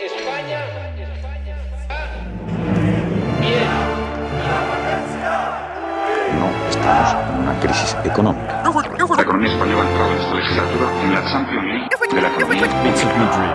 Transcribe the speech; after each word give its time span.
España, 0.00 0.58
España 0.96 1.54
bien. 3.40 3.68
No 6.38 6.46
estamos 6.70 7.16
en 7.28 7.42
una 7.42 7.60
crisis 7.60 7.96
económica. 8.04 8.62
La 9.16 9.22
economía 9.22 9.52
española 9.52 9.82
ha 9.82 9.88
entrado 9.88 10.12
en 10.12 10.18
esta 10.18 10.34
legislatura 10.34 10.86
en 11.02 11.14
la 11.14 11.24
Champions 11.30 11.64
League 11.64 11.88
de 12.14 12.20
la 12.22 12.28
economía. 12.28 12.66
It's 12.88 13.04
of 13.04 13.16
Madrid. 13.16 13.52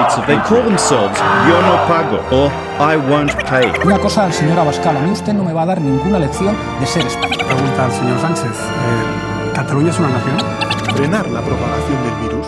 It's 0.00 0.18
of, 0.18 0.26
they 0.26 0.38
call 0.48 0.62
themselves 0.64 1.18
Yo 1.48 1.62
no 1.62 1.86
pago 1.86 2.18
or 2.30 2.50
I 2.80 2.96
won't 2.96 3.32
pay. 3.48 3.72
Una 3.84 3.98
cosa 3.98 4.24
al 4.24 4.32
señor 4.32 4.58
Abascal, 4.58 4.96
a 4.96 5.00
mí 5.00 5.10
usted 5.10 5.32
no 5.34 5.44
me 5.44 5.52
va 5.52 5.62
a 5.62 5.66
dar 5.66 5.80
ninguna 5.80 6.18
lección 6.18 6.56
de 6.80 6.86
ser 6.86 7.06
español. 7.06 7.46
Pregunta 7.46 7.84
al 7.84 7.92
señor 7.92 8.20
Sánchez. 8.20 8.44
eh, 8.50 9.52
¿Cataluña 9.54 9.90
es 9.90 9.98
una 9.98 10.08
nación? 10.08 10.36
frenar 10.96 11.28
la 11.28 11.42
propagación 11.42 12.02
del 12.04 12.14
virus, 12.28 12.46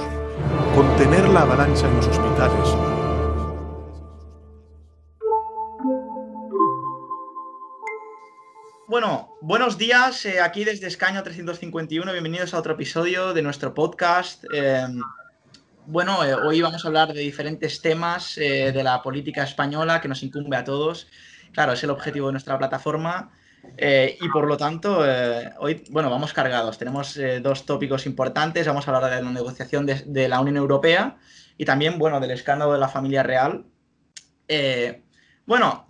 contener 0.79 1.29
la 1.31 1.41
avalancha 1.41 1.89
en 1.89 1.97
los 1.97 2.07
hospitales, 2.07 2.69
Bueno, 8.87 9.35
buenos 9.41 9.77
días, 9.77 10.25
eh, 10.25 10.41
aquí 10.41 10.65
desde 10.65 10.87
Escaño 10.87 11.25
351, 11.25 12.13
bienvenidos 12.13 12.55
a 12.55 12.59
otro 12.61 12.75
episodio 12.75 13.35
de 13.35 13.43
nuestro 13.43 13.75
podcast. 13.75 14.45
Eh, 14.55 14.87
bueno, 15.87 16.25
eh, 16.25 16.35
hoy 16.35 16.63
vamos 16.63 16.85
a 16.85 16.89
hablar 16.89 17.13
de 17.13 17.21
diferentes 17.21 17.83
temas 17.83 18.39
eh, 18.39 18.71
de 18.71 18.85
la 18.85 19.03
política 19.03 19.43
española 19.43 20.01
que 20.01 20.07
nos 20.07 20.23
incumbe 20.23 20.57
a 20.57 20.63
todos. 20.63 21.09
Claro, 21.53 21.73
es 21.73 21.83
el 21.83 21.91
objetivo 21.91 22.29
de 22.29 22.33
nuestra 22.35 22.57
plataforma 22.57 23.33
eh, 23.77 24.17
y 24.21 24.29
por 24.29 24.47
lo 24.47 24.57
tanto, 24.57 25.05
eh, 25.07 25.53
hoy, 25.59 25.85
bueno, 25.91 26.11
vamos 26.11 26.33
cargados. 26.33 26.79
Tenemos 26.79 27.17
eh, 27.17 27.41
dos 27.41 27.65
tópicos 27.67 28.07
importantes. 28.07 28.67
Vamos 28.67 28.87
a 28.89 28.95
hablar 28.97 29.11
de 29.15 29.23
la 29.23 29.31
negociación 29.31 29.87
de, 29.87 30.03
de 30.07 30.29
la 30.29 30.41
Unión 30.41 30.57
Europea 30.57 31.17
y 31.57 31.65
también, 31.65 31.99
bueno, 31.99 32.19
del 32.21 32.31
escándalo 32.33 32.73
de 32.73 32.79
la 32.79 32.89
familia 32.89 33.23
real. 33.23 33.65
Bueno, 35.47 35.87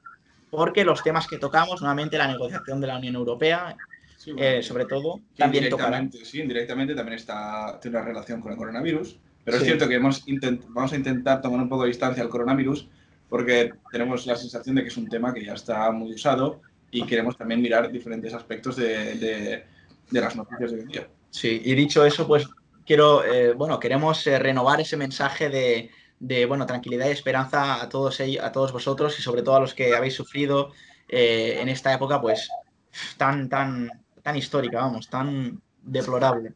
porque 0.49 0.85
los 0.85 1.03
temas 1.03 1.27
que 1.27 1.37
tocamos, 1.37 1.81
nuevamente 1.81 2.17
la 2.17 2.27
negociación 2.27 2.79
de 2.81 2.87
la 2.87 2.97
Unión 2.97 3.15
Europea, 3.15 3.77
Sí, 4.17 4.31
bueno, 4.33 4.47
eh, 4.47 4.63
sobre 4.63 4.85
todo, 4.85 5.21
también 5.35 5.67
tocará. 5.69 5.97
indirectamente, 5.97 6.25
sí, 6.25 6.41
indirectamente 6.41 6.93
también 6.95 7.15
está, 7.15 7.79
tiene 7.81 7.97
una 7.97 8.05
relación 8.05 8.39
con 8.39 8.51
el 8.51 8.57
coronavirus. 8.57 9.19
Pero 9.43 9.57
Sí. 9.57 9.63
es 9.63 9.67
cierto 9.69 9.87
que 9.89 9.95
hemos 9.95 10.23
vamos 10.69 10.93
a 10.93 10.95
intentar 10.95 11.41
tomar 11.41 11.59
un 11.59 11.69
poco 11.69 11.83
de 11.83 11.87
distancia 11.87 12.21
al 12.21 12.29
coronavirus 12.29 12.87
porque 13.31 13.71
tenemos 13.89 14.25
la 14.25 14.35
sensación 14.35 14.75
de 14.75 14.81
que 14.81 14.89
es 14.89 14.97
un 14.97 15.07
tema 15.07 15.33
que 15.33 15.45
ya 15.45 15.53
está 15.53 15.89
muy 15.89 16.13
usado 16.13 16.59
y 16.91 17.05
queremos 17.05 17.37
también 17.37 17.61
mirar 17.61 17.89
diferentes 17.89 18.33
aspectos 18.33 18.75
de, 18.75 19.63
las 20.11 20.35
noticias 20.35 20.71
de 20.73 20.79
hoy 20.81 20.85
día. 20.85 21.07
Sí, 21.29 21.61
y 21.63 21.73
dicho 21.73 22.05
eso, 22.05 22.27
pues 22.27 22.45
quiero, 22.85 23.23
eh, 23.23 23.53
bueno, 23.53 23.79
queremos 23.79 24.27
eh, 24.27 24.37
renovar 24.37 24.81
ese 24.81 24.97
mensaje 24.97 25.49
de, 25.49 25.91
de, 26.19 26.45
bueno, 26.45 26.65
tranquilidad 26.65 27.07
y 27.07 27.11
esperanza 27.11 27.81
a 27.81 27.87
todos 27.87 28.19
ellos, 28.19 28.43
a 28.43 28.51
todos 28.51 28.73
vosotros 28.73 29.17
y 29.17 29.21
sobre 29.21 29.43
todo 29.43 29.55
a 29.55 29.61
los 29.61 29.73
que 29.73 29.95
habéis 29.95 30.15
sufrido 30.15 30.73
eh, 31.07 31.57
en 31.61 31.69
esta 31.69 31.93
época, 31.93 32.19
pues 32.19 32.49
tan, 33.15 33.47
tan, 33.47 33.89
tan 34.21 34.35
histórica, 34.35 34.81
vamos, 34.81 35.09
tan 35.09 35.61
deplorable. 35.81 36.53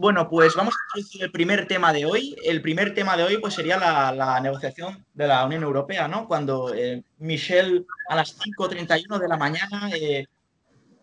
Bueno, 0.00 0.30
pues 0.30 0.54
vamos 0.54 0.72
a 0.72 0.78
introducir 0.86 1.24
el 1.24 1.30
primer 1.30 1.66
tema 1.68 1.92
de 1.92 2.06
hoy. 2.06 2.34
El 2.42 2.62
primer 2.62 2.94
tema 2.94 3.18
de 3.18 3.22
hoy 3.22 3.36
pues 3.36 3.52
sería 3.52 3.76
la, 3.76 4.40
negociación 4.40 5.04
de 5.12 5.26
la 5.26 5.44
Unión 5.44 5.62
Europea, 5.62 6.08
¿no? 6.08 6.26
Cuando 6.26 6.72
eh, 6.72 7.04
Michel 7.18 7.84
a 8.08 8.16
las 8.16 8.34
5.31 8.38 9.18
de 9.18 9.28
la 9.28 9.36
mañana 9.36 9.90
eh, 9.94 10.24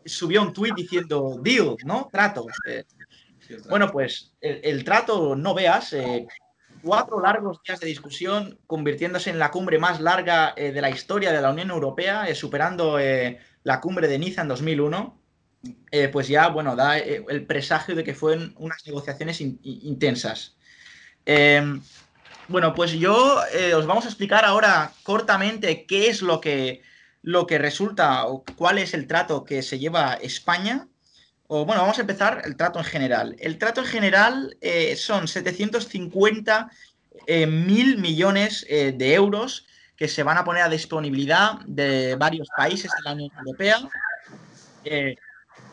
subió 0.03 0.41
un 0.41 0.51
tuit 0.51 0.73
diciendo 0.73 1.37
deal, 1.39 1.75
¿no? 1.85 2.09
Trato. 2.11 2.47
Eh, 2.67 2.85
bueno, 3.69 3.91
pues 3.91 4.33
el, 4.41 4.61
el 4.63 4.83
trato, 4.83 5.35
no 5.35 5.53
veas, 5.53 5.93
eh, 5.93 6.25
cuatro 6.81 7.21
largos 7.21 7.61
días 7.61 7.79
de 7.79 7.85
discusión, 7.85 8.57
convirtiéndose 8.65 9.29
en 9.29 9.37
la 9.37 9.51
cumbre 9.51 9.77
más 9.77 10.01
larga 10.01 10.55
de 10.55 10.81
la 10.81 10.89
historia 10.89 11.31
de 11.31 11.41
la 11.43 11.51
Unión 11.51 11.69
Europea, 11.69 12.33
superando 12.33 12.97
la 13.61 13.79
cumbre 13.79 14.07
de 14.07 14.17
Niza 14.17 14.41
en 14.41 14.47
2001, 14.47 15.16
eh, 15.91 16.07
pues 16.09 16.27
ya, 16.27 16.47
bueno, 16.49 16.75
da 16.75 16.97
eh, 16.99 17.23
el 17.29 17.45
presagio 17.45 17.95
de 17.95 18.03
que 18.03 18.13
fueron 18.13 18.53
unas 18.57 18.85
negociaciones 18.85 19.41
in- 19.41 19.59
in- 19.63 19.79
intensas. 19.83 20.55
Eh, 21.25 21.79
bueno, 22.47 22.73
pues 22.73 22.93
yo 22.93 23.41
eh, 23.53 23.73
os 23.73 23.85
vamos 23.85 24.05
a 24.05 24.07
explicar 24.09 24.45
ahora 24.45 24.91
cortamente 25.03 25.85
qué 25.85 26.07
es 26.09 26.21
lo 26.21 26.39
que, 26.39 26.81
lo 27.21 27.45
que 27.45 27.57
resulta 27.57 28.25
o 28.27 28.43
cuál 28.55 28.77
es 28.77 28.93
el 28.93 29.07
trato 29.07 29.43
que 29.43 29.61
se 29.61 29.79
lleva 29.79 30.13
España 30.13 30.87
o 31.47 31.65
bueno, 31.65 31.81
vamos 31.81 31.97
a 31.97 32.01
empezar 32.01 32.41
el 32.45 32.55
trato 32.57 32.79
en 32.79 32.85
general. 32.85 33.35
El 33.39 33.57
trato 33.57 33.81
en 33.81 33.87
general 33.87 34.57
son 34.97 35.27
750 35.27 36.69
eh, 37.25 37.47
mil 37.47 37.97
millones 37.97 38.65
de 38.69 39.13
euros 39.13 39.65
que 39.95 40.07
se 40.07 40.23
van 40.23 40.37
a 40.37 40.43
poner 40.43 40.63
a 40.63 40.69
disponibilidad 40.69 41.59
de 41.65 42.15
varios 42.15 42.47
países 42.55 42.91
de 42.97 43.03
la 43.03 43.13
Unión 43.13 43.31
Europea, 43.39 43.79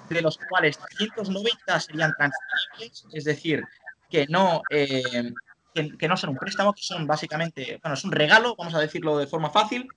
de 0.09 0.23
los 0.23 0.39
cuales 0.39 0.79
390 0.79 1.81
serían 1.81 2.13
transferibles, 2.17 3.07
es 3.13 3.25
decir, 3.25 3.63
que 4.11 4.27
no, 4.29 4.63
eh, 4.71 5.33
que, 5.75 6.09
no 6.09 6.17
son 6.17 6.31
un 6.31 6.37
préstamo, 6.37 6.73
que 6.73 6.83
son 6.83 7.07
básicamente, 7.07 7.81
bueno, 7.83 7.95
es 7.95 8.05
un 8.05 8.13
regalo, 8.13 8.55
vamos 8.57 8.75
a 8.75 8.81
decirlo 8.81 9.19
de 9.19 9.27
forma 9.27 9.51
fácil, 9.51 9.89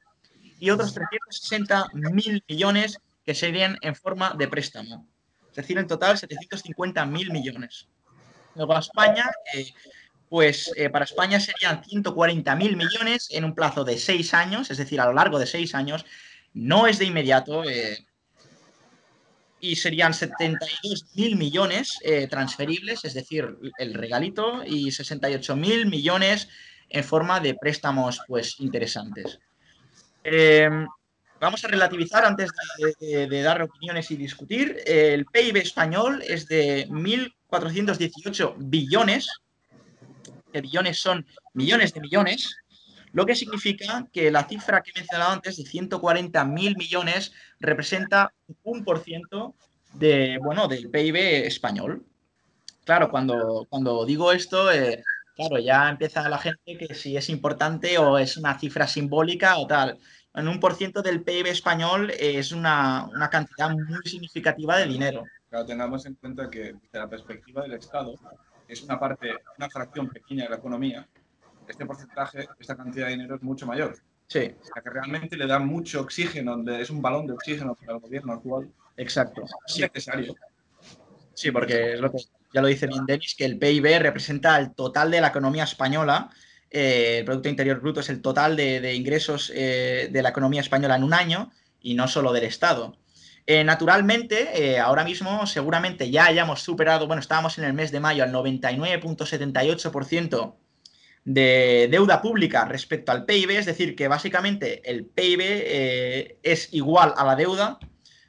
y 0.59 0.69
otros 0.69 0.93
360 0.93 1.87
mil 1.93 2.43
millones 2.47 2.99
que 3.25 3.35
serían 3.35 3.77
en 3.81 3.95
forma 3.95 4.33
de 4.37 4.47
préstamo. 4.47 5.07
Es 5.49 5.55
decir, 5.57 5.77
en 5.77 5.87
total 5.87 6.17
750 6.17 7.05
mil 7.05 7.31
millones. 7.31 7.87
Luego 8.55 8.75
a 8.75 8.79
España, 8.79 9.29
eh, 9.53 9.71
pues 10.29 10.71
eh, 10.75 10.89
para 10.89 11.05
España 11.05 11.39
serían 11.39 11.83
140 11.83 12.55
mil 12.55 12.75
millones 12.75 13.27
en 13.31 13.45
un 13.45 13.53
plazo 13.53 13.83
de 13.83 13.97
seis 13.97 14.33
años, 14.33 14.71
es 14.71 14.77
decir, 14.77 14.99
a 14.99 15.05
lo 15.05 15.13
largo 15.13 15.37
de 15.37 15.45
seis 15.45 15.75
años. 15.75 16.05
No 16.53 16.87
es 16.87 16.97
de 16.97 17.05
inmediato. 17.05 17.63
Y 19.67 19.75
serían 19.75 20.13
72.000 20.13 21.35
millones 21.35 21.99
eh, 22.03 22.27
transferibles, 22.27 23.03
es 23.03 23.13
decir, 23.13 23.57
el 23.77 23.93
regalito, 23.93 24.63
y 24.65 24.87
68.000 24.87 25.89
millones 25.89 26.47
en 26.89 27.03
forma 27.03 27.39
de 27.39 27.55
préstamos 27.55 28.21
pues, 28.27 28.59
interesantes. 28.59 29.39
Eh, 30.23 30.69
vamos 31.39 31.63
a 31.65 31.67
relativizar 31.67 32.25
antes 32.25 32.49
de 32.99 33.41
dar 33.41 33.61
opiniones 33.61 34.09
y 34.11 34.15
discutir. 34.15 34.77
El 34.85 35.25
PIB 35.25 35.57
español 35.57 36.23
es 36.25 36.47
de 36.47 36.87
1.418 36.87 38.55
billones, 38.57 39.27
que 40.51 40.61
billones 40.61 40.99
son 40.99 41.25
millones 41.53 41.93
de 41.93 42.01
millones, 42.01 42.57
lo 43.13 43.25
que 43.25 43.35
significa 43.35 44.07
que 44.11 44.31
la 44.31 44.43
cifra 44.47 44.81
que 44.81 44.91
he 44.91 44.99
mencionado 44.99 45.31
antes 45.31 45.57
de 45.57 45.63
140.000 45.63 46.77
millones 46.77 47.33
representa 47.59 48.33
un 48.63 48.83
por 48.83 48.99
ciento 48.99 49.55
de, 49.93 50.39
bueno, 50.41 50.67
del 50.67 50.89
PIB 50.89 51.45
español. 51.45 52.05
Claro, 52.85 53.09
cuando, 53.09 53.65
cuando 53.69 54.05
digo 54.05 54.31
esto, 54.31 54.71
eh, 54.71 55.03
claro, 55.35 55.59
ya 55.59 55.89
empieza 55.89 56.27
la 56.29 56.37
gente 56.37 56.77
que 56.77 56.93
si 56.93 57.17
es 57.17 57.29
importante 57.29 57.97
o 57.97 58.17
es 58.17 58.37
una 58.37 58.57
cifra 58.59 58.87
simbólica 58.87 59.57
o 59.57 59.67
tal. 59.67 59.97
En 60.33 60.47
un 60.47 60.59
por 60.59 60.75
ciento 60.75 61.01
del 61.01 61.23
PIB 61.23 61.47
español 61.47 62.11
es 62.11 62.51
una, 62.51 63.05
una 63.13 63.29
cantidad 63.29 63.71
muy 63.71 64.03
significativa 64.05 64.77
de 64.77 64.85
dinero. 64.85 65.23
Claro, 65.49 65.65
tengamos 65.65 66.05
en 66.05 66.15
cuenta 66.15 66.49
que 66.49 66.73
desde 66.73 66.99
la 66.99 67.09
perspectiva 67.09 67.63
del 67.63 67.73
Estado 67.73 68.15
es 68.67 68.83
una 68.83 68.99
parte, 68.99 69.33
una 69.57 69.69
fracción 69.69 70.09
pequeña 70.09 70.43
de 70.43 70.49
la 70.49 70.57
economía. 70.57 71.07
Este 71.67 71.85
porcentaje, 71.85 72.47
esta 72.59 72.75
cantidad 72.75 73.05
de 73.07 73.11
dinero 73.13 73.35
es 73.35 73.41
mucho 73.43 73.65
mayor. 73.65 73.95
Sí, 74.27 74.53
O 74.59 74.63
sea, 74.65 74.81
que 74.83 74.89
realmente 74.89 75.37
le 75.37 75.47
da 75.47 75.59
mucho 75.59 76.01
oxígeno, 76.01 76.61
es 76.73 76.89
un 76.89 77.01
balón 77.01 77.27
de 77.27 77.33
oxígeno 77.33 77.75
para 77.75 77.93
el 77.93 77.99
gobierno 77.99 78.33
actual. 78.33 78.69
exacto. 78.97 79.43
Es 79.65 79.73
Sí, 79.73 79.81
necesario. 79.81 80.35
Sí, 81.33 81.51
porque 81.51 81.93
es 81.93 81.99
lo 81.99 82.11
que 82.11 82.17
ya 82.53 82.61
lo 82.61 82.67
dice 82.67 82.87
bien 82.87 83.05
Denis, 83.05 83.35
que 83.35 83.45
el 83.45 83.57
PIB 83.59 83.99
representa 83.99 84.57
el 84.59 84.73
total 84.73 85.11
de 85.11 85.21
la 85.21 85.27
economía 85.27 85.63
española. 85.65 86.29
eh, 86.69 87.19
el 87.19 87.25
Producto 87.25 87.47
Interior 87.49 87.79
Bruto 87.79 87.99
es 88.01 88.09
el 88.09 88.21
total 88.21 88.55
de, 88.57 88.81
de 88.81 88.93
ingresos 88.95 89.51
eh, 89.55 90.09
de 90.11 90.21
la 90.21 90.29
economía 90.29 90.59
española 90.61 90.95
en 90.97 91.03
un 91.03 91.13
año 91.13 91.51
y 91.79 91.93
no 91.95 92.07
solo 92.09 92.33
del 92.33 92.43
Estado. 92.43 92.97
Eh, 93.45 93.63
naturalmente, 93.63 94.73
eh, 94.73 94.77
ahora 94.79 95.05
mismo 95.05 95.45
seguramente 95.47 96.11
ya 96.11 96.25
hayamos 96.25 96.61
superado, 96.61 97.07
bueno, 97.07 97.21
estábamos 97.21 97.57
en 97.57 97.63
el 97.63 97.71
mes 97.73 97.91
de 97.93 98.01
mayo 98.01 98.21
al 98.23 98.33
99.78% 98.33 100.55
de 101.27 101.89
deuda 101.91 102.21
pública 102.21 102.63
respecto 102.63 103.11
al 103.11 103.25
PIB, 103.25 103.49
es 103.49 103.65
decir, 103.65 103.97
que 103.97 104.07
básicamente 104.07 104.89
el 104.89 105.03
PIB 105.03 105.39
eh, 105.41 106.39
es 106.41 106.73
igual 106.73 107.13
a 107.17 107.25
la 107.25 107.35
deuda, 107.35 107.79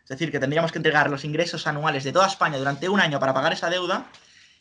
es 0.02 0.08
decir, 0.08 0.32
que 0.32 0.40
tendríamos 0.40 0.72
que 0.72 0.78
entregar 0.78 1.08
los 1.08 1.24
ingresos 1.24 1.68
anuales 1.68 2.02
de 2.02 2.10
toda 2.10 2.26
España 2.26 2.58
durante 2.58 2.88
un 2.88 2.98
año 2.98 3.20
para 3.20 3.32
pagar 3.32 3.52
esa 3.52 3.70
deuda. 3.70 4.10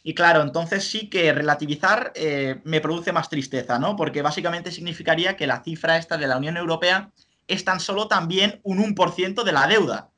Y 0.04 0.14
claro, 0.14 0.44
entonces 0.44 0.88
sí 0.88 1.10
que 1.10 1.34
relativizar 1.34 2.12
eh, 2.14 2.62
me 2.64 2.80
produce 2.80 3.12
más 3.12 3.28
tristeza, 3.28 3.80
¿no? 3.80 3.96
Porque 3.96 4.22
básicamente 4.22 4.72
significaría 4.72 5.36
que 5.36 5.48
la 5.48 5.64
cifra 5.64 5.98
esta 5.98 6.16
de 6.16 6.28
la 6.28 6.38
Unión 6.38 6.58
Europea 6.58 7.10
es 7.48 7.66
tan 7.66 7.80
solo 7.80 8.08
también 8.08 8.60
un 8.62 8.78
1% 8.96 9.44
de 9.44 9.52
la 9.52 9.66
deuda. 9.66 10.12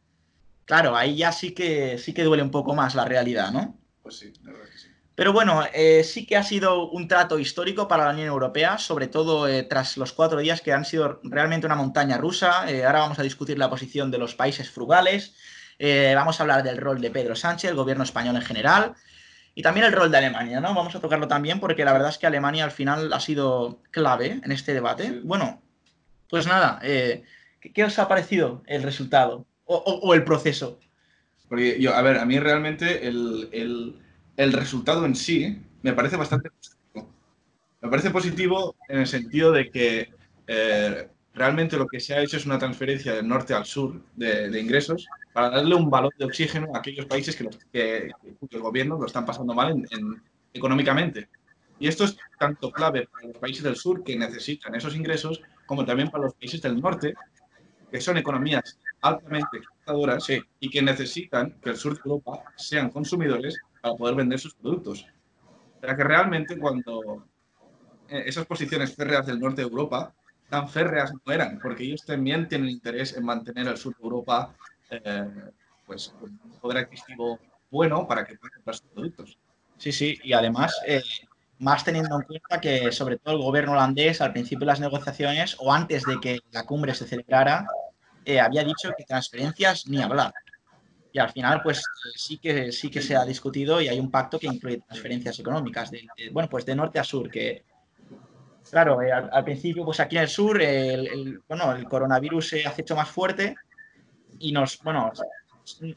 Claro, 0.65 0.97
ahí 0.97 1.15
ya 1.15 1.31
sí 1.31 1.51
que, 1.51 1.97
sí 1.97 2.13
que 2.13 2.25
duele 2.25 2.43
un 2.43 2.51
poco 2.51 2.75
más 2.75 2.95
la 2.95 3.05
realidad, 3.05 3.51
¿no? 3.53 3.79
Pues 4.03 4.17
sí, 4.17 4.33
la 4.43 4.51
verdad. 4.51 4.68
Pero 5.19 5.33
bueno, 5.33 5.65
eh, 5.73 6.05
sí 6.05 6.25
que 6.25 6.37
ha 6.37 6.43
sido 6.43 6.89
un 6.91 7.09
trato 7.09 7.39
histórico 7.39 7.89
para 7.89 8.05
la 8.05 8.11
Unión 8.11 8.29
Europea, 8.29 8.77
sobre 8.77 9.07
todo 9.07 9.49
eh, 9.49 9.63
tras 9.63 9.97
los 9.97 10.13
cuatro 10.13 10.39
días 10.39 10.61
que 10.61 10.71
han 10.71 10.85
sido 10.85 11.19
realmente 11.23 11.65
una 11.65 11.75
montaña 11.75 12.17
rusa. 12.17 12.71
Eh, 12.71 12.85
ahora 12.85 12.99
vamos 12.99 13.19
a 13.19 13.23
discutir 13.23 13.57
la 13.57 13.69
posición 13.69 14.11
de 14.11 14.17
los 14.17 14.33
países 14.33 14.69
frugales, 14.71 15.35
vamos 16.15 16.39
a 16.39 16.43
hablar 16.43 16.63
del 16.63 16.77
rol 16.77 17.01
de 17.01 17.11
Pedro 17.11 17.35
Sánchez, 17.35 17.69
el 17.69 17.75
gobierno 17.75 18.05
español 18.05 18.37
en 18.37 18.43
general, 18.43 18.93
y 19.55 19.61
también 19.61 19.87
el 19.87 19.91
rol 19.91 20.09
de 20.09 20.19
Alemania, 20.19 20.61
¿no? 20.61 20.73
Vamos 20.73 20.95
a 20.95 21.01
tocarlo 21.01 21.27
también 21.27 21.59
porque 21.59 21.83
la 21.83 21.91
verdad 21.91 22.11
es 22.11 22.17
que 22.17 22.25
Alemania 22.27 22.63
al 22.63 22.71
final 22.71 23.11
ha 23.11 23.19
sido 23.19 23.81
clave 23.91 24.39
en 24.41 24.51
este 24.53 24.73
debate. 24.73 25.19
Bueno, 25.25 25.61
pues 26.29 26.47
nada, 26.47 26.79
¿qué, 26.81 27.25
qué 27.73 27.83
os 27.83 27.99
ha 27.99 28.07
parecido 28.07 28.63
el 28.67 28.83
resultado 28.83 29.45
o, 29.65 29.75
o- 29.75 29.99
o 29.99 30.13
el 30.13 30.23
proceso? 30.23 30.79
Porque 31.49 31.77
yo, 31.81 31.93
a 31.93 32.01
ver, 32.03 32.19
a 32.19 32.25
mí 32.25 32.39
realmente 32.39 33.05
el, 33.05 33.49
el- 33.51 33.99
el 34.39 34.53
resultado 34.53 35.05
en 35.05 35.15
sí 35.15 35.61
me 35.81 35.91
parece 35.91 36.15
bastante 36.15 36.49
positivo. 36.49 37.13
Me 37.81 37.89
parece 37.89 38.09
positivo 38.09 38.75
en 38.87 38.99
el 38.99 39.07
sentido 39.07 39.51
de 39.51 39.69
que 39.69 40.13
eh, 40.47 41.09
realmente 41.33 41.75
lo 41.77 41.85
que 41.87 41.99
se 41.99 42.13
ha 42.13 42.21
hecho 42.21 42.37
es 42.37 42.45
una 42.45 42.57
transferencia 42.57 43.13
del 43.13 43.27
norte 43.27 43.53
al 43.53 43.65
sur 43.65 44.01
de, 44.15 44.49
de 44.49 44.61
ingresos 44.61 45.05
para 45.33 45.49
darle 45.49 45.75
un 45.75 45.89
balón 45.89 46.11
de 46.17 46.23
oxígeno 46.23 46.67
a 46.73 46.77
aquellos 46.79 47.05
países 47.05 47.35
que, 47.35 47.43
los- 47.43 47.57
que, 47.71 48.11
que 48.49 48.55
el 48.55 48.61
gobierno 48.61 48.97
lo 48.97 49.05
están 49.07 49.25
pasando 49.25 49.53
mal 49.53 49.71
en- 49.71 49.85
en- 49.91 50.23
económicamente. 50.53 51.27
Y 51.77 51.87
esto 51.89 52.05
es 52.05 52.15
tanto 52.39 52.71
clave 52.71 53.09
para 53.11 53.27
los 53.27 53.37
países 53.37 53.63
del 53.63 53.75
sur 53.75 54.03
que 54.05 54.15
necesitan 54.17 54.73
esos 54.75 54.95
ingresos, 54.95 55.41
como 55.65 55.83
también 55.85 56.09
para 56.09 56.23
los 56.23 56.33
países 56.35 56.61
del 56.61 56.79
norte, 56.79 57.13
que 57.91 57.99
son 57.99 58.17
economías 58.17 58.79
altamente 59.01 59.57
exportadoras 59.57 60.23
Sí. 60.23 60.41
y 60.61 60.69
que 60.69 60.81
necesitan 60.81 61.57
que 61.61 61.71
el 61.71 61.75
sur 61.77 61.93
de 61.95 62.01
Europa 62.05 62.43
sean 62.55 62.89
consumidores 62.89 63.57
para 63.81 63.95
poder 63.95 64.15
vender 64.15 64.39
sus 64.39 64.53
productos. 64.53 65.05
Pero 65.79 65.95
que 65.95 66.03
realmente 66.03 66.57
cuando 66.57 67.25
eh, 68.07 68.23
esas 68.25 68.45
posiciones 68.45 68.95
férreas 68.95 69.25
del 69.25 69.39
norte 69.39 69.61
de 69.61 69.67
Europa 69.67 70.13
tan 70.49 70.67
férreas 70.67 71.13
no 71.13 71.31
eran, 71.31 71.59
porque 71.59 71.83
ellos 71.83 72.03
también 72.05 72.47
tienen 72.47 72.69
interés 72.69 73.15
en 73.15 73.23
mantener 73.23 73.67
el 73.67 73.77
sur 73.77 73.95
de 73.95 74.03
Europa 74.03 74.55
eh, 74.89 75.27
pues, 75.85 76.13
un 76.21 76.37
poder 76.59 76.85
adquisitivo 76.85 77.39
bueno 77.69 78.07
para 78.07 78.25
que 78.25 78.35
puedan 78.35 78.55
comprar 78.55 78.75
sus 78.75 78.87
productos. 78.87 79.37
Sí, 79.77 79.91
sí, 79.91 80.19
y 80.23 80.33
además, 80.33 80.75
eh, 80.85 81.01
más 81.59 81.83
teniendo 81.83 82.15
en 82.15 82.23
cuenta 82.23 82.59
que 82.59 82.91
sobre 82.91 83.17
todo 83.17 83.35
el 83.35 83.41
gobierno 83.41 83.73
holandés 83.73 84.21
al 84.21 84.33
principio 84.33 84.61
de 84.61 84.65
las 84.67 84.79
negociaciones 84.79 85.55
o 85.59 85.71
antes 85.71 86.03
de 86.03 86.19
que 86.19 86.39
la 86.51 86.65
cumbre 86.65 86.93
se 86.95 87.05
celebrara, 87.05 87.67
eh, 88.25 88.39
había 88.39 88.63
dicho 88.63 88.91
que 88.97 89.03
transferencias 89.03 89.87
ni 89.87 90.01
hablar. 90.01 90.33
Y 91.11 91.19
al 91.19 91.31
final, 91.31 91.61
pues 91.63 91.83
sí 92.15 92.37
que 92.37 92.71
sí 92.71 92.89
que 92.89 93.01
se 93.01 93.15
ha 93.15 93.25
discutido 93.25 93.81
y 93.81 93.87
hay 93.87 93.99
un 93.99 94.11
pacto 94.11 94.37
que 94.39 94.47
incluye 94.47 94.81
transferencias 94.81 95.39
económicas, 95.39 95.89
de, 95.91 96.07
de- 96.15 96.29
bueno, 96.29 96.47
pues 96.49 96.65
de 96.65 96.75
norte 96.75 96.99
a 96.99 97.03
sur, 97.03 97.29
que 97.31 97.63
claro, 98.69 99.01
eh, 99.01 99.11
al, 99.11 99.29
al 99.31 99.43
principio, 99.43 99.83
pues 99.85 99.99
aquí 99.99 100.17
en 100.17 100.23
el 100.23 100.29
sur, 100.29 100.61
el, 100.61 101.07
el- 101.07 101.43
bueno, 101.47 101.73
el 101.73 101.85
coronavirus 101.87 102.49
se 102.49 102.65
ha 102.67 102.73
hecho 102.77 102.95
más 102.95 103.09
fuerte 103.09 103.57
y 104.39 104.51
nos, 104.51 104.81
bueno, 104.83 105.11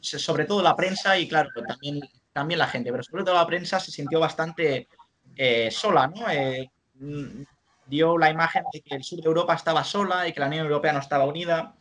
sobre 0.01 0.45
todo 0.45 0.61
la 0.61 0.75
prensa 0.75 1.17
y 1.17 1.27
claro, 1.27 1.51
también, 1.67 1.99
también 2.31 2.57
la 2.59 2.67
gente, 2.67 2.91
pero 2.91 3.03
sobre 3.03 3.23
todo 3.23 3.35
la 3.35 3.47
prensa 3.47 3.79
se 3.79 3.91
sintió 3.91 4.19
bastante 4.19 4.87
eh, 5.35 5.69
sola, 5.71 6.07
¿no? 6.07 6.29
Eh, 6.29 6.69
mm, 6.95 7.43
dio 7.85 8.17
la 8.17 8.29
imagen 8.29 8.63
de 8.71 8.81
que 8.81 8.95
el 8.95 9.03
sur 9.03 9.19
de 9.21 9.27
Europa 9.27 9.53
estaba 9.53 9.83
sola 9.83 10.27
y 10.27 10.33
que 10.33 10.39
la 10.39 10.47
Unión 10.47 10.65
Europea 10.65 10.93
no 10.93 10.99
estaba 10.99 11.25
unida. 11.25 11.75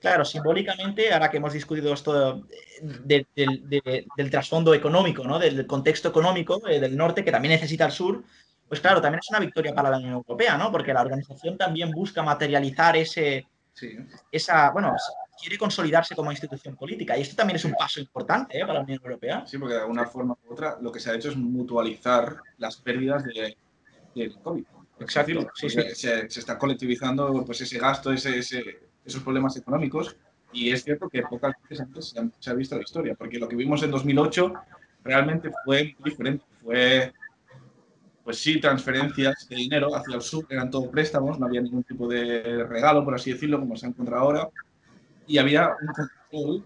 Claro, 0.00 0.24
simbólicamente, 0.24 1.12
ahora 1.12 1.30
que 1.30 1.36
hemos 1.36 1.52
discutido 1.52 1.92
esto 1.92 2.42
de- 2.82 3.26
de- 3.34 3.60
de- 3.64 4.06
del 4.16 4.30
trasfondo 4.30 4.72
económico, 4.72 5.24
¿no? 5.24 5.38
Del 5.38 5.66
contexto 5.66 6.08
económico 6.08 6.66
eh, 6.68 6.80
del 6.80 6.96
norte 6.96 7.22
que 7.22 7.30
también 7.30 7.52
necesita 7.52 7.84
el 7.86 7.92
sur, 7.92 8.24
pues 8.68 8.80
claro, 8.80 9.00
también 9.00 9.20
es 9.22 9.28
una 9.30 9.40
victoria 9.40 9.74
para 9.74 9.90
la 9.90 9.98
Unión 9.98 10.14
Europea, 10.14 10.56
¿no? 10.56 10.70
Porque 10.72 10.94
la 10.94 11.02
organización 11.02 11.58
también 11.58 11.90
busca 11.90 12.22
materializar 12.22 12.96
ese, 12.96 13.46
Sí, 13.72 13.96
esa, 14.32 14.70
bueno, 14.72 14.94
quiere 15.40 15.56
consolidarse 15.56 16.14
como 16.16 16.30
institución 16.32 16.76
política. 16.76 17.16
Y 17.16 17.22
esto 17.22 17.36
también 17.36 17.56
es 17.56 17.64
un 17.64 17.72
paso 17.72 18.00
importante 18.00 18.58
¿eh? 18.58 18.62
para 18.62 18.74
la 18.74 18.80
Unión 18.80 19.00
Europea. 19.02 19.44
sí, 19.46 19.58
porque 19.58 19.74
de 19.74 19.80
alguna 19.80 20.06
forma 20.06 20.36
u 20.48 20.52
otra 20.52 20.76
lo 20.80 20.90
que 20.90 20.98
se 21.00 21.10
ha 21.10 21.14
hecho 21.14 21.30
es 21.30 21.36
mutualizar 21.36 22.36
las 22.58 22.76
pérdidas 22.76 23.24
de, 23.24 23.56
del 24.14 24.34
COVID. 24.40 24.64
Exacto, 24.98 25.48
sí, 25.54 25.70
Se, 25.70 26.28
se 26.28 26.40
está 26.40 26.58
colectivizando 26.58 27.44
pues, 27.44 27.60
ese 27.60 27.78
gasto, 27.78 28.12
ese, 28.12 28.38
ese- 28.38 28.89
esos 29.10 29.22
problemas 29.22 29.56
económicos. 29.56 30.16
Y 30.52 30.70
es 30.70 30.82
cierto 30.82 31.08
que 31.08 31.22
pocas 31.22 31.54
veces 31.62 31.80
antes 31.80 32.14
se, 32.40 32.50
ha 32.50 32.54
visto 32.54 32.76
la 32.76 32.82
historia, 32.82 33.14
porque 33.14 33.38
lo 33.38 33.48
que 33.48 33.54
vimos 33.56 33.82
en 33.82 33.90
2008 33.90 34.52
realmente 35.04 35.50
fue 35.64 35.94
muy 35.98 36.10
diferente. 36.10 36.44
Fue, 36.62 37.12
pues 38.24 38.38
sí, 38.38 38.60
transferencias 38.60 39.46
de 39.48 39.56
dinero 39.56 39.94
hacia 39.94 40.16
el 40.16 40.22
sur, 40.22 40.46
eran 40.50 40.70
todo 40.70 40.90
préstamos, 40.90 41.38
no 41.38 41.46
había 41.46 41.60
ningún 41.60 41.84
tipo 41.84 42.08
de 42.08 42.64
regalo, 42.64 43.04
por 43.04 43.14
así 43.14 43.32
decirlo, 43.32 43.60
como 43.60 43.76
se 43.76 43.86
encuentra 43.86 44.18
ahora. 44.18 44.48
Y 45.26 45.38
había 45.38 45.68
un 45.80 45.86
control 45.86 46.64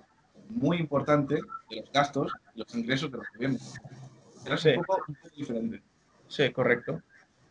muy 0.48 0.78
importante 0.78 1.34
de 1.70 1.76
los 1.76 1.92
gastos 1.92 2.32
y 2.54 2.60
los 2.60 2.74
ingresos 2.74 3.10
de 3.10 3.18
los 3.18 3.26
gobiernos. 3.34 3.74
Era 4.46 4.56
Sí. 4.56 4.70
un, 4.70 4.84
poco, 4.84 5.04
un 5.08 5.14
poco 5.14 5.34
diferente. 5.36 5.82
Sí, 6.28 6.50
correcto. 6.50 7.02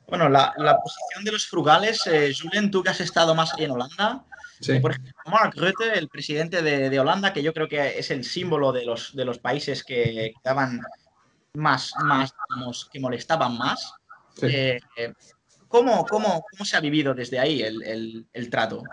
Bueno, 0.07 0.29
la, 0.29 0.53
la 0.57 0.77
posición 0.77 1.23
de 1.23 1.31
los 1.31 1.47
frugales, 1.47 2.05
eh, 2.07 2.33
Julen, 2.39 2.69
tú 2.69 2.83
que 2.83 2.89
has 2.89 3.00
estado 3.01 3.33
más 3.35 3.53
en 3.57 3.71
Holanda, 3.71 4.25
Sí. 4.63 4.79
por 4.79 4.91
ejemplo, 4.91 5.13
Mark 5.25 5.53
Rutte, 5.55 5.98
el 5.98 6.08
presidente 6.10 6.62
de, 6.62 6.89
de 6.89 7.00
Holanda, 7.00 7.34
que 7.34 7.43
yo 7.43 7.53
creo 7.53 7.67
que 7.67 8.00
es 8.00 8.10
el 8.12 8.24
símbolo 8.24 8.72
de 8.72 8.86
los, 8.86 9.15
de 9.15 9.25
los 9.25 9.39
países 9.39 9.84
que 9.84 10.34
daban 10.43 10.82
más, 11.53 11.91
más 12.03 12.34
digamos, 12.50 12.89
que 12.91 13.00
molestaban 13.00 13.58
más. 13.58 13.93
Sí. 14.36 14.48
Eh, 14.48 14.79
eh, 14.98 15.13
¿cómo, 15.67 16.05
cómo, 16.05 16.43
cómo 16.51 16.65
se 16.65 16.77
ha 16.77 16.79
vivido 16.79 17.13
desde 17.13 17.39
ahí 17.39 17.62
el, 17.62 17.84
el- 17.84 18.25
el 18.34 18.50
trato? 18.50 18.84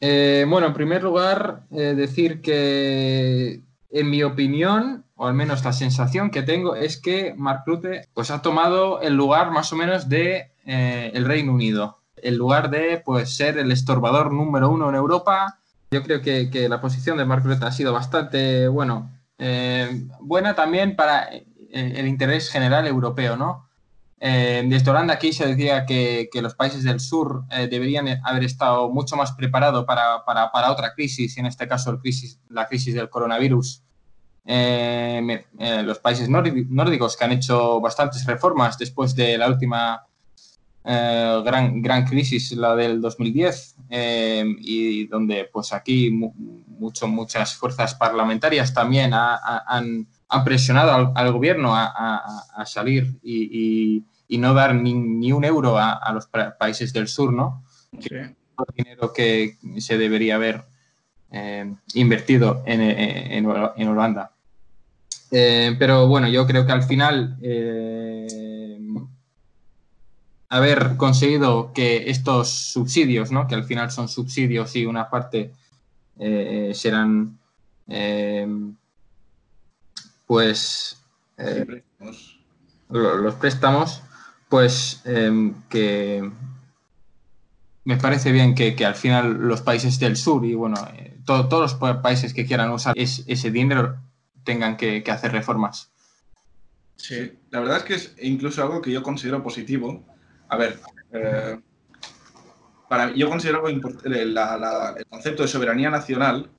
Eh, 0.00 0.44
bueno, 0.48 0.66
en 0.66 0.74
primer 0.74 1.02
lugar, 1.02 1.62
eh, 1.70 1.94
decir 1.94 2.40
que 2.40 3.60
en 3.90 4.10
mi 4.10 4.22
opinión, 4.22 5.04
o 5.16 5.26
al 5.28 5.34
menos 5.34 5.64
la 5.64 5.72
sensación 5.72 6.30
que 6.30 6.42
tengo, 6.42 6.74
es 6.74 7.00
que 7.00 7.34
Mark 7.36 7.62
Rutte 7.66 8.08
pues, 8.12 8.30
ha 8.30 8.42
tomado 8.42 9.00
el 9.00 9.14
lugar 9.14 9.50
más 9.50 9.72
o 9.72 9.76
menos 9.76 10.08
de 10.08 10.50
el 10.64 11.24
Reino 11.24 11.52
Unido. 11.52 12.01
El 12.22 12.36
lugar 12.36 12.70
de 12.70 13.02
pues, 13.04 13.36
ser 13.36 13.58
el 13.58 13.70
estorbador 13.70 14.32
número 14.32 14.70
uno 14.70 14.88
en 14.88 14.94
Europa. 14.94 15.58
Yo 15.90 16.02
creo 16.02 16.22
que, 16.22 16.48
que 16.50 16.68
la 16.68 16.80
posición 16.80 17.18
de 17.18 17.26
Mark 17.26 17.44
Rutte 17.44 17.64
ha 17.66 17.72
sido 17.72 17.92
bastante, 17.92 18.68
bueno, 18.68 19.10
eh, 19.38 20.06
buena 20.20 20.54
también 20.54 20.96
para 20.96 21.28
eh, 21.34 21.44
el 21.70 22.06
interés 22.06 22.50
general 22.50 22.86
europeo, 22.86 23.36
¿no? 23.36 23.68
Eh, 24.24 24.62
desde 24.66 24.88
Holanda 24.88 25.14
aquí 25.14 25.32
se 25.32 25.48
decía 25.48 25.84
que, 25.84 26.30
que 26.32 26.42
los 26.42 26.54
países 26.54 26.84
del 26.84 27.00
sur 27.00 27.42
eh, 27.50 27.66
deberían 27.66 28.06
haber 28.22 28.44
estado 28.44 28.88
mucho 28.88 29.16
más 29.16 29.32
preparados 29.32 29.84
para, 29.84 30.24
para, 30.24 30.52
para, 30.52 30.70
otra 30.70 30.94
crisis, 30.94 31.36
en 31.38 31.46
este 31.46 31.66
caso 31.66 31.90
el 31.90 31.98
crisis, 31.98 32.38
la 32.48 32.68
crisis 32.68 32.94
del 32.94 33.10
coronavirus. 33.10 33.82
Eh, 34.44 35.44
los 35.84 35.98
países 35.98 36.28
nórdicos 36.28 37.16
que 37.16 37.24
han 37.24 37.32
hecho 37.32 37.80
bastantes 37.80 38.24
reformas 38.24 38.78
después 38.78 39.16
de 39.16 39.36
la 39.36 39.48
última 39.48 40.06
gran, 40.84 41.80
gran 41.80 42.04
crisis, 42.04 42.52
la 42.52 42.74
del 42.74 43.00
2010, 43.00 43.76
y 44.58 45.06
donde 45.06 45.48
pues 45.52 45.72
aquí 45.72 46.10
mucho, 46.10 47.06
muchas 47.06 47.54
fuerzas 47.54 47.94
parlamentarias 47.94 48.74
también 48.74 49.14
ha, 49.14 49.34
ha, 49.34 49.64
han, 49.66 50.06
han, 50.28 50.44
presionado 50.44 50.92
al, 50.92 51.12
al 51.14 51.32
gobierno 51.32 51.74
a, 51.74 51.86
a 52.54 52.66
salir 52.66 53.18
y, 53.22 53.96
y 53.98 54.04
y 54.32 54.38
no 54.38 54.54
dar 54.54 54.74
ni, 54.74 54.94
ni 54.94 55.30
un 55.30 55.44
euro 55.44 55.76
a, 55.76 55.92
a, 55.92 56.10
los 56.14 56.26
países 56.58 56.90
del 56.94 57.06
sur, 57.06 57.34
¿no? 57.34 57.66
Sí. 58.00 58.08
Que 58.08 58.34
dinero 58.74 59.12
que 59.12 59.58
se 59.76 59.98
debería 59.98 60.36
haber 60.36 60.62
eh, 61.30 61.70
invertido 61.92 62.62
en, 62.64 62.80
en, 62.80 63.46
en 63.76 63.88
Holanda. 63.88 64.32
Eh, 65.30 65.76
pero 65.78 66.08
bueno, 66.08 66.28
yo 66.28 66.46
creo 66.46 66.64
que 66.64 66.72
al 66.72 66.82
final 66.82 67.36
eh, 67.42 68.26
haber 70.52 70.98
conseguido 70.98 71.72
que 71.72 72.10
estos 72.10 72.50
subsidios, 72.50 73.32
¿no? 73.32 73.48
que 73.48 73.54
al 73.54 73.64
final 73.64 73.90
son 73.90 74.08
subsidios 74.08 74.76
y 74.76 74.84
una 74.84 75.08
parte 75.08 75.50
eh, 76.18 76.72
serán 76.74 77.38
pues 80.26 80.98
los 82.90 83.34
préstamos, 83.36 84.02
pues 84.50 85.00
eh, 85.06 85.52
que 85.70 86.30
me 87.84 87.96
parece 87.96 88.30
bien 88.30 88.54
que, 88.54 88.76
que, 88.76 88.84
al 88.84 88.94
final 88.94 89.32
los 89.32 89.62
países 89.62 89.98
del 89.98 90.18
sur 90.18 90.44
y 90.44 90.54
bueno, 90.54 90.76
eh, 90.94 91.16
todo, 91.24 91.48
todos 91.48 91.80
los 91.80 91.96
países 92.02 92.34
que 92.34 92.44
quieran 92.44 92.70
usar 92.70 92.92
es, 92.98 93.24
ese 93.26 93.50
dinero 93.50 93.96
tengan 94.44 94.76
que, 94.76 95.02
que, 95.02 95.10
hacer 95.10 95.32
reformas. 95.32 95.90
Sí, 96.96 97.32
la 97.50 97.60
verdad 97.60 97.78
es 97.78 97.84
que 97.84 97.94
es 97.94 98.14
incluso 98.20 98.62
algo 98.62 98.82
que 98.82 98.92
yo 98.92 99.02
considero 99.02 99.42
positivo. 99.42 100.04
A 100.52 100.56
ver, 100.56 100.78
eh, 101.14 101.58
yo 103.16 103.30
considero 103.30 103.66
algo 103.66 103.70
la, 104.26 104.94
el 104.98 105.06
concepto 105.06 105.42
de 105.42 105.48
soberanía 105.48 105.88
nacional, 105.88 106.50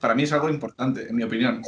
para 0.00 0.14
mí 0.14 0.22
es 0.22 0.32
algo 0.32 0.48
importante, 0.48 1.06
en 1.06 1.14
mi 1.14 1.22
opinión. 1.22 1.60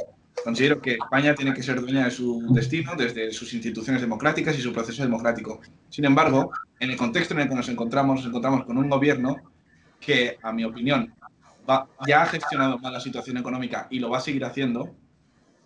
Considero 0.43 0.81
que 0.81 0.93
España 0.93 1.35
tiene 1.35 1.53
que 1.53 1.63
ser 1.63 1.79
dueña 1.83 2.07
de 2.07 2.11
su 2.11 2.55
destino 2.55 2.93
desde 2.97 3.33
sus 3.33 3.53
instituciones 3.53 4.01
democráticas 4.01 4.59
y 4.59 4.63
su 4.63 4.73
proceso 4.73 5.03
democrático. 5.03 5.61
Sin 5.91 6.07
embargo, 6.07 6.53
en 6.81 6.89
el 6.89 6.97
contexto 6.97 7.35
en 7.35 7.41
el 7.41 7.49
que 7.51 7.55
nos 7.55 7.69
encontramos, 7.69 8.17
nos 8.17 8.27
encontramos 8.29 8.65
con 8.65 8.79
un 8.79 8.89
gobierno 8.89 9.37
que, 10.01 10.39
a 10.43 10.51
mi 10.55 10.65
opinión, 10.65 11.13
ya 12.07 12.23
ha 12.23 12.27
gestionado 12.27 12.79
mal 12.79 12.95
la 12.95 13.01
situación 13.01 13.37
económica 13.37 13.89
y 13.91 13.99
lo 13.99 14.09
va 14.09 14.19
a 14.19 14.23
seguir 14.23 14.47
haciendo. 14.47 14.95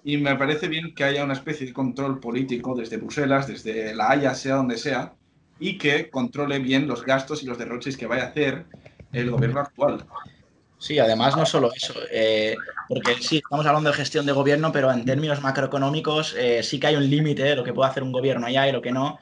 Y 0.03 0.17
me 0.17 0.35
parece 0.35 0.67
bien 0.67 0.97
que 0.97 1.05
haya 1.05 1.23
una 1.23 1.35
especie 1.35 1.65
de 1.65 1.73
control 1.73 2.19
político 2.19 2.75
desde 2.75 2.97
Bruselas, 2.97 3.47
desde 3.47 3.95
La 3.95 4.11
Haya, 4.11 4.35
sea 4.35 4.57
donde 4.57 4.79
sea, 4.79 5.15
y 5.63 5.79
que 5.79 6.11
controle 6.11 6.59
bien 6.59 6.87
los 6.87 7.05
gastos 7.05 7.43
y 7.43 7.47
los 7.47 7.59
derroches 7.59 7.97
que 7.97 8.07
vaya 8.07 8.25
a 8.25 8.27
hacer 8.29 8.67
el 9.13 9.31
gobierno 9.31 9.61
actual. 9.61 10.05
Sí, 10.79 10.99
además 10.99 11.37
no 11.37 11.47
solo 11.47 11.73
eso, 11.73 11.95
eh, 12.11 12.57
porque 12.89 13.15
sí, 13.21 13.37
estamos 13.37 13.65
hablando 13.67 13.91
de 13.91 13.97
gestión 13.97 14.27
de 14.27 14.33
gobierno, 14.33 14.73
pero 14.73 14.91
en 14.91 15.05
términos 15.05 15.41
macroeconómicos 15.41 16.35
eh, 16.37 16.65
sí 16.65 16.81
que 16.81 16.89
hay 16.89 16.97
un 16.97 17.09
límite 17.09 17.45
de 17.45 17.55
lo 17.55 17.63
que 17.63 17.73
puede 17.73 17.89
hacer 17.89 18.03
un 18.03 18.11
gobierno 18.11 18.49
allá 18.49 18.69
y 18.69 18.73
lo 18.73 18.83
que 18.83 18.91
no. 18.91 19.21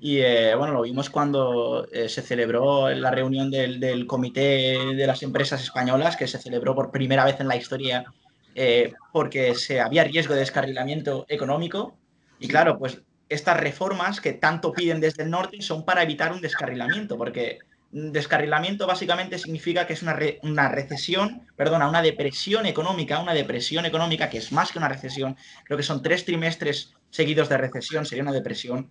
Y 0.00 0.20
eh, 0.20 0.54
bueno, 0.54 0.72
lo 0.72 0.82
vimos 0.82 1.10
cuando 1.10 1.86
eh, 1.92 2.08
se 2.08 2.22
celebró 2.22 2.88
la 2.90 3.10
reunión 3.10 3.50
del, 3.50 3.78
del, 3.78 4.06
comité 4.06 4.94
de 4.96 5.06
las 5.06 5.22
empresas 5.22 5.62
españolas, 5.62 6.16
que 6.16 6.26
se 6.26 6.38
celebró 6.38 6.74
por 6.74 6.90
primera 6.90 7.26
vez 7.26 7.38
en 7.40 7.48
la 7.48 7.56
historia 7.56 8.06
eh, 8.54 8.92
porque 9.12 9.54
se 9.54 9.80
había 9.80 10.04
riesgo 10.04 10.34
de 10.34 10.40
descarrilamiento 10.40 11.24
económico. 11.28 11.96
Y 12.38 12.48
claro, 12.48 12.78
pues 12.78 13.00
estas 13.34 13.58
reformas 13.58 14.20
que 14.20 14.32
tanto 14.32 14.72
piden 14.72 15.00
desde 15.00 15.22
el 15.22 15.30
norte 15.30 15.62
son 15.62 15.84
para 15.84 16.02
evitar 16.02 16.32
un 16.32 16.40
descarrilamiento, 16.40 17.16
porque 17.16 17.58
descarrilamiento 17.92 18.86
básicamente 18.86 19.38
significa 19.38 19.86
que 19.86 19.92
es 19.92 20.02
una, 20.02 20.14
re, 20.14 20.38
una, 20.42 20.68
recesión, 20.68 21.46
perdona, 21.56 21.88
una 21.88 22.00
depresión 22.00 22.64
económica, 22.64 23.20
una 23.20 23.34
depresión 23.34 23.84
económica 23.84 24.30
que 24.30 24.38
es 24.38 24.50
más 24.50 24.72
que 24.72 24.78
una 24.78 24.88
recesión, 24.88 25.36
creo 25.64 25.76
que 25.76 25.84
son 25.84 26.02
tres 26.02 26.24
trimestres 26.24 26.94
seguidos 27.10 27.50
de 27.50 27.58
recesión, 27.58 28.06
sería 28.06 28.22
una 28.22 28.32
depresión, 28.32 28.90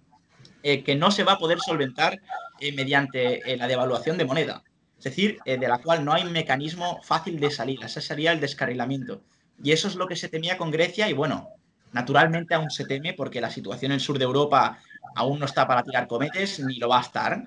eh, 0.62 0.84
que 0.84 0.96
no 0.96 1.10
se 1.10 1.24
va 1.24 1.34
a 1.34 1.38
poder 1.40 1.60
solventar 1.60 2.22
eh, 2.60 2.72
mediante 2.74 3.52
eh, 3.52 3.58
la 3.58 3.68
devaluación 3.68 4.20
de 4.20 4.26
moneda, 4.26 4.64
es 5.00 5.06
decir, 5.06 5.40
de 5.46 5.68
la 5.68 5.80
cual 5.80 6.06
no 6.06 6.14
hay 6.14 6.26
mecanismo 6.26 7.02
fácil 7.02 7.40
de 7.40 7.50
salir, 7.50 7.80
ese 7.84 8.02
sería 8.02 8.32
el 8.32 8.40
descarrilamiento. 8.40 9.24
Y 9.64 9.72
eso 9.72 9.88
es 9.88 9.96
lo 9.96 10.08
que 10.08 10.16
se 10.16 10.30
temía 10.30 10.60
con 10.60 10.70
Grecia 10.70 11.10
y 11.10 11.14
bueno, 11.14 11.50
naturalmente 11.94 12.54
aún 12.54 12.70
se 12.70 12.86
teme 12.86 13.14
porque 13.14 13.42
la 13.42 13.50
situación 13.50 13.92
en 13.92 13.96
el 13.96 14.02
sur 14.02 14.18
de 14.18 14.26
Europa 14.26 14.80
aún 15.16 15.40
no 15.40 15.46
está 15.46 15.68
para 15.68 15.84
tirar 15.84 16.08
cometes 16.08 16.60
ni 16.60 16.76
lo 16.76 16.90
va 16.90 17.00
a 17.00 17.02
estar. 17.02 17.44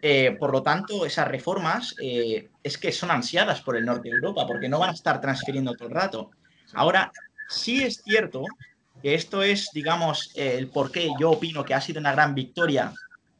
Eh, 0.00 0.36
por 0.38 0.52
lo 0.52 0.62
tanto, 0.62 1.04
esas 1.04 1.26
reformas 1.26 1.94
eh, 1.98 2.48
es 2.62 2.78
que 2.78 2.92
son 2.92 3.10
ansiadas 3.10 3.60
por 3.62 3.76
el 3.76 3.84
norte 3.84 4.08
de 4.08 4.14
Europa, 4.14 4.46
porque 4.46 4.68
no 4.68 4.78
van 4.78 4.90
a 4.90 4.94
estar 4.94 5.20
transfiriendo 5.20 5.74
todo 5.74 5.88
el 5.88 5.94
rato. 5.94 6.30
Ahora, 6.74 7.10
sí 7.48 7.82
es 7.82 8.02
cierto 8.04 8.44
que 9.02 9.14
esto 9.14 9.42
es, 9.42 9.70
digamos, 9.72 10.32
eh, 10.34 10.56
el 10.58 10.68
por 10.68 10.92
qué 10.92 11.10
yo 11.18 11.32
opino 11.32 11.64
que 11.64 11.74
ha 11.74 11.80
sido 11.80 12.00
una 12.00 12.12
gran 12.12 12.34
victoria 12.34 12.92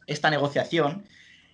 esta 0.06 0.30
negociación, 0.30 1.04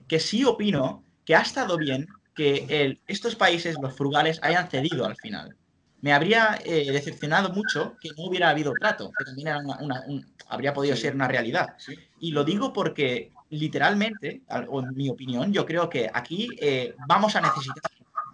que 0.08 0.20
sí 0.20 0.44
opino 0.44 1.02
que 1.24 1.34
ha 1.34 1.40
estado 1.40 1.76
bien 1.76 2.06
que 2.34 2.66
el, 2.68 3.00
estos 3.06 3.34
países, 3.34 3.76
los 3.80 3.96
frugales, 3.96 4.40
hayan 4.42 4.68
cedido 4.68 5.06
al 5.06 5.16
final. 5.16 5.56
Me 6.04 6.12
habría 6.12 6.58
eh, 6.62 6.92
decepcionado 6.92 7.48
mucho 7.48 7.96
que 7.98 8.10
no 8.10 8.24
hubiera 8.24 8.50
habido 8.50 8.74
trato, 8.78 9.10
que 9.16 9.24
también 9.24 9.48
era 9.48 9.58
una, 9.60 9.78
una, 9.78 10.02
un, 10.06 10.22
habría 10.48 10.74
podido 10.74 10.94
sí. 10.96 11.00
ser 11.00 11.14
una 11.14 11.26
realidad. 11.26 11.76
Sí. 11.78 11.98
Y 12.20 12.32
lo 12.32 12.44
digo 12.44 12.74
porque 12.74 13.32
literalmente, 13.48 14.42
o 14.68 14.80
en 14.80 14.94
mi 14.94 15.08
opinión, 15.08 15.50
yo 15.50 15.64
creo 15.64 15.88
que 15.88 16.10
aquí 16.12 16.50
eh, 16.60 16.94
vamos 17.08 17.36
a 17.36 17.40
necesitar 17.40 17.90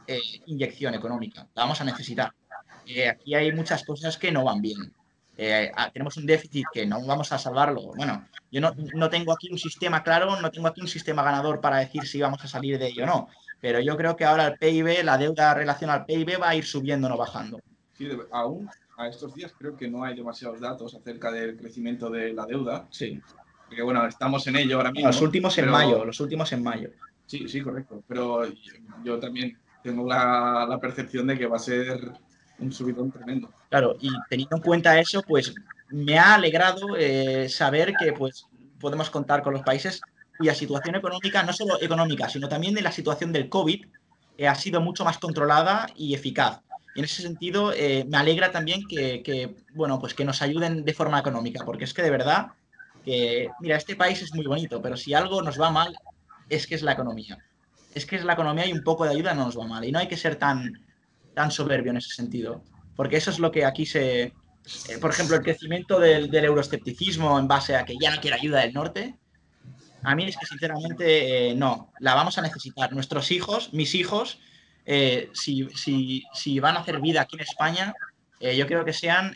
eh, 0.08 0.18
inyección 0.46 0.94
económica, 0.94 1.46
la 1.54 1.62
vamos 1.62 1.80
a 1.80 1.84
necesitar. 1.84 2.32
Aquí 3.08 3.36
hay 3.36 3.52
muchas 3.52 3.84
cosas 3.84 4.18
que 4.18 4.32
no 4.32 4.42
van 4.42 4.60
bien. 4.60 4.92
Ah, 5.76 5.90
tenemos 5.92 6.16
un 6.16 6.26
déficit 6.26 6.64
que 6.72 6.84
no 6.86 7.06
vamos 7.06 7.30
a 7.30 7.38
salvarlo. 7.38 7.92
Bueno, 7.94 8.26
yo 8.50 8.60
no, 8.60 8.74
no, 8.94 9.08
tengo 9.08 9.32
aquí 9.32 9.48
un 9.48 9.58
sistema 9.58 10.02
claro, 10.02 10.40
no 10.40 10.50
tengo 10.50 10.66
aquí 10.66 10.80
un 10.80 10.88
sistema 10.88 11.22
ganador 11.22 11.60
para 11.60 11.78
decir 11.78 12.04
si 12.04 12.20
vamos 12.20 12.44
a 12.44 12.48
salir 12.48 12.80
de 12.80 12.88
ello 12.88 13.04
o 13.04 13.06
no. 13.06 13.28
Pero 13.60 13.80
yo 13.80 13.96
creo 13.96 14.16
que 14.16 14.24
ahora 14.24 14.46
el 14.48 14.58
PIB, 14.58 15.04
la 15.04 15.18
deuda 15.18 15.54
relacionada 15.54 16.00
al 16.00 16.06
PIB 16.06 16.40
va 16.40 16.50
a 16.50 16.56
ir 16.56 16.64
subiendo, 16.64 17.08
no 17.08 17.16
bajando. 17.16 17.60
Sí, 17.96 18.08
aún 18.30 18.68
a 18.96 19.08
estos 19.08 19.34
días 19.34 19.52
creo 19.58 19.76
que 19.76 19.88
no 19.88 20.04
hay 20.04 20.14
demasiados 20.16 20.60
datos 20.60 20.94
acerca 20.94 21.30
del 21.30 21.56
crecimiento 21.56 22.10
de 22.10 22.32
la 22.32 22.46
deuda. 22.46 22.86
Sí 22.90 23.20
porque 23.70 23.82
bueno, 23.82 24.04
estamos 24.04 24.44
en 24.48 24.56
ello 24.56 24.78
ahora 24.78 24.90
mismo. 24.90 25.06
Los 25.06 25.22
últimos 25.22 25.56
en 25.56 25.66
pero... 25.66 25.72
mayo, 25.72 26.04
los 26.04 26.18
últimos 26.18 26.52
en 26.52 26.62
mayo. 26.64 26.90
Sí, 27.26 27.46
sí, 27.46 27.60
correcto. 27.60 28.02
Pero 28.08 28.44
yo, 28.46 28.72
yo 29.04 29.18
también 29.20 29.56
tengo 29.80 30.08
la, 30.08 30.66
la, 30.68 30.80
percepción 30.80 31.28
de 31.28 31.38
que 31.38 31.46
va 31.46 31.54
a 31.54 31.60
ser 31.60 32.00
un 32.58 32.72
subidón 32.72 33.12
tremendo. 33.12 33.48
Claro, 33.68 33.94
y 34.00 34.10
teniendo 34.28 34.56
en 34.56 34.62
cuenta 34.62 34.98
eso, 34.98 35.22
pues 35.22 35.54
me 35.88 36.18
ha 36.18 36.34
alegrado 36.34 36.96
eh, 36.98 37.48
saber 37.48 37.94
que 37.94 38.12
pues 38.12 38.44
podemos 38.80 39.08
contar 39.08 39.40
con 39.40 39.52
los 39.52 39.62
países 39.62 40.00
cuya 40.40 40.54
situación 40.54 40.94
económica, 40.94 41.42
no 41.42 41.52
solo 41.52 41.78
económica, 41.82 42.26
sino 42.30 42.48
también 42.48 42.72
de 42.72 42.80
la 42.80 42.90
situación 42.90 43.30
del 43.30 43.50
COVID, 43.50 43.84
eh, 44.38 44.48
ha 44.48 44.54
sido 44.54 44.80
mucho 44.80 45.04
más 45.04 45.18
controlada 45.18 45.86
y 45.96 46.14
eficaz. 46.14 46.62
Y 46.94 47.00
en 47.00 47.04
ese 47.04 47.20
sentido, 47.20 47.74
eh, 47.74 48.06
me 48.08 48.16
alegra 48.16 48.50
también 48.50 48.88
que, 48.88 49.54
bueno, 49.74 49.98
pues 50.00 50.14
que 50.14 50.24
nos 50.24 50.40
ayuden 50.40 50.82
de 50.82 50.94
forma 50.94 51.18
económica, 51.18 51.62
porque 51.66 51.84
es 51.84 51.92
que 51.92 52.02
de 52.02 52.10
verdad 52.10 52.46
que, 53.04 53.50
mira, 53.60 53.76
este 53.76 53.96
país 53.96 54.22
es 54.22 54.34
muy 54.34 54.46
bonito, 54.46 54.80
pero 54.80 54.96
si 54.96 55.12
algo 55.12 55.42
nos 55.42 55.60
va 55.60 55.68
mal, 55.70 55.94
es 56.48 56.66
que 56.66 56.74
es 56.74 56.82
la 56.82 56.92
economía. 56.92 57.36
Es 57.94 58.06
que 58.06 58.16
es 58.16 58.24
la 58.24 58.32
economía 58.32 58.66
y 58.66 58.72
un 58.72 58.82
poco 58.82 59.04
de 59.04 59.10
ayuda 59.10 59.34
no 59.34 59.44
nos 59.44 59.58
va 59.58 59.66
mal. 59.66 59.84
Y 59.84 59.92
no 59.92 59.98
hay 59.98 60.08
que 60.08 60.16
ser 60.16 60.36
tan, 60.36 60.72
tan 61.34 61.50
soberbio 61.50 61.90
en 61.90 61.98
ese 61.98 62.14
sentido. 62.14 62.64
Porque 62.96 63.18
eso 63.18 63.30
es 63.30 63.38
lo 63.38 63.52
que 63.52 63.66
aquí 63.66 63.84
se... 63.84 64.22
Eh, 64.22 64.98
por 65.02 65.10
ejemplo, 65.10 65.36
el 65.36 65.42
crecimiento 65.42 66.00
del, 66.00 66.30
del, 66.30 66.46
euroescepticismo 66.46 67.38
en 67.38 67.46
base 67.46 67.76
a 67.76 67.84
que 67.84 67.96
ya 68.00 68.14
no 68.14 68.22
quiere 68.22 68.38
ayuda 68.38 68.60
del 68.60 68.72
norte. 68.72 69.19
A 70.02 70.14
mí 70.14 70.24
es 70.24 70.36
que 70.36 70.46
sinceramente 70.46 71.50
eh, 71.50 71.54
no, 71.54 71.92
la 72.00 72.14
vamos 72.14 72.38
a 72.38 72.42
necesitar. 72.42 72.92
Nuestros 72.92 73.30
hijos, 73.30 73.72
mis 73.72 73.94
hijos, 73.94 74.38
eh, 74.86 75.30
si, 75.34 75.68
si, 75.74 76.24
si 76.32 76.58
van 76.60 76.76
a 76.76 76.80
hacer 76.80 77.00
vida 77.00 77.20
aquí 77.22 77.36
en 77.36 77.42
España, 77.42 77.94
eh, 78.40 78.56
yo 78.56 78.66
quiero 78.66 78.84
que 78.84 78.92
sean, 78.94 79.34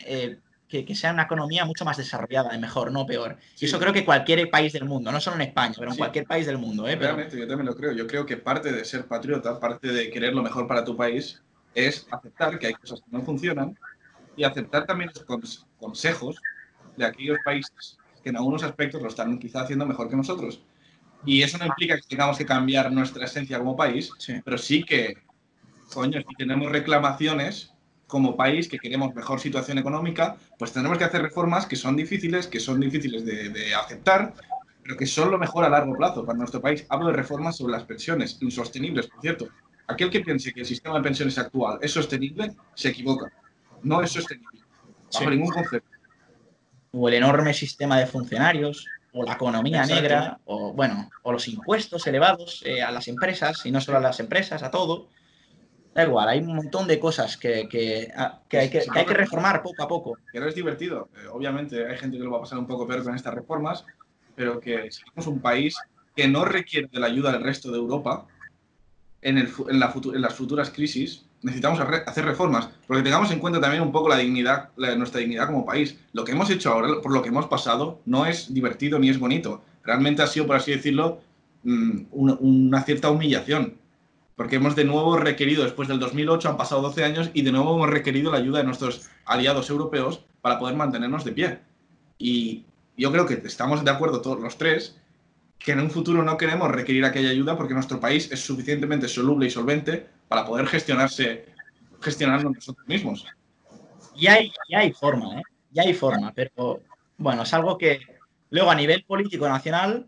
que, 0.67 0.83
que 0.83 0.95
sea 0.95 1.13
una 1.13 1.23
economía 1.23 1.63
mucho 1.65 1.85
más 1.85 1.97
desarrollada 1.97 2.55
y 2.55 2.59
mejor, 2.59 2.91
no 2.91 3.05
peor. 3.05 3.37
Y 3.55 3.59
Sí. 3.59 3.65
eso 3.67 3.79
creo 3.79 3.93
que 3.93 4.03
cualquier 4.03 4.49
país 4.49 4.73
del 4.73 4.85
mundo, 4.85 5.11
no 5.11 5.21
solo 5.21 5.35
en 5.35 5.43
España, 5.43 5.75
pero 5.77 5.89
en 5.89 5.93
Sí. 5.93 5.97
cualquier 5.99 6.25
país 6.25 6.47
del 6.47 6.57
mundo. 6.57 6.87
¿eh? 6.87 6.97
Pero- 6.97 7.13
Realmente, 7.13 7.37
yo 7.39 7.47
también 7.47 7.67
lo 7.67 7.75
creo. 7.75 7.91
Yo 7.91 8.07
creo 8.07 8.25
que 8.25 8.37
parte 8.37 8.71
de 8.71 8.83
ser 8.83 9.05
patriota, 9.05 9.59
parte 9.59 9.89
de 9.89 10.09
querer 10.09 10.33
lo 10.33 10.41
mejor 10.41 10.67
para 10.67 10.83
tu 10.83 10.97
país, 10.97 11.41
es 11.75 12.07
aceptar 12.09 12.57
que 12.57 12.67
hay 12.67 12.73
cosas 12.73 12.99
que 13.01 13.11
no 13.11 13.21
funcionan 13.21 13.77
y 14.35 14.43
aceptar 14.43 14.85
también 14.87 15.11
los 15.13 15.25
cons- 15.27 15.65
consejos 15.79 16.41
de 16.97 17.05
aquellos 17.05 17.37
países 17.45 17.99
que 18.25 18.31
en 18.31 18.37
algunos 18.37 18.63
aspectos 18.63 19.03
lo 19.03 19.07
están 19.07 19.37
quizá 19.37 19.61
haciendo 19.61 19.85
mejor 19.85 20.09
que 20.09 20.15
nosotros. 20.15 20.63
Y 21.27 21.43
eso 21.43 21.59
no 21.59 21.67
implica 21.67 21.95
que 21.95 22.01
tengamos 22.09 22.39
que 22.39 22.45
cambiar 22.45 22.91
nuestra 22.91 23.25
esencia 23.25 23.59
como 23.59 23.75
país, 23.75 24.09
Sí. 24.17 24.33
pero 24.43 24.57
sí 24.57 24.83
que, 24.83 25.13
coño, 25.93 26.19
si 26.27 26.35
tenemos 26.35 26.71
reclamaciones 26.71 27.71
como 28.07 28.35
país 28.35 28.67
que 28.67 28.79
queremos 28.79 29.13
mejor 29.13 29.39
situación 29.39 29.77
económica, 29.77 30.37
pues 30.57 30.71
tendremos 30.73 30.97
que 30.97 31.03
hacer 31.03 31.21
reformas 31.21 31.67
que 31.67 31.75
son 31.75 31.95
difíciles, 31.95 32.47
que 32.47 32.59
son 32.59 32.79
difíciles 32.79 33.23
de, 33.25 33.49
de 33.49 33.75
aceptar, 33.75 34.33
pero 34.81 34.97
que 34.97 35.05
son 35.05 35.29
lo 35.29 35.37
mejor 35.37 35.63
a 35.65 35.69
largo 35.69 35.95
plazo 35.95 36.25
para 36.25 36.37
nuestro 36.39 36.59
país. 36.61 36.83
Hablo 36.89 37.07
de 37.07 37.13
reformas 37.13 37.57
sobre 37.57 37.73
las 37.73 37.83
pensiones, 37.83 38.39
insostenibles, 38.41 39.05
por 39.07 39.21
cierto. 39.21 39.47
Aquel 39.87 40.09
que 40.09 40.21
piense 40.21 40.51
que 40.51 40.61
el 40.61 40.65
sistema 40.65 40.95
de 40.97 41.03
pensiones 41.03 41.37
actual 41.37 41.77
es 41.79 41.91
sostenible, 41.91 42.55
se 42.73 42.89
equivoca. 42.89 43.31
No 43.83 44.01
es 44.01 44.11
sostenible. 44.11 44.61
Bajo 45.13 45.25
Sí. 45.25 45.29
ningún 45.29 45.51
concepto. 45.53 45.94
O 46.97 47.07
el 47.09 47.15
enorme 47.15 47.53
sistema 47.53 47.99
de 47.99 48.07
funcionarios, 48.07 48.91
o 49.11 49.23
la 49.23 49.33
economía 49.33 49.81
Exacto. 49.81 50.01
negra, 50.01 50.39
o 50.45 50.73
bueno, 50.73 51.11
o 51.21 51.31
los 51.31 51.47
impuestos 51.47 52.05
elevados 52.07 52.61
eh, 52.65 52.81
a 52.81 52.91
las 52.91 53.07
empresas, 53.07 53.65
y 53.65 53.71
no 53.71 53.81
solo 53.81 53.97
a 53.97 54.01
las 54.01 54.19
empresas, 54.19 54.63
a 54.63 54.71
todo. 54.71 55.09
Da 55.93 56.03
igual, 56.03 56.27
hay 56.27 56.39
un 56.39 56.55
montón 56.55 56.87
de 56.87 56.99
cosas 56.99 57.37
que, 57.37 57.67
que- 57.69 58.11
a- 58.15 58.41
que 58.49 58.57
hay, 58.59 58.69
que, 58.69 58.83
hay 58.93 59.05
que 59.05 59.13
reformar 59.13 59.61
poco 59.63 59.81
a 59.83 59.87
poco. 59.87 60.19
que 60.31 60.39
no 60.39 60.47
es 60.47 60.55
divertido. 60.55 61.09
Eh, 61.15 61.27
obviamente 61.31 61.85
hay 61.87 61.97
gente 61.97 62.17
que 62.17 62.23
lo 62.23 62.31
va 62.31 62.37
a 62.37 62.41
pasar 62.41 62.59
un 62.59 62.67
poco 62.67 62.85
peor 62.87 63.03
con 63.03 63.15
estas 63.15 63.33
reformas, 63.33 63.85
pero 64.35 64.59
que 64.59 64.89
somos 64.91 65.27
un 65.27 65.39
país 65.41 65.77
que 66.15 66.27
no 66.27 66.43
requiere 66.45 66.87
de 66.91 66.99
la 66.99 67.07
ayuda 67.07 67.31
del 67.31 67.43
resto 67.43 67.71
de 67.71 67.77
Europa 67.77 68.27
en, 69.21 69.37
el 69.37 69.49
en, 69.69 69.79
la 69.79 69.93
futu- 69.93 70.13
en 70.15 70.21
las 70.21 70.33
futuras 70.33 70.69
crisis, 70.69 71.24
necesitamos 71.45 71.79
hacer 71.79 72.25
reformas, 72.25 72.69
porque 72.87 73.03
tengamos 73.03 73.31
en 73.31 73.39
cuenta 73.39 73.61
también 73.61 73.83
un 73.83 73.91
poco 73.91 74.09
la 74.09 74.17
dignidad, 74.17 74.69
la- 74.77 74.95
nuestra 74.95 75.19
dignidad 75.21 75.45
como 75.45 75.65
país. 75.65 75.97
Lo 76.11 76.23
que 76.23 76.31
hemos 76.31 76.49
hecho 76.49 76.71
ahora, 76.71 77.01
por 77.01 77.13
lo 77.13 77.21
que 77.21 77.29
hemos 77.29 77.45
pasado, 77.45 78.01
no 78.05 78.25
es 78.25 78.51
divertido 78.53 78.97
ni 78.99 79.09
es 79.09 79.19
bonito. 79.19 79.63
Realmente 79.83 80.23
ha 80.23 80.27
sido, 80.27 80.47
por 80.47 80.55
así 80.55 80.71
decirlo, 80.71 81.21
mm, 81.63 82.07
una 82.11 82.81
cierta 82.81 83.09
humillación. 83.09 83.75
Porque 84.35 84.57
hemos 84.57 84.75
de 84.75 84.83
nuevo 84.85 85.17
requerido, 85.17 85.63
después 85.63 85.87
del 85.87 85.99
2008, 85.99 86.49
han 86.49 86.57
pasado 86.57 86.81
12 86.81 87.03
años, 87.03 87.29
y 87.33 87.43
de 87.43 87.51
nuevo 87.51 87.75
hemos 87.75 87.89
requerido 87.89 88.31
la 88.31 88.37
ayuda 88.39 88.57
de 88.59 88.65
nuestros 88.65 89.07
aliados 89.25 89.69
europeos 89.69 90.25
para 90.41 90.59
poder 90.59 90.75
mantenernos 90.75 91.23
de 91.23 91.31
pie. 91.31 91.59
Y 92.17 92.65
yo 92.97 93.11
creo 93.11 93.25
que 93.27 93.41
estamos 93.45 93.85
de 93.85 93.91
acuerdo 93.91 94.21
todos 94.21 94.39
los 94.39 94.57
tres 94.57 94.97
que 95.59 95.71
en 95.71 95.79
un 95.79 95.89
futuro 95.89 96.21
no 96.23 96.37
queremos 96.37 96.69
requerir 96.71 97.05
aquella 97.05 97.29
ayuda 97.29 97.55
porque 97.57 97.73
nuestro 97.73 97.99
país 97.99 98.29
es 98.31 98.41
suficientemente 98.41 99.07
soluble 99.07 99.47
y 99.47 99.49
solvente 99.49 100.07
para 100.27 100.45
poder 100.45 100.67
gestionarse, 100.67 101.45
gestionarnos 102.01 102.53
nosotros 102.53 102.87
mismos. 102.87 103.25
Y 104.15 104.27
hay, 104.27 104.51
y 104.67 104.75
hay 104.75 104.93
forma, 104.93 105.39
¿eh? 105.39 105.43
Ya 105.71 105.83
hay 105.83 105.93
forma, 105.93 106.31
pero 106.33 106.81
bueno, 107.17 107.43
es 107.43 107.53
algo 107.53 107.77
que 107.77 107.99
luego 108.49 108.71
a 108.71 108.75
nivel 108.75 109.03
político 109.03 109.47
nacional 109.47 110.07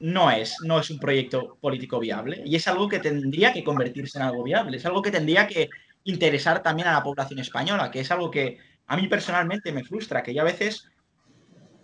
no 0.00 0.30
es, 0.30 0.56
no 0.64 0.80
es 0.80 0.90
un 0.90 0.98
proyecto 0.98 1.56
político 1.60 2.00
viable 2.00 2.42
y 2.44 2.56
es 2.56 2.66
algo 2.66 2.88
que 2.88 2.98
tendría 2.98 3.52
que 3.52 3.62
convertirse 3.62 4.18
en 4.18 4.24
algo 4.24 4.42
viable, 4.42 4.78
es 4.78 4.86
algo 4.86 5.02
que 5.02 5.10
tendría 5.10 5.46
que 5.46 5.68
interesar 6.04 6.62
también 6.62 6.88
a 6.88 6.92
la 6.94 7.02
población 7.02 7.38
española, 7.38 7.90
que 7.90 8.00
es 8.00 8.10
algo 8.10 8.30
que 8.30 8.58
a 8.86 8.96
mí 8.96 9.06
personalmente 9.06 9.72
me 9.72 9.84
frustra, 9.84 10.22
que 10.22 10.34
yo 10.34 10.40
a 10.40 10.44
veces, 10.44 10.88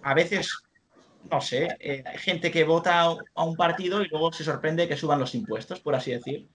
a 0.03 0.15
veces, 0.15 0.51
no 1.31 1.41
sé, 1.41 1.69
eh, 1.79 2.03
hay 2.05 2.19
gente 2.19 2.51
que 2.51 2.65
vota 2.65 3.03
a 3.35 3.45
un 3.45 3.55
partido 3.55 4.03
y 4.03 4.09
luego 4.09 4.33
se 4.33 4.45
sorprende 4.45 4.89
que 4.89 4.97
suban 4.97 5.21
los 5.21 5.35
impuestos, 5.35 5.81
por 5.81 5.95
así 5.95 6.11
decir. 6.11 6.49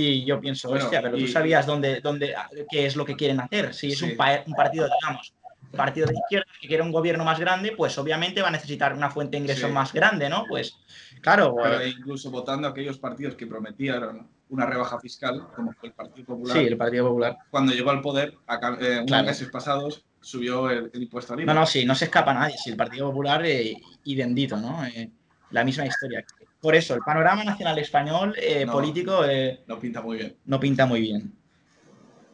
Y 0.00 0.24
yo 0.24 0.40
pienso, 0.40 0.68
Bueno, 0.68 0.84
hostia, 0.84 1.02
pero 1.02 1.18
tú 1.18 1.26
sabías 1.26 1.66
dónde, 1.66 2.00
dónde, 2.00 2.32
qué 2.70 2.86
es 2.86 2.94
lo 2.94 3.04
que 3.04 3.16
quieren 3.16 3.40
hacer. 3.40 3.74
Si 3.74 3.88
es 3.90 3.98
Sí. 3.98 4.04
un, 4.04 4.16
pa- 4.16 4.44
un 4.46 4.54
partido, 4.54 4.88
digamos, 5.00 5.34
partido 5.72 6.06
de 6.06 6.14
izquierda 6.14 6.46
que 6.60 6.68
quiere 6.68 6.84
un 6.84 6.92
gobierno 6.92 7.24
más 7.24 7.40
grande, 7.40 7.72
pues 7.76 7.98
obviamente 7.98 8.40
va 8.40 8.46
a 8.46 8.52
necesitar 8.52 8.94
una 8.94 9.10
fuente 9.10 9.36
de 9.36 9.40
ingresos 9.42 9.68
Sí. 9.68 9.74
más 9.74 9.92
grande, 9.92 10.28
¿no? 10.28 10.46
Pues 10.46 10.78
claro, 11.20 11.56
Pero 11.60 11.80
eh, 11.80 11.88
incluso 11.88 12.30
votando 12.30 12.68
aquellos 12.68 12.96
partidos 12.98 13.34
que 13.34 13.48
prometían 13.48 14.28
una 14.50 14.66
rebaja 14.66 15.00
fiscal, 15.00 15.48
como 15.56 15.72
fue 15.72 15.88
el 15.88 15.94
Partido 15.94 16.26
Popular, 16.26 16.56
sí, 16.56 16.64
el 16.66 16.76
Partido 16.76 17.08
Popular. 17.08 17.36
cuando 17.50 17.72
llegó 17.72 17.90
al 17.90 18.00
poder, 18.00 18.28
eh, 18.30 18.94
unos 18.98 19.04
Claro. 19.06 19.26
meses 19.26 19.48
pasados, 19.50 20.04
subió 20.20 20.70
el, 20.70 20.90
el 20.94 21.02
impuesto 21.02 21.34
al 21.34 21.40
IVA. 21.40 21.52
No, 21.54 21.60
no, 21.60 21.66
sí, 21.66 21.84
no 21.84 21.96
se 21.96 22.04
escapa 22.04 22.32
nadie. 22.32 22.56
Si 22.56 22.70
el 22.70 22.76
Partido 22.76 23.08
Popular 23.08 23.44
eh, 23.44 23.74
y 24.04 24.14
bendito, 24.14 24.56
¿no? 24.56 24.84
Eh, 24.86 25.10
la 25.50 25.64
misma 25.64 25.86
historia. 25.86 26.24
Por 26.60 26.74
eso, 26.74 26.94
el 26.94 27.00
panorama 27.00 27.44
nacional 27.44 27.78
español 27.78 28.34
eh, 28.36 28.64
No. 28.66 28.72
político 28.72 29.24
eh, 29.24 29.60
No 29.66 29.78
pinta 29.78 30.00
muy 30.02 30.16
bien. 30.18 30.36
no 30.46 30.58
pinta 30.58 30.86
muy 30.86 31.00
bien. 31.00 31.32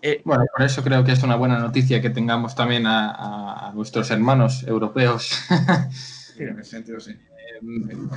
Eh, 0.00 0.20
Bueno, 0.24 0.44
por 0.54 0.64
eso 0.64 0.82
creo 0.82 1.02
que 1.04 1.12
es 1.12 1.22
una 1.22 1.36
buena 1.36 1.58
noticia 1.58 2.00
que 2.00 2.10
tengamos 2.10 2.54
también 2.54 2.84
a, 2.86 3.72
nuestros 3.74 4.10
hermanos 4.10 4.62
europeos. 4.64 5.30
En 6.38 6.58
ese 6.58 6.70
sentido, 6.70 7.00
sí. 7.00 7.12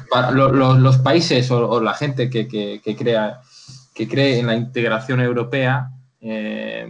Para 0.09 0.31
lo- 0.31 0.51
lo- 0.51 0.77
los 0.77 0.97
países 0.97 1.49
o, 1.51 1.69
o 1.69 1.79
la 1.81 1.93
gente 1.93 2.29
que, 2.29 2.47
que- 2.47 2.81
que 2.83 2.95
crea, 2.95 3.41
que 3.93 4.07
cree 4.07 4.39
en 4.39 4.47
la 4.47 4.55
integración 4.55 5.21
europea, 5.21 5.91
eh, 6.19 6.87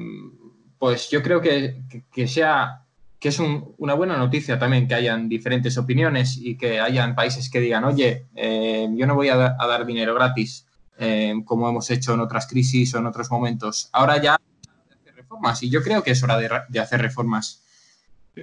pues 0.80 1.10
yo 1.10 1.21
creo 1.21 1.41
que, 1.41 1.84
que- 1.89 2.03
que 2.12 2.27
sea 2.27 2.84
que 3.19 3.30
es 3.30 3.39
un- 3.39 3.73
una 3.77 3.93
buena 3.95 4.17
noticia 4.17 4.60
también 4.60 4.88
que 4.88 4.93
hayan 4.95 5.27
diferentes 5.27 5.77
opiniones 5.77 6.38
y 6.38 6.56
que 6.58 6.80
hayan 6.80 7.15
países 7.15 7.49
que 7.49 7.60
digan, 7.60 7.84
oye, 7.84 8.25
eh, 8.36 8.88
yo 8.95 9.08
no 9.08 9.15
voy 9.15 9.30
a, 9.30 9.36
da- 9.36 9.56
a 9.60 9.67
dar 9.67 9.86
dinero 9.86 10.13
gratis, 10.13 10.67
eh, 10.99 11.34
como 11.45 11.67
hemos 11.69 11.89
hecho 11.89 12.13
en 12.13 12.19
otras 12.19 12.47
crisis 12.47 12.93
o 12.93 12.99
en 12.99 13.08
otros 13.08 13.30
momentos. 13.32 13.89
Ahora 13.91 14.21
ya 14.21 14.36
hacer 15.01 15.15
reformas 15.15 15.63
y 15.63 15.69
yo 15.69 15.82
creo 15.82 16.03
que 16.03 16.12
es 16.12 16.21
hora 16.23 16.38
de, 16.38 16.80
hacer 16.80 17.01
reformas. 17.01 17.63
Sí. 18.36 18.41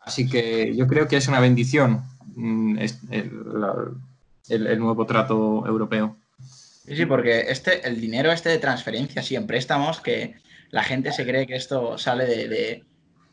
Así 0.00 0.28
que 0.28 0.74
yo 0.74 0.86
creo 0.86 1.06
que 1.06 1.16
es 1.16 1.28
una 1.28 1.38
bendición 1.40 2.02
mm, 2.34 2.78
el, 2.78 3.60
la- 3.60 3.90
el- 4.48 4.66
el 4.66 4.78
nuevo 4.78 5.04
trato 5.06 5.64
europeo. 5.66 6.16
Sí, 6.86 6.96
sí, 6.96 7.06
porque 7.06 7.42
este, 7.48 7.86
el 7.86 8.00
dinero 8.00 8.32
este 8.32 8.48
de 8.48 8.58
transferencias 8.58 9.30
y 9.30 9.36
en 9.36 9.46
préstamos, 9.46 10.00
que 10.00 10.34
la 10.70 10.82
gente 10.82 11.12
se 11.12 11.24
cree 11.24 11.46
que 11.46 11.54
esto 11.56 11.96
sale 11.98 12.24
de, 12.26 12.48
de- 12.48 12.84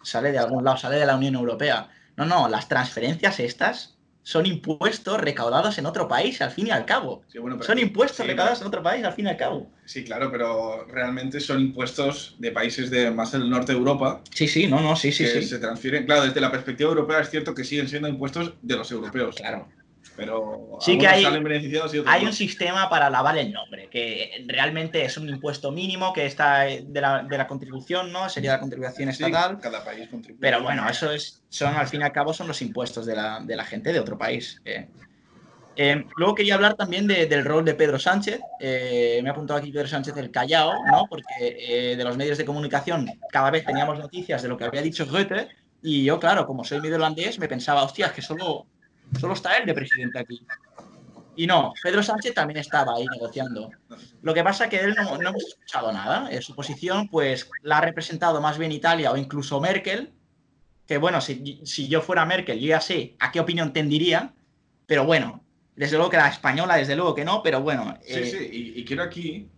sale 0.04 0.32
de 0.32 0.38
algún 0.40 0.64
lado, 0.64 0.78
sale 0.78 0.98
de 0.98 1.06
la 1.06 1.16
Unión 1.16 1.36
Europea. 1.36 1.90
No, 2.18 2.26
no, 2.26 2.48
las 2.50 2.68
transferencias 2.68 3.40
estas 3.40 3.96
son 4.24 4.46
impuestos 4.46 5.20
recaudados 5.20 5.78
en 5.80 5.86
otro 5.88 6.08
país, 6.08 6.42
al 6.42 6.52
fin 6.52 6.68
y 6.68 6.72
al 6.72 6.86
cabo. 6.86 7.24
Sí, 7.28 7.40
bueno, 7.40 7.56
pero- 7.58 7.66
Son 7.66 7.80
impuestos 7.80 8.18
sí, 8.26 8.30
recaudados 8.32 8.62
en 8.62 8.68
otro 8.68 8.84
país, 8.84 9.04
al 9.04 9.14
fin 9.14 9.26
y 9.26 9.30
al 9.30 9.38
cabo. 9.38 9.72
Sí, 9.86 10.04
claro, 10.04 10.30
pero 10.30 10.86
realmente 10.86 11.40
son 11.40 11.60
impuestos 11.62 12.36
de 12.38 12.52
países 12.52 12.92
de 12.92 13.10
más 13.10 13.32
del 13.32 13.50
norte 13.50 13.72
de 13.72 13.78
Europa 13.80 14.22
Sí, 14.32 14.48
sí, 14.48 14.68
no, 14.68 14.82
no, 14.82 14.96
sí, 14.96 15.12
sí, 15.12 15.24
que 15.24 15.30
sí. 15.42 15.44
se 15.48 15.58
transfieren. 15.58 16.06
Claro, 16.06 16.24
desde 16.26 16.42
la 16.42 16.52
perspectiva 16.52 16.90
europea 16.90 17.22
es 17.22 17.30
cierto 17.32 17.56
que 17.56 17.64
siguen 17.64 17.88
siendo 17.88 18.08
impuestos 18.08 18.54
de 18.62 18.76
los 18.76 18.92
europeos, 18.92 19.36
Claro. 19.38 19.68
Pero 20.20 20.78
Sí 20.82 20.98
que 20.98 21.08
hay- 21.08 21.24
beneficiados 21.42 21.94
y 21.96 22.04
Hay 22.06 22.26
un 22.26 22.34
sistema 22.34 22.90
para 22.90 23.10
lavar 23.10 23.38
el 23.38 23.52
nombre, 23.54 23.88
que 23.90 24.44
realmente 24.48 25.04
es 25.06 25.18
un 25.18 25.30
impuesto 25.30 25.72
mínimo 25.72 26.12
que 26.12 26.26
está 26.26 26.60
de 26.64 27.02
la, 27.02 27.24
de 27.24 27.38
la 27.38 27.48
contribución, 27.48 28.12
¿no? 28.12 28.30
Sería 28.30 28.52
la 28.54 28.60
contribución 28.60 29.12
Sí, 29.14 29.24
estatal. 29.24 29.60
cada 29.60 29.84
país 29.86 30.10
contribuye. 30.10 30.42
Pero 30.42 30.62
bueno, 30.62 30.88
eso 30.90 31.12
es, 31.12 31.42
son 31.50 31.74
al 31.76 31.88
fin 31.88 32.02
y 32.02 32.04
al 32.04 32.12
cabo 32.12 32.34
son 32.34 32.48
los 32.48 32.62
impuestos 32.62 33.06
de 33.06 33.16
la, 33.16 33.40
de 33.42 33.56
la 33.56 33.64
gente 33.64 33.94
de 33.94 34.00
otro 34.00 34.18
país. 34.18 34.62
eh. 34.66 34.88
Eh, 35.82 36.04
luego 36.18 36.36
quería 36.36 36.56
hablar 36.56 36.74
también 36.76 37.08
de- 37.08 37.26
del 37.26 37.46
rol 37.46 37.64
de 37.64 37.74
Pedro 37.74 37.98
Sánchez. 37.98 38.42
Eh, 38.60 39.22
me 39.24 39.30
ha 39.30 39.32
apuntado 39.32 39.60
aquí 39.60 39.72
Pedro 39.72 39.88
Sánchez 39.88 40.14
del 40.14 40.30
Callao, 40.30 40.74
¿no? 40.92 41.06
Porque 41.10 41.24
eh, 41.40 41.96
de 41.96 42.04
los 42.04 42.18
medios 42.18 42.38
de 42.38 42.44
comunicación 42.44 43.10
cada 43.32 43.50
vez 43.50 43.64
teníamos 43.66 43.98
noticias 43.98 44.42
de 44.42 44.50
lo 44.50 44.58
que 44.58 44.66
había 44.66 44.82
dicho 44.82 45.06
Goethe. 45.06 45.48
Y 45.82 46.04
yo, 46.04 46.20
claro, 46.20 46.46
como 46.46 46.66
soy 46.66 46.82
medio 46.82 46.98
holandés, 46.98 47.40
me 47.40 47.48
pensaba, 47.48 47.84
hostia, 47.84 48.08
es 48.08 48.12
que 48.12 48.22
solo, 48.22 48.66
solo 49.18 49.34
está 49.34 49.58
él 49.58 49.66
de 49.66 49.74
presidente 49.74 50.20
aquí. 50.20 50.46
Y 51.36 51.48
no, 51.48 51.74
Pedro 51.82 52.04
Sánchez 52.04 52.34
también 52.34 52.60
estaba 52.60 52.96
ahí 52.96 53.06
negociando. 53.14 53.72
Lo 54.22 54.34
que 54.34 54.44
pasa 54.44 54.66
es 54.66 54.70
que 54.70 54.80
él 54.82 54.94
no, 54.94 55.18
no 55.18 55.30
hemos 55.30 55.46
escuchado 55.46 55.92
nada. 55.94 56.30
Eh, 56.32 56.42
su 56.42 56.54
posición, 56.54 57.08
pues, 57.08 57.50
la 57.62 57.78
ha 57.78 57.82
representado 57.82 58.42
más 58.42 58.58
bien 58.58 58.74
Italia 58.74 59.12
o 59.12 59.16
incluso 59.18 59.62
Merkel. 59.62 60.12
Que 60.86 60.98
bueno, 60.98 61.22
si, 61.22 61.62
si 61.64 61.88
yo 61.88 62.02
fuera 62.02 62.26
Merkel, 62.26 62.60
yo 62.60 62.68
ya 62.68 62.82
sé 62.82 63.16
a 63.20 63.32
qué 63.32 63.40
opinión 63.40 63.72
tendiría. 63.72 64.34
Pero 64.86 65.06
bueno, 65.06 65.42
desde 65.78 65.96
luego 65.96 66.12
que 66.12 66.18
la 66.18 66.28
española, 66.28 66.76
desde 66.76 66.98
luego 66.98 67.16
que 67.16 67.24
no. 67.24 67.42
Pero 67.42 67.62
bueno, 67.62 67.98
Sí, 68.02 68.20
eh, 68.20 68.26
sí, 68.26 68.50
y, 68.52 68.82
y 68.82 68.84
quiero 68.84 69.04
aquí 69.04 69.50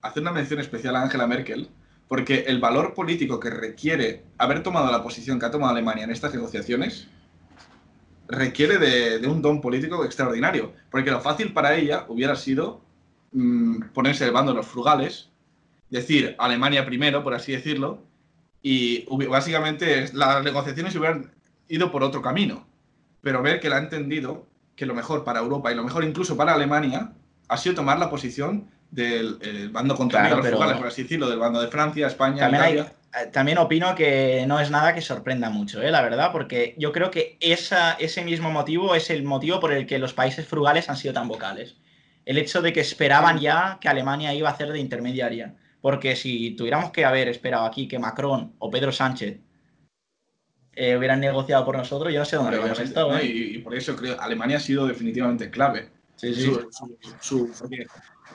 hacer 0.00 0.22
una 0.22 0.32
mención 0.32 0.60
especial 0.60 0.96
a 0.96 1.02
Angela 1.02 1.26
Merkel, 1.26 1.68
porque 2.08 2.44
el 2.46 2.60
valor 2.60 2.94
político 2.94 3.38
que 3.40 3.50
requiere 3.50 4.24
haber 4.38 4.62
tomado 4.62 4.90
la 4.90 5.02
posición 5.02 5.38
que 5.38 5.46
ha 5.46 5.50
tomado 5.50 5.72
Alemania 5.72 6.04
en 6.04 6.12
estas 6.12 6.32
negociaciones 6.32 7.08
requiere 8.28 8.78
de, 8.78 9.18
de 9.18 9.26
un 9.28 9.40
don 9.42 9.60
político 9.60 10.04
extraordinario, 10.04 10.72
porque 10.90 11.10
lo 11.10 11.20
fácil 11.20 11.52
para 11.52 11.74
ella 11.74 12.04
hubiera 12.08 12.36
sido 12.36 12.80
mm, 13.32 13.88
ponerse 13.94 14.24
el 14.24 14.32
bando 14.32 14.52
de 14.52 14.58
los 14.58 14.66
frugales, 14.66 15.28
decir 15.90 16.34
Alemania 16.38 16.84
primero, 16.84 17.22
por 17.22 17.34
así 17.34 17.52
decirlo, 17.52 18.02
y 18.62 19.06
básicamente 19.28 20.10
las 20.12 20.42
negociaciones 20.42 20.94
hubieran 20.96 21.30
ido 21.68 21.92
por 21.92 22.02
otro 22.02 22.20
camino. 22.20 22.66
Pero 23.22 23.42
Merkel 23.42 23.72
ha 23.72 23.78
entendido 23.78 24.46
que 24.74 24.86
lo 24.86 24.94
mejor 24.94 25.24
para 25.24 25.40
Europa 25.40 25.70
y 25.72 25.74
lo 25.76 25.84
mejor 25.84 26.04
incluso 26.04 26.36
para 26.36 26.54
Alemania 26.54 27.12
ha 27.48 27.56
sido 27.56 27.76
tomar 27.76 27.98
la 27.98 28.10
posición 28.10 28.68
del 28.90 29.38
el 29.40 29.70
bando 29.70 29.94
contrario 29.96 30.28
Claro, 30.28 30.42
los 30.42 30.50
frugales, 30.50 30.76
por 30.78 30.86
así 30.88 31.02
decirlo, 31.04 31.28
del 31.28 31.38
bando 31.38 31.60
de 31.60 31.68
Francia, 31.68 32.06
España, 32.08 32.46
hay- 32.46 32.74
Italia. 32.74 32.92
También 33.32 33.58
opino 33.58 33.94
que 33.94 34.44
no 34.46 34.60
es 34.60 34.70
nada 34.70 34.94
que 34.94 35.00
sorprenda 35.00 35.48
mucho, 35.50 35.80
¿eh? 35.82 35.90
la 35.90 36.02
verdad, 36.02 36.32
porque 36.32 36.74
yo 36.78 36.92
creo 36.92 37.10
que 37.10 37.36
esa, 37.40 37.92
ese 37.94 38.22
mismo 38.24 38.50
motivo 38.50 38.94
es 38.94 39.10
el 39.10 39.22
motivo 39.24 39.58
por 39.60 39.72
el 39.72 39.86
que 39.86 39.98
los 39.98 40.12
países 40.12 40.46
frugales 40.46 40.88
han 40.90 40.96
sido 40.96 41.14
tan 41.14 41.28
vocales. 41.28 41.76
El 42.24 42.38
hecho 42.38 42.60
de 42.62 42.72
que 42.72 42.80
esperaban 42.80 43.38
ya 43.38 43.78
que 43.80 43.88
Alemania 43.88 44.34
iba 44.34 44.48
a 44.48 44.52
hacer 44.52 44.72
de 44.72 44.80
intermediaria. 44.80 45.54
Porque 45.80 46.16
si 46.16 46.50
tuviéramos 46.56 46.90
que 46.90 47.04
haber 47.04 47.28
esperado 47.28 47.64
aquí 47.64 47.86
que 47.86 47.98
Macron 48.00 48.54
o 48.58 48.70
Pedro 48.70 48.90
Sánchez 48.90 49.38
eh, 50.74 50.96
hubieran 50.96 51.20
negociado 51.20 51.64
por 51.64 51.76
nosotros, 51.76 52.12
yo 52.12 52.18
no 52.18 52.24
sé 52.24 52.36
dónde 52.36 52.50
hubiéramos 52.58 52.80
estado. 52.80 53.12
¿no? 53.12 53.18
¿eh? 53.18 53.24
y, 53.26 53.56
y 53.56 53.58
por 53.58 53.74
eso 53.74 53.94
creo 53.96 54.20
Alemania 54.20 54.56
ha 54.56 54.60
sido 54.60 54.86
definitivamente 54.86 55.50
clave. 55.50 55.90
Sí, 56.16 56.34
sí. 56.34 56.42
Su- 56.46 56.68
su- 56.70 56.98
su- 57.20 57.52
porque 57.60 57.86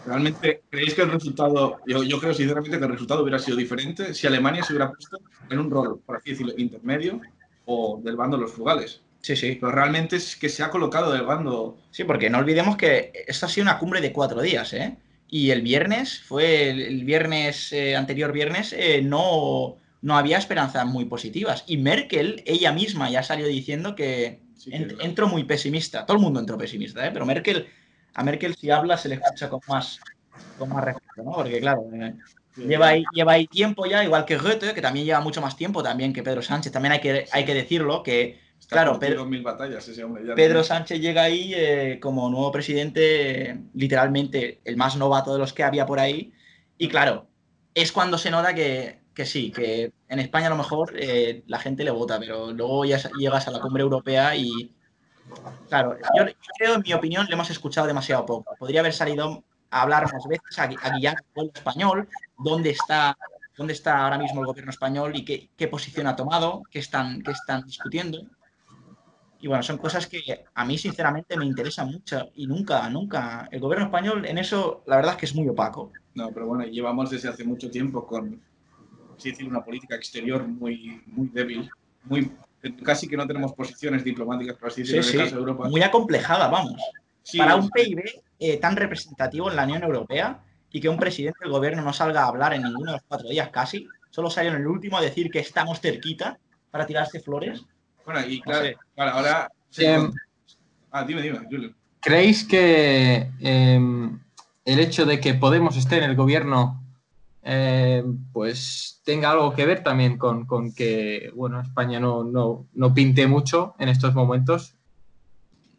realmente 0.05 0.61
creéis 0.69 0.93
que 0.93 1.01
el 1.01 1.11
resultado, 1.11 1.79
yo, 1.85 2.03
yo 2.03 2.19
creo 2.19 2.33
sinceramente 2.33 2.77
que 2.77 2.85
el 2.85 2.91
resultado 2.91 3.21
hubiera 3.21 3.39
sido 3.39 3.57
diferente 3.57 4.13
si 4.13 4.27
Alemania 4.27 4.63
se 4.63 4.73
hubiera 4.73 4.91
puesto 4.91 5.19
en 5.49 5.59
un 5.59 5.69
rol, 5.69 5.99
por 6.05 6.17
así 6.17 6.31
decirlo, 6.31 6.53
intermedio 6.57 7.21
o 7.65 7.99
del 8.03 8.15
bando 8.15 8.37
de 8.37 8.43
los 8.43 8.53
frugales. 8.53 9.01
Sí, 9.21 9.35
sí. 9.35 9.57
Pero 9.59 9.71
realmente 9.71 10.15
es 10.15 10.35
que 10.35 10.49
se 10.49 10.63
ha 10.63 10.69
colocado 10.69 11.11
del 11.11 11.23
bando. 11.23 11.77
Sí, 11.91 12.03
porque 12.03 12.29
no 12.29 12.39
olvidemos 12.39 12.75
que 12.75 13.11
esto 13.27 13.45
ha 13.45 13.49
sido 13.49 13.63
una 13.63 13.77
cumbre 13.77 14.01
de 14.01 14.11
cuatro 14.11 14.41
días, 14.41 14.73
¿eh? 14.73 14.97
Y 15.29 15.51
el 15.51 15.61
viernes, 15.61 16.21
fue 16.21 16.71
el, 16.71 17.05
viernes, 17.05 17.71
eh, 17.71 17.95
anterior 17.95 18.33
viernes, 18.33 18.73
eh, 18.73 19.01
no, 19.01 19.77
no 20.01 20.17
había 20.17 20.37
esperanzas 20.37 20.85
muy 20.85 21.05
positivas. 21.05 21.63
Y 21.67 21.77
Merkel, 21.77 22.43
ella 22.45 22.71
misma, 22.73 23.09
ya 23.09 23.23
salió 23.23 23.47
diciendo 23.47 23.95
que 23.95 24.41
Sí, 24.61 24.69
que 24.69 24.95
entró 24.99 25.27
muy 25.27 25.43
pesimista. 25.43 26.05
Todo 26.05 26.17
el 26.17 26.23
mundo 26.23 26.39
entró 26.39 26.55
pesimista, 26.55 27.07
¿eh? 27.07 27.09
Pero 27.11 27.25
Merkel, 27.25 27.65
a 28.13 28.23
Merkel 28.23 28.55
si 28.55 28.69
habla 28.69 28.97
se 28.97 29.09
le 29.09 29.15
escucha 29.15 29.49
con 29.49 29.61
más, 29.67 29.99
con 30.57 30.69
más 30.69 30.83
respeto, 30.83 31.23
¿no? 31.23 31.31
Porque 31.31 31.59
claro, 31.59 31.87
eh, 31.93 32.15
lleva, 32.55 32.87
ahí, 32.89 33.03
lleva 33.13 33.33
ahí 33.33 33.47
tiempo 33.47 33.85
ya, 33.85 34.03
igual 34.03 34.25
que 34.25 34.37
Goethe, 34.37 34.73
que 34.73 34.81
también 34.81 35.05
lleva 35.05 35.21
mucho 35.21 35.41
más 35.41 35.55
tiempo 35.55 35.81
también 35.81 36.13
que 36.13 36.23
Pedro 36.23 36.41
Sánchez. 36.41 36.71
También 36.71 36.93
hay 36.93 36.99
que, 36.99 37.25
hay 37.31 37.45
que 37.45 37.53
decirlo, 37.53 38.03
que 38.03 38.39
Está 38.59 38.75
claro, 38.75 38.99
Pedro- 38.99 39.25
mil 39.25 39.41
batallas 39.41 39.87
ese 39.87 40.03
hombre. 40.03 40.23
ya 40.25 40.35
Pedro 40.35 40.59
no- 40.59 40.63
Sánchez 40.63 40.99
llega 41.01 41.23
ahí 41.23 41.51
eh, 41.55 41.99
como 41.99 42.29
nuevo 42.29 42.51
presidente, 42.51 43.49
eh, 43.51 43.59
literalmente 43.73 44.61
el 44.65 44.77
más 44.77 44.95
novato 44.97 45.33
de 45.33 45.39
los 45.39 45.51
que 45.53 45.63
había 45.63 45.85
por 45.87 45.99
ahí. 45.99 46.31
Y 46.77 46.87
claro, 46.87 47.27
es 47.73 47.91
cuando 47.91 48.17
se 48.19 48.29
nota 48.29 48.53
que, 48.53 48.99
que 49.15 49.25
sí, 49.25 49.51
que 49.51 49.91
en 50.09 50.19
España 50.19 50.47
a 50.47 50.51
lo 50.51 50.57
mejor 50.57 50.93
eh, 50.95 51.43
la 51.47 51.57
gente 51.59 51.83
le 51.83 51.91
vota, 51.91 52.19
pero 52.19 52.51
luego 52.53 52.85
ya 52.85 52.99
llegas 53.17 53.47
a 53.47 53.51
la 53.51 53.59
cumbre 53.61 53.81
europea 53.83 54.35
y. 54.35 54.75
Claro, 55.69 55.97
yo, 56.17 56.25
creo, 56.57 56.75
en 56.75 56.81
mi 56.81 56.93
opinión, 56.93 57.25
le 57.27 57.33
hemos 57.33 57.49
escuchado 57.49 57.87
demasiado 57.87 58.25
poco. 58.25 58.55
Podría 58.59 58.81
haber 58.81 58.93
salido 58.93 59.43
a 59.69 59.81
hablar 59.81 60.11
más 60.11 60.27
veces, 60.27 60.59
a, 60.59 60.63
a 60.63 60.97
guiar 60.97 61.15
al 61.17 61.23
pueblo 61.33 61.51
español, 61.55 62.09
dónde 62.37 62.71
está, 62.71 63.17
dónde 63.57 63.73
está 63.73 64.03
ahora 64.03 64.17
mismo 64.17 64.41
el 64.41 64.47
gobierno 64.47 64.71
español 64.71 65.15
y 65.15 65.23
qué, 65.23 65.67
posición 65.67 66.07
ha 66.07 66.15
tomado, 66.15 66.63
qué 66.69 66.79
están, 66.79 67.21
qué 67.21 67.31
están 67.31 67.65
discutiendo. 67.65 68.21
Y 69.39 69.47
bueno, 69.47 69.63
son 69.63 69.77
cosas 69.77 70.05
que 70.07 70.43
a 70.53 70.65
mí 70.65 70.77
sinceramente 70.77 71.35
me 71.35 71.45
interesan 71.45 71.89
mucho 71.91 72.29
y 72.35 72.45
nunca, 72.45 72.87
nunca. 72.89 73.47
El 73.51 73.59
gobierno 73.59 73.85
español 73.85 74.25
en 74.25 74.37
eso, 74.37 74.83
la 74.85 74.97
verdad 74.97 75.13
es 75.13 75.17
que 75.19 75.25
es 75.25 75.35
muy 75.35 75.47
opaco. 75.47 75.91
No, 76.13 76.29
pero 76.31 76.45
bueno, 76.45 76.65
llevamos 76.65 77.09
desde 77.09 77.29
hace 77.29 77.43
mucho 77.43 77.71
tiempo 77.71 78.05
con, 78.05 78.41
por 79.07 79.17
así 79.17 79.31
decirlo, 79.31 79.51
una 79.51 79.63
política 79.63 79.95
exterior 79.95 80.47
muy, 80.47 81.01
muy 81.07 81.29
débil, 81.29 81.71
muy 82.03 82.31
casi 82.83 83.07
que 83.07 83.17
no 83.17 83.25
tenemos 83.27 83.53
posiciones 83.53 84.03
diplomáticas, 84.03 84.55
por 84.57 84.69
así 84.69 84.81
decirlo, 84.81 85.03
Sí, 85.03 85.09
en 85.09 85.21
el 85.21 85.27
sí, 85.27 85.29
caso 85.31 85.35
de 85.35 85.49
Europa. 85.51 85.69
muy 85.69 85.81
acomplejada, 85.81 86.47
vamos. 86.47 86.79
Sí, 87.23 87.37
Para 87.37 87.55
un 87.55 87.69
PIB 87.69 88.03
eh, 88.39 88.57
tan 88.57 88.75
representativo 88.75 89.49
en 89.49 89.55
la 89.55 89.63
Unión 89.63 89.83
Europea 89.83 90.39
y 90.71 90.79
que 90.81 90.89
un 90.89 90.97
presidente 90.97 91.39
del 91.41 91.51
gobierno 91.51 91.81
no 91.81 91.93
salga 91.93 92.23
a 92.23 92.27
hablar 92.27 92.53
en 92.53 92.63
ninguno 92.63 92.91
de 92.91 92.97
los 92.97 93.03
cuatro 93.07 93.29
días 93.29 93.49
casi, 93.49 93.87
solo 94.09 94.29
salió 94.29 94.51
en 94.51 94.57
el 94.57 94.67
último 94.67 94.97
a 94.97 95.01
decir 95.01 95.29
que 95.29 95.39
estamos 95.39 95.79
cerquita 95.79 96.37
para 96.71 96.85
tirarse 96.85 97.19
flores. 97.19 97.63
Bueno, 98.05 98.21
y 98.27 98.41
claro, 98.41 98.65
sé. 98.65 98.77
claro, 98.95 99.11
ahora. 99.11 99.51
Em, 99.77 100.11
ah, 100.91 101.03
dime, 101.03 101.21
dime, 101.21 101.39
Julio. 101.49 101.73
¿Creéis 102.01 102.43
que 102.45 103.29
em, 103.39 104.19
el 104.65 104.79
hecho 104.79 105.05
de 105.05 105.19
que 105.19 105.33
Podemos 105.35 105.77
esté 105.77 105.97
en 105.97 106.03
el 106.05 106.15
gobierno 106.15 106.80
em, 107.43 108.29
pues 108.31 109.01
tenga 109.05 109.31
algo 109.31 109.53
que 109.55 109.65
ver 109.65 109.83
también 109.83 110.17
con, 110.17 110.45
con 110.45 110.73
que 110.73 111.31
bueno, 111.35 111.61
España 111.61 111.99
no, 111.99 112.23
no, 112.23 112.67
no 112.73 112.93
pinte 112.93 113.27
mucho 113.27 113.75
en 113.79 113.89
estos 113.89 114.13
momentos? 114.15 114.77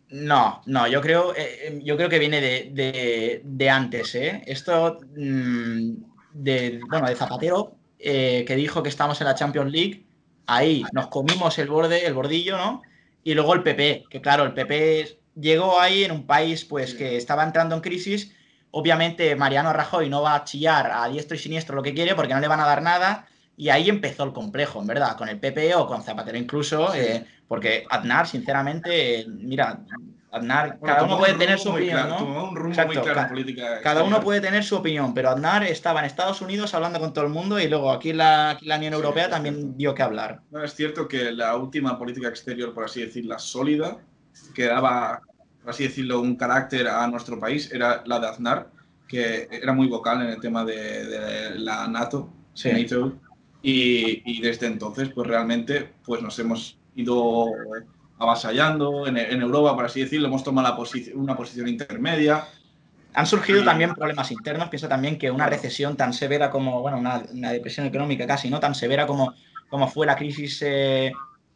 No, 0.08 0.62
no, 0.66 0.86
yo 0.88 1.00
creo, 1.00 1.34
eh, 1.34 1.68
eh, 1.68 1.80
yo 1.82 1.96
creo 1.96 2.08
que 2.10 2.18
viene 2.18 2.40
de, 2.40 2.70
de- 2.72 3.40
de 3.44 3.70
antes, 3.70 4.14
¿eh? 4.14 4.42
Esto 4.46 4.98
mm, 5.16 5.92
de, 6.30 6.80
bueno, 6.86 7.08
de 7.08 7.16
Zapatero, 7.16 7.78
eh, 7.98 8.44
que 8.46 8.56
dijo 8.56 8.82
que 8.82 8.90
estamos 8.90 9.20
en 9.20 9.26
la 9.28 9.34
Champions 9.34 9.72
League, 9.72 10.06
ahí 10.46 10.90
nos 10.92 11.08
comimos 11.08 11.58
el 11.58 11.68
borde, 11.68 12.04
el 12.06 12.12
bordillo, 12.14 12.58
¿no? 12.58 12.82
Y 13.22 13.32
luego 13.34 13.54
el 13.54 13.62
PP, 13.62 14.08
que 14.10 14.20
claro, 14.20 14.44
el 14.44 14.52
PP 14.54 15.18
llegó 15.34 15.80
ahí 15.80 16.04
en 16.04 16.12
un 16.12 16.26
país 16.26 16.64
pues 16.66 16.94
que 16.94 17.16
estaba 17.16 17.42
entrando 17.44 17.74
en 17.74 17.80
crisis. 17.80 18.34
Obviamente 18.72 19.36
Mariano 19.36 19.72
Rajoy 19.72 20.08
no 20.08 20.22
va 20.22 20.34
a 20.34 20.44
chillar 20.44 20.90
a 20.92 21.08
diestro 21.08 21.36
y 21.36 21.38
siniestro 21.38 21.76
lo 21.76 21.82
que 21.82 21.94
quiere 21.94 22.14
porque 22.14 22.34
no 22.34 22.40
le 22.40 22.48
van 22.48 22.60
a 22.60 22.66
dar 22.66 22.82
nada. 22.82 23.26
Y 23.56 23.68
ahí 23.68 23.88
empezó 23.88 24.24
el 24.24 24.32
complejo, 24.32 24.80
en 24.80 24.86
verdad, 24.86 25.16
con 25.16 25.28
el 25.28 25.38
PP 25.38 25.74
o 25.76 25.86
con 25.86 26.02
Zapatero 26.02 26.38
incluso, 26.38 26.92
eh, 26.94 27.24
porque 27.46 27.84
Aznar, 27.90 28.26
sinceramente, 28.26 29.20
eh, 29.20 29.26
mira, 29.28 29.78
Aznar, 30.30 30.78
Bueno, 30.78 30.94
cada 30.94 31.04
uno 31.04 31.18
puede 31.18 31.34
un 31.34 31.38
tener 31.38 31.58
su 31.58 31.68
opinión, 31.68 31.90
claro, 31.98 32.08
¿no? 32.08 32.16
tomó 32.16 32.44
un 32.48 32.56
rumbo 32.56 32.70
Exacto, 32.70 32.94
muy 32.94 33.02
claro 33.02 33.14
ca- 33.14 33.22
en 33.24 33.28
política. 33.28 33.80
Cada 33.82 34.02
uno 34.02 34.20
puede 34.20 34.40
tener 34.40 34.64
su 34.64 34.76
opinión, 34.76 35.12
pero 35.12 35.28
Aznar 35.28 35.64
estaba 35.64 36.00
en 36.00 36.06
Estados 36.06 36.40
Unidos 36.40 36.72
hablando 36.72 36.98
con 36.98 37.12
todo 37.12 37.26
el 37.26 37.30
mundo 37.30 37.60
y 37.60 37.68
luego 37.68 37.92
aquí 37.92 38.14
la, 38.14 38.50
aquí 38.50 38.64
la 38.64 38.76
Unión 38.78 38.94
Europea 38.94 39.26
sí, 39.26 39.30
también 39.30 39.76
dio 39.76 39.94
que 39.94 40.02
hablar. 40.02 40.40
No, 40.50 40.64
es 40.64 40.74
cierto 40.74 41.06
que 41.06 41.30
la 41.32 41.54
última 41.56 41.98
política 41.98 42.28
exterior, 42.28 42.72
por 42.72 42.84
así 42.84 43.02
decirla, 43.02 43.38
sólida, 43.38 43.98
que 44.54 44.64
daba, 44.64 45.20
por 45.62 45.70
así 45.70 45.84
decirlo, 45.84 46.20
un 46.20 46.36
carácter 46.36 46.88
a 46.88 47.06
nuestro 47.08 47.38
país, 47.38 47.70
era 47.72 48.02
la 48.06 48.18
de 48.18 48.28
Aznar, 48.28 48.70
que 49.08 49.48
era 49.50 49.72
muy 49.72 49.86
vocal 49.88 50.22
en 50.22 50.28
el 50.28 50.40
tema 50.40 50.64
de, 50.64 51.06
de 51.06 51.58
la 51.58 51.88
NATO, 51.88 52.30
Sí. 52.54 52.70
NATO, 52.70 53.14
y, 53.62 54.22
y 54.30 54.42
desde 54.42 54.66
entonces, 54.66 55.08
pues 55.14 55.26
realmente, 55.26 55.92
pues 56.04 56.20
nos 56.20 56.38
hemos 56.38 56.78
ido 56.94 57.46
avasallando 58.18 59.06
en, 59.06 59.16
en 59.16 59.40
Europa, 59.40 59.74
por 59.74 59.86
así 59.86 60.00
decirlo, 60.00 60.28
hemos 60.28 60.44
tomado 60.44 60.68
la 60.68 61.14
una 61.14 61.36
posición 61.36 61.68
intermedia. 61.68 62.44
Han 63.14 63.26
surgido 63.26 63.64
también 63.64 63.94
problemas 63.94 64.30
internos. 64.30 64.68
Pienso 64.68 64.88
también 64.88 65.18
que 65.18 65.30
una 65.30 65.46
recesión 65.46 65.96
tan 65.96 66.12
severa 66.12 66.50
como, 66.50 66.80
bueno, 66.80 66.98
una, 66.98 67.22
una 67.32 67.52
depresión 67.52 67.86
económica 67.86 68.26
casi, 68.26 68.48
¿no? 68.48 68.60
Tan 68.60 68.74
severa 68.74 69.06
como, 69.06 69.34
como 69.68 69.88
fue 69.88 70.06
la 70.06 70.16
crisis 70.16 70.62
eh, 70.62 71.12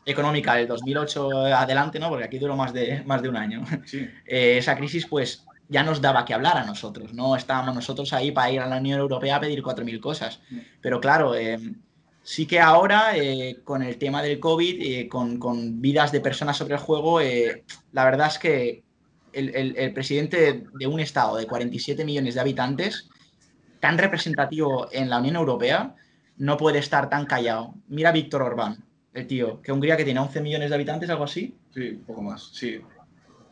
económica 0.07 0.55
del 0.55 0.69
2008 0.69 1.47
adelante, 1.55 1.99
¿no? 1.99 2.09
Porque 2.09 2.25
aquí 2.25 2.38
duró 2.38 2.57
más 2.57 2.73
de, 2.73 3.03
más 3.05 3.21
de 3.23 3.29
un 3.29 3.37
año. 3.37 3.64
Sí. 3.85 4.09
Eh, 4.27 4.57
esa 4.59 4.77
crisis, 4.77 5.07
pues, 5.07 5.45
ya 5.69 5.83
nos 5.83 6.01
daba 6.01 6.25
que 6.25 6.33
hablar 6.33 6.57
a 6.57 6.64
nosotros. 6.64 7.12
No 7.12 7.37
estábamos 7.37 7.75
nosotros 7.75 8.12
ahí 8.12 8.31
para 8.31 8.51
ir 8.53 8.61
a 8.61 8.66
la 8.66 8.79
Unión 8.79 9.01
Europea 9.01 9.37
a 9.37 9.40
pedir 9.40 9.62
4.000 9.62 10.01
cosas. 10.01 10.40
Pero 10.81 11.01
claro, 11.01 11.35
eh, 11.35 11.59
sí 12.23 12.47
que 12.47 12.61
ahora, 12.61 13.16
eh, 13.16 13.59
con 13.64 13.83
el 13.83 13.99
tema 13.99 14.23
del 14.23 14.38
COVID, 14.38 15.09
con, 15.09 15.38
con 15.38 15.81
vidas 15.83 16.12
de 16.12 16.21
personas 16.21 16.57
sobre 16.57 16.75
el 16.75 16.81
juego, 16.81 17.21
la 17.92 18.05
verdad 18.05 18.29
es 18.29 18.38
que 18.38 18.85
el, 19.33 19.55
el- 19.55 19.77
el 19.77 19.92
presidente 19.92 20.37
de, 20.40 20.64
de 20.79 20.87
un 20.87 21.01
estado 21.01 21.37
de 21.37 21.47
47 21.47 22.05
millones 22.05 22.35
de 22.35 22.40
habitantes, 22.40 23.09
tan 23.81 23.99
representativo 23.99 24.88
en 24.92 25.11
la 25.11 25.19
Unión 25.19 25.37
Europea, 25.37 25.95
no 26.38 26.57
puede 26.57 26.79
estar 26.79 27.09
tan 27.11 27.27
callado. 27.27 27.75
Mira 27.88 28.11
a 28.11 28.12
Víctor 28.12 28.42
Orbán, 28.42 28.85
el 29.17 29.27
tío, 29.27 29.63
que 29.63 29.73
Hungría 29.73 29.97
que 29.97 30.05
tiene 30.05 30.21
11 30.21 30.41
millones 30.43 30.69
de 30.69 30.75
habitantes, 30.75 31.09
algo 31.11 31.25
así, 31.25 31.57
Sí, 31.75 31.89
un 31.91 32.05
poco 32.05 32.23
más, 32.23 32.51
sí. 32.53 32.81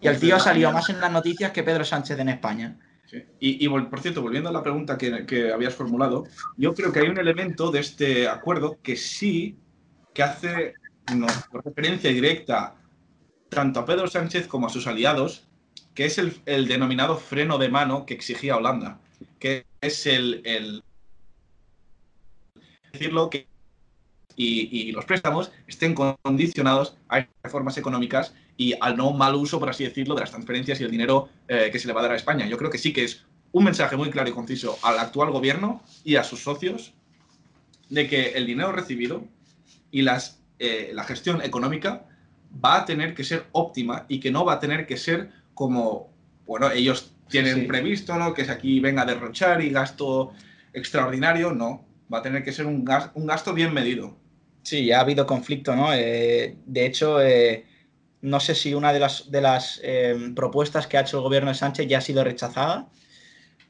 y 0.00 0.06
el 0.08 0.18
tío 0.18 0.36
ha 0.36 0.40
salido 0.40 0.70
más 0.72 0.88
en 0.90 1.00
las 1.00 1.10
noticias 1.10 1.52
que 1.52 1.62
Pedro 1.62 1.84
Sánchez 1.84 2.18
en 2.18 2.28
España. 2.28 2.78
Sí. 3.06 3.22
Y, 3.38 3.68
por 3.68 4.00
cierto, 4.00 4.22
volviendo 4.22 4.48
a 4.48 4.52
la 4.52 4.62
pregunta 4.62 4.98
que, 4.98 5.24
que 5.26 5.52
habías 5.52 5.74
formulado, 5.74 6.24
yo 6.56 6.74
creo 6.74 6.92
que 6.92 7.00
hay 7.00 7.08
un 7.08 7.18
elemento 7.18 7.70
de 7.70 7.80
este 7.80 8.28
acuerdo 8.28 8.78
que 8.82 8.96
sí 8.96 9.56
que 10.12 10.22
hace 10.22 10.74
no, 11.14 11.26
referencia 11.64 12.10
directa 12.10 12.76
tanto 13.48 13.80
a 13.80 13.84
Pedro 13.86 14.06
Sánchez 14.06 14.46
como 14.46 14.66
a 14.66 14.70
sus 14.70 14.86
aliados, 14.86 15.46
que 15.94 16.06
es 16.06 16.18
el, 16.18 16.40
el 16.46 16.66
denominado 16.66 17.16
freno 17.16 17.58
de 17.58 17.68
mano 17.68 18.04
que 18.04 18.14
exigía 18.14 18.56
Holanda, 18.56 19.00
que 19.38 19.66
es 19.80 20.06
el, 20.06 20.42
el 20.44 20.82
decirlo 22.92 23.30
que 23.30 23.46
y, 24.36 24.88
y 24.88 24.92
los 24.92 25.04
préstamos 25.04 25.52
estén 25.66 25.94
condicionados 25.94 26.96
a 27.08 27.26
reformas 27.42 27.76
económicas 27.78 28.34
y 28.56 28.74
al 28.80 28.96
no 28.96 29.12
mal 29.12 29.34
uso, 29.34 29.58
por 29.58 29.70
así 29.70 29.84
decirlo, 29.84 30.14
de 30.14 30.20
las 30.20 30.30
transferencias 30.30 30.80
y 30.80 30.84
el 30.84 30.90
dinero 30.90 31.28
eh, 31.48 31.70
que 31.72 31.78
se 31.78 31.86
le 31.86 31.92
va 31.92 32.00
a 32.00 32.04
dar 32.04 32.12
a 32.12 32.16
España. 32.16 32.46
Yo 32.46 32.56
creo 32.56 32.70
que 32.70 32.78
sí 32.78 32.92
que 32.92 33.04
es 33.04 33.24
un 33.52 33.64
mensaje 33.64 33.96
muy 33.96 34.10
claro 34.10 34.28
y 34.28 34.32
conciso 34.32 34.78
al 34.82 34.98
actual 34.98 35.30
gobierno 35.30 35.82
y 36.04 36.16
a 36.16 36.24
sus 36.24 36.42
socios 36.42 36.94
de 37.88 38.08
que 38.08 38.30
el 38.30 38.46
dinero 38.46 38.72
recibido 38.72 39.24
y 39.90 40.02
las, 40.02 40.40
eh, 40.58 40.90
la 40.94 41.04
gestión 41.04 41.42
económica 41.42 42.06
va 42.64 42.78
a 42.78 42.84
tener 42.84 43.14
que 43.14 43.24
ser 43.24 43.46
óptima 43.52 44.06
y 44.08 44.20
que 44.20 44.30
no 44.30 44.44
va 44.44 44.54
a 44.54 44.60
tener 44.60 44.86
que 44.86 44.96
ser 44.96 45.30
como, 45.54 46.10
bueno, 46.46 46.70
ellos 46.70 47.12
tienen 47.28 47.62
sí. 47.62 47.66
previsto, 47.66 48.16
¿no? 48.16 48.34
Que 48.34 48.42
es 48.42 48.48
aquí 48.50 48.80
venga 48.80 49.02
a 49.02 49.06
derrochar 49.06 49.62
y 49.62 49.70
gasto 49.70 50.32
extraordinario, 50.72 51.52
no. 51.52 51.84
Va 52.12 52.18
a 52.18 52.22
tener 52.22 52.44
que 52.44 52.52
ser 52.52 52.66
un, 52.66 52.84
gas- 52.84 53.10
un 53.14 53.26
gasto 53.26 53.54
bien 53.54 53.72
medido. 53.72 54.16
Sí, 54.64 54.86
ya 54.86 54.98
ha 54.98 55.02
habido 55.02 55.26
conflicto, 55.26 55.76
¿no? 55.76 55.92
Eh, 55.94 56.56
de 56.66 56.86
hecho, 56.86 57.20
eh, 57.22 57.64
no 58.22 58.40
sé 58.40 58.54
si 58.56 58.74
una 58.74 58.92
de 58.92 58.98
las, 58.98 59.30
de 59.30 59.40
las 59.40 59.78
eh, 59.84 60.32
propuestas 60.34 60.86
que 60.88 60.96
ha 60.96 61.02
hecho 61.02 61.18
el 61.18 61.22
gobierno 61.22 61.50
de 61.50 61.54
Sánchez 61.54 61.86
ya 61.86 61.98
ha 61.98 62.00
sido 62.00 62.24
rechazada, 62.24 62.88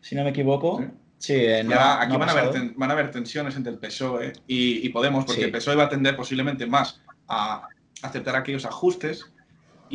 si 0.00 0.14
no 0.14 0.24
me 0.24 0.30
equivoco. 0.30 0.78
Sí. 0.80 0.86
Sí, 1.18 1.32
eh, 1.36 1.64
no- 1.64 1.74
aquí 1.80 2.16
van 2.16 2.28
a, 2.28 2.32
haber, 2.32 2.50
ten- 2.50 2.74
van 2.76 2.90
a 2.90 2.92
haber 2.92 3.10
tensiones 3.10 3.56
entre 3.56 3.72
el 3.72 3.78
PSOE 3.78 4.32
y, 4.46 4.86
y 4.86 4.88
Podemos, 4.90 5.24
porque 5.24 5.40
Sí. 5.40 5.46
el 5.46 5.52
PSOE 5.52 5.74
va 5.76 5.84
a 5.84 5.88
tender 5.88 6.16
posiblemente 6.16 6.66
más 6.66 7.00
a 7.28 7.66
aceptar 8.02 8.36
aquellos 8.36 8.64
ajustes 8.66 9.24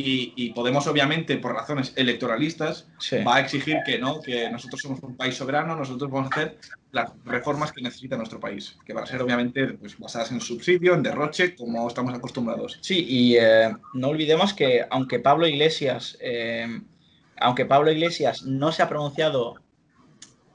y, 0.00 0.32
y 0.36 0.52
Podemos, 0.52 0.86
obviamente, 0.86 1.36
por 1.38 1.54
razones 1.54 1.92
electoralistas, 1.96 2.86
Sí. 2.98 3.18
va 3.24 3.36
a 3.36 3.40
exigir 3.40 3.78
que 3.84 3.98
no, 3.98 4.20
que 4.20 4.50
nosotros 4.50 4.80
somos 4.80 5.00
un 5.02 5.16
país 5.16 5.34
soberano, 5.36 5.76
nosotros 5.76 6.10
vamos 6.10 6.30
a 6.32 6.34
hacer 6.34 6.58
las 6.92 7.12
reformas 7.24 7.72
que 7.72 7.82
necesita 7.82 8.16
nuestro 8.16 8.40
país, 8.40 8.76
que 8.84 8.92
van 8.92 9.04
a 9.04 9.06
ser, 9.06 9.22
obviamente, 9.22 9.66
pues, 9.74 9.96
basadas 9.98 10.32
en 10.32 10.40
subsidio, 10.40 10.94
en 10.94 11.02
derroche, 11.02 11.54
como 11.54 11.86
estamos 11.86 12.12
acostumbrados. 12.14 12.78
Sí, 12.80 13.06
y 13.08 13.36
eh, 13.36 13.74
no 13.94 14.08
olvidemos 14.08 14.52
que 14.54 14.84
aunque 14.90 15.20
Pablo 15.20 15.46
Iglesias, 15.46 16.18
eh, 16.20 16.80
aunque 17.38 17.64
Pablo 17.64 17.90
Iglesias 17.92 18.42
no 18.42 18.72
se 18.72 18.82
ha 18.82 18.88
pronunciado 18.88 19.60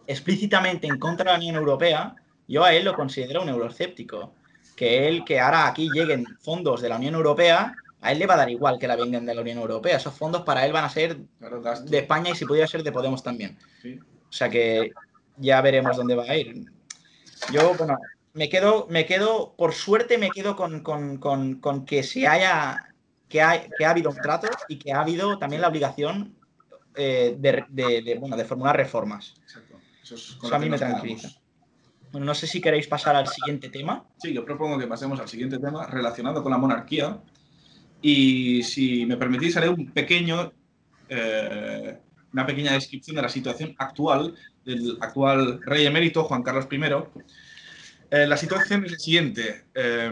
explícitamente 0.07 0.87
en 0.87 0.97
contra 0.99 1.25
de 1.25 1.31
la 1.31 1.37
Unión 1.37 1.55
Europea, 1.55 2.15
yo 2.47 2.63
a 2.63 2.73
él 2.73 2.85
lo 2.85 2.93
considero 2.95 3.41
un 3.41 3.49
euroescéptico. 3.49 4.33
Que 4.75 5.07
él, 5.07 5.23
que 5.23 5.39
ahora 5.39 5.67
aquí 5.67 5.89
lleguen 5.89 6.25
fondos 6.41 6.81
de 6.81 6.89
la 6.89 6.97
Unión 6.97 7.15
Europea, 7.15 7.73
a 8.05 8.11
él 8.11 8.19
le 8.19 8.27
va 8.27 8.35
a 8.35 8.37
dar 8.37 8.49
igual 8.49 8.77
que 8.79 8.87
la 8.87 8.95
vengan 8.95 9.25
de 9.25 9.33
la 9.35 9.41
Unión 9.41 9.57
Europea. 9.57 9.97
Esos 9.97 10.13
fondos 10.13 10.43
para 10.43 10.65
él 10.65 10.71
van 10.73 10.85
a 10.85 10.89
ser 10.89 11.17
de 11.17 11.97
España 11.97 12.31
y 12.31 12.35
si 12.35 12.45
pudiera 12.45 12.67
ser 12.67 12.83
de 12.83 12.91
Podemos 12.91 13.23
también. 13.23 13.57
O 14.29 14.31
sea 14.31 14.49
que 14.49 14.91
ya 15.37 15.61
veremos 15.61 15.97
dónde 15.97 16.15
va 16.15 16.23
a 16.23 16.35
ir. 16.35 16.65
Yo, 17.51 17.73
bueno, 17.75 17.97
me 18.33 18.49
quedo, 18.49 18.87
me 18.89 19.05
quedo, 19.05 19.53
por 19.57 19.73
suerte 19.73 20.17
me 20.17 20.29
quedo 20.29 20.55
con, 20.55 20.81
con- 20.81 21.17
con- 21.17 21.55
con 21.55 21.85
que 21.85 22.03
se 22.03 22.27
haya, 22.27 22.89
que, 23.29 23.41
hay, 23.41 23.67
que 23.77 23.85
ha 23.85 23.91
habido 23.91 24.09
un 24.09 24.17
trato 24.17 24.47
y 24.67 24.77
que 24.77 24.91
ha 24.93 25.01
habido 25.01 25.37
también 25.37 25.61
la 25.61 25.67
obligación 25.67 26.35
eh, 26.95 27.35
de, 27.37 27.65
de- 27.69 28.01
de, 28.01 28.15
bueno, 28.19 28.35
de 28.37 28.45
formular 28.45 28.75
reformas. 28.77 29.35
Exacto. 29.43 29.77
Eso 30.01 30.15
es 30.15 30.37
a 30.51 30.59
mí 30.59 30.69
me 30.69 30.77
quedamos. 30.77 31.01
tranquiliza. 31.01 31.29
Bueno, 32.11 32.25
no 32.27 32.35
sé 32.35 32.47
si 32.47 32.61
queréis 32.61 32.87
pasar 32.87 33.15
al 33.15 33.27
siguiente 33.27 33.69
tema. 33.69 34.05
Sí, 34.19 34.31
yo 34.33 34.45
propongo 34.45 34.77
que 34.77 34.87
pasemos 34.87 35.19
al 35.19 35.27
siguiente 35.27 35.57
tema 35.59 35.85
relacionado 35.87 36.41
con 36.41 36.51
la 36.51 36.57
monarquía. 36.57 37.19
Y 38.07 38.61
si 38.61 39.03
me 39.07 39.17
permitís, 39.17 39.57
haré 39.57 39.67
un 39.67 39.91
pequeño, 39.91 40.53
eh, 41.09 41.97
una 42.33 42.45
pequeña 42.45 42.73
descripción 42.73 43.15
de 43.15 43.23
la 43.23 43.29
situación 43.29 43.73
actual 43.79 44.35
del 44.63 44.99
actual 45.01 45.59
rey 45.63 45.87
emérito, 45.87 46.23
Juan 46.25 46.43
Carlos 46.43 46.67
I. 46.71 46.79
Eh, 48.11 48.27
la 48.27 48.37
situación 48.37 48.85
es 48.85 48.91
la 48.91 48.99
siguiente. 48.99 49.63
eh, 49.73 50.11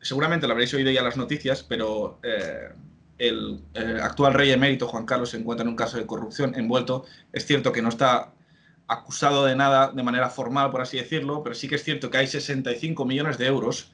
seguramente 0.00 0.48
lo 0.48 0.52
habréis 0.54 0.74
oído 0.74 0.90
ya 0.90 1.00
las 1.00 1.16
noticias, 1.16 1.62
pero 1.62 2.18
el 3.18 3.62
actual 4.02 4.34
rey 4.34 4.50
emérito, 4.50 4.88
Juan 4.88 5.06
Carlos, 5.06 5.30
se 5.30 5.36
encuentra 5.36 5.62
en 5.62 5.68
un 5.68 5.76
caso 5.76 5.98
de 5.98 6.06
corrupción 6.06 6.56
envuelto. 6.56 7.04
Es 7.32 7.46
cierto 7.46 7.70
que 7.70 7.82
no 7.82 7.90
está 7.90 8.32
acusado 8.88 9.44
de 9.44 9.54
nada 9.54 9.92
de 9.92 10.02
manera 10.02 10.28
formal, 10.28 10.72
por 10.72 10.80
así 10.80 10.96
decirlo, 10.96 11.44
pero 11.44 11.54
sí 11.54 11.68
que 11.68 11.76
es 11.76 11.84
cierto 11.84 12.10
que 12.10 12.18
hay 12.18 12.26
65 12.26 13.04
millones 13.04 13.38
de 13.38 13.46
euros 13.46 13.92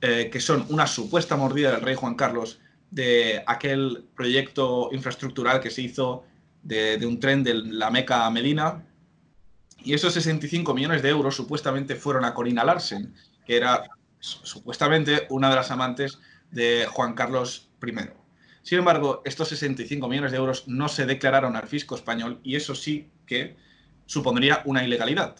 eh, 0.00 0.28
que 0.30 0.40
son 0.40 0.66
una 0.68 0.86
supuesta 0.86 1.36
mordida 1.36 1.72
del 1.72 1.80
rey 1.82 1.94
Juan 1.94 2.14
Carlos 2.14 2.60
de 2.90 3.42
aquel 3.46 4.04
proyecto 4.14 4.88
infraestructural 4.92 5.60
que 5.60 5.70
se 5.70 5.82
hizo 5.82 6.24
de, 6.62 6.96
de 6.98 7.06
un 7.06 7.20
tren 7.20 7.42
de 7.44 7.54
la 7.54 7.90
Meca 7.90 8.26
a 8.26 8.30
Medina. 8.30 8.84
Y 9.84 9.94
esos 9.94 10.12
65 10.14 10.74
millones 10.74 11.02
de 11.02 11.08
euros 11.10 11.36
supuestamente 11.36 11.94
fueron 11.96 12.24
a 12.24 12.34
Corina 12.34 12.64
Larsen, 12.64 13.14
que 13.46 13.56
era 13.56 13.84
su- 14.18 14.44
supuestamente 14.44 15.26
una 15.30 15.50
de 15.50 15.56
las 15.56 15.70
amantes 15.70 16.18
de 16.50 16.86
Juan 16.90 17.14
Carlos 17.14 17.68
I. 17.82 17.92
Sin 18.62 18.78
embargo, 18.78 19.22
estos 19.24 19.48
65 19.48 20.08
millones 20.08 20.32
de 20.32 20.38
euros 20.38 20.66
no 20.68 20.88
se 20.88 21.06
declararon 21.06 21.56
al 21.56 21.68
fisco 21.68 21.94
español 21.94 22.40
y 22.42 22.56
eso 22.56 22.74
sí 22.74 23.10
que 23.26 23.56
supondría 24.06 24.62
una 24.64 24.84
ilegalidad. 24.84 25.36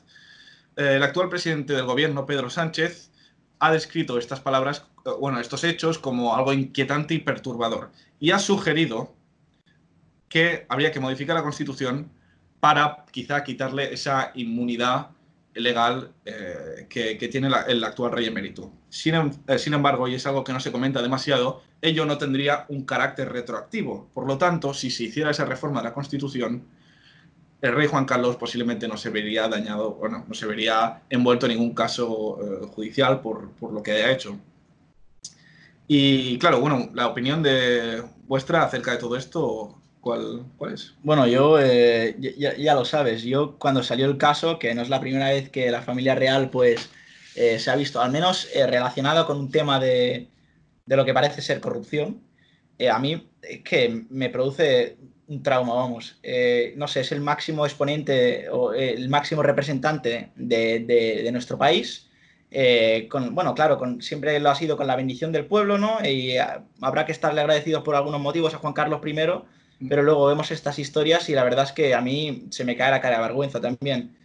Eh, 0.77 0.95
El 0.97 1.03
actual 1.03 1.29
presidente 1.29 1.73
del 1.73 1.85
gobierno, 1.85 2.25
Pedro 2.27 2.49
Sánchez, 2.49 3.11
ha 3.59 3.73
descrito 3.73 4.19
estas 4.19 4.41
palabras, 4.41 4.87
eh, 5.05 5.11
bueno, 5.21 5.41
estos 5.41 5.65
hechos 5.65 5.99
como 5.99 6.35
algo 6.35 6.53
inquietante 6.53 7.15
y 7.15 7.19
perturbador 7.19 7.91
y 8.21 8.31
ha 8.31 8.39
sugerido 8.39 9.15
que 10.29 10.67
habría 10.69 10.93
que 10.93 11.01
modificar 11.01 11.37
la 11.37 11.43
Constitución 11.43 12.11
para 12.61 13.05
quizá 13.11 13.45
quitarle 13.45 13.93
esa 13.93 14.33
inmunidad 14.35 15.11
legal 15.55 16.13
eh, 16.25 16.87
que, 16.89 17.17
tiene 17.29 17.49
el 17.67 17.85
actual 17.85 18.13
rey 18.13 18.27
emérito. 18.27 18.73
Em- 19.05 19.33
eh, 19.47 19.59
sin 19.59 19.75
embargo, 19.75 20.09
y 20.09 20.15
es 20.15 20.27
algo 20.27 20.45
que 20.45 20.53
no 20.53 20.61
se 20.61 20.73
comenta 20.73 21.03
demasiado, 21.03 21.63
ello 21.81 22.05
no 22.05 22.19
tendría 22.19 22.67
un 22.69 22.85
carácter 22.85 23.33
retroactivo. 23.33 24.09
Por 24.15 24.27
lo 24.27 24.39
tanto, 24.39 24.75
si 24.75 24.91
se 24.91 25.05
hiciera 25.05 25.31
esa 25.31 25.45
reforma 25.45 25.81
de 25.81 25.89
la 25.89 25.95
Constitución, 25.95 26.65
el 27.61 27.75
rey 27.75 27.87
Juan 27.89 28.05
Carlos 28.05 28.37
posiblemente 28.37 28.87
no 28.87 28.97
se 28.97 29.11
vería 29.11 29.49
dañado, 29.49 29.93
bueno, 29.95 30.25
no 30.29 30.35
se 30.35 30.47
vería 30.47 31.03
envuelto 31.11 31.47
en 31.47 31.53
ningún 31.53 31.75
caso 31.75 32.39
eh, 32.41 32.67
judicial 32.67 33.21
por, 33.21 33.51
por 33.53 33.73
lo 33.73 33.83
que 33.83 33.93
haya 33.93 34.13
hecho. 34.13 34.39
Y 35.87 36.39
claro, 36.39 36.61
bueno, 36.61 36.91
la 36.95 37.09
opinión 37.09 37.43
de 37.43 38.03
vuestra 38.27 38.63
acerca 38.63 38.93
de 38.93 38.99
todo 38.99 39.17
esto, 39.17 39.75
¿cuál, 40.01 40.45
cuál 40.57 40.75
es? 40.75 40.95
Bueno, 41.03 41.27
yo, 41.27 41.59
eh, 41.59 42.17
ya- 42.37 42.75
lo 42.75 42.85
sabes, 42.85 43.23
yo 43.23 43.57
cuando 43.59 43.83
salió 43.83 44.07
el 44.07 44.19
caso, 44.19 44.59
que 44.59 44.75
no 44.75 44.83
es 44.83 44.91
la 44.91 45.01
primera 45.01 45.31
vez 45.31 45.49
que 45.49 45.71
la 45.71 45.83
familia 45.83 46.15
real 46.15 46.51
pues 46.51 46.91
eh, 47.35 47.59
se 47.59 47.71
ha 47.71 47.77
visto, 47.77 48.01
al 48.01 48.13
menos 48.13 48.49
relacionado 48.55 49.27
con 49.27 49.39
un 49.39 49.51
tema 49.51 49.81
de, 49.81 50.29
de 50.85 50.97
lo 50.97 51.05
que 51.05 51.15
parece 51.15 51.41
ser 51.41 51.61
corrupción, 51.61 52.21
a 52.93 52.99
mí 52.99 53.29
es 53.43 53.63
que 53.63 54.05
me 54.11 54.29
produce 54.29 54.99
un 55.29 55.43
trauma, 55.43 55.75
vamos. 55.75 56.19
Eh, 56.23 56.75
no 56.77 56.89
sé, 56.89 57.01
es 57.01 57.13
el 57.13 57.21
máximo 57.21 57.67
exponente 57.67 58.49
o 58.51 58.73
eh, 58.75 58.95
el 58.95 59.09
máximo 59.11 59.43
representante 59.43 60.33
de, 60.37 60.81
de- 60.81 61.23
de 61.25 61.33
nuestro 61.33 61.59
país. 61.59 62.07
eh, 62.51 63.09
con, 63.11 63.35
bueno, 63.35 63.55
claro, 63.55 63.77
con, 63.79 64.01
siempre 64.01 64.41
lo 64.41 64.49
ha 64.51 64.55
sido 64.55 64.77
con 64.79 64.87
la 64.87 64.97
bendición 64.97 65.33
del 65.33 65.45
pueblo, 65.47 65.77
¿no? 65.79 65.99
Y 66.05 66.37
habrá 66.81 67.05
que 67.05 67.13
estarle 67.13 67.43
agradecidos 67.43 67.83
por 67.85 67.95
algunos 67.95 68.21
motivos 68.23 68.55
a 68.55 68.59
Juan 68.59 68.73
Carlos 68.73 69.01
I, 69.07 69.15
pero 69.87 70.03
luego 70.03 70.27
vemos 70.27 70.51
estas 70.51 70.79
historias 70.79 71.29
y 71.29 71.35
la 71.35 71.45
verdad 71.45 71.65
es 71.67 71.73
que 71.73 71.95
a 71.95 72.01
mí 72.01 72.47
se 72.51 72.65
me 72.65 72.77
cae 72.77 72.91
la 72.91 73.01
cara 73.03 73.17
de 73.19 73.23
vergüenza 73.23 73.61
también. 73.61 74.17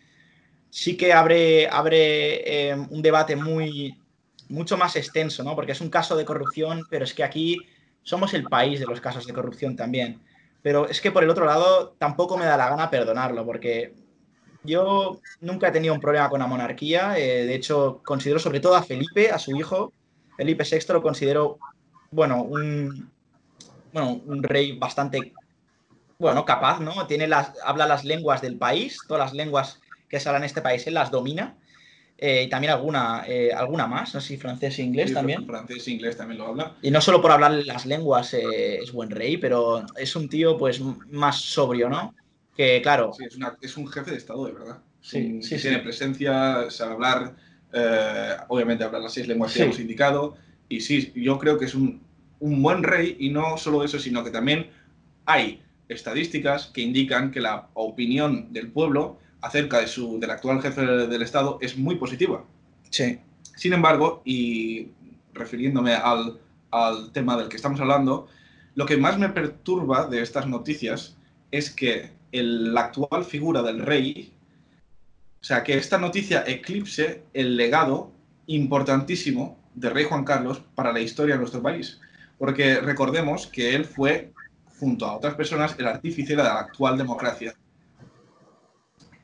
Sí 0.69 0.97
que 0.97 1.13
abre, 1.13 1.67
abre 1.69 2.69
eh, 2.71 2.75
un 2.89 3.01
debate 3.01 3.35
muy, 3.35 4.01
mucho 4.49 4.77
más 4.77 4.95
extenso, 4.95 5.43
¿no? 5.43 5.55
Porque 5.55 5.73
es 5.73 5.81
un 5.81 5.89
caso 5.89 6.15
de 6.17 6.25
corrupción, 6.25 6.87
pero 6.89 7.05
es 7.05 7.13
que 7.13 7.23
aquí 7.23 7.67
somos 8.03 8.33
el 8.33 8.47
país 8.49 8.79
de 8.79 8.87
los 8.87 9.01
casos 9.01 9.27
de 9.27 9.33
corrupción 9.33 9.75
también. 9.75 10.23
Pero 10.63 10.87
es 10.87 10.99
que 11.01 11.11
por 11.11 11.23
el 11.23 11.29
otro 11.29 11.45
lado 11.45 11.95
tampoco 11.99 12.37
me 12.37 12.45
da 12.45 12.57
la 12.57 12.69
gana 12.69 12.89
perdonarlo, 12.89 13.45
porque 13.45 13.93
yo 14.63 15.19
nunca 15.41 15.67
he 15.67 15.71
tenido 15.71 15.93
un 15.93 15.99
problema 15.99 16.29
con 16.29 16.39
la 16.39 16.47
monarquía. 16.47 17.19
eh, 17.19 17.45
de 17.45 17.53
hecho, 17.53 18.01
considero 18.03 18.39
sobre 18.39 18.59
todo 18.59 18.75
a 18.75 18.81
Felipe, 18.81 19.29
a 19.29 19.37
su 19.37 19.55
hijo, 19.55 19.93
Felipe 20.37 20.63
VI, 20.63 20.93
lo 20.93 21.03
considero, 21.03 21.59
bueno, 22.09 22.41
un, 22.41 23.11
bueno, 23.91 24.21
un 24.25 24.41
rey 24.41 24.77
bastante 24.77 25.33
bueno, 26.17 26.45
capaz, 26.45 26.79
¿no? 26.79 27.05
Tiene 27.05 27.27
las, 27.27 27.53
habla 27.65 27.85
las 27.85 28.05
lenguas 28.05 28.41
del 28.41 28.57
país, 28.57 28.97
todas 29.07 29.25
las 29.25 29.33
lenguas 29.33 29.81
que 30.07 30.19
se 30.19 30.29
hablan 30.29 30.43
en 30.43 30.47
este 30.47 30.61
país, 30.61 30.87
él 30.87 30.93
las 30.93 31.11
domina. 31.11 31.57
Eh, 32.25 32.43
y 32.43 32.47
también 32.47 32.71
alguna, 32.71 33.25
eh, 33.27 33.51
alguna 33.51 33.85
más, 33.85 34.11
si 34.23 34.37
francés 34.37 34.79
e 34.79 34.83
inglés 34.83 35.09
Sí, 35.09 35.13
también. 35.13 35.45
Francés 35.45 35.85
e 35.87 35.91
inglés 35.91 36.15
también 36.15 36.39
lo 36.39 36.47
habla. 36.47 36.77
Y 36.81 36.89
no 36.89 37.01
solo 37.01 37.21
por 37.21 37.31
hablar 37.31 37.51
las 37.65 37.85
lenguas 37.85 38.33
eh, 38.33 38.77
es 38.77 38.93
buen 38.93 39.09
rey, 39.09 39.35
pero 39.35 39.83
es 39.97 40.15
un 40.15 40.29
tío 40.29 40.57
pues 40.57 40.79
más 40.79 41.41
sobrio, 41.41 41.89
¿no? 41.89 42.15
Que 42.55 42.81
claro, 42.81 43.11
Sí, 43.11 43.25
es, 43.25 43.35
una- 43.35 43.57
es 43.61 43.75
un 43.75 43.87
jefe 43.89 44.11
de 44.11 44.17
Estado, 44.17 44.45
de 44.45 44.53
verdad. 44.53 44.77
Sí, 45.01 45.41
sí. 45.43 45.57
Tiene 45.57 45.79
presencia, 45.79 46.69
sabe 46.69 46.93
hablar, 46.93 47.35
eh, 47.73 48.37
obviamente 48.47 48.85
habla 48.85 48.99
las 48.99 49.13
seis 49.13 49.27
lenguas 49.27 49.53
que 49.53 49.63
hemos 49.63 49.79
indicado. 49.79 50.37
Y 50.69 50.79
sí, 50.79 51.11
yo 51.15 51.37
creo 51.39 51.57
que 51.57 51.65
es 51.65 51.75
un, 51.75 52.01
un 52.39 52.63
buen 52.63 52.83
rey 52.83 53.17
y 53.19 53.31
no 53.31 53.57
solo 53.57 53.83
eso, 53.83 53.99
sino 53.99 54.23
que 54.23 54.31
también 54.31 54.69
hay 55.25 55.61
estadísticas 55.89 56.67
que 56.67 56.79
indican 56.79 57.31
que 57.31 57.41
la 57.41 57.67
opinión 57.73 58.53
del 58.53 58.71
pueblo 58.71 59.19
acerca 59.43 59.79
de 59.81 59.87
su, 59.87 60.19
del 60.19 60.31
actual 60.31 60.61
jefe 60.61 60.81
del 60.85 61.21
Estado 61.23 61.59
es 61.61 61.77
muy 61.77 61.97
positiva. 61.97 62.45
sí, 62.91 63.19
Sin 63.55 63.73
embargo, 63.73 64.21
y 64.25 64.89
refiriéndome 65.33 65.93
al, 65.95 66.39
al 66.71 67.11
tema 67.11 67.37
del 67.37 67.49
que 67.49 67.55
estamos 67.57 67.79
hablando, 67.81 68.27
lo 68.75 68.85
que 68.85 68.97
más 68.97 69.17
me 69.19 69.29
perturba 69.29 70.07
de 70.07 70.21
estas 70.21 70.47
noticias 70.47 71.17
es 71.51 71.69
que 71.71 72.11
el- 72.31 72.73
la 72.73 72.81
actual 72.85 73.25
figura 73.25 73.61
del 73.61 73.79
rey, 73.81 74.33
o 75.41 75.45
sea, 75.45 75.63
que 75.63 75.75
esta 75.77 75.97
noticia 75.99 76.43
eclipse 76.47 77.27
el 77.33 77.57
legado 77.57 78.11
importantísimo 78.47 79.59
de 79.75 79.89
Rey 79.89 80.05
Juan 80.05 80.23
Carlos 80.25 80.61
para 80.75 80.93
la 80.93 81.01
historia 81.01 81.35
de 81.35 81.39
nuestro 81.39 81.61
país. 81.61 81.99
Porque 82.37 82.79
recordemos 82.79 83.47
que 83.47 83.75
él 83.75 83.85
fue, 83.85 84.33
junto 84.79 85.05
a 85.05 85.15
otras 85.17 85.35
personas, 85.35 85.75
el 85.79 85.87
artífice 85.87 86.35
de 86.35 86.43
la 86.43 86.59
actual 86.59 86.97
democracia. 86.97 87.55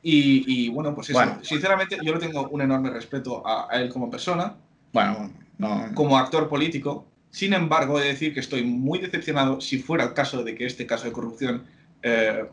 Y, 0.02 0.44
y, 0.46 0.68
bueno, 0.70 0.94
pues 0.94 1.10
eso, 1.10 1.18
Bueno. 1.18 1.38
sinceramente 1.42 1.98
yo 2.02 2.14
le 2.14 2.20
tengo 2.20 2.48
un 2.48 2.62
enorme 2.62 2.90
respeto 2.90 3.46
a, 3.46 3.66
a 3.70 3.80
él 3.80 3.90
como 3.90 4.10
persona, 4.10 4.54
Bueno, 4.92 5.30
no. 5.58 5.90
como 5.94 6.16
actor 6.16 6.48
político. 6.48 7.06
Sin 7.30 7.52
embargo, 7.52 7.98
he 8.00 8.02
de 8.04 8.08
decir 8.08 8.34
que 8.34 8.40
estoy 8.40 8.64
muy 8.64 8.98
decepcionado 8.98 9.60
si 9.60 9.78
fuera 9.78 10.04
el 10.04 10.14
caso 10.14 10.42
de 10.42 10.54
que 10.54 10.66
este 10.66 10.86
caso 10.86 11.04
de 11.04 11.12
corrupción 11.12 11.64
eh, 12.02 12.44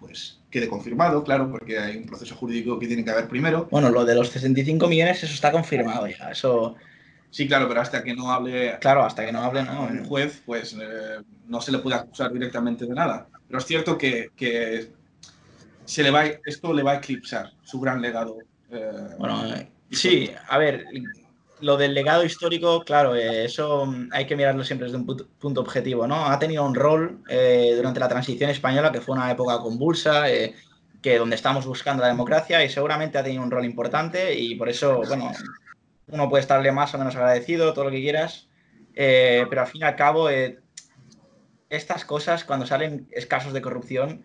pues 0.00 0.40
quede 0.50 0.68
confirmado, 0.68 1.22
claro, 1.24 1.50
porque 1.50 1.78
hay 1.78 1.96
un 1.96 2.06
proceso 2.06 2.34
jurídico 2.34 2.78
que 2.78 2.86
tiene 2.86 3.04
que 3.04 3.10
haber 3.10 3.28
primero. 3.28 3.68
Bueno, 3.70 3.88
lo 3.90 4.04
de 4.04 4.14
los 4.14 4.28
65 4.30 4.88
millones, 4.88 5.22
eso 5.22 5.32
está 5.32 5.52
confirmado 5.52 6.06
ya. 6.08 6.30
Eso, 6.30 6.74
Sí, 7.30 7.46
claro, 7.46 7.68
pero 7.68 7.80
hasta 7.82 8.02
que 8.02 8.14
no 8.14 8.30
hable 8.32 8.78
claro, 8.80 9.04
hasta 9.04 9.24
que 9.26 9.32
no 9.32 9.40
hable, 9.42 9.62
no. 9.64 9.88
el 9.88 10.06
juez, 10.06 10.42
pues 10.46 10.74
eh, 10.80 11.22
no 11.46 11.60
se 11.60 11.70
le 11.72 11.78
puede 11.78 11.96
acusar 11.96 12.32
directamente 12.32 12.86
de 12.86 12.94
nada. 12.94 13.28
Pero 13.46 13.58
es 13.58 13.66
cierto 13.66 13.98
que, 13.98 14.30
que 14.36 14.90
se 15.86 16.02
le 16.02 16.10
va, 16.10 16.24
esto 16.44 16.72
le 16.72 16.82
va 16.82 16.92
a 16.92 16.96
eclipsar 16.96 17.52
su 17.62 17.80
gran 17.80 18.02
legado. 18.02 18.38
eh, 18.70 18.90
Bueno, 19.18 19.54
eh, 19.54 19.70
sí, 19.90 20.30
a 20.48 20.58
ver, 20.58 20.84
lo 21.60 21.76
del 21.76 21.94
legado 21.94 22.24
histórico, 22.24 22.82
claro, 22.84 23.14
eh, 23.14 23.44
eso 23.44 23.90
hay 24.12 24.26
que 24.26 24.36
mirarlo 24.36 24.62
siempre 24.64 24.86
desde 24.86 24.98
un 24.98 25.06
punto, 25.06 25.26
punto 25.38 25.60
objetivo, 25.62 26.06
¿no? 26.06 26.26
Ha 26.26 26.38
tenido 26.38 26.64
un 26.64 26.74
rol 26.74 27.22
eh, 27.28 27.72
durante 27.76 28.00
la 28.00 28.08
transición 28.08 28.50
española, 28.50 28.92
que 28.92 29.00
fue 29.00 29.16
una 29.16 29.30
época 29.30 29.58
convulsa, 29.58 30.30
eh, 30.30 30.54
que 31.00 31.18
donde 31.18 31.36
estamos 31.36 31.64
buscando 31.64 32.02
la 32.02 32.08
democracia 32.08 32.62
y 32.64 32.68
seguramente 32.68 33.16
ha 33.16 33.22
tenido 33.22 33.42
un 33.42 33.50
rol 33.50 33.64
importante 33.64 34.38
y 34.38 34.54
por 34.56 34.68
eso, 34.68 35.02
bueno, 35.06 35.30
uno 36.08 36.28
puede 36.28 36.42
estarle 36.42 36.72
más 36.72 36.94
o 36.94 36.98
menos 36.98 37.16
agradecido, 37.16 37.72
todo 37.72 37.84
lo 37.84 37.90
que 37.90 38.00
quieras, 38.00 38.48
pero 38.94 39.60
al 39.60 39.66
fin 39.66 39.82
y 39.82 39.84
al 39.84 39.94
cabo, 39.94 40.28
estas 41.68 42.04
cosas, 42.04 42.44
cuando 42.44 42.66
salen 42.66 43.08
casos 43.28 43.52
de 43.52 43.62
corrupción, 43.62 44.24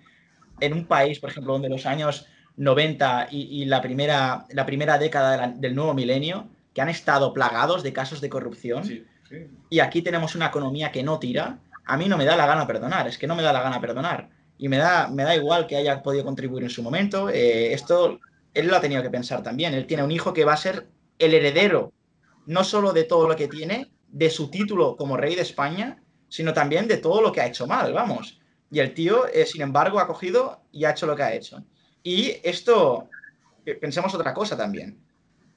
en 0.62 0.74
un 0.74 0.88
país, 0.88 1.20
por 1.20 1.30
ejemplo, 1.30 1.54
donde 1.54 1.70
los 1.70 1.86
años 1.86 2.28
90 2.56 3.28
y, 3.32 3.64
y 3.64 3.66
la, 3.66 3.82
primera, 3.82 4.46
la 4.50 4.66
primera 4.66 4.98
década 4.98 5.32
de 5.32 5.38
la- 5.38 5.48
del 5.50 5.76
nuevo 5.76 5.94
milenio, 5.94 6.50
que 6.74 6.82
han 6.82 6.90
estado 6.90 7.34
plagados 7.34 7.84
de 7.84 7.94
casos 7.94 8.22
de 8.22 8.30
corrupción, 8.30 8.84
sí, 8.86 9.06
sí. 9.28 9.48
y 9.70 9.80
aquí 9.80 10.02
tenemos 10.02 10.36
una 10.36 10.48
economía 10.48 10.92
que 10.92 11.04
no 11.04 11.20
tira, 11.20 11.60
a 11.86 11.98
mí 11.98 12.08
no 12.08 12.18
me 12.18 12.26
da 12.26 12.36
la 12.38 12.46
gana 12.46 12.68
perdonar, 12.68 13.08
es 13.08 13.18
que 13.18 13.28
no 13.28 13.36
me 13.36 13.44
da 13.44 13.54
la 13.54 13.62
gana 13.64 13.82
perdonar. 13.82 14.30
Y 14.58 14.70
me 14.70 14.78
da, 14.78 15.08
me 15.08 15.24
da 15.24 15.36
igual 15.36 15.66
que 15.68 15.76
haya 15.76 16.04
podido 16.04 16.24
contribuir 16.24 16.64
en 16.64 16.70
su 16.70 16.84
momento. 16.84 17.30
eh, 17.30 17.74
esto 17.74 18.20
él 18.54 18.68
lo 18.68 18.76
ha 18.76 18.82
tenido 18.82 19.02
que 19.02 19.10
pensar 19.10 19.42
también. 19.44 19.74
Él 19.74 19.88
tiene 19.88 20.04
un 20.04 20.12
hijo 20.12 20.34
que 20.34 20.46
va 20.46 20.54
a 20.54 20.58
ser 20.58 20.90
el 21.20 21.34
heredero, 21.34 21.94
no 22.46 22.64
solo 22.64 22.94
de 22.94 23.06
todo 23.06 23.28
lo 23.28 23.36
que 23.36 23.48
tiene, 23.48 23.92
de 24.10 24.30
su 24.30 24.50
título 24.52 24.98
como 24.98 25.18
rey 25.18 25.36
de 25.36 25.42
España, 25.42 26.04
sino 26.28 26.54
también 26.54 26.88
de 26.88 26.98
todo 26.98 27.22
lo 27.22 27.32
que 27.32 27.42
ha 27.42 27.48
hecho 27.48 27.66
mal, 27.68 27.94
vamos. 27.94 28.41
Y 28.72 28.80
el 28.80 28.94
tío, 28.94 29.28
eh, 29.28 29.46
sin 29.46 29.62
embargo, 29.62 30.00
ha 30.00 30.08
cogido 30.08 30.62
y 30.72 30.86
ha 30.86 30.92
hecho 30.92 31.06
lo 31.06 31.16
que 31.16 31.24
ha 31.24 31.34
hecho. 31.34 31.64
Y 32.02 32.38
esto, 32.44 33.10
eh, 33.66 33.76
pensemos 33.76 34.14
otra 34.16 34.34
cosa 34.34 34.58
también. 34.58 34.98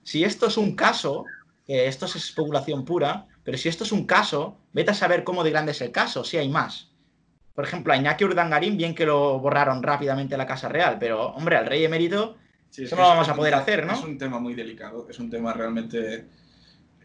Si 0.03 0.25
esto 0.25 0.47
es 0.47 0.57
un 0.57 0.75
caso, 0.75 1.25
esto 1.67 2.05
es 2.07 2.17
especulación 2.17 2.85
pura, 2.85 3.27
pero 3.43 3.57
si 3.57 3.69
esto 3.69 3.85
es 3.85 3.93
un 3.93 4.05
caso, 4.05 4.59
vete 4.73 4.91
a 4.91 4.95
saber 4.95 5.25
cómo 5.25 5.43
de 5.45 5.51
grande 5.51 5.73
es 5.73 5.81
el 5.81 5.93
caso, 5.93 6.25
si 6.25 6.37
hay 6.37 6.49
más. 6.49 6.91
Por 7.55 7.65
ejemplo, 7.65 7.93
a 7.93 7.97
Iñaki 7.97 8.25
Urdangarín, 8.25 8.77
bien 8.77 8.95
que 8.95 9.07
lo 9.07 9.39
borraron 9.39 9.83
rápidamente 9.83 10.35
de 10.35 10.39
la 10.39 10.47
Casa 10.47 10.69
Real, 10.69 10.99
pero, 10.99 11.29
hombre, 11.29 11.57
al 11.57 11.67
rey 11.67 11.85
emérito, 11.85 12.37
Sí, 12.75 12.83
Eso 12.83 12.97
no 12.97 13.03
lo 13.03 13.09
vamos 13.09 13.29
a 13.29 13.37
poder 13.37 13.55
hacer, 13.55 13.87
¿no? 13.87 13.93
Es 13.93 14.03
un 14.03 14.19
tema 14.19 14.41
muy 14.41 14.53
delicado, 14.55 15.07
es 15.09 15.21
un 15.21 15.31
tema 15.31 15.53
realmente 15.53 16.27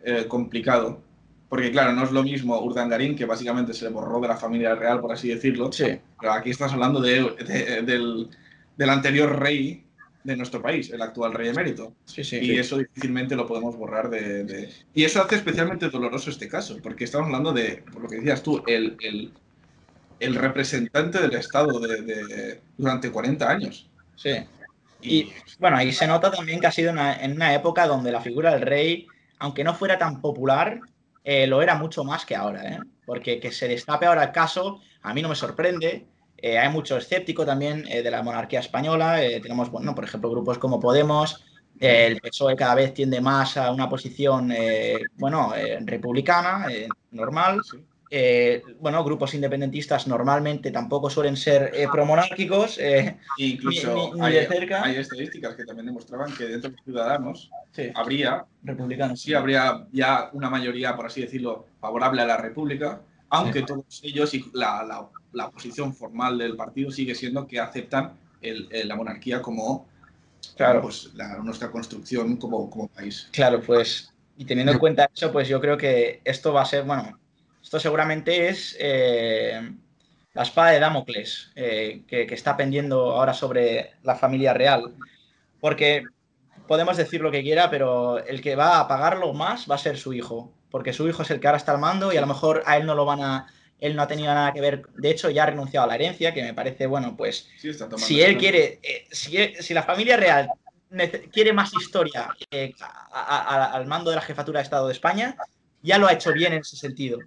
eh, 0.03 0.25
complicado. 0.27 1.03
Porque, 1.49 1.71
claro, 1.71 1.93
no 1.93 2.03
es 2.03 2.11
lo 2.11 2.23
mismo 2.23 2.59
Urdangarín, 2.61 3.15
que 3.15 3.25
básicamente 3.25 3.73
se 3.73 3.85
le 3.85 3.91
borró 3.91 4.19
de 4.21 4.27
la 4.27 4.37
familia 4.37 4.75
real, 4.75 5.01
por 5.01 5.11
así 5.11 5.29
decirlo. 5.29 5.71
sí, 5.71 5.99
Pero 6.19 6.33
aquí 6.33 6.51
estás 6.51 6.71
hablando 6.73 7.01
de- 7.01 7.35
de- 7.45 7.81
del, 7.81 8.29
del 8.77 8.89
anterior 8.89 9.39
rey 9.39 9.83
de 10.23 10.37
nuestro 10.37 10.61
país, 10.61 10.91
el 10.91 11.01
actual 11.01 11.33
rey 11.33 11.49
emérito. 11.49 11.95
sí, 12.05 12.23
sí. 12.23 12.39
Y 12.41 12.57
eso 12.57 12.77
difícilmente 12.77 13.35
lo 13.35 13.47
podemos 13.47 13.75
borrar 13.75 14.09
de, 14.09 14.43
de- 14.43 14.69
Y 14.93 15.03
eso 15.05 15.21
hace 15.23 15.35
especialmente 15.35 15.89
doloroso 15.89 16.29
este 16.29 16.47
caso, 16.47 16.77
porque 16.83 17.05
estamos 17.05 17.27
hablando 17.27 17.51
de, 17.51 17.83
por 17.91 18.03
lo 18.03 18.09
que 18.09 18.17
decías 18.17 18.43
tú, 18.43 18.63
el, 18.67 18.97
el, 19.01 19.33
el 20.19 20.35
representante 20.35 21.19
del 21.21 21.33
Estado 21.33 21.79
de, 21.79 22.61
durante 22.77 23.11
40 23.11 23.49
años. 23.49 23.89
sí. 24.15 24.31
Y 25.01 25.31
bueno, 25.59 25.77
ahí 25.77 25.93
se 25.93 26.07
nota 26.07 26.29
también 26.29 26.59
que 26.59 26.67
ha 26.67 26.71
sido 26.71 26.91
una- 26.91 27.15
en 27.23 27.31
una 27.33 27.53
época 27.55 27.87
donde 27.87 28.11
la 28.11 28.19
figura 28.21 28.51
del 28.53 28.63
rey, 28.63 29.07
aunque 29.39 29.63
no 29.63 29.73
fuera 29.73 29.97
tan 29.97 30.19
popular, 30.19 30.81
eh, 31.31 31.45
lo 31.47 31.61
era 31.61 31.75
mucho 31.75 32.03
más 32.03 32.25
que 32.25 32.35
ahora, 32.35 32.61
¿eh? 32.63 32.79
Porque 33.05 33.39
que 33.39 33.51
se 33.51 33.67
destape 33.67 34.05
ahora 34.05 34.23
el 34.23 34.31
caso, 34.31 34.81
a 35.01 35.13
mí 35.13 35.21
no 35.21 35.29
me 35.29 35.35
sorprende. 35.35 36.05
Eh, 36.37 36.57
hay 36.57 36.69
mucho 36.69 36.97
escéptico 36.97 37.45
también 37.45 37.83
de 37.83 38.09
la 38.11 38.23
monarquía 38.23 38.59
española. 38.61 39.19
tenemos, 39.41 39.69
bueno, 39.69 39.93
por 39.93 40.03
ejemplo, 40.05 40.29
grupos 40.31 40.57
como 40.57 40.79
Podemos. 40.79 41.43
el 41.79 42.19
PSOE 42.21 42.55
cada 42.55 42.75
vez 42.75 42.93
tiende 42.93 43.19
más 43.21 43.57
a 43.57 43.71
una 43.71 43.87
posición, 43.87 44.51
bueno, 45.17 45.53
republicana, 45.85 46.67
normal. 47.11 47.61
Sí. 47.69 47.77
Eh, 48.11 48.63
bueno, 48.79 49.03
grupos 49.03 49.35
independentistas 49.35 50.07
normalmente 50.07 50.71
tampoco 50.71 51.09
suelen 51.11 51.37
ser 51.37 51.71
eh, 51.75 51.87
promonárquicos. 51.91 52.79
eh, 52.79 53.17
Incluso 53.37 53.93
Ni- 53.93 54.11
ni- 54.11 54.19
ni 54.19 54.25
hay, 54.25 54.33
de 54.33 54.47
cerca. 54.47 54.83
hay 54.83 54.95
estadísticas 54.95 55.55
que 55.55 55.63
también 55.63 55.85
demostraban 55.85 56.35
que 56.35 56.45
dentro 56.45 56.69
de 56.71 56.75
los 56.75 56.83
ciudadanos 56.85 57.51
sí, 57.71 57.91
habría, 57.95 58.45
republicanos. 58.63 59.21
sí 59.21 59.33
habría 59.33 59.87
ya 59.91 60.29
una 60.33 60.49
mayoría, 60.49 60.95
por 60.95 61.05
así 61.07 61.21
decirlo, 61.21 61.65
favorable 61.79 62.21
a 62.21 62.25
la 62.25 62.37
República, 62.37 63.01
aunque 63.29 63.61
todos 63.63 64.01
ellos 64.03 64.33
y 64.33 64.45
la, 64.53 64.83
la, 64.83 65.07
la 65.33 65.49
posición 65.51 65.93
formal 65.93 66.37
del 66.37 66.55
partido 66.55 66.91
sigue 66.91 67.13
siendo 67.15 67.47
que 67.47 67.59
aceptan 67.59 68.13
el- 68.41 68.67
el- 68.71 68.87
la 68.87 68.95
monarquía 68.95 69.41
como 69.41 69.87
Claro. 70.55 70.81
pues, 70.81 71.13
la- 71.15 71.37
nuestra 71.37 71.69
construcción 71.71 72.37
como, 72.37 72.69
como 72.69 72.87
país. 72.87 73.27
Claro, 73.31 73.61
pues, 73.61 74.11
y 74.37 74.45
teniendo 74.45 74.71
en 74.71 74.79
cuenta 74.79 75.09
eso, 75.13 75.31
pues 75.31 75.47
yo 75.47 75.59
creo 75.61 75.77
que 75.77 76.21
esto 76.23 76.53
va 76.53 76.61
a 76.61 76.65
ser, 76.65 76.83
bueno, 76.85 77.19
esto 77.61 77.79
seguramente 77.79 78.47
es 78.47 78.75
eh, 78.79 79.71
la 80.33 80.43
espada 80.43 80.71
de 80.71 80.79
Damocles 80.79 81.51
eh, 81.55 82.03
que, 82.07 82.25
que 82.25 82.33
está 82.35 82.55
pendiendo 82.57 83.11
ahora 83.11 83.33
sobre 83.33 83.91
la 84.03 84.15
familia 84.15 84.53
real. 84.53 84.95
Porque 85.59 86.03
podemos 86.69 86.95
decir 86.97 87.19
lo 87.21 87.31
que 87.31 87.41
quiera, 87.41 87.69
pero 87.71 88.19
el 88.23 88.41
que 88.43 88.55
va 88.55 88.79
a 88.79 88.87
pagarlo 88.87 89.33
más 89.33 89.65
va 89.69 89.73
a 89.73 89.79
ser 89.79 89.97
su 89.97 90.13
hijo. 90.13 90.53
Porque 90.69 90.93
su 90.93 91.09
hijo 91.09 91.23
es 91.23 91.31
el 91.31 91.39
que 91.39 91.47
ahora 91.47 91.57
está 91.57 91.71
al 91.71 91.79
mando 91.79 92.13
y 92.13 92.17
a 92.17 92.21
lo 92.21 92.27
mejor 92.27 92.61
a 92.67 92.77
él 92.77 92.85
no 92.85 92.93
lo 92.93 93.05
van 93.05 93.23
a. 93.23 93.47
Él 93.79 93.95
no 93.95 94.03
ha 94.03 94.07
tenido 94.07 94.31
nada 94.31 94.53
que 94.53 94.61
ver. 94.61 94.83
De 94.95 95.09
hecho, 95.09 95.31
ya 95.31 95.43
ha 95.43 95.45
renunciado 95.47 95.85
a 95.85 95.87
la 95.87 95.95
herencia, 95.95 96.31
que 96.31 96.43
me 96.43 96.53
parece, 96.53 96.85
bueno, 96.85 97.17
pues 97.17 97.49
Sí, 97.57 97.75
tomando 97.75 97.97
si 97.97 98.21
él 98.21 98.37
quiere, 98.37 98.79
eh, 98.83 99.07
si, 99.09 99.35
si 99.55 99.73
la 99.73 99.81
familia 99.81 100.15
real 100.15 100.51
quiere 101.31 101.53
más 101.53 101.73
historia 101.73 102.29
eh, 102.51 102.75
a- 102.81 103.07
a- 103.11 103.55
a- 103.55 103.71
al 103.73 103.87
mando 103.87 104.11
de 104.11 104.17
la 104.17 104.21
jefatura 104.21 104.59
de 104.59 104.63
Estado 104.65 104.85
de 104.87 104.93
España, 104.93 105.37
ya 105.81 105.97
lo 105.97 106.05
ha 106.07 106.13
hecho 106.13 106.31
bien 106.33 106.53
en 106.53 106.59
ese 106.59 106.77
sentido. 106.77 107.17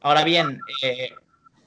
Ahora 0.00 0.22
bien, 0.22 0.60
eh, 0.82 1.10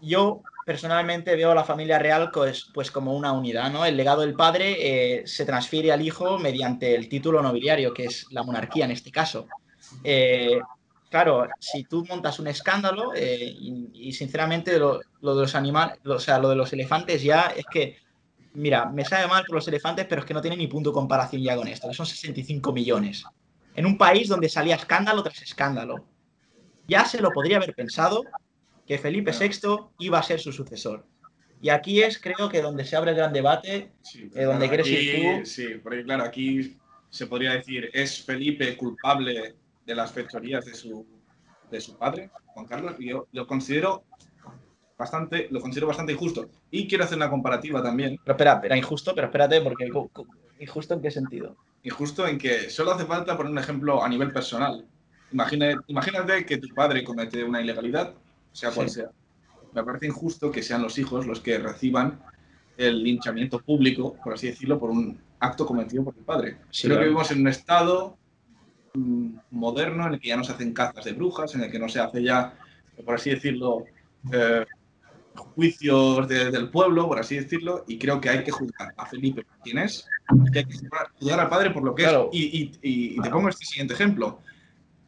yo 0.01 0.41
personalmente 0.67 1.37
veo 1.37 1.51
a 1.51 1.55
la 1.55 1.63
familia 1.63 1.97
real 1.97 2.29
pues, 2.29 2.69
pues 2.73 2.91
como 2.91 3.15
una 3.15 3.31
unidad, 3.31 3.71
¿no? 3.71 3.85
El 3.85 3.95
legado 3.95 4.19
del 4.19 4.33
padre 4.33 4.75
eh, 5.21 5.25
se 5.25 5.45
transfiere 5.45 5.93
al 5.93 6.01
hijo 6.01 6.37
mediante 6.39 6.93
el 6.93 7.07
título 7.07 7.41
nobiliario, 7.41 7.93
que 7.93 8.03
es 8.03 8.25
la 8.31 8.43
monarquía 8.43 8.83
en 8.83 8.91
este 8.91 9.09
caso. 9.09 9.47
Eh, 10.03 10.59
claro, 11.09 11.47
si 11.57 11.85
tú 11.85 12.05
montas 12.09 12.39
un 12.39 12.47
escándalo, 12.47 13.13
eh, 13.15 13.49
y, 13.49 14.11
sinceramente 14.11 14.77
lo, 14.77 14.99
lo 15.21 15.35
de 15.35 15.43
los 15.43 15.55
animales, 15.55 15.99
o 16.05 16.19
sea, 16.19 16.37
lo 16.37 16.49
de 16.49 16.57
los 16.57 16.73
elefantes 16.73 17.23
ya 17.23 17.53
es 17.55 17.65
que, 17.71 17.99
mira, 18.55 18.87
me 18.87 19.05
sabe 19.05 19.25
mal 19.27 19.45
por 19.45 19.55
los 19.55 19.67
elefantes, 19.69 20.05
pero 20.05 20.19
es 20.19 20.27
que 20.27 20.33
no 20.33 20.41
tiene 20.41 20.57
ni 20.57 20.67
punto 20.67 20.89
de 20.89 20.95
comparación 20.95 21.41
ya 21.41 21.55
con 21.55 21.69
esto, 21.69 21.87
que 21.87 21.93
son 21.93 22.05
65 22.05 22.73
millones. 22.73 23.23
En 23.73 23.85
un 23.85 23.97
país 23.97 24.27
donde 24.27 24.49
salía 24.49 24.75
escándalo 24.75 25.23
tras 25.23 25.41
escándalo. 25.41 26.03
Ya 26.89 27.05
se 27.05 27.21
lo 27.21 27.31
podría 27.31 27.55
haber 27.55 27.73
pensado 27.73 28.23
que 28.87 28.97
Felipe 28.97 29.31
VI 29.31 29.77
iba 29.99 30.17
a 30.19 30.23
ser 30.23 30.39
su 30.39 30.51
sucesor. 30.51 31.05
Y 31.61 31.69
aquí 31.69 32.01
es, 32.01 32.19
creo 32.19 32.49
que, 32.49 32.61
donde 32.61 32.85
se 32.85 32.95
abre 32.95 33.11
el 33.11 33.17
gran 33.17 33.33
debate. 33.33 33.91
Sí, 34.01 34.29
Eh, 34.33 34.43
¿dónde 34.45 34.67
quieres 34.69 34.87
ir 34.87 34.97
aquí- 34.97 35.39
tú? 35.39 35.45
Sí, 35.45 35.67
porque 35.83 36.03
claro, 36.03 36.23
aquí 36.23 36.77
se 37.09 37.27
podría 37.27 37.53
decir, 37.53 37.89
¿es 37.93 38.23
Felipe 38.23 38.77
culpable 38.77 39.55
de 39.85 39.95
las 39.95 40.11
fechorías 40.11 40.65
de 40.65 40.73
su, 40.73 41.05
de 41.69 41.81
su 41.81 41.97
padre, 41.97 42.29
Juan 42.53 42.65
Carlos? 42.65 42.95
Y 42.99 43.09
yo 43.09 43.27
lo 43.31 43.45
considero 43.47 44.03
bastante, 44.97 45.47
lo 45.51 45.59
considero 45.59 45.87
bastante 45.87 46.13
injusto. 46.13 46.49
Y 46.71 46.87
quiero 46.87 47.03
hacer 47.03 47.17
una 47.17 47.29
comparativa 47.29 47.81
también, 47.83 48.19
Pero 48.23 48.33
espera, 48.35 48.61
era 48.63 48.77
injusto, 48.77 49.13
pero 49.13 49.27
espérate, 49.27 49.61
porque 49.61 49.89
¿injusto 50.59 50.93
en 50.93 51.01
qué 51.01 51.11
sentido? 51.11 51.55
injusto 51.83 52.27
en 52.27 52.37
que 52.37 52.69
solo 52.69 52.91
hace 52.91 53.05
falta 53.05 53.37
poner 53.37 53.51
un 53.51 53.57
ejemplo 53.59 54.03
a 54.03 54.09
nivel 54.09 54.31
personal. 54.33 54.85
Imagina, 55.31 55.79
imagínate 55.87 56.45
que 56.45 56.57
tu 56.57 56.67
padre 56.73 57.03
comete 57.03 57.43
una 57.43 57.61
ilegalidad, 57.61 58.13
sea 58.57 58.71
cual 58.71 58.89
Sí. 58.89 58.95
sea. 58.95 59.11
Me 59.73 59.83
parece 59.83 60.07
injusto 60.07 60.51
que 60.51 60.63
sean 60.63 60.81
los 60.81 60.97
hijos 60.97 61.27
los 61.27 61.39
que 61.41 61.57
reciban 61.59 62.19
el 62.77 63.03
linchamiento 63.03 63.59
público, 63.59 64.15
por 64.23 64.33
así 64.33 64.47
decirlo, 64.47 64.79
por 64.79 64.89
un 64.89 65.19
acto 65.39 65.65
cometido 65.65 66.03
por 66.03 66.15
el 66.17 66.23
padre. 66.23 66.57
Sí, 66.71 66.87
Creo 66.87 66.97
que 66.97 67.03
vivimos 67.05 67.29
en 67.31 67.41
un 67.41 67.47
estado 67.49 68.17
mm, 68.95 69.29
moderno 69.51 70.07
en 70.07 70.13
el 70.15 70.19
que 70.19 70.29
ya 70.29 70.37
no 70.37 70.43
se 70.43 70.53
hacen 70.53 70.73
cazas 70.73 71.05
de 71.05 71.13
brujas, 71.13 71.53
en 71.53 71.61
el 71.63 71.71
que 71.71 71.77
no 71.77 71.87
se 71.87 71.99
hace 71.99 72.23
ya, 72.23 72.57
por 73.05 73.13
así 73.15 73.29
decirlo, 73.29 73.83
eh, 74.31 74.65
juicios 75.35 76.27
de- 76.27 76.49
del 76.51 76.69
pueblo, 76.69 77.07
por 77.07 77.19
así 77.19 77.35
decirlo, 77.35 77.83
y 77.87 77.99
creo 77.99 78.19
que 78.19 78.29
hay 78.29 78.43
que 78.43 78.49
juzgar 78.51 78.93
a 78.97 79.05
Felipe 79.05 79.43
por 79.43 79.57
quién 79.63 79.77
es, 79.79 80.07
que 80.51 80.59
hay 80.59 80.65
que 80.65 80.73
juzgar, 80.73 81.11
juzgar 81.19 81.39
al 81.39 81.49
padre 81.49 81.69
por 81.71 81.83
lo 81.83 81.93
que 81.93 82.03
Claro. 82.03 82.29
es. 82.33 82.39
Y, 82.39 82.43
y- 82.45 82.71
y- 82.81 83.15
y 83.17 83.21
te 83.21 83.29
pongo 83.29 83.49
este 83.49 83.65
siguiente 83.65 83.93
ejemplo. 83.93 84.39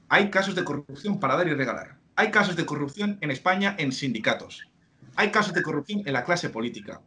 Hay 0.07 0.29
casos 0.29 0.53
de 0.55 0.63
corrupción 0.63 1.19
para 1.19 1.35
dar 1.35 1.47
y 1.47 1.53
regalar. 1.53 1.97
Hay 2.19 2.31
casos 2.31 2.57
de 2.57 2.65
corrupción 2.65 3.17
en 3.21 3.31
España 3.31 3.77
en 3.79 3.93
sindicatos. 3.93 4.67
Hay 5.15 5.31
casos 5.31 5.53
de 5.53 5.63
corrupción 5.63 6.01
en 6.05 6.11
la 6.11 6.25
clase 6.25 6.49
política. 6.49 6.99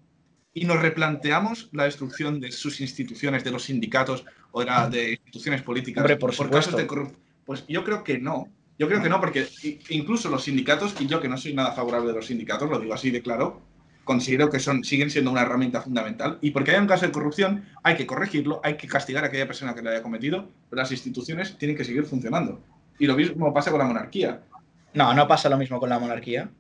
Y 0.54 0.64
nos 0.64 0.80
replanteamos 0.80 1.68
la 1.72 1.84
destrucción 1.84 2.40
de 2.40 2.50
sus 2.50 2.80
instituciones, 2.80 3.44
de 3.44 3.50
los 3.50 3.64
sindicatos 3.64 4.24
o 4.52 4.60
de, 4.60 4.66
la- 4.66 4.88
de 4.88 5.10
instituciones 5.12 5.60
políticas 5.60 6.00
Hombre, 6.00 6.16
por 6.16 6.30
casos 6.30 6.46
supuesto. 6.46 6.76
de 6.78 6.86
corrupción. 6.86 7.20
Pues 7.44 7.66
yo 7.68 7.84
creo 7.84 8.02
que 8.02 8.18
no. 8.18 8.48
Yo 8.78 8.88
creo 8.88 9.02
que 9.02 9.10
no, 9.10 9.20
porque 9.20 9.46
incluso 9.90 10.30
los 10.30 10.44
sindicatos, 10.44 10.94
y 10.98 11.06
yo 11.06 11.20
que 11.20 11.28
no 11.28 11.36
soy 11.36 11.52
nada 11.52 11.72
favorable 11.72 12.08
de 12.08 12.14
los 12.14 12.26
sindicatos, 12.28 12.70
lo 12.70 12.78
digo 12.80 12.94
así 12.94 13.10
de 13.10 13.20
claro, 13.20 13.60
considero 14.04 14.48
que 14.48 14.60
son, 14.60 14.82
siguen 14.82 15.10
siendo 15.10 15.30
una 15.30 15.42
herramienta 15.42 15.82
fundamental. 15.82 16.38
Y 16.40 16.52
porque 16.52 16.70
hay 16.70 16.80
un 16.80 16.86
caso 16.86 17.04
de 17.04 17.12
corrupción, 17.12 17.66
hay 17.82 17.96
que 17.96 18.06
corregirlo, 18.06 18.62
hay 18.64 18.78
que 18.78 18.88
castigar 18.88 19.24
a 19.24 19.26
aquella 19.26 19.46
persona 19.46 19.74
que 19.74 19.82
lo 19.82 19.90
haya 19.90 20.02
cometido, 20.02 20.48
pero 20.70 20.80
las 20.80 20.90
instituciones 20.90 21.58
tienen 21.58 21.76
que 21.76 21.84
seguir 21.84 22.06
funcionando. 22.06 22.62
Y 22.98 23.06
lo 23.06 23.14
mismo 23.14 23.52
pasa 23.52 23.70
con 23.70 23.78
la 23.78 23.86
monarquía. 23.86 24.42
No, 24.94 25.14
no 25.14 25.26
pasa 25.28 25.48
lo 25.48 25.56
mismo 25.56 25.78
con 25.80 25.88
la 25.90 25.98
monarquía. 25.98 26.50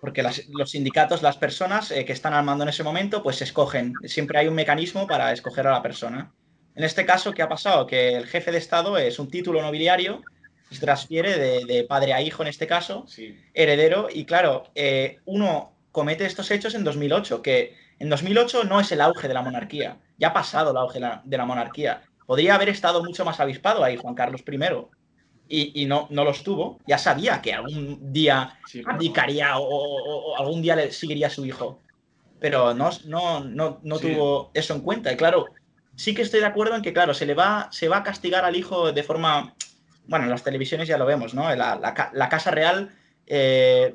Porque 0.00 0.22
las- 0.22 0.46
los 0.48 0.70
sindicatos, 0.70 1.22
las 1.22 1.38
personas 1.38 1.90
eh, 1.90 2.04
que 2.04 2.12
están 2.12 2.34
al 2.34 2.44
mando 2.44 2.62
en 2.64 2.68
ese 2.68 2.82
momento, 2.82 3.22
pues 3.22 3.40
escogen. 3.40 3.94
Siempre 4.04 4.38
hay 4.38 4.48
un 4.48 4.54
mecanismo 4.54 5.06
para 5.06 5.32
escoger 5.32 5.66
a 5.66 5.72
la 5.72 5.82
persona. 5.82 6.30
En 6.74 6.84
este 6.84 7.06
caso, 7.06 7.32
¿qué 7.32 7.42
ha 7.42 7.48
pasado? 7.48 7.86
Que 7.86 8.14
el 8.16 8.26
jefe 8.26 8.52
de 8.52 8.58
Estado 8.58 8.98
es 8.98 9.18
un 9.18 9.30
título 9.30 9.62
nobiliario, 9.62 10.22
se 10.70 10.80
transfiere 10.80 11.38
de, 11.38 11.64
de 11.64 11.84
padre 11.84 12.12
a 12.12 12.20
hijo 12.20 12.42
en 12.42 12.48
este 12.48 12.66
caso, 12.66 13.04
Sí. 13.06 13.34
heredero, 13.54 14.08
y 14.12 14.24
claro, 14.26 14.64
eh, 14.74 15.20
uno 15.24 15.72
comete 15.92 16.26
estos 16.26 16.50
hechos 16.50 16.74
en 16.74 16.82
2008, 16.84 17.40
que 17.42 17.76
en 18.00 18.10
2008 18.10 18.64
no 18.64 18.80
es 18.80 18.90
el 18.92 19.00
auge 19.00 19.28
de 19.28 19.34
la 19.34 19.42
monarquía, 19.42 20.00
ya 20.18 20.28
ha 20.28 20.32
pasado 20.32 20.72
el 20.72 20.76
auge 20.76 20.94
de 20.94 21.00
la, 21.00 21.22
de 21.24 21.36
la 21.38 21.46
monarquía. 21.46 22.02
Podría 22.26 22.56
haber 22.56 22.68
estado 22.70 23.04
mucho 23.04 23.24
más 23.24 23.38
avispado 23.38 23.84
ahí 23.84 23.96
Juan 23.96 24.14
Carlos 24.16 24.42
I, 24.46 24.58
y, 25.60 25.82
y 25.82 25.86
no, 25.86 26.06
no 26.10 26.24
los 26.24 26.42
tuvo. 26.42 26.78
Ya 26.86 26.98
sabía 26.98 27.40
que 27.42 27.52
algún 27.52 28.12
día 28.12 28.58
Sí, 28.66 28.82
abdicaría 28.86 29.58
o, 29.58 29.62
o- 29.64 30.32
o 30.32 30.38
algún 30.38 30.62
día 30.62 30.76
le 30.76 30.90
seguiría 30.92 31.28
a 31.28 31.30
su 31.30 31.44
hijo, 31.46 31.80
pero 32.40 32.74
no, 32.74 32.90
no, 33.06 33.40
no, 33.44 33.78
no 33.82 33.96
Sí. 33.98 34.02
tuvo 34.12 34.50
eso 34.54 34.74
en 34.74 34.80
cuenta. 34.80 35.12
Y 35.12 35.16
claro, 35.16 35.46
sí 35.96 36.14
que 36.14 36.22
estoy 36.22 36.40
de 36.40 36.46
acuerdo 36.46 36.74
en 36.76 36.82
que, 36.82 36.92
claro, 36.92 37.14
se 37.14 37.26
le 37.26 37.34
va, 37.34 37.68
se 37.70 37.88
va 37.88 37.98
a 37.98 38.02
castigar 38.02 38.44
al 38.44 38.56
hijo 38.56 38.92
de 38.92 39.02
forma. 39.02 39.54
Bueno, 40.06 40.24
en 40.24 40.30
las 40.30 40.42
televisiones 40.44 40.88
ya 40.88 40.98
lo 40.98 41.06
vemos, 41.06 41.32
¿no? 41.34 41.54
La, 41.54 41.76
la 41.76 41.94
ca- 41.94 42.10
la 42.14 42.28
Casa 42.28 42.50
Real. 42.50 42.90
eh, 43.26 43.94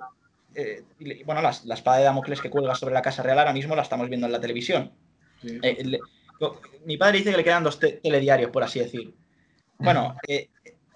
eh, 0.55 0.83
bueno, 1.25 1.41
las- 1.41 1.63
la 1.65 1.75
espada 1.75 1.97
de 1.99 2.03
Damocles 2.05 2.41
que 2.41 2.49
cuelga 2.49 2.73
sobre 2.73 2.95
la 2.95 3.01
Casa 3.03 3.21
Real 3.21 3.37
ahora 3.37 3.53
mismo 3.53 3.75
la 3.75 3.83
estamos 3.83 4.09
viendo 4.09 4.25
en 4.25 4.33
la 4.33 4.39
televisión. 4.41 4.91
sí. 5.41 5.59
Eh, 5.61 5.83
le- 5.85 5.99
mi 6.85 6.97
padre 6.97 7.17
dice 7.19 7.31
que 7.31 7.37
le 7.37 7.43
quedan 7.43 7.63
dos 7.63 7.77
te- 7.79 7.99
telediarios, 8.01 8.49
por 8.49 8.63
así 8.63 8.79
decir. 8.79 9.13
Bueno, 9.77 10.15
eh, 10.27 10.49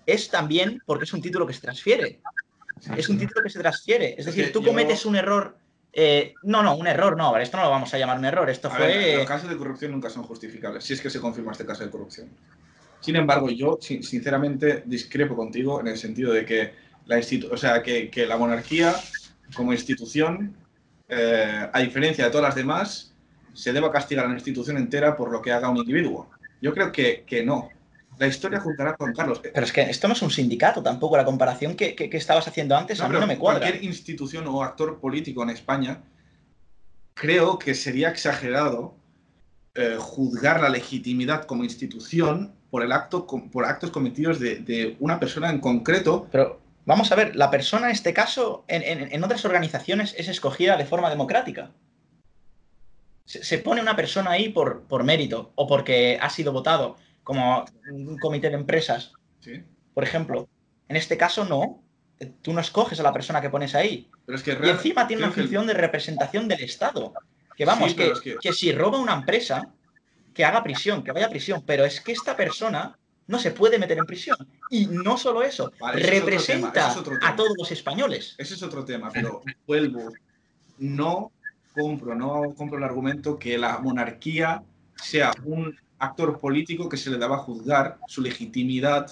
es 0.06 0.30
también 0.30 0.82
porque 0.86 1.06
es 1.06 1.14
un 1.14 1.22
título 1.22 1.46
que 1.48 1.54
se 1.54 1.62
transfiere. 1.62 2.20
Es 2.98 3.08
un 3.10 3.18
título 3.18 3.42
que 3.44 3.50
se 3.50 3.60
transfiere. 3.60 4.16
Es 4.18 4.26
decir, 4.26 4.52
tú 4.52 4.64
cometes 4.64 5.06
un 5.06 5.16
error. 5.16 5.58
eh, 5.96 6.36
no, 6.44 6.64
no, 6.64 6.76
un 6.76 6.88
error 6.88 7.16
no. 7.16 7.38
Esto 7.38 7.58
no 7.58 7.64
lo 7.64 7.70
vamos 7.70 7.94
a 7.94 7.98
llamar 8.00 8.18
un 8.18 8.26
error. 8.26 8.50
Esto 8.50 8.68
A 8.68 8.72
fue. 8.72 8.88
ver, 8.88 9.18
los 9.20 9.28
casos 9.28 9.50
de 9.50 9.56
corrupción 9.58 9.92
nunca 9.92 10.10
son 10.10 10.24
justificables, 10.24 10.84
si 10.84 10.94
es 10.94 11.02
que 11.02 11.10
se 11.10 11.20
confirma 11.22 11.52
este 11.52 11.66
caso 11.66 11.84
de 11.84 11.92
corrupción. 11.92 12.30
Sin 13.00 13.16
embargo, 13.16 13.50
yo 13.50 13.78
sin- 13.82 14.02
sinceramente 14.04 14.84
discrepo 14.86 15.36
contigo 15.36 15.80
en 15.80 15.88
el 15.88 15.98
sentido 15.98 16.34
de 16.34 16.46
que 16.46 16.74
la, 17.06 17.20
o 17.52 17.58
sea, 17.58 17.84
que, 17.84 18.10
que 18.10 18.26
la 18.26 18.38
monarquía 18.38 18.96
como 19.56 19.72
institución, 19.74 20.56
eh, 21.10 21.70
a 21.72 21.80
diferencia 21.82 22.26
de 22.26 22.32
todas 22.32 22.48
las 22.48 22.56
demás, 22.56 23.14
se 23.54 23.72
deba 23.72 23.92
castigar 23.92 24.26
a 24.26 24.30
la 24.30 24.34
institución 24.36 24.78
entera 24.78 25.16
por 25.16 25.32
lo 25.32 25.42
que 25.42 25.52
haga 25.52 25.70
un 25.70 25.78
individuo. 25.78 26.30
Yo 26.62 26.74
creo 26.74 26.92
que, 26.92 27.24
que 27.28 27.44
no. 27.44 27.72
La 28.24 28.30
historia 28.30 28.60
juzgará 28.60 28.92
a 28.92 28.96
Juan 28.96 29.14
Carlos. 29.14 29.42
Pero 29.42 29.66
es 29.66 29.72
que 29.74 29.82
esto 29.82 30.08
no 30.08 30.14
es 30.14 30.22
un 30.22 30.32
sindicato 30.32 30.82
tampoco. 30.82 31.18
La 31.18 31.26
comparación 31.26 31.76
que, 31.76 31.94
que- 31.96 32.10
que 32.10 32.18
estabas 32.18 32.48
haciendo 32.48 32.76
antes 32.78 33.00
No, 33.00 33.06
a 33.06 33.10
mí 33.10 33.20
no 33.20 33.28
me 33.28 33.38
cuadra. 33.38 33.60
Cualquier 33.62 33.84
institución 33.84 34.48
o 34.48 34.64
actor 34.64 35.00
político 35.00 35.44
en 35.44 35.50
España, 35.50 36.02
creo 37.14 37.60
que 37.60 37.76
sería 37.76 38.10
exagerado 38.10 38.96
eh, 39.76 39.98
juzgar 40.00 40.62
la 40.62 40.70
legitimidad 40.70 41.46
como 41.46 41.64
institución 41.64 42.54
por, 42.70 42.84
el 42.84 42.92
acto, 42.92 43.26
por 43.28 43.66
actos 43.66 43.92
cometidos 43.92 44.40
de, 44.40 44.56
de 44.58 44.96
una 45.00 45.20
persona 45.20 45.50
en 45.50 45.60
concreto. 45.60 46.28
Pero 46.32 46.60
vamos 46.86 47.12
a 47.12 47.16
ver, 47.16 47.36
la 47.36 47.50
persona 47.52 47.88
en 47.88 47.92
este 47.92 48.14
caso, 48.14 48.64
en, 48.68 48.84
en- 48.84 49.12
en 49.14 49.24
otras 49.24 49.44
organizaciones, 49.46 50.16
es 50.18 50.28
escogida 50.28 50.78
de 50.78 50.86
forma 50.86 51.10
democrática. 51.10 51.72
Se, 53.26 53.44
se 53.44 53.58
pone 53.58 53.82
una 53.82 53.96
persona 53.96 54.32
ahí 54.32 54.50
por, 54.50 54.84
por 54.84 55.04
mérito 55.04 55.52
o 55.56 55.66
porque 55.68 56.18
ha 56.22 56.30
sido 56.30 56.52
votado, 56.52 56.98
como 57.24 57.66
un 57.92 58.18
comité 58.20 58.50
de 58.50 58.56
empresas, 58.56 59.14
¿sí? 59.40 59.64
por 59.94 60.04
ejemplo. 60.04 60.48
En 60.88 60.96
este 60.98 61.18
caso, 61.18 61.46
no. 61.46 61.82
Tú 62.42 62.54
no 62.54 62.62
escoges 62.62 63.00
a 63.00 63.04
la 63.04 63.12
persona 63.12 63.42
que 63.42 63.50
pones 63.50 63.76
ahí. 63.76 64.10
Pero 64.26 64.38
es 64.38 64.44
que 64.44 64.58
Y 64.64 64.70
encima 64.70 65.08
tiene 65.08 65.24
una 65.24 65.34
que 65.34 65.42
función 65.42 65.68
de 65.68 65.74
representación 65.74 66.48
del 66.48 66.62
Estado. 66.62 67.14
Que 67.56 67.66
vamos, 67.66 67.92
Sí, 67.92 67.98
que, 67.98 68.12
es 68.12 68.22
que- 68.22 68.38
que 68.42 68.54
si 68.54 68.72
roba 68.72 69.00
una 69.00 69.14
empresa, 69.14 69.68
que 70.34 70.46
haga 70.46 70.64
prisión, 70.64 71.04
que 71.04 71.12
vaya 71.12 71.26
a 71.26 71.30
prisión. 71.30 71.64
Pero 71.66 71.86
es 71.86 72.00
que 72.02 72.12
esta 72.12 72.36
persona 72.36 72.98
no 73.28 73.40
se 73.40 73.52
puede 73.52 73.78
meter 73.80 73.98
en 73.98 74.06
prisión. 74.06 74.38
Y 74.70 74.86
no 74.88 75.18
solo 75.18 75.44
eso, 75.44 75.72
Vale, 75.80 76.02
es 76.02 76.10
representa 76.10 76.92
es 76.92 76.98
a 77.22 77.36
todos 77.36 77.56
los 77.58 77.72
españoles. 77.72 78.36
Ese 78.38 78.54
es 78.54 78.64
otro 78.64 78.86
tema, 78.86 79.10
pero 79.12 79.42
vuelvo. 79.68 80.14
No 80.78 81.32
compro, 81.74 82.16
no 82.16 82.54
compro 82.56 82.78
el 82.78 82.84
argumento 82.84 83.38
que 83.38 83.58
la 83.58 83.80
monarquía 83.80 84.64
sea 84.96 85.34
un 85.44 85.76
actor 86.04 86.40
político 86.40 86.90
que 86.90 86.98
se 86.98 87.10
le 87.10 87.18
daba 87.18 87.36
a 87.38 87.40
juzgar 87.40 88.00
su 88.08 88.22
legitimidad, 88.22 89.12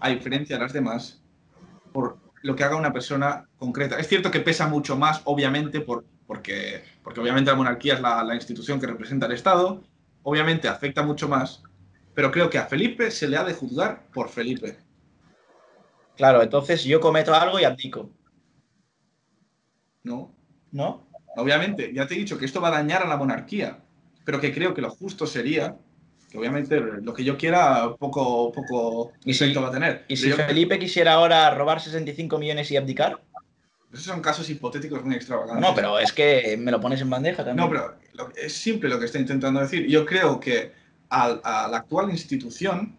a 0.00 0.08
diferencia 0.08 0.56
de 0.56 0.62
las 0.62 0.72
demás, 0.72 1.22
por 1.92 2.18
lo 2.42 2.56
que 2.56 2.64
haga 2.64 2.76
una 2.76 2.92
persona 2.92 3.48
concreta. 3.58 3.98
Es 3.98 4.08
cierto 4.08 4.30
que 4.30 4.40
pesa 4.40 4.66
mucho 4.66 4.96
más, 4.96 5.22
obviamente, 5.24 5.80
por, 5.80 6.04
porque, 6.26 6.82
porque 7.02 7.20
obviamente 7.20 7.50
la 7.50 7.56
monarquía 7.56 7.94
es 7.94 8.00
la, 8.00 8.22
la 8.24 8.34
institución 8.34 8.80
que 8.80 8.86
representa 8.86 9.26
al 9.26 9.32
Estado, 9.32 9.82
obviamente 10.22 10.68
afecta 10.68 11.02
mucho 11.02 11.28
más, 11.28 11.62
pero 12.14 12.30
creo 12.30 12.50
que 12.50 12.58
a 12.58 12.66
Felipe 12.66 13.10
se 13.10 13.28
le 13.28 13.36
ha 13.36 13.44
de 13.44 13.54
juzgar 13.54 14.06
por 14.12 14.28
Felipe. 14.28 14.78
Claro, 16.16 16.42
entonces 16.42 16.84
yo 16.84 17.00
cometo 17.00 17.34
algo 17.34 17.58
y 17.58 17.64
abdico, 17.64 18.10
¿no? 20.02 20.34
¿no? 20.72 21.08
Obviamente, 21.36 21.92
ya 21.94 22.06
te 22.06 22.14
he 22.14 22.18
dicho 22.18 22.38
que 22.38 22.44
esto 22.44 22.60
va 22.60 22.68
a 22.68 22.72
dañar 22.72 23.02
a 23.02 23.08
la 23.08 23.16
monarquía, 23.16 23.78
pero 24.24 24.40
que 24.40 24.52
creo 24.52 24.74
que 24.74 24.82
lo 24.82 24.90
justo 24.90 25.26
sería 25.26 25.76
que 26.30 26.38
obviamente 26.38 26.78
lo 26.80 27.12
que 27.12 27.24
yo 27.24 27.36
quiera 27.36 27.94
poco, 27.98 28.52
poco 28.52 29.12
¿Y 29.24 29.34
si- 29.34 29.52
va 29.52 29.68
a 29.68 29.72
tener. 29.72 30.04
Y 30.08 30.16
si 30.16 30.28
yo- 30.28 30.36
Felipe 30.36 30.78
quisiera 30.78 31.14
ahora 31.14 31.50
robar 31.54 31.80
65 31.80 32.38
millones 32.38 32.70
y 32.70 32.76
abdicar, 32.76 33.20
Esos 33.92 34.04
son 34.04 34.20
casos 34.20 34.48
hipotéticos 34.48 35.04
muy 35.04 35.16
extravagantes. 35.16 35.60
no, 35.60 35.74
pero 35.74 35.98
es 35.98 36.12
que 36.12 36.56
me 36.56 36.70
lo 36.70 36.80
pones 36.80 37.00
en 37.00 37.10
bandeja 37.10 37.44
también. 37.44 37.56
No, 37.56 37.68
pero 37.68 37.96
lo- 38.12 38.32
es 38.36 38.52
simple 38.52 38.88
lo 38.88 39.00
que 39.00 39.06
está 39.06 39.18
intentando 39.18 39.60
decir. 39.60 39.86
Yo 39.88 40.06
creo 40.06 40.38
que 40.38 40.72
al- 41.08 41.40
a 41.42 41.66
la 41.66 41.78
actual 41.78 42.08
institución, 42.10 42.96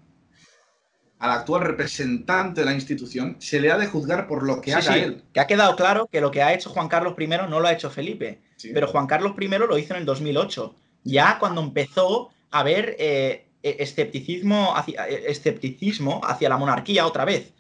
al 1.20 1.32
actual 1.32 1.62
representante 1.62 2.62
de 2.62 2.66
la 2.66 2.74
institución, 2.74 3.38
se 3.40 3.62
le 3.62 3.72
ha 3.72 3.78
de 3.78 3.88
juzgar 3.88 4.28
por 4.28 4.44
lo 4.44 4.60
que 4.60 4.72
Sí, 4.72 4.78
haga 4.78 4.94
sí, 4.94 5.00
él. 5.00 5.24
que 5.34 5.40
ha 5.40 5.48
quedado 5.48 5.76
claro 5.78 6.08
que 6.12 6.20
lo 6.20 6.32
que 6.32 6.42
ha 6.44 6.54
hecho 6.54 6.70
Juan 6.72 6.90
Carlos 6.90 7.14
I 7.18 7.28
no 7.28 7.60
lo 7.62 7.68
ha 7.68 7.72
hecho 7.72 7.90
Felipe. 7.90 8.42
Sí. 8.58 8.72
Pero 8.74 8.88
Juan 8.88 9.08
Carlos 9.08 9.34
I 9.40 9.48
lo 9.48 9.78
hizo 9.78 9.94
en 9.94 10.00
el 10.02 10.06
2008, 10.06 10.76
ya 11.06 11.38
cuando 11.40 11.62
empezó 11.62 12.32
haber 12.52 12.96
eh, 13.00 13.48
escepticismo, 13.64 14.76
hacia, 14.76 15.08
eh, 15.10 15.24
escepticismo 15.28 16.22
hacia 16.24 16.50
la 16.50 16.58
monarquía 16.58 17.06
otra 17.06 17.26
vez. 17.26 17.54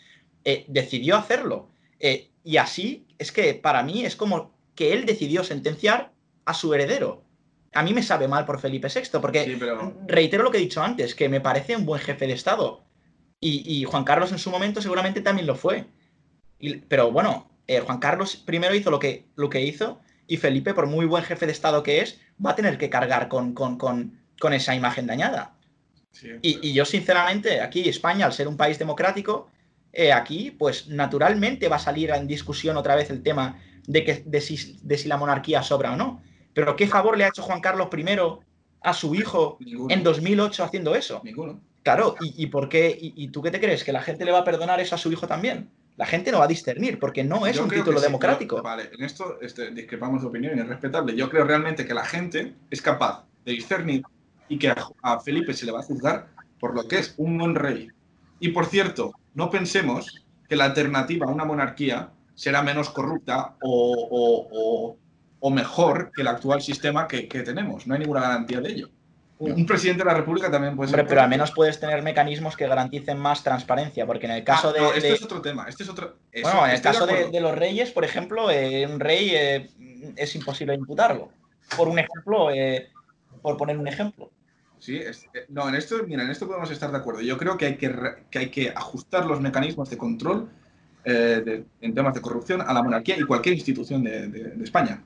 Eh, 0.43 0.65
decidió 0.67 1.15
hacerlo. 1.17 1.69
Eh, 1.99 2.29
y 2.43 2.57
así 2.57 3.05
es 3.19 3.31
que 3.31 3.53
para 3.53 3.83
mí 3.83 4.05
es 4.05 4.15
como 4.15 4.51
que 4.75 4.93
él 4.93 5.05
decidió 5.05 5.43
sentenciar 5.43 6.11
a 6.45 6.53
su 6.53 6.73
heredero. 6.73 7.23
A 7.73 7.83
mí 7.83 7.93
me 7.93 8.03
sabe 8.03 8.27
mal 8.27 8.45
por 8.45 8.59
Felipe 8.59 8.87
VI, 8.93 9.19
porque 9.21 9.45
Sí, 9.45 9.55
pero 9.59 9.93
reitero 10.07 10.43
lo 10.43 10.51
que 10.51 10.57
he 10.57 10.61
dicho 10.61 10.81
antes, 10.83 11.15
que 11.15 11.29
me 11.29 11.39
parece 11.41 11.75
un 11.75 11.85
buen 11.85 12.01
jefe 12.01 12.27
de 12.27 12.33
Estado. 12.33 12.83
Y, 13.39 13.63
y 13.65 13.83
Juan 13.85 14.03
Carlos 14.03 14.31
en 14.31 14.39
su 14.39 14.49
momento 14.51 14.81
seguramente 14.81 15.21
también 15.21 15.47
lo 15.47 15.55
fue. 15.55 15.85
Y- 16.59 16.75
pero 16.77 17.11
bueno, 17.11 17.49
eh, 17.67 17.79
Juan 17.79 17.99
Carlos 17.99 18.35
primero 18.35 18.75
hizo 18.75 18.91
lo 18.91 18.99
que, 18.99 19.25
lo 19.35 19.49
que 19.49 19.61
hizo 19.61 19.99
y 20.27 20.37
Felipe, 20.37 20.73
por 20.73 20.87
muy 20.87 21.05
buen 21.05 21.23
jefe 21.23 21.45
de 21.45 21.51
Estado 21.51 21.83
que 21.83 22.01
es, 22.01 22.19
va 22.43 22.51
a 22.51 22.55
tener 22.55 22.77
que 22.77 22.89
cargar 22.89 23.27
con, 23.29 23.53
con- 23.53 23.77
con- 23.77 24.19
con 24.41 24.51
esa 24.53 24.75
imagen 24.75 25.07
dañada. 25.07 25.53
sí, 26.11 26.27
Y, 26.41 26.67
y 26.69 26.73
yo 26.73 26.83
sinceramente, 26.83 27.61
aquí 27.61 27.87
España, 27.87 28.25
al 28.25 28.33
ser 28.33 28.47
un 28.49 28.57
país 28.57 28.77
democrático, 28.77 29.49
eh, 29.93 30.11
aquí 30.11 30.51
pues 30.51 30.87
naturalmente 30.89 31.69
va 31.69 31.77
a 31.77 31.79
salir 31.79 32.09
en 32.09 32.27
discusión 32.27 32.75
otra 32.75 32.95
vez 32.95 33.09
el 33.09 33.23
tema 33.23 33.61
de, 33.87 34.03
que, 34.03 34.23
de, 34.25 34.41
si, 34.41 34.77
de 34.81 34.97
si 34.97 35.07
la 35.07 35.15
monarquía 35.17 35.63
sobra 35.63 35.93
o 35.93 35.95
no. 35.95 36.21
Pero 36.53 36.75
¿qué 36.75 36.87
favor 36.87 37.17
le 37.17 37.23
ha 37.23 37.29
hecho 37.29 37.43
Juan 37.43 37.61
Carlos 37.61 37.87
I 37.95 38.05
a 38.83 38.93
su 38.93 39.15
hijo 39.15 39.57
ninguno. 39.61 39.93
en 39.93 40.03
2008 40.03 40.63
haciendo 40.63 40.95
eso? 40.95 41.21
Ninguno. 41.23 41.61
Claro, 41.83 42.15
¿y, 42.21 42.43
y 42.43 42.47
por 42.47 42.67
qué? 42.69 42.89
¿Y, 42.99 43.13
y 43.15 43.29
tú 43.29 43.41
qué 43.41 43.51
te 43.51 43.59
crees? 43.59 43.83
¿Que 43.83 43.91
la 43.93 44.01
gente 44.01 44.25
le 44.25 44.31
va 44.31 44.39
a 44.39 44.43
perdonar 44.43 44.79
eso 44.79 44.95
a 44.95 44.97
su 44.97 45.11
hijo 45.11 45.27
también? 45.27 45.69
La 45.97 46.05
gente 46.05 46.31
no 46.31 46.39
va 46.39 46.45
a 46.45 46.47
discernir, 46.47 46.99
porque 46.99 47.23
no 47.23 47.45
es 47.47 47.57
Yo 47.57 47.63
un 47.63 47.69
título 47.69 47.99
sí, 47.99 48.05
democrático. 48.05 48.57
yo- 48.57 48.63
vale, 48.63 48.89
en 48.97 49.03
esto 49.03 49.39
este, 49.41 49.71
discrepamos 49.71 50.21
de 50.21 50.27
opinión 50.27 50.57
y 50.57 50.61
es 50.61 50.67
respetable. 50.67 51.15
Yo 51.15 51.29
creo 51.29 51.43
realmente 51.43 51.85
que 51.85 51.93
la 51.93 52.05
gente 52.05 52.53
es 52.69 52.81
capaz 52.81 53.25
de 53.45 53.51
discernir 53.53 54.03
y 54.51 54.57
que 54.59 54.69
a, 54.69 54.75
a 55.01 55.19
Felipe 55.21 55.53
se 55.53 55.65
le 55.65 55.71
va 55.71 55.79
a 55.79 55.83
juzgar 55.83 56.27
por 56.59 56.75
lo 56.75 56.87
que 56.87 56.99
es 56.99 57.13
un 57.17 57.37
buen 57.37 57.55
rey. 57.55 57.87
Y 58.39 58.49
por 58.49 58.65
cierto, 58.65 59.13
no 59.33 59.49
pensemos 59.49 60.25
que 60.49 60.55
la 60.57 60.65
alternativa 60.65 61.25
a 61.25 61.29
una 61.29 61.45
monarquía 61.45 62.09
será 62.35 62.61
menos 62.61 62.89
corrupta 62.89 63.55
o, 63.61 64.07
o- 64.11 64.47
o- 64.51 64.97
o 65.43 65.49
mejor 65.49 66.11
que 66.13 66.21
el 66.21 66.27
actual 66.27 66.61
sistema 66.61 67.07
que, 67.07 67.27
que 67.27 67.41
tenemos. 67.43 67.87
No 67.87 67.93
hay 67.93 68.01
ninguna 68.01 68.21
garantía 68.21 68.59
de 68.61 68.71
ello. 68.73 68.89
Un, 69.39 69.53
un 69.53 69.65
presidente 69.65 70.03
de 70.03 70.09
la 70.11 70.15
República 70.17 70.51
también 70.51 70.75
puede 70.75 70.89
ser. 70.89 70.99
Hombre, 70.99 71.09
pero 71.09 71.21
al 71.21 71.29
menos 71.29 71.51
puedes 71.51 71.79
tener 71.79 72.03
mecanismos 72.03 72.55
que 72.55 72.67
garanticen 72.67 73.17
más 73.17 73.41
transparencia, 73.43 74.05
porque 74.05 74.25
en 74.27 74.33
el 74.33 74.43
caso 74.43 74.69
Ah, 74.69 74.73
de, 74.73 74.79
no, 74.81 74.93
este 74.93 75.07
de- 75.07 75.13
es 75.15 75.23
otro 75.23 75.41
tema. 75.41 75.65
Este 75.67 75.81
es 75.83 75.89
otro. 75.89 76.17
eso, 76.31 76.47
bueno, 76.51 76.67
en 76.67 76.73
el 76.75 76.81
caso 76.81 77.07
de, 77.07 77.29
de 77.31 77.39
los 77.41 77.55
reyes, 77.55 77.89
por 77.91 78.03
ejemplo, 78.05 78.51
eh, 78.51 78.85
un 78.85 78.99
rey 78.99 79.31
eh, 79.33 79.69
es 80.17 80.35
imposible 80.35 80.75
imputarlo. 80.75 81.29
Por 81.77 81.87
un 81.87 81.97
ejemplo, 81.97 82.51
eh, 82.51 82.89
por 83.41 83.57
poner 83.57 83.77
un 83.79 83.87
ejemplo. 83.87 84.29
Sí, 84.81 84.97
es- 84.97 85.29
eh, 85.35 85.45
no, 85.49 85.69
en 85.69 85.75
esto, 85.75 85.95
mira, 86.07 86.23
en 86.23 86.31
esto 86.31 86.47
podemos 86.47 86.71
estar 86.71 86.91
de 86.91 86.97
acuerdo. 86.97 87.21
Yo 87.21 87.37
creo 87.37 87.55
que 87.55 87.67
hay 87.67 87.77
que, 87.77 87.93
que, 88.31 88.39
hay 88.39 88.49
que 88.49 88.69
ajustar 88.71 89.27
los 89.27 89.39
mecanismos 89.39 89.91
de 89.91 89.97
control 89.97 90.49
eh, 91.03 91.41
de- 91.45 91.65
en 91.81 91.93
temas 91.93 92.13
de 92.15 92.21
corrupción 92.21 92.61
a 92.61 92.73
la 92.73 92.81
monarquía 92.83 93.15
y 93.19 93.25
cualquier 93.25 93.53
institución 93.55 94.03
de, 94.03 94.27
de- 94.27 94.43
de 94.55 94.63
España. 94.63 95.03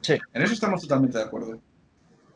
Sí. 0.00 0.14
En 0.32 0.42
eso 0.42 0.54
estamos 0.54 0.80
totalmente 0.82 1.18
de 1.18 1.24
acuerdo. 1.24 1.60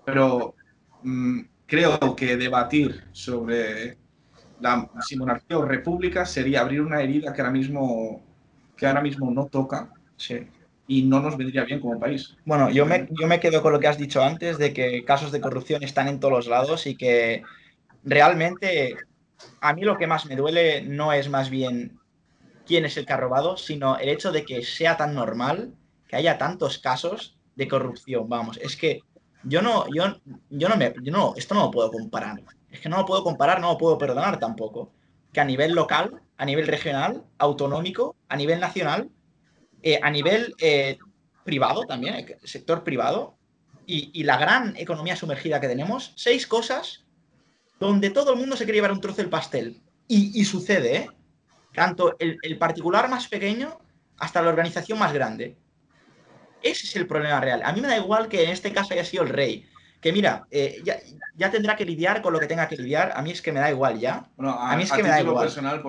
Pero 0.05 0.55
mm, 1.03 1.41
creo 1.67 2.15
que 2.15 2.37
debatir 2.37 3.03
sobre 3.13 3.97
la, 4.61 4.91
si 5.01 5.17
monarquía 5.17 5.59
o 5.59 5.65
república 5.65 6.27
sería 6.27 6.61
abrir 6.61 6.83
una 6.83 7.01
herida 7.01 7.33
que 7.33 7.41
ahora 7.41 7.53
mismo, 7.53 8.23
que 8.77 8.87
ahora 8.87 9.01
mismo 9.01 9.31
no 9.31 9.47
toca 9.47 9.91
Sí. 10.17 10.47
Y 10.87 11.03
no 11.03 11.21
nos 11.21 11.37
vendría 11.37 11.65
bien 11.65 11.81
como 11.81 11.99
país. 11.99 12.37
Bueno, 12.45 12.71
yo 12.71 12.85
me, 12.87 13.09
yo 13.11 13.27
me 13.27 13.41
quedo 13.41 13.63
con 13.63 13.73
lo 13.73 13.81
que 13.81 13.89
has 13.89 13.99
dicho 13.99 14.23
antes, 14.23 14.59
de 14.59 14.73
que 14.73 15.05
casos 15.05 15.33
de 15.33 15.41
corrupción 15.41 15.83
están 15.83 16.09
en 16.09 16.21
todos 16.21 16.33
los 16.33 16.47
lados 16.47 16.87
y 16.87 16.97
que 16.97 17.43
realmente 18.03 18.97
a 19.61 19.73
mí 19.73 19.83
lo 19.83 19.97
que 19.97 20.07
más 20.07 20.27
me 20.27 20.37
duele 20.37 20.83
no 20.83 21.13
es 21.13 21.29
más 21.29 21.51
bien 21.51 21.99
quién 22.67 22.85
es 22.85 22.97
el 22.97 23.07
que 23.07 23.13
ha 23.13 23.19
robado, 23.19 23.57
sino 23.57 23.99
el 23.99 24.09
hecho 24.09 24.33
de 24.33 24.45
que 24.45 24.63
sea 24.63 24.97
tan 24.97 25.15
normal 25.15 25.75
que 26.09 26.17
haya 26.17 26.39
tantos 26.39 26.79
casos 26.79 27.37
de 27.57 27.69
corrupción. 27.69 28.29
Vamos, 28.29 28.59
es 28.59 28.77
que 28.77 29.01
yo 29.43 29.63
no, 29.63 29.87
yo, 29.95 30.17
yo 30.51 30.69
no 30.69 30.77
me, 30.77 30.93
yo 31.03 31.13
no, 31.13 31.35
esto 31.37 31.55
no 31.55 31.65
lo 31.65 31.71
puedo 31.71 31.91
comparar. 31.91 32.43
Es 32.71 32.81
que 32.81 32.89
no 32.89 32.99
lo 32.99 33.07
puedo 33.07 33.23
comparar, 33.23 33.61
no 33.61 33.73
lo 33.73 33.79
puedo 33.79 33.99
perdonar 33.99 34.39
tampoco. 34.39 34.93
Que 35.33 35.41
a 35.41 35.45
nivel 35.45 35.73
local, 35.75 36.21
a 36.37 36.45
nivel 36.45 36.67
regional, 36.67 37.23
autonómico, 37.39 38.17
a 38.29 38.37
nivel 38.37 38.61
nacional, 38.61 39.11
eh, 39.89 40.01
a 40.03 40.11
nivel 40.11 40.55
eh, 40.59 40.99
privado 41.45 41.83
también, 41.85 42.15
eh, 42.15 42.39
sector 42.43 42.83
privado, 42.83 43.37
y, 43.87 44.11
y 44.19 44.25
la 44.25 44.39
gran 44.39 44.75
economía 44.77 45.15
sumergida 45.15 45.61
que 45.61 45.69
tenemos, 45.69 46.13
seis 46.17 46.47
cosas 46.47 47.05
donde 47.79 48.11
todo 48.11 48.33
el 48.33 48.39
mundo 48.41 48.57
se 48.57 48.65
quiere 48.65 48.79
llevar 48.79 48.93
un 48.93 49.01
trozo 49.01 49.19
del 49.19 49.29
pastel. 49.29 49.81
Y, 50.09 50.41
y 50.41 50.45
sucede, 50.45 50.97
¿eh? 50.97 51.11
Tanto 51.75 52.17
el, 52.19 52.39
el 52.43 52.57
particular 52.57 53.09
más 53.09 53.29
pequeño 53.29 53.79
hasta 54.19 54.41
la 54.43 54.49
organización 54.49 54.99
más 54.99 55.13
grande. 55.13 55.57
Ese 56.63 56.87
es 56.87 56.97
el 56.97 57.07
problema 57.07 57.41
real. 57.41 57.61
A 57.65 57.73
mí 57.73 57.81
me 57.81 57.89
da 57.89 57.97
igual 57.99 58.29
que 58.29 58.45
en 58.45 58.51
este 58.51 58.73
caso 58.73 58.95
haya 58.95 59.05
sido 59.05 59.23
el 59.25 59.29
rey. 59.31 59.67
Que 60.01 60.13
mira, 60.13 60.47
eh, 60.51 60.81
ya, 60.85 60.99
ya 61.35 61.51
tendrá 61.51 61.75
que 61.77 61.85
lidiar 61.85 62.23
con 62.23 62.33
lo 62.33 62.39
que 62.39 62.47
tenga 62.47 62.69
que 62.69 62.77
lidiar. 62.77 63.13
A 63.17 63.23
mí 63.23 63.31
es 63.33 63.43
que 63.43 63.53
me 63.53 63.61
da 63.61 63.71
igual 63.71 63.99
ya. 63.99 64.31
Bueno, 64.37 64.53
a, 64.53 64.73
A 64.73 64.77
mí 64.77 64.85
es 64.85 64.93
a 64.93 64.97
que 64.97 65.03
me 65.03 65.09
da 65.09 65.21
igual. 65.21 65.45
personal, 65.45 65.83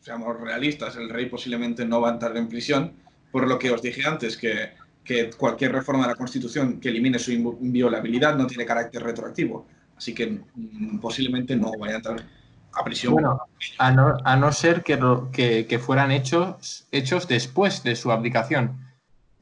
seamos 0.00 0.40
realistas, 0.40 0.96
el 0.96 1.08
rey 1.10 1.26
posiblemente 1.26 1.84
no 1.84 2.00
va 2.00 2.10
a 2.10 2.12
entrar 2.12 2.36
en 2.36 2.48
prisión, 2.48 2.94
por 3.34 3.48
lo 3.48 3.58
que 3.58 3.72
os 3.72 3.82
dije 3.82 4.06
antes, 4.06 4.36
que, 4.36 4.70
que 5.02 5.28
cualquier 5.30 5.72
reforma 5.72 6.04
de 6.04 6.12
la 6.12 6.14
Constitución 6.14 6.78
que 6.78 6.88
elimine 6.88 7.18
su 7.18 7.32
invi- 7.32 7.58
inviolabilidad 7.62 8.36
no 8.36 8.46
tiene 8.46 8.64
carácter 8.64 9.02
retroactivo. 9.02 9.66
Así 9.96 10.14
que 10.14 10.38
mm, 10.54 11.00
posiblemente 11.00 11.56
no 11.56 11.76
vaya 11.76 11.94
a 11.94 11.96
entrar 11.96 12.24
a 12.72 12.84
prisión. 12.84 13.14
Bueno, 13.14 13.40
a 13.78 13.90
no, 13.90 14.16
a 14.24 14.36
no 14.36 14.52
ser 14.52 14.84
que, 14.84 14.96
que, 15.32 15.66
que 15.66 15.78
fueran 15.80 16.12
hechos, 16.12 16.86
hechos 16.92 17.26
después 17.26 17.82
de 17.82 17.96
su 17.96 18.12
abdicación. 18.12 18.78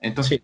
Entonces, 0.00 0.40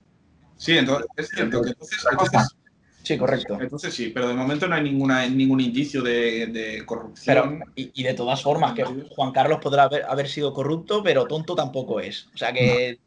sí, 0.58 0.76
entonces, 0.76 1.06
es 1.16 1.28
cierto 1.30 1.62
que 1.62 1.70
entonces, 1.70 2.06
entonces, 2.12 2.54
Sí, 3.02 3.16
correcto. 3.16 3.56
entonces 3.58 3.94
sí, 3.94 4.10
pero 4.12 4.28
de 4.28 4.34
momento 4.34 4.68
no 4.68 4.74
hay 4.74 4.82
ninguna, 4.82 5.26
ningún 5.26 5.60
indicio 5.60 6.02
de, 6.02 6.48
de 6.48 6.84
corrupción. 6.84 7.60
Pero, 7.60 7.72
y, 7.74 7.90
y 7.94 8.02
de 8.02 8.12
todas 8.12 8.42
formas, 8.42 8.74
que 8.74 8.84
Juan 8.84 9.32
Carlos 9.32 9.60
podrá 9.62 9.84
haber, 9.84 10.04
haber 10.04 10.28
sido 10.28 10.52
corrupto, 10.52 11.02
pero 11.02 11.24
tonto 11.24 11.54
tampoco 11.54 11.98
es. 11.98 12.28
O 12.34 12.36
sea 12.36 12.52
que 12.52 12.98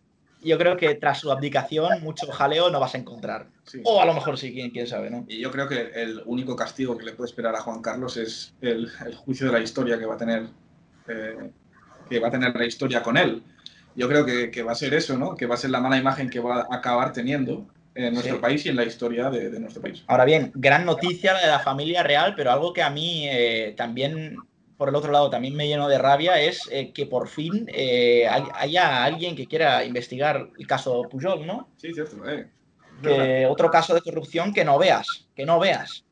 yo 0.41 0.57
creo 0.57 0.77
que 0.77 0.95
tras 0.95 1.19
su 1.19 1.31
abdicación, 1.31 2.01
mucho 2.01 2.27
jaleo 2.31 2.69
no 2.69 2.79
vas 2.79 2.95
a 2.95 2.97
encontrar. 2.97 3.47
Sí. 3.65 3.81
O 3.85 4.01
a 4.01 4.05
lo 4.05 4.13
mejor 4.13 4.37
sí, 4.37 4.51
quién, 4.53 4.71
quién 4.71 4.87
sabe, 4.87 5.09
¿no? 5.09 5.25
Y 5.27 5.39
yo 5.39 5.51
creo 5.51 5.67
que 5.67 5.91
el 5.95 6.21
único 6.25 6.55
castigo 6.55 6.97
que 6.97 7.05
le 7.05 7.13
puede 7.13 7.29
esperar 7.29 7.55
a 7.55 7.61
Juan 7.61 7.81
Carlos 7.81 8.17
es 8.17 8.53
el, 8.61 8.89
el 9.05 9.15
juicio 9.15 9.47
de 9.47 9.53
la 9.53 9.59
historia 9.59 9.97
que 9.99 10.05
va 10.05 10.15
a 10.15 10.17
tener 10.17 10.47
eh, 11.07 11.51
que 12.09 12.19
va 12.19 12.27
a 12.27 12.31
tener 12.31 12.53
la 12.55 12.65
historia 12.65 13.01
con 13.01 13.17
él. 13.17 13.43
Yo 13.95 14.07
creo 14.07 14.25
que, 14.25 14.51
que 14.51 14.63
va 14.63 14.71
a 14.73 14.75
ser 14.75 14.93
eso, 14.93 15.17
¿no? 15.17 15.35
Que 15.35 15.45
va 15.45 15.55
a 15.55 15.57
ser 15.57 15.69
la 15.69 15.79
mala 15.81 15.97
imagen 15.97 16.29
que 16.29 16.39
va 16.39 16.61
a 16.69 16.75
acabar 16.75 17.11
teniendo 17.13 17.67
en 17.95 18.13
nuestro 18.13 18.35
Sí. 18.35 18.41
país 18.41 18.65
y 18.65 18.69
en 18.69 18.75
la 18.77 18.85
historia 18.85 19.29
de, 19.29 19.49
de 19.49 19.59
nuestro 19.59 19.81
país. 19.81 20.03
Ahora 20.07 20.23
bien, 20.25 20.51
gran 20.55 20.85
noticia 20.85 21.33
la 21.33 21.41
de 21.41 21.47
la 21.47 21.59
familia 21.59 22.03
real, 22.03 22.33
pero 22.35 22.51
algo 22.51 22.71
que 22.71 22.81
a 22.81 22.89
mí 22.89 23.27
eh, 23.29 23.73
también, 23.75 24.37
por 24.81 24.89
el 24.89 24.95
otro 24.95 25.11
lado, 25.11 25.29
también 25.29 25.55
me 25.55 25.67
llenó 25.67 25.87
de 25.87 25.99
rabia 25.99 26.41
es 26.41 26.67
eh, 26.71 26.91
que 26.91 27.05
por 27.05 27.27
fin 27.27 27.67
eh, 27.71 28.27
hay- 28.27 28.47
haya 28.55 29.03
alguien 29.03 29.35
que 29.35 29.45
quiera 29.45 29.85
investigar 29.85 30.49
el 30.57 30.65
caso 30.65 31.03
Pujol, 31.03 31.45
¿no? 31.45 31.69
Sí, 31.77 31.93
cierto. 31.93 32.17
Eh. 32.27 32.49
Que 33.03 33.45
otro 33.45 33.69
caso 33.69 33.93
de 33.93 34.01
corrupción 34.01 34.51
que 34.51 34.65
no 34.65 34.79
veas, 34.79 35.27
que 35.35 35.45
no 35.45 35.59
veas. 35.59 36.03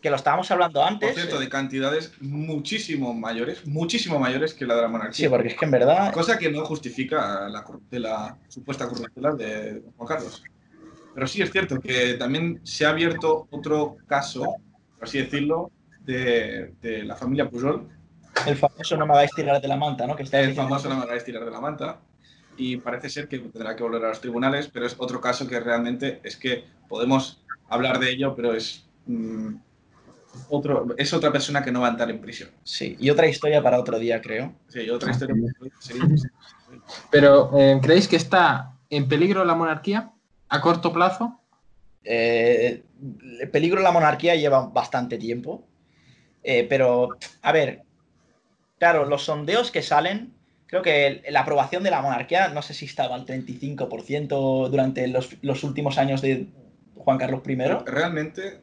Que 0.00 0.08
lo 0.08 0.16
estábamos 0.16 0.50
hablando 0.50 0.80
Por 0.80 0.88
antes. 0.88 1.14
cierto, 1.14 1.38
de 1.38 1.50
cantidades 1.50 2.14
muchísimo 2.22 3.12
mayores, 3.12 3.66
muchísimo 3.66 4.18
mayores 4.18 4.54
que 4.54 4.64
la 4.64 4.76
de 4.76 4.80
la 4.80 4.88
monarquía. 4.88 5.26
Sí, 5.26 5.28
porque 5.28 5.48
es 5.48 5.54
que 5.58 5.66
en 5.66 5.70
verdad 5.72 6.10
Cosa 6.10 6.38
que 6.38 6.50
no 6.50 6.64
justifica 6.64 7.46
la, 7.50 7.62
corruptela, 7.62 8.38
supuesta 8.48 8.88
corruptela 8.88 9.34
de 9.34 9.82
Juan 9.98 10.08
Carlos. 10.08 10.42
Pero 11.14 11.26
sí 11.26 11.42
es 11.42 11.52
cierto 11.52 11.78
que 11.78 12.14
también 12.14 12.58
se 12.62 12.86
ha 12.86 12.88
abierto 12.88 13.48
otro 13.50 13.98
caso, 14.06 14.56
por 14.94 15.04
así 15.06 15.18
decirlo, 15.18 15.70
de, 16.00 16.72
de 16.80 17.02
la 17.04 17.16
familia 17.16 17.50
Pujol, 17.50 17.90
el 18.46 18.56
famoso 18.56 18.96
no 18.96 19.06
me 19.06 19.14
hagáis 19.14 19.30
tirar 19.34 19.60
de 19.60 19.68
la 19.68 19.76
manta, 19.76 20.06
¿no? 20.06 20.16
Que 20.16 20.24
está 20.24 20.40
el 20.40 20.54
famoso 20.54 20.88
no 20.88 20.96
me 20.96 21.02
hagáis 21.02 21.24
tirar 21.24 21.44
de 21.44 21.50
la 21.50 21.60
manta, 21.60 22.00
y 22.56 22.76
parece 22.76 23.08
ser 23.08 23.28
que 23.28 23.38
tendrá 23.38 23.74
que 23.74 23.82
volver 23.82 24.04
a 24.04 24.08
los 24.08 24.20
tribunales, 24.20 24.68
pero 24.72 24.86
es 24.86 24.94
otro 24.98 25.20
caso 25.20 25.46
que 25.46 25.60
realmente 25.60 26.20
es 26.22 26.36
que 26.36 26.64
podemos 26.88 27.42
hablar 27.68 27.98
de 27.98 28.10
ello, 28.10 28.34
pero 28.34 28.54
es, 28.54 28.86
mm, 29.06 29.54
otro, 30.48 30.86
es 30.96 31.12
otra 31.12 31.32
persona 31.32 31.62
que 31.62 31.72
no 31.72 31.80
va 31.80 31.88
a 31.88 31.90
entrar 31.90 32.10
en 32.10 32.20
prisión. 32.20 32.50
Sí, 32.62 32.96
y 32.98 33.10
otra 33.10 33.26
historia 33.26 33.62
para 33.62 33.78
otro 33.78 33.98
día, 33.98 34.20
creo. 34.20 34.54
Sí, 34.68 34.88
otra 34.90 35.10
historia. 35.10 35.36
sería 35.78 36.04
pero 37.10 37.56
eh, 37.58 37.78
¿creéis 37.82 38.08
que 38.08 38.16
está 38.16 38.72
en 38.90 39.08
peligro 39.08 39.44
la 39.44 39.54
monarquía 39.54 40.12
a 40.48 40.60
corto 40.60 40.92
plazo? 40.92 41.40
Eh, 42.02 42.82
el 43.40 43.50
peligro 43.50 43.78
de 43.78 43.84
la 43.84 43.92
monarquía 43.92 44.34
lleva 44.34 44.66
bastante 44.66 45.18
tiempo. 45.18 45.66
Eh, 46.42 46.66
pero, 46.68 47.16
a 47.40 47.52
ver, 47.52 47.83
claro, 48.78 49.04
los 49.06 49.24
sondeos 49.24 49.70
que 49.70 49.82
salen, 49.82 50.32
creo 50.66 50.82
que 50.82 51.06
el- 51.06 51.22
la 51.30 51.40
aprobación 51.40 51.82
de 51.82 51.90
la 51.90 52.02
monarquía, 52.02 52.48
no 52.48 52.62
sé 52.62 52.74
si 52.74 52.84
estaba 52.86 53.14
al 53.14 53.24
35% 53.24 54.68
durante 54.70 55.06
los, 55.08 55.36
los 55.42 55.64
últimos 55.64 55.98
años 55.98 56.20
de 56.22 56.46
Juan 56.96 57.18
Carlos 57.18 57.42
I. 57.46 57.56
Realmente, 57.86 58.60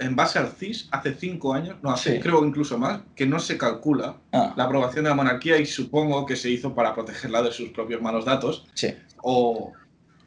en 0.00 0.14
base 0.16 0.38
al 0.38 0.52
CIS, 0.52 0.88
hace 0.92 1.14
cinco 1.14 1.52
años, 1.52 1.76
no, 1.82 1.90
hace 1.90 2.14
Sí. 2.14 2.20
creo 2.20 2.44
incluso 2.44 2.78
más, 2.78 3.00
que 3.16 3.26
no 3.26 3.40
se 3.40 3.58
calcula 3.58 4.16
Ah, 4.32 4.54
la 4.56 4.64
aprobación 4.64 5.04
de 5.04 5.10
la 5.10 5.16
monarquía 5.16 5.58
y 5.58 5.66
supongo 5.66 6.24
que 6.26 6.36
se 6.36 6.48
hizo 6.50 6.74
para 6.74 6.94
protegerla 6.94 7.42
de 7.42 7.50
sus 7.52 7.70
propios 7.70 8.00
malos 8.00 8.24
datos. 8.24 8.66
sí. 8.74 8.94
O 9.22 9.72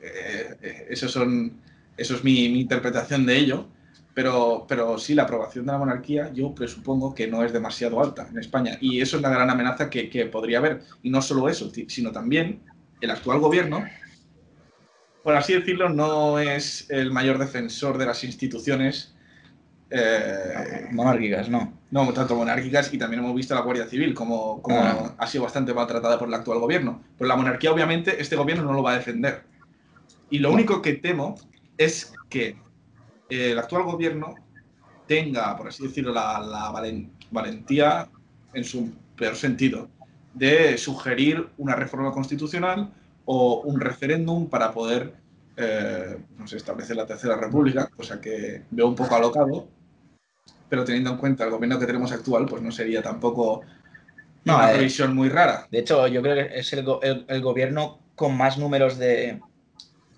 eh, 0.02 0.56
eh, 0.62 0.88
eso, 0.90 1.08
son, 1.08 1.62
eso 1.96 2.16
es 2.16 2.24
mi, 2.26 2.50
mi 2.50 2.60
interpretación 2.62 3.26
de 3.26 3.38
ello. 3.38 3.68
Pero, 4.14 4.66
pero 4.68 4.98
sí, 4.98 5.14
la 5.16 5.24
aprobación 5.24 5.66
de 5.66 5.72
la 5.72 5.78
monarquía 5.78 6.32
yo 6.34 6.54
presupongo 6.54 7.16
que 7.16 7.28
no 7.28 7.44
es 7.44 7.54
demasiado 7.54 8.02
alta 8.02 8.28
en 8.30 8.40
España. 8.40 8.78
Y 8.82 9.00
eso 9.00 9.16
es 9.16 9.22
la 9.22 9.30
gran 9.30 9.50
amenaza 9.50 9.90
que, 9.90 10.10
que 10.10 10.26
podría 10.26 10.58
haber. 10.58 10.82
Y 11.02 11.10
no 11.10 11.22
solo 11.22 11.48
eso, 11.48 11.72
sino 11.88 12.12
también 12.12 12.62
el 13.00 13.10
actual 13.12 13.40
gobierno, 13.40 13.84
por 15.24 15.36
así 15.36 15.54
decirlo, 15.54 15.90
no 15.90 16.40
es 16.40 16.90
el 16.90 17.12
mayor 17.12 17.38
defensor 17.38 17.98
de 17.98 18.06
las 18.08 18.24
instituciones, 18.24 19.16
eh, 19.90 20.88
Monárquicas, 20.92 21.50
no. 21.50 21.74
no 21.92 22.14
tanto 22.14 22.36
monárquicas, 22.36 22.94
y 22.94 22.98
también 22.98 23.22
hemos 23.22 23.36
visto 23.36 23.54
a 23.54 23.58
la 23.58 23.64
Guardia 23.64 23.88
Civil 23.88 24.14
como, 24.14 24.62
como 24.62 24.80
Ah. 24.80 25.16
ha 25.18 25.28
sido 25.28 25.44
bastante 25.44 25.74
maltratada 25.74 26.18
por 26.18 26.28
el 26.28 26.34
actual 26.34 26.60
gobierno. 26.60 27.04
Pero 27.18 27.28
la 27.28 27.36
monarquía, 27.36 27.72
obviamente, 27.72 28.22
este 28.22 28.36
gobierno 28.36 28.64
no 28.64 28.74
lo 28.74 28.84
va 28.84 28.94
a 28.94 28.96
defender. 28.96 29.44
Y 30.30 30.40
lo 30.40 30.52
único 30.52 30.82
que 30.82 30.94
temo 30.94 31.36
es 31.78 32.14
que 32.30 32.56
el 33.32 33.58
actual 33.60 33.84
gobierno 33.84 34.36
tenga, 35.08 35.56
por 35.58 35.68
así 35.68 35.84
decirlo, 35.84 36.14
la, 36.14 36.40
la 36.40 36.72
valen- 36.72 37.10
valentía, 37.32 38.10
en 38.54 38.64
su 38.64 38.92
peor 39.16 39.36
sentido, 39.36 39.90
de 40.34 40.78
sugerir 40.78 41.50
una 41.58 41.76
reforma 41.76 42.12
constitucional 42.12 42.90
o 43.26 43.62
un 43.62 43.80
referéndum 43.80 44.48
para 44.50 44.72
poder 44.72 45.14
eh, 45.58 46.18
no 46.38 46.48
sé, 46.48 46.58
establecer 46.58 46.96
la 46.96 47.06
tercera 47.06 47.36
república, 47.36 47.88
cosa 47.88 48.20
que 48.20 48.64
veo 48.72 48.88
un 48.88 48.96
poco 48.96 49.16
alocado, 49.16 49.68
pero 50.70 50.84
teniendo 50.86 51.12
en 51.12 51.18
cuenta 51.18 51.44
el 51.44 51.52
gobierno 51.52 51.78
que 51.80 51.86
tenemos 51.86 52.12
actual, 52.12 52.46
pues 52.46 52.62
no 52.62 52.72
sería 52.72 53.02
tampoco 53.02 53.64
No, 54.46 54.56
una 54.56 54.72
eh, 54.72 54.76
previsión 54.76 55.14
muy 55.16 55.30
rara. 55.30 55.68
De 55.70 55.80
hecho, 55.80 56.08
yo 56.08 56.22
creo 56.22 56.36
que 56.36 56.60
es 56.60 56.72
el, 56.74 56.84
go- 56.84 57.02
el- 57.02 57.26
el 57.28 57.42
gobierno 57.42 58.00
con 58.16 58.36
más 58.38 58.58
números 58.58 58.98
de. 58.98 59.40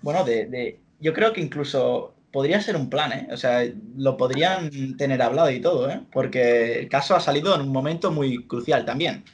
Bueno, 0.02 0.24
de, 0.24 0.46
de- 0.46 0.80
Yo 1.00 1.12
creo 1.12 1.32
que 1.32 1.40
incluso 1.40 2.14
podría 2.34 2.60
ser 2.60 2.76
un 2.76 2.90
plan, 2.90 3.12
¿eh? 3.12 3.28
O 3.32 3.36
sea, 3.38 3.62
lo 3.96 4.16
podrían 4.18 4.70
tener 4.98 5.22
hablado 5.22 5.50
y 5.50 5.60
todo, 5.60 5.88
¿eh? 5.90 6.02
Porque 6.12 6.80
el 6.80 6.88
caso 6.88 7.16
ha 7.16 7.20
salido 7.20 7.54
en 7.54 7.62
un 7.62 7.72
momento 7.72 8.10
muy 8.12 8.46
crucial 8.46 8.84
también. 8.84 9.24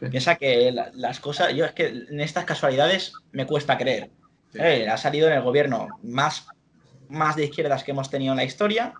Sí. 0.00 0.06
Piensa 0.10 0.36
que 0.36 0.70
la- 0.72 0.90
las 0.94 1.20
cosas. 1.20 1.54
Yo 1.54 1.64
es 1.64 1.72
que 1.72 1.86
en 1.86 2.20
estas 2.20 2.44
casualidades 2.44 3.12
me 3.32 3.46
cuesta 3.46 3.78
creer. 3.78 4.10
Sí. 4.52 4.58
Eh, 4.62 4.88
ha 4.88 4.96
salido 4.96 5.28
en 5.28 5.34
el 5.34 5.42
gobierno 5.42 5.88
más, 6.02 6.46
más 7.08 7.36
de 7.36 7.44
izquierdas 7.46 7.84
que 7.84 7.92
hemos 7.92 8.10
tenido 8.10 8.32
en 8.32 8.38
la 8.38 8.44
historia. 8.44 8.94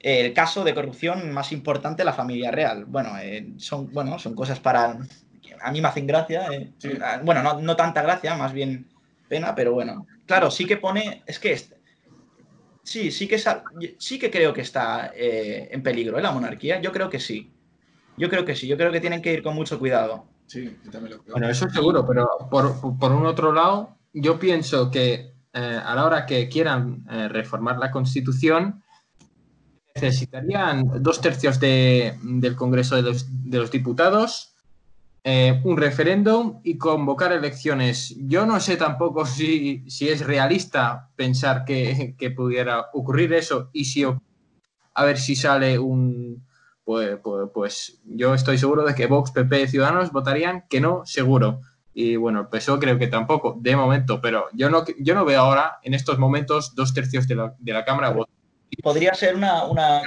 El 0.00 0.32
caso 0.34 0.64
de 0.64 0.74
corrupción 0.74 1.32
más 1.32 1.52
importante 1.52 2.02
de 2.02 2.06
la 2.06 2.12
familia 2.12 2.50
real. 2.50 2.84
Bueno, 2.86 3.10
eh, 3.20 3.48
son, 3.58 3.92
bueno, 3.92 4.18
son 4.18 4.34
cosas 4.34 4.60
para. 4.60 4.98
A 5.62 5.72
mí 5.72 5.80
me 5.80 5.88
hacen 5.88 6.06
gracia. 6.06 6.46
eh. 6.52 6.70
Sí. 6.78 6.90
Ah, 7.02 7.20
Bueno, 7.24 7.42
no, 7.42 7.60
no 7.60 7.76
tanta 7.76 8.02
gracia, 8.02 8.36
más 8.36 8.52
bien 8.52 8.86
pena, 9.28 9.54
pero 9.54 9.72
bueno. 9.72 10.06
Claro, 10.26 10.50
sí 10.50 10.66
que 10.66 10.76
pone. 10.76 11.22
Es 11.26 11.38
que. 11.38 11.56
Es- 12.86 12.90
sí, 12.92 13.10
sí 13.10 13.26
que, 13.28 13.38
sí 13.98 14.18
que 14.18 14.30
creo 14.30 14.52
que 14.52 14.60
está 14.62 15.12
eh, 15.14 15.68
en 15.72 15.82
peligro 15.82 16.18
¿eh? 16.18 16.22
la 16.22 16.32
monarquía. 16.32 16.80
Yo 16.80 16.92
creo 16.92 17.10
que 17.10 17.20
sí. 17.20 17.50
Yo 18.16 18.28
creo 18.30 18.44
que 18.44 18.54
sí. 18.56 18.66
Yo 18.66 18.76
creo 18.76 18.92
que 18.92 19.00
tienen 19.00 19.20
que 19.20 19.32
ir 19.32 19.42
con 19.42 19.54
mucho 19.54 19.78
cuidado. 19.78 20.24
Sí, 20.46 20.76
yo 20.84 20.90
también 20.90 21.16
lo 21.16 21.22
creo. 21.22 21.32
Bueno, 21.34 21.48
eso 21.50 21.68
seguro, 21.68 22.06
pero 22.06 22.28
por, 22.50 22.98
por 22.98 23.12
un 23.12 23.26
otro 23.26 23.52
lado, 23.52 23.98
yo 24.12 24.38
pienso 24.38 24.90
que 24.90 25.32
eh, 25.52 25.80
a 25.84 25.94
la 25.94 26.06
hora 26.06 26.24
que 26.26 26.48
quieran 26.48 27.04
eh, 27.10 27.28
reformar 27.28 27.78
la 27.78 27.90
Constitución, 27.90 28.82
necesitarían 29.94 31.02
dos 31.02 31.20
tercios 31.20 31.58
de- 31.58 32.14
del 32.22 32.54
Congreso 32.54 32.96
de 32.96 33.02
los, 33.02 33.26
de 33.50 33.58
los 33.58 33.70
Diputados, 33.70 34.54
eh, 35.28 35.60
un 35.64 35.76
referéndum 35.76 36.60
y 36.62 36.78
convocar 36.78 37.32
elecciones. 37.32 38.14
Yo 38.16 38.46
no 38.46 38.60
sé 38.60 38.76
tampoco 38.76 39.26
si, 39.26 39.82
si 39.90 40.08
es 40.08 40.24
realista 40.24 41.10
pensar 41.16 41.64
que, 41.64 42.14
que 42.16 42.30
pudiera 42.30 42.90
ocurrir 42.92 43.32
eso 43.32 43.68
y 43.72 43.86
si 43.86 44.04
a 44.04 45.04
ver 45.04 45.18
si 45.18 45.34
sale 45.34 45.80
un, 45.80 46.46
pues, 46.84 47.18
pues, 47.24 47.50
pues 47.52 48.00
yo 48.04 48.34
estoy 48.34 48.56
seguro 48.56 48.84
de 48.84 48.94
que 48.94 49.08
Vox, 49.08 49.32
PP 49.32 49.66
Ciudadanos 49.66 50.12
votarían 50.12 50.62
que 50.70 50.80
no, 50.80 51.04
seguro. 51.04 51.60
Y 51.92 52.14
bueno, 52.14 52.42
el 52.42 52.46
PSOE 52.46 52.78
creo 52.78 52.96
que 52.96 53.08
tampoco, 53.08 53.58
de 53.60 53.74
momento, 53.74 54.20
pero 54.20 54.44
yo 54.52 54.70
no, 54.70 54.84
yo 55.00 55.16
no 55.16 55.24
veo 55.24 55.40
ahora, 55.40 55.78
en 55.82 55.94
estos 55.94 56.20
momentos, 56.20 56.76
dos 56.76 56.94
tercios 56.94 57.26
de 57.26 57.34
la, 57.34 57.52
de 57.58 57.72
la 57.72 57.84
Cámara 57.84 58.14
votar. 58.70 58.82
podría 58.82 59.14
ser 59.14 59.34
una, 59.36 59.64
una. 59.64 60.02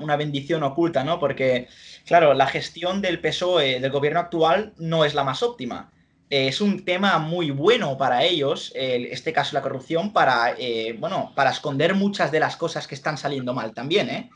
Una- 0.00 0.16
bendición 0.16 0.62
oculta, 0.62 1.04
¿no? 1.04 1.18
Porque, 1.18 1.68
claro, 2.06 2.34
la 2.34 2.46
gestión 2.46 3.00
del 3.02 3.20
PSOE, 3.20 3.80
del 3.80 3.90
gobierno 3.90 4.20
actual, 4.20 4.74
no 4.78 5.04
es 5.04 5.14
la 5.14 5.24
más 5.24 5.42
óptima. 5.42 5.92
Eh, 6.30 6.48
es 6.48 6.60
un 6.60 6.84
tema 6.84 7.18
muy 7.18 7.50
bueno 7.50 7.96
para 7.98 8.24
ellos, 8.24 8.72
el- 8.74 9.06
este 9.06 9.32
caso 9.32 9.54
la 9.54 9.62
corrupción, 9.62 10.12
para, 10.12 10.54
eh, 10.58 10.96
bueno, 10.98 11.32
para 11.34 11.50
esconder 11.50 11.94
muchas 11.94 12.30
de 12.32 12.40
las 12.40 12.56
cosas 12.56 12.86
que 12.86 12.94
están 12.94 13.18
saliendo 13.18 13.54
mal 13.54 13.74
también. 13.74 14.30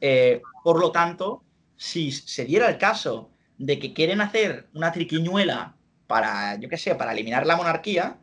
Eh, 0.00 0.42
por 0.64 0.80
lo 0.80 0.92
tanto, 0.92 1.44
si 1.76 2.12
se 2.12 2.44
diera 2.44 2.68
el 2.68 2.78
caso 2.78 3.30
de 3.58 3.78
que 3.78 3.92
quieren 3.94 4.20
hacer 4.20 4.68
una 4.74 4.92
triquiñuela 4.92 5.76
para, 6.06 6.56
yo 6.60 6.68
qué 6.68 6.76
sé, 6.76 6.94
para 6.94 7.12
eliminar 7.12 7.46
la 7.46 7.56
monarquía, 7.56 8.18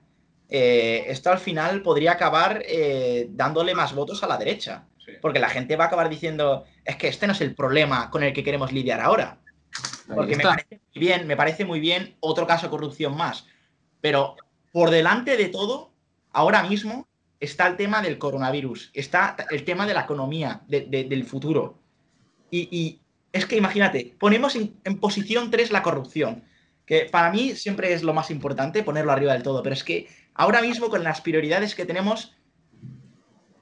eh, 0.50 1.06
esto 1.08 1.32
al 1.32 1.38
final 1.39 1.82
podría 1.82 2.14
acabar 2.14 2.64
eh, 2.68 3.28
dándole 3.32 3.76
más 3.76 3.93
votos 3.93 4.24
a 4.24 4.28
la 4.28 4.38
derecha. 4.38 4.86
Sí. 5.06 5.12
Porque 5.22 5.39
la 5.39 5.50
gente 5.50 5.76
va 5.76 5.86
a 5.86 5.88
acabar 5.88 6.10
diciendo, 6.10 6.66
es 6.86 6.95
que 6.95 7.08
este 7.08 7.28
no 7.28 7.34
es 7.34 7.41
el 7.41 7.56
problema 7.56 8.10
con 8.10 8.24
el 8.24 8.34
que 8.34 8.43
queremos 8.43 8.72
lidiar 8.72 9.00
ahora. 9.02 9.39
Ahí 10.10 10.16
Porque 10.16 10.36
me 10.36 10.43
parece 10.43 10.80
muy 10.93 11.00
bien, 11.06 11.28
me 11.28 11.38
parece 11.38 11.66
muy 11.66 11.80
bien 11.80 12.16
otro 12.20 12.45
caso 12.47 12.66
de 12.68 12.72
corrupción 12.72 13.16
más. 13.16 13.45
Pero 14.02 14.36
por 14.72 14.89
delante 14.89 15.38
de 15.38 15.50
todo, 15.50 15.91
ahora 16.32 16.64
mismo 16.64 17.08
está 17.39 17.68
el 17.68 17.78
tema 17.78 18.02
del 18.02 18.18
coronavirus, 18.18 18.91
está 18.93 19.36
el 19.50 19.64
tema 19.64 19.86
de 19.88 19.93
la 19.93 20.02
economía, 20.02 20.62
de- 20.68 20.82
de- 20.82 21.04
del 21.06 21.24
futuro. 21.26 21.78
Y, 22.52 22.68
y 22.76 23.00
es 23.32 23.45
que 23.45 23.56
imagínate, 23.56 24.16
ponemos 24.20 24.56
en, 24.56 24.76
en 24.84 25.00
posición 25.00 25.50
3 25.52 25.72
la 25.72 25.84
corrupción, 25.84 26.43
que 26.86 27.06
para 27.06 27.32
mí 27.32 27.56
siempre 27.56 27.93
es 27.93 28.02
lo 28.04 28.14
más 28.14 28.32
importante 28.32 28.84
ponerlo 28.84 29.12
arriba 29.12 29.34
del 29.34 29.43
todo, 29.43 29.62
pero 29.64 29.74
es 29.74 29.84
que 29.84 30.08
ahora 30.39 30.61
mismo 30.61 30.89
con 30.89 31.03
las 31.03 31.19
prioridades 31.21 31.75
que 31.75 31.85
tenemos, 31.85 32.33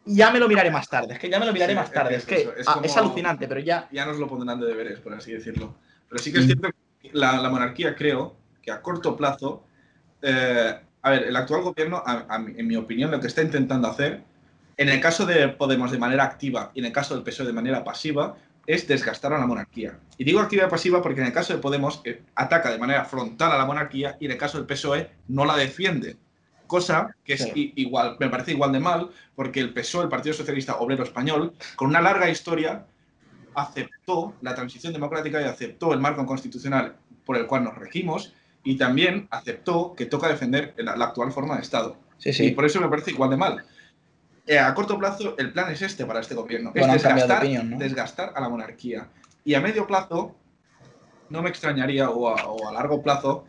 ya 0.05 0.32
me 0.32 0.39
lo 0.39 0.47
miraré 0.47 0.71
más 0.71 0.88
tarde, 0.88 1.13
es 1.15 1.19
que 1.19 1.30
ya 1.30 1.39
me 1.39 1.45
lo 1.45 1.51
miraré 1.51 1.73
Sí, 1.73 1.80
más 1.80 1.91
tarde, 1.91 2.15
es 2.15 2.21
es 2.21 2.25
que 2.28 2.49
es 2.84 2.95
alucinante, 2.97 3.47
pero 3.47 3.59
ya... 3.59 3.89
ya 3.91 4.05
nos 4.05 4.17
lo 4.19 4.28
pondrán 4.28 4.59
de 4.59 4.67
deberes, 4.67 4.99
por 4.99 5.13
así 5.13 5.34
decirlo. 5.34 5.75
Pero 6.07 6.21
sí 6.23 6.32
que 6.32 6.39
es 6.39 6.45
cierto 6.45 6.69
que 7.01 7.09
la, 7.13 7.38
la 7.41 7.49
monarquía 7.49 7.95
creo 7.95 8.38
que 8.61 8.71
a 8.71 8.82
corto 8.82 9.17
plazo, 9.17 9.65
eh, 10.21 10.80
a 11.01 11.09
ver, 11.09 11.23
el 11.23 11.36
actual 11.36 11.63
gobierno, 11.63 12.01
a- 12.05 12.25
a 12.30 12.39
mi- 12.39 12.57
en 12.59 12.67
mi 12.67 12.75
opinión, 12.75 13.11
lo 13.11 13.19
que 13.19 13.28
está 13.28 13.41
intentando 13.41 13.88
hacer, 13.88 14.21
en 14.78 14.89
el 14.89 15.01
caso 15.01 15.25
de 15.25 15.47
Podemos 15.49 15.91
de 15.91 15.97
manera 15.97 16.23
activa 16.23 16.71
y 16.75 16.80
en 16.80 16.86
el 16.86 16.91
caso 16.93 17.15
del 17.15 17.23
PSOE 17.23 17.47
de 17.47 17.53
manera 17.53 17.84
pasiva, 17.84 18.38
es 18.67 18.88
desgastar 18.88 19.34
a 19.34 19.39
la 19.39 19.45
monarquía. 19.47 19.97
Y 20.17 20.23
digo 20.23 20.39
activa 20.39 20.67
y 20.67 20.69
pasiva 20.69 21.01
porque 21.01 21.21
en 21.21 21.28
el 21.28 21.34
caso 21.34 21.53
de 21.53 21.59
Podemos 21.59 22.01
eh, 22.05 22.21
ataca 22.36 22.69
de 22.69 22.78
manera 22.78 23.03
frontal 23.05 23.51
a 23.51 23.57
la 23.57 23.65
monarquía 23.65 24.15
y 24.19 24.25
en 24.25 24.32
el 24.32 24.38
caso 24.38 24.57
del 24.57 24.67
PSOE 24.67 25.09
no 25.30 25.43
la 25.45 25.55
defiende. 25.57 26.17
Cosa 26.68 27.15
que 27.24 27.34
es 27.34 27.43
Sí. 27.43 27.74
igual, 27.76 28.18
me 28.20 28.30
parece 28.30 28.51
igual 28.51 28.72
de 28.72 28.80
mal, 28.80 29.09
porque 29.36 29.59
el 29.59 29.74
PSOE, 29.74 30.03
el 30.03 30.09
Partido 30.09 30.34
Socialista 30.36 30.76
Obrero 30.78 31.03
Español, 31.03 31.53
con 31.76 31.88
una 31.89 32.01
larga 32.01 32.30
historia, 32.30 32.86
aceptó 33.55 34.36
la 34.41 34.53
transición 34.53 34.93
democrática 34.93 35.41
y 35.41 35.45
aceptó 35.45 35.93
el 35.93 35.99
marco 35.99 36.26
constitucional 36.26 36.95
por 37.26 37.38
el 37.38 37.47
cual 37.47 37.63
nos 37.63 37.76
regimos 37.76 38.34
y 38.63 38.78
también 38.78 39.28
aceptó 39.32 39.93
que 39.95 40.05
toca 40.05 40.28
defender 40.28 40.74
la, 40.78 40.95
la 40.95 41.05
actual 41.05 41.32
forma 41.32 41.55
de 41.55 41.61
Estado. 41.61 41.97
Sí, 42.18 42.32
Y 42.45 42.51
por 42.51 42.65
eso 42.65 42.82
me 42.82 42.89
parece 42.89 43.11
igual 43.11 43.30
de 43.30 43.38
mal. 43.38 43.63
Eh, 44.45 44.59
a 44.59 44.74
corto 44.74 44.97
plazo, 44.97 45.36
el 45.38 45.51
plan 45.51 45.72
es 45.72 45.82
este 45.82 46.05
para 46.05 46.20
este 46.22 46.36
gobierno: 46.36 46.72
Bueno, 46.72 46.93
es 46.93 47.03
cambiado 47.03 47.28
de 47.28 47.34
desgastar, 47.34 47.43
opinión, 47.43 47.70
¿no? 47.72 47.78
desgastar 47.78 48.34
a 48.36 48.41
la 48.41 48.49
monarquía. 48.49 49.07
Y 49.43 49.53
a 49.55 49.61
medio 49.61 49.86
plazo, 49.88 50.36
no 51.30 51.41
me 51.41 51.49
extrañaría, 51.49 52.09
o 52.09 52.30
a, 52.30 52.45
o 52.47 52.70
a 52.70 52.74
largo 52.74 53.01
plazo, 53.01 53.45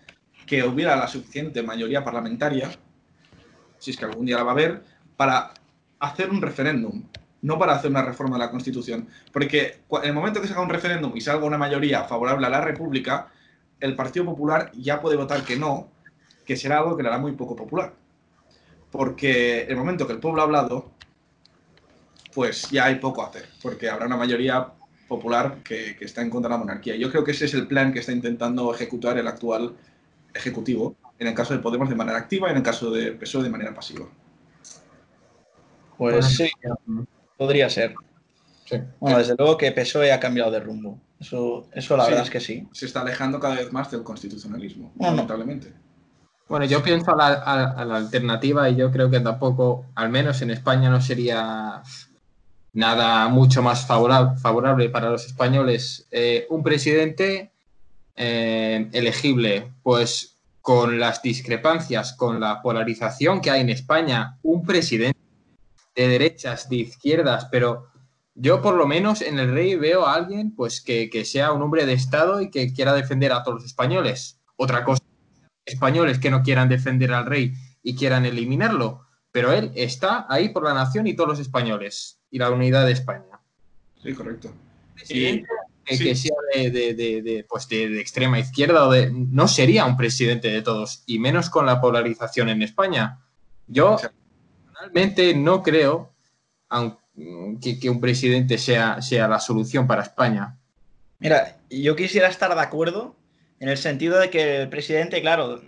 que 0.47 0.65
hubiera 0.65 0.97
la 0.97 1.07
suficiente 1.07 1.63
mayoría 1.63 2.03
parlamentaria, 2.05 2.71
si 3.79 3.91
es 3.91 3.97
que 3.97 4.05
algún 4.05 4.27
día 4.27 4.37
la 4.37 4.43
va 4.45 4.51
a 4.51 4.55
haber, 4.55 4.83
para 5.17 5.53
hacer 6.01 6.31
un 6.31 6.41
referéndum, 6.41 7.05
no 7.43 7.59
para 7.59 7.75
hacer 7.75 7.91
una 7.91 8.03
reforma 8.03 8.37
de 8.37 8.45
la 8.45 8.51
Constitución. 8.51 9.09
Porque 9.33 9.81
en 9.91 10.05
el 10.05 10.15
momento 10.15 10.41
que 10.41 10.49
se 10.49 10.53
haga 10.53 10.63
un 10.63 10.69
referéndum 10.69 11.13
y 11.17 11.21
salga 11.21 11.45
una 11.45 11.59
mayoría 11.59 12.05
favorable 12.05 12.47
a 12.47 12.51
la 12.51 12.61
República, 12.61 13.29
el 13.81 13.95
Partido 13.95 14.25
Popular 14.25 14.73
ya 14.75 15.01
puede 15.01 15.17
votar 15.17 15.43
que 15.45 15.57
no, 15.57 15.89
que 16.45 16.57
será 16.57 16.79
algo 16.79 16.97
que 16.97 17.03
le 17.03 17.09
hará 17.09 17.19
muy 17.19 17.33
poco 17.33 17.55
popular. 17.55 17.95
Porque 18.91 19.63
el 19.63 19.77
momento 19.77 20.07
que 20.07 20.15
el 20.15 20.19
pueblo 20.19 20.41
ha 20.41 20.45
hablado, 20.45 20.91
pues 22.35 22.71
ya 22.71 22.87
hay 22.87 22.97
poco 22.97 23.23
a 23.23 23.29
hacer, 23.29 23.49
porque 23.63 23.89
habrá 23.89 24.07
una 24.07 24.17
mayoría 24.17 24.67
popular 25.07 25.59
que, 25.63 25.97
que 25.97 26.05
está 26.05 26.23
en 26.23 26.31
contra 26.31 26.49
de 26.49 26.55
la 26.55 26.59
monarquía. 26.59 26.97
Yo 26.97 27.11
creo 27.11 27.25
que 27.25 27.33
ese 27.33 27.47
es 27.47 27.55
el 27.55 27.67
plan 27.67 27.93
que 27.93 28.01
está 28.01 28.13
intentando 28.13 28.73
ejecutar 28.75 29.19
el 29.19 29.27
actual 29.27 29.75
Ejecutivo, 30.35 30.95
en 31.19 31.27
el 31.27 31.35
caso 31.35 31.53
de 31.55 31.61
Podemos 31.61 31.89
de 31.89 31.95
manera 31.97 32.19
activa 32.19 32.49
y 32.49 32.53
en 32.53 32.59
el 32.59 32.63
caso 32.63 32.91
de 32.91 33.13
PSOE 33.13 33.43
de 33.45 33.51
manera 33.51 33.75
pasiva. 33.75 34.07
Pues 35.97 36.27
sí, 36.27 36.51
podría 37.37 37.69
ser. 37.69 37.95
Sí. 38.65 38.77
Bueno, 39.01 39.19
desde 39.19 39.35
luego 39.37 39.57
que 39.57 39.73
PSOE 39.73 40.13
ha 40.13 40.21
cambiado 40.21 40.51
de 40.51 40.61
rumbo. 40.61 41.01
Eso, 41.19 41.69
eso 41.73 41.97
la 41.97 42.05
Sí. 42.05 42.11
verdad 42.11 42.25
es 42.27 42.31
que 42.31 42.41
sí. 42.41 42.69
Se 42.73 42.87
está 42.87 43.01
alejando 43.01 43.41
cada 43.41 43.57
vez 43.57 43.73
más 43.73 43.91
del 43.91 44.05
constitucionalismo, 44.05 44.93
No, 44.97 45.07
no. 45.11 45.17
lamentablemente. 45.17 45.73
Bueno, 46.49 46.65
yo 46.67 46.83
pienso 46.83 47.13
a 47.13 47.17
la, 47.17 47.27
a- 47.35 47.73
a 47.73 47.85
la 47.85 47.97
alternativa 47.97 48.71
y 48.71 48.77
yo 48.77 48.91
creo 48.93 49.11
que 49.11 49.21
tampoco, 49.21 49.87
al 49.97 50.09
menos 50.11 50.41
en 50.43 50.51
España, 50.51 50.89
no 50.89 51.01
sería 51.01 51.83
nada 52.73 53.29
mucho 53.29 53.63
más 53.63 53.87
favorable, 53.87 54.39
favorable 54.39 54.89
para 54.91 55.11
los 55.11 55.27
españoles. 55.27 56.07
Eh, 56.11 56.47
un 56.51 56.63
presidente 56.63 57.51
eh, 58.17 58.89
elegible, 58.93 59.73
pues 59.83 60.38
con 60.69 61.01
las 61.01 61.23
discrepancias, 61.23 62.13
con 62.13 62.41
la 62.41 62.61
polarización 62.61 63.41
que 63.41 63.51
hay 63.51 63.63
en 63.63 63.71
España, 63.71 64.37
un 64.43 64.67
presidente 64.67 65.19
de 65.97 66.09
derechas, 66.09 66.69
de 66.69 66.77
izquierdas, 66.77 67.47
pero 67.51 67.87
yo 68.35 68.61
por 68.61 68.75
lo 68.75 68.87
menos 68.87 69.23
en 69.23 69.39
el 69.39 69.51
rey 69.51 69.77
veo 69.77 70.05
a 70.05 70.13
alguien 70.13 70.55
pues 70.55 70.83
que, 70.83 71.09
que 71.09 71.25
sea 71.25 71.53
un 71.53 71.63
hombre 71.63 71.87
de 71.87 71.95
Estado 71.95 72.43
y 72.43 72.51
que 72.51 72.71
quiera 72.75 72.93
defender 72.93 73.33
a 73.33 73.43
todos 73.43 73.63
los 73.63 73.65
españoles. 73.65 74.43
Otra 74.57 74.85
cosa 74.85 75.03
españoles 75.65 76.19
que 76.19 76.31
no 76.31 76.43
quieran 76.43 76.69
defender 76.69 77.15
al 77.15 77.25
rey 77.25 77.55
y 77.83 77.97
quieran 77.97 78.27
eliminarlo, 78.27 79.07
pero 79.33 79.53
él 79.53 79.73
está 79.75 80.27
ahí 80.29 80.51
por 80.51 80.65
la 80.65 80.75
nación 80.75 81.07
y 81.07 81.17
todos 81.17 81.31
los 81.31 81.41
españoles 81.41 82.21
y 82.31 82.41
la 82.41 82.51
unidad 82.51 82.85
de 82.85 82.93
España. 82.93 83.41
Sí, 84.03 84.13
correcto. 84.13 84.53
presidente 84.95 85.49
que, 85.89 85.97
sí. 85.97 86.05
que 86.05 86.15
sea 86.15 86.37
de, 86.55 86.71
de- 86.71 86.95
de- 86.95 87.23
de, 87.23 87.45
pues 87.49 87.69
de, 87.69 87.89
de 87.89 88.01
extrema 88.01 88.39
izquierda 88.39 88.87
o 88.87 88.91
de, 88.93 89.11
no 89.11 89.49
sería 89.49 89.85
un 89.87 89.97
presidente 89.97 90.49
de 90.49 90.63
todos, 90.63 91.03
y 91.07 91.19
menos 91.19 91.51
con 91.51 91.67
la 91.67 91.81
polarización 91.81 92.49
en 92.49 92.63
España. 92.63 93.19
Yo 93.67 93.97
realmente 94.81 95.35
no 95.35 95.63
creo 95.63 96.13
que, 97.63 97.79
que 97.79 97.91
un 97.91 98.01
presidente 98.01 98.59
sea, 98.59 99.01
sea 99.03 99.27
la 99.29 99.41
solución 99.41 99.87
para 99.87 100.03
España. 100.03 100.57
Mira, 101.19 101.59
yo 101.71 101.97
quisiera 101.97 102.29
estar 102.29 102.55
de 102.55 102.61
acuerdo 102.61 103.17
en 103.61 103.69
el 103.69 103.77
sentido 103.77 104.19
de 104.19 104.31
que 104.31 104.63
el 104.63 104.69
presidente, 104.69 105.21
claro, 105.21 105.61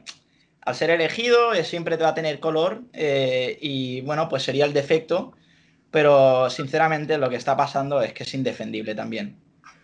al 0.63 0.75
ser 0.77 0.91
elegido 0.91 1.53
eh, 1.55 1.65
siempre 1.65 1.97
te 1.97 2.05
va 2.05 2.11
a 2.11 2.15
tener 2.15 2.39
color 2.39 2.83
eh, 2.93 3.59
y 3.61 4.01
bueno, 4.03 4.29
pues 4.29 4.45
sería 4.45 4.65
el 4.65 4.73
defecto, 4.73 5.33
pero 5.91 6.49
sinceramente 6.51 7.19
lo 7.19 7.29
que 7.29 7.37
está 7.37 7.57
pasando 7.57 8.01
es 8.01 8.13
que 8.13 8.23
es 8.23 8.33
indefendible 8.35 8.95
también, 8.95 9.37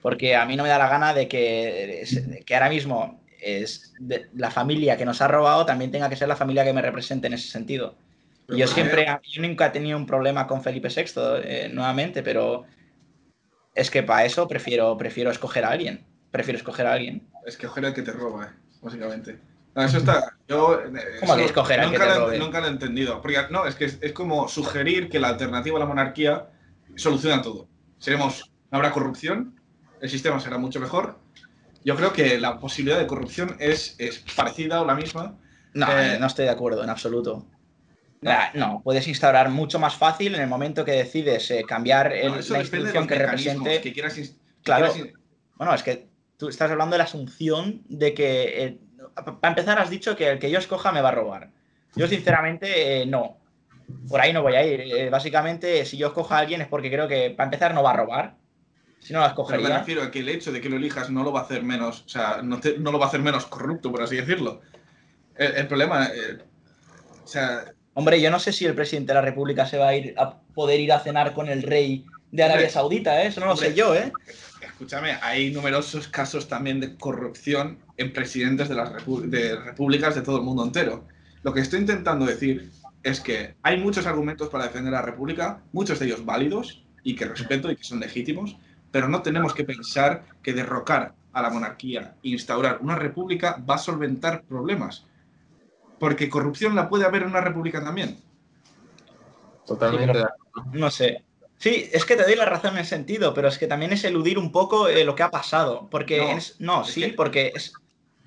porque 0.06 0.36
a 0.36 0.46
mí 0.46 0.54
no 0.54 0.62
me 0.62 0.68
da 0.68 0.78
la 0.78 0.88
gana 0.88 1.12
de 1.12 1.26
que, 1.26 2.04
que 2.46 2.54
ahora 2.54 2.68
mismo 2.68 3.24
es 3.40 3.92
de- 3.98 4.30
la 4.34 4.52
familia 4.52 4.96
que 4.96 5.04
nos 5.04 5.20
ha 5.20 5.26
robado 5.26 5.66
también 5.66 5.90
tenga 5.90 6.08
que 6.08 6.14
ser 6.14 6.28
la 6.28 6.36
familia 6.36 6.64
que 6.64 6.72
me 6.72 6.80
represente 6.80 7.26
en 7.26 7.32
ese 7.32 7.48
sentido. 7.48 7.96
Pero 8.46 8.56
yo 8.56 8.68
siempre, 8.68 9.04
yo 9.24 9.42
nunca 9.42 9.66
he 9.66 9.70
tenido 9.70 9.98
un 9.98 10.06
problema 10.06 10.46
con 10.46 10.62
Felipe 10.62 10.90
VI, 10.90 11.42
eh, 11.42 11.70
nuevamente, 11.74 12.22
pero 12.22 12.66
es 13.74 13.90
que 13.90 14.04
para 14.04 14.24
eso 14.24 14.46
prefiero, 14.46 14.96
prefiero 14.96 15.32
escoger 15.32 15.64
a 15.64 15.70
alguien. 15.70 16.06
Prefiero 16.30 16.56
escoger 16.56 16.86
a 16.86 16.92
alguien. 16.92 17.26
Es 17.44 17.56
que 17.56 17.66
ojalá 17.66 17.88
el 17.88 17.94
que 17.94 18.02
te 18.02 18.12
roba, 18.12 18.44
eh, 18.44 18.76
básicamente. 18.80 19.40
No, 19.74 19.82
eso 19.82 19.98
está. 19.98 20.36
Yo, 20.46 20.82
eh, 20.84 20.92
¿Cómo 21.18 21.32
eso 21.32 21.36
que 21.36 21.46
escoger 21.46 21.80
al 21.80 21.90
que 21.90 21.98
te 21.98 22.06
lo, 22.06 22.14
robe? 22.14 22.38
Nunca 22.38 22.60
lo 22.60 22.68
he 22.68 22.70
entendido. 22.70 23.20
Porque 23.20 23.38
no, 23.50 23.66
es 23.66 23.74
que 23.74 23.86
es, 23.86 23.98
es 24.00 24.12
como 24.12 24.46
sugerir 24.46 25.08
que 25.08 25.18
la 25.18 25.30
alternativa 25.30 25.78
a 25.78 25.80
la 25.80 25.86
monarquía 25.86 26.46
soluciona 26.94 27.42
todo. 27.42 27.66
Seremos, 27.98 28.52
no 28.70 28.78
habrá 28.78 28.92
corrupción, 28.92 29.55
el 30.00 30.08
sistema 30.10 30.38
será 30.40 30.58
mucho 30.58 30.80
mejor. 30.80 31.18
Yo 31.84 31.94
creo 31.96 32.12
que 32.12 32.38
la 32.38 32.58
posibilidad 32.58 32.98
de 32.98 33.06
corrupción 33.06 33.56
es, 33.60 33.94
es 33.98 34.18
parecida 34.34 34.80
o 34.80 34.84
la 34.84 34.94
misma. 34.94 35.38
No, 35.74 35.86
Eh, 35.90 36.14
eh, 36.14 36.18
no 36.18 36.26
estoy 36.26 36.46
de 36.46 36.50
acuerdo 36.50 36.82
en 36.82 36.90
absoluto. 36.90 37.46
Ah, 38.24 38.50
No, 38.54 38.80
puedes 38.82 39.06
instaurar 39.06 39.50
mucho 39.50 39.78
más 39.78 39.94
fácil 39.94 40.34
en 40.34 40.40
el 40.40 40.48
momento 40.48 40.84
que 40.84 40.92
decides 40.92 41.50
eh, 41.50 41.64
cambiar 41.68 42.12
el- 42.12 42.28
No, 42.28 42.36
la 42.40 42.60
institución 42.60 43.06
que 43.06 43.14
represente. 43.14 43.80
que 43.80 43.92
quieras 43.92 44.18
ins- 44.18 44.32
que 44.36 44.62
Claro. 44.64 44.92
quieras 44.92 45.12
Bueno, 45.54 45.74
es 45.74 45.82
que 45.82 46.08
tú 46.36 46.48
estás 46.48 46.70
hablando 46.70 46.94
de 46.94 46.98
la 46.98 47.04
asunción 47.04 47.82
de 47.88 48.12
que, 48.14 48.64
eh, 48.64 48.78
para 49.40 49.48
empezar, 49.48 49.78
has 49.78 49.88
dicho 49.90 50.16
que 50.16 50.28
el 50.30 50.38
que 50.38 50.50
yo 50.50 50.58
escoja 50.58 50.92
me 50.92 51.00
va 51.00 51.10
a 51.10 51.12
robar. 51.12 51.50
Yo, 51.94 52.06
sinceramente, 52.08 53.02
eh, 53.02 53.06
no. 53.06 53.38
Por 54.08 54.20
ahí 54.20 54.32
no 54.32 54.42
voy 54.42 54.54
a 54.56 54.66
ir. 54.66 54.80
Eh, 54.80 55.08
básicamente, 55.08 55.84
si 55.86 55.96
yo 55.96 56.08
escojo 56.08 56.34
a 56.34 56.38
alguien 56.38 56.60
es 56.60 56.68
porque 56.68 56.90
creo 56.90 57.06
que, 57.08 57.30
para 57.30 57.46
empezar, 57.46 57.72
no 57.72 57.82
va 57.82 57.92
a 57.92 57.96
robar. 57.96 58.36
Si 59.06 59.12
no, 59.12 59.20
la 59.20 59.34
Pero 59.34 59.62
me 59.62 59.68
refiero 59.68 60.02
a 60.02 60.10
que 60.10 60.18
el 60.18 60.28
hecho 60.28 60.50
de 60.50 60.60
que 60.60 60.68
lo 60.68 60.76
elijas 60.76 61.10
no 61.10 61.22
lo 61.22 61.32
va 61.32 61.40
a 61.40 61.42
hacer 61.44 61.62
menos, 61.62 62.02
o 62.06 62.08
sea, 62.08 62.40
no, 62.42 62.58
te- 62.58 62.76
no 62.78 62.90
lo 62.90 62.98
va 62.98 63.04
a 63.04 63.08
hacer 63.08 63.20
menos 63.20 63.46
corrupto, 63.46 63.92
por 63.92 64.02
así 64.02 64.16
decirlo. 64.16 64.62
El, 65.36 65.54
el 65.54 65.66
problema, 65.68 66.06
eh, 66.06 66.38
o 67.22 67.26
sea, 67.26 67.72
Hombre, 67.94 68.20
yo 68.20 68.30
no 68.30 68.38
sé 68.40 68.52
si 68.52 68.64
el 68.66 68.74
presidente 68.74 69.12
de 69.12 69.14
la 69.14 69.22
República 69.22 69.64
se 69.64 69.78
va 69.78 69.88
a 69.88 69.96
ir 69.96 70.14
a 70.18 70.38
poder 70.54 70.80
ir 70.80 70.92
a 70.92 70.98
cenar 71.00 71.32
con 71.34 71.48
el 71.48 71.62
rey 71.62 72.04
de 72.32 72.42
Arabia 72.42 72.68
Saudita, 72.68 73.22
¿eh? 73.22 73.28
Eso 73.28 73.40
no 73.40 73.46
lo 73.46 73.52
hombre. 73.52 73.68
sé 73.68 73.74
yo, 73.74 73.94
¿eh? 73.94 74.12
escúchame, 74.60 75.16
hay 75.22 75.50
numerosos 75.52 76.08
casos 76.08 76.48
también 76.48 76.80
de 76.80 76.96
corrupción 76.96 77.78
en 77.96 78.12
presidentes 78.12 78.68
de 78.68 78.74
las 78.74 78.90
de 79.06 79.56
repúblicas 79.56 80.14
de 80.16 80.22
todo 80.22 80.36
el 80.38 80.42
mundo 80.42 80.64
entero. 80.64 81.06
Lo 81.42 81.54
que 81.54 81.60
estoy 81.60 81.80
intentando 81.80 82.26
decir 82.26 82.70
es 83.02 83.20
que 83.20 83.54
hay 83.62 83.78
muchos 83.78 84.04
argumentos 84.06 84.48
para 84.48 84.64
defender 84.64 84.92
a 84.94 84.98
la 85.00 85.06
república, 85.06 85.62
muchos 85.72 85.98
de 86.00 86.06
ellos 86.06 86.24
válidos 86.24 86.84
y 87.04 87.14
que 87.14 87.24
respeto 87.26 87.70
y 87.70 87.76
que 87.76 87.84
son 87.84 88.00
legítimos, 88.00 88.56
pero 88.96 89.08
no 89.08 89.20
tenemos 89.20 89.52
que 89.52 89.62
pensar 89.62 90.22
que 90.42 90.54
derrocar 90.54 91.12
a 91.34 91.42
la 91.42 91.50
monarquía 91.50 92.14
e 92.22 92.30
instaurar 92.30 92.78
una 92.80 92.94
república 92.96 93.62
va 93.68 93.74
a 93.74 93.78
solventar 93.78 94.42
problemas. 94.44 95.04
Porque 96.00 96.30
corrupción 96.30 96.74
la 96.74 96.88
puede 96.88 97.04
haber 97.04 97.20
en 97.24 97.28
una 97.28 97.42
república 97.42 97.84
también. 97.84 98.18
Totalmente. 99.66 100.06
Sí, 100.06 100.12
pero- 100.14 100.18
de 100.20 100.32
acuerdo. 100.32 100.70
No 100.78 100.90
sé. 100.90 101.24
Sí, 101.58 101.90
es 101.92 102.06
que 102.06 102.16
te 102.16 102.22
doy 102.22 102.36
la 102.36 102.46
razón 102.46 102.72
en 102.72 102.78
el 102.78 102.86
sentido, 102.86 103.34
pero 103.34 103.48
es 103.48 103.58
que 103.58 103.66
también 103.66 103.92
es 103.92 104.02
eludir 104.04 104.38
un 104.38 104.50
poco 104.50 104.88
eh, 104.88 105.04
lo 105.04 105.14
que 105.14 105.24
ha 105.24 105.30
pasado. 105.30 105.88
Porque 105.90 106.16
No, 106.16 106.30
es, 106.38 106.56
no, 106.58 106.80
es 106.80 106.88
sí, 106.88 107.02
que- 107.02 107.12
porque 107.12 107.52
es, 107.54 107.74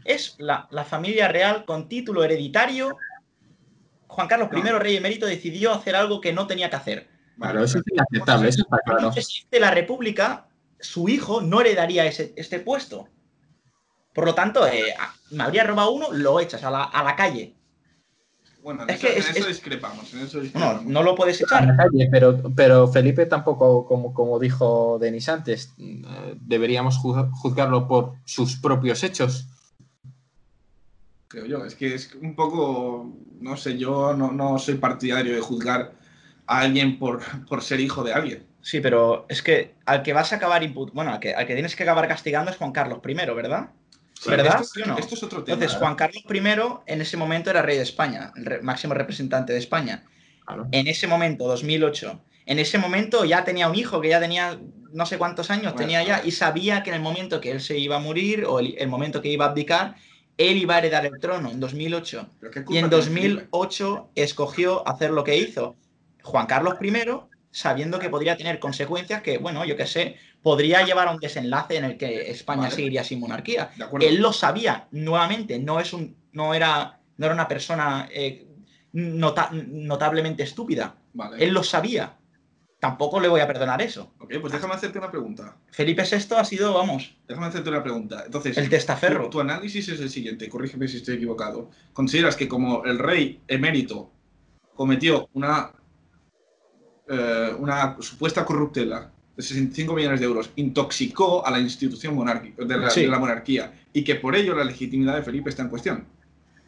es 0.06 0.36
la, 0.38 0.68
la 0.70 0.84
familia 0.86 1.30
real 1.30 1.66
con 1.66 1.90
título 1.90 2.24
hereditario. 2.24 2.96
Juan 4.06 4.28
Carlos 4.28 4.50
I, 4.56 4.62
No. 4.62 4.78
rey 4.78 4.98
emérito, 4.98 5.26
decidió 5.26 5.74
hacer 5.74 5.96
algo 5.96 6.22
que 6.22 6.32
no 6.32 6.46
tenía 6.46 6.70
que 6.70 6.76
hacer. 6.76 7.10
Claro, 7.40 7.64
eso 7.64 7.78
es 7.80 7.84
inaceptable, 7.92 8.50
eso 8.50 8.62
está 8.62 8.78
claro. 8.86 9.12
de 9.50 9.60
la 9.62 9.72
República, 9.72 10.49
su 10.80 11.10
hijo 11.10 11.42
no 11.42 11.62
heredaría 11.62 12.06
ese, 12.06 12.34
este 12.36 12.60
puesto. 12.60 13.08
Por 14.14 14.26
lo 14.26 14.34
tanto, 14.36 14.66
eh, 14.68 14.94
a- 15.00 15.14
me 15.32 15.44
habría 15.44 15.64
robado 15.64 15.92
uno, 15.92 16.12
lo 16.12 16.40
echas 16.40 16.64
a 16.64 16.72
la, 16.72 16.84
a 16.84 17.04
la 17.04 17.16
calle. 17.16 17.56
Bueno, 18.62 18.84
en 18.84 18.90
Es 18.90 18.98
eso, 18.98 19.08
que 19.08 19.14
en 19.14 19.20
es- 19.20 19.30
eso 19.30 19.40
es- 19.40 19.48
discrepamos. 19.48 20.14
En 20.14 20.20
eso 20.20 20.38
No, 20.38 20.44
discrepamos. 20.44 20.86
no 20.86 21.04
lo 21.04 21.16
puedes 21.16 21.40
a 21.42 21.44
echar. 21.46 21.66
la 21.66 21.78
calle, 21.78 22.10
pero, 22.12 22.42
pero 22.56 22.88
Felipe 22.90 23.26
tampoco, 23.26 23.86
como, 23.86 24.14
como 24.14 24.38
dijo 24.40 24.98
Denis 25.00 25.30
antes, 25.30 25.74
eh, 25.78 26.36
deberíamos 26.42 26.98
ju- 27.00 27.30
juzgarlo 27.32 27.88
por 27.88 28.16
sus 28.26 28.58
propios 28.58 29.04
hechos. 29.04 29.46
creo 31.28 31.46
yo. 31.46 31.64
Es 31.64 31.76
que 31.76 31.94
es 31.94 32.14
un 32.16 32.36
poco, 32.36 33.14
no 33.40 33.56
sé, 33.56 33.78
yo 33.78 34.14
no, 34.16 34.32
no 34.32 34.58
soy 34.58 34.76
partidario 34.76 35.36
de 35.36 35.42
juzgar 35.42 35.94
a 36.48 36.60
alguien 36.62 36.98
por, 36.98 37.22
por 37.46 37.62
ser 37.62 37.80
hijo 37.80 38.04
de 38.04 38.14
alguien. 38.14 38.48
Sí, 38.62 38.82
pero 38.82 39.26
es 39.30 39.42
que 39.42 39.76
al 39.86 40.04
que 40.04 40.14
vas 40.14 40.32
a 40.34 40.36
acabar 40.36 40.62
imput- 40.64 40.92
bueno, 40.94 41.12
al 41.14 41.20
que, 41.20 41.34
al 41.34 41.46
que 41.48 41.54
tienes 41.54 41.76
que 41.76 41.84
acabar 41.84 42.08
castigando 42.08 42.52
es 42.52 42.58
Juan 42.58 42.72
Carlos 42.72 43.00
I, 43.08 43.14
¿verdad? 43.14 43.70
Sí, 44.14 44.30
¿Verdad? 44.30 44.62
Esto, 44.62 44.64
¿Sí 44.74 44.82
o 44.82 44.86
no? 44.86 44.98
esto 44.98 45.16
es 45.16 45.24
otro 45.24 45.44
tema. 45.44 45.54
Entonces, 45.56 45.78
Juan 45.78 45.96
Carlos 45.96 46.24
I 46.30 46.92
en 46.94 47.02
ese 47.02 47.16
momento 47.18 47.50
era 47.50 47.62
rey 47.62 47.78
de 47.78 47.84
España, 47.84 48.32
el 48.36 48.46
re- 48.46 48.62
máximo 48.62 48.94
representante 48.94 49.54
de 49.54 49.60
España. 49.60 50.04
Claro. 50.46 50.68
En 50.72 50.88
ese 50.88 51.08
momento, 51.08 51.48
2008, 51.48 52.22
en 52.46 52.60
ese 52.60 52.78
momento 52.78 53.24
ya 53.24 53.44
tenía 53.46 53.70
un 53.70 53.76
hijo 53.76 54.02
que 54.02 54.10
ya 54.10 54.20
tenía 54.20 54.60
no 54.92 55.06
sé 55.06 55.18
cuántos 55.18 55.52
años 55.52 55.74
Bueno, 55.74 55.78
tenía 55.78 56.04
ya 56.04 56.22
y 56.26 56.32
sabía 56.32 56.82
que 56.84 56.90
en 56.90 56.96
el 56.98 57.02
momento 57.02 57.40
que 57.40 57.52
él 57.52 57.62
se 57.62 57.78
iba 57.78 57.98
a 57.98 58.00
morir 58.00 58.44
o 58.46 58.60
el, 58.60 58.76
el 58.78 58.88
momento 58.88 59.22
que 59.22 59.30
iba 59.30 59.46
a 59.46 59.50
abdicar, 59.50 59.96
él 60.38 60.58
iba 60.58 60.76
a 60.76 60.80
heredar 60.80 61.06
el 61.06 61.20
trono 61.20 61.52
en 61.52 61.60
2008. 61.60 62.28
Pero 62.40 62.52
¿qué 62.52 62.60
Y 62.60 62.78
en 62.78 62.90
tiene 62.90 62.90
Felipe? 62.90 63.48
2008 63.52 64.10
escogió 64.16 64.88
hacer 64.88 65.12
lo 65.12 65.24
que 65.24 65.38
hizo. 65.38 65.76
Juan 66.24 66.48
Carlos 66.48 66.76
I, 66.82 66.92
sabiendo 67.52 68.00
que 68.00 68.10
podría 68.10 68.38
tener 68.38 68.60
consecuencias 68.60 69.22
que, 69.22 69.38
bueno, 69.38 69.66
yo 69.66 69.76
qué 69.76 69.88
sé, 69.88 70.16
podría 70.42 70.84
llevar 70.86 71.08
a 71.08 71.12
un 71.12 71.20
desenlace 71.20 71.78
en 71.78 71.84
el 71.86 71.98
que 71.98 72.30
España 72.32 72.64
Vale. 72.64 72.76
seguiría 72.76 73.04
sin 73.04 73.20
monarquía. 73.20 73.72
Él 74.00 74.18
lo 74.22 74.32
sabía, 74.34 74.88
nuevamente, 74.92 75.60
no, 75.60 75.80
es 75.80 75.92
un, 75.94 76.16
no, 76.32 76.54
era, 76.54 77.00
no 77.18 77.26
era 77.26 77.34
una 77.36 77.48
persona 77.48 78.08
eh, 78.12 78.48
nota- 78.94 79.50
notablemente 79.52 80.44
estúpida. 80.44 80.96
Vale. 81.14 81.44
Él 81.44 81.52
lo 81.54 81.64
sabía. 81.64 82.16
Tampoco 82.80 83.20
le 83.20 83.28
voy 83.28 83.42
a 83.42 83.48
perdonar 83.48 83.82
eso. 83.82 84.14
Ok, 84.20 84.36
pues 84.40 84.54
déjame 84.54 84.74
hacerte 84.74 85.00
una 85.00 85.12
pregunta. 85.12 85.58
Felipe 85.70 86.04
VI 86.10 86.36
ha 86.38 86.46
sido, 86.46 86.74
vamos, 86.74 87.14
Déjame 87.28 87.48
hacerte 87.48 87.68
una 87.70 87.84
pregunta. 87.84 88.24
Entonces, 88.26 88.58
el 88.58 88.70
testaferro. 88.70 89.24
tu, 89.26 89.32
tu 89.32 89.40
análisis 89.42 89.90
es 89.90 90.00
el 90.00 90.10
siguiente, 90.10 90.48
corrígeme 90.48 90.88
si 90.88 90.96
estoy 90.98 91.16
equivocado. 91.16 91.72
¿Consideras 91.92 92.38
que 92.38 92.48
como 92.48 92.86
el 92.86 92.98
rey 93.00 93.42
emérito 93.50 94.14
cometió 94.76 95.28
una, 95.34 95.74
eh, 97.10 97.54
una 97.58 97.98
supuesta 98.00 98.46
corruptela 98.46 99.12
de 99.36 99.44
65 99.44 99.94
millones 99.94 100.20
de 100.20 100.26
euros, 100.26 100.50
intoxicó 100.58 101.46
a 101.46 101.52
la 101.52 101.60
institución 101.60 102.14
monárquica, 102.16 102.64
de, 102.66 102.78
la, 102.78 102.90
Sí. 102.90 103.02
de 103.02 103.08
la 103.08 103.20
monarquía 103.20 103.72
y 103.94 104.04
que 104.04 104.16
por 104.16 104.36
ello 104.36 104.54
la 104.56 104.64
legitimidad 104.66 105.16
de 105.16 105.24
Felipe 105.24 105.50
está 105.50 105.64
en 105.64 105.70
cuestión? 105.70 106.06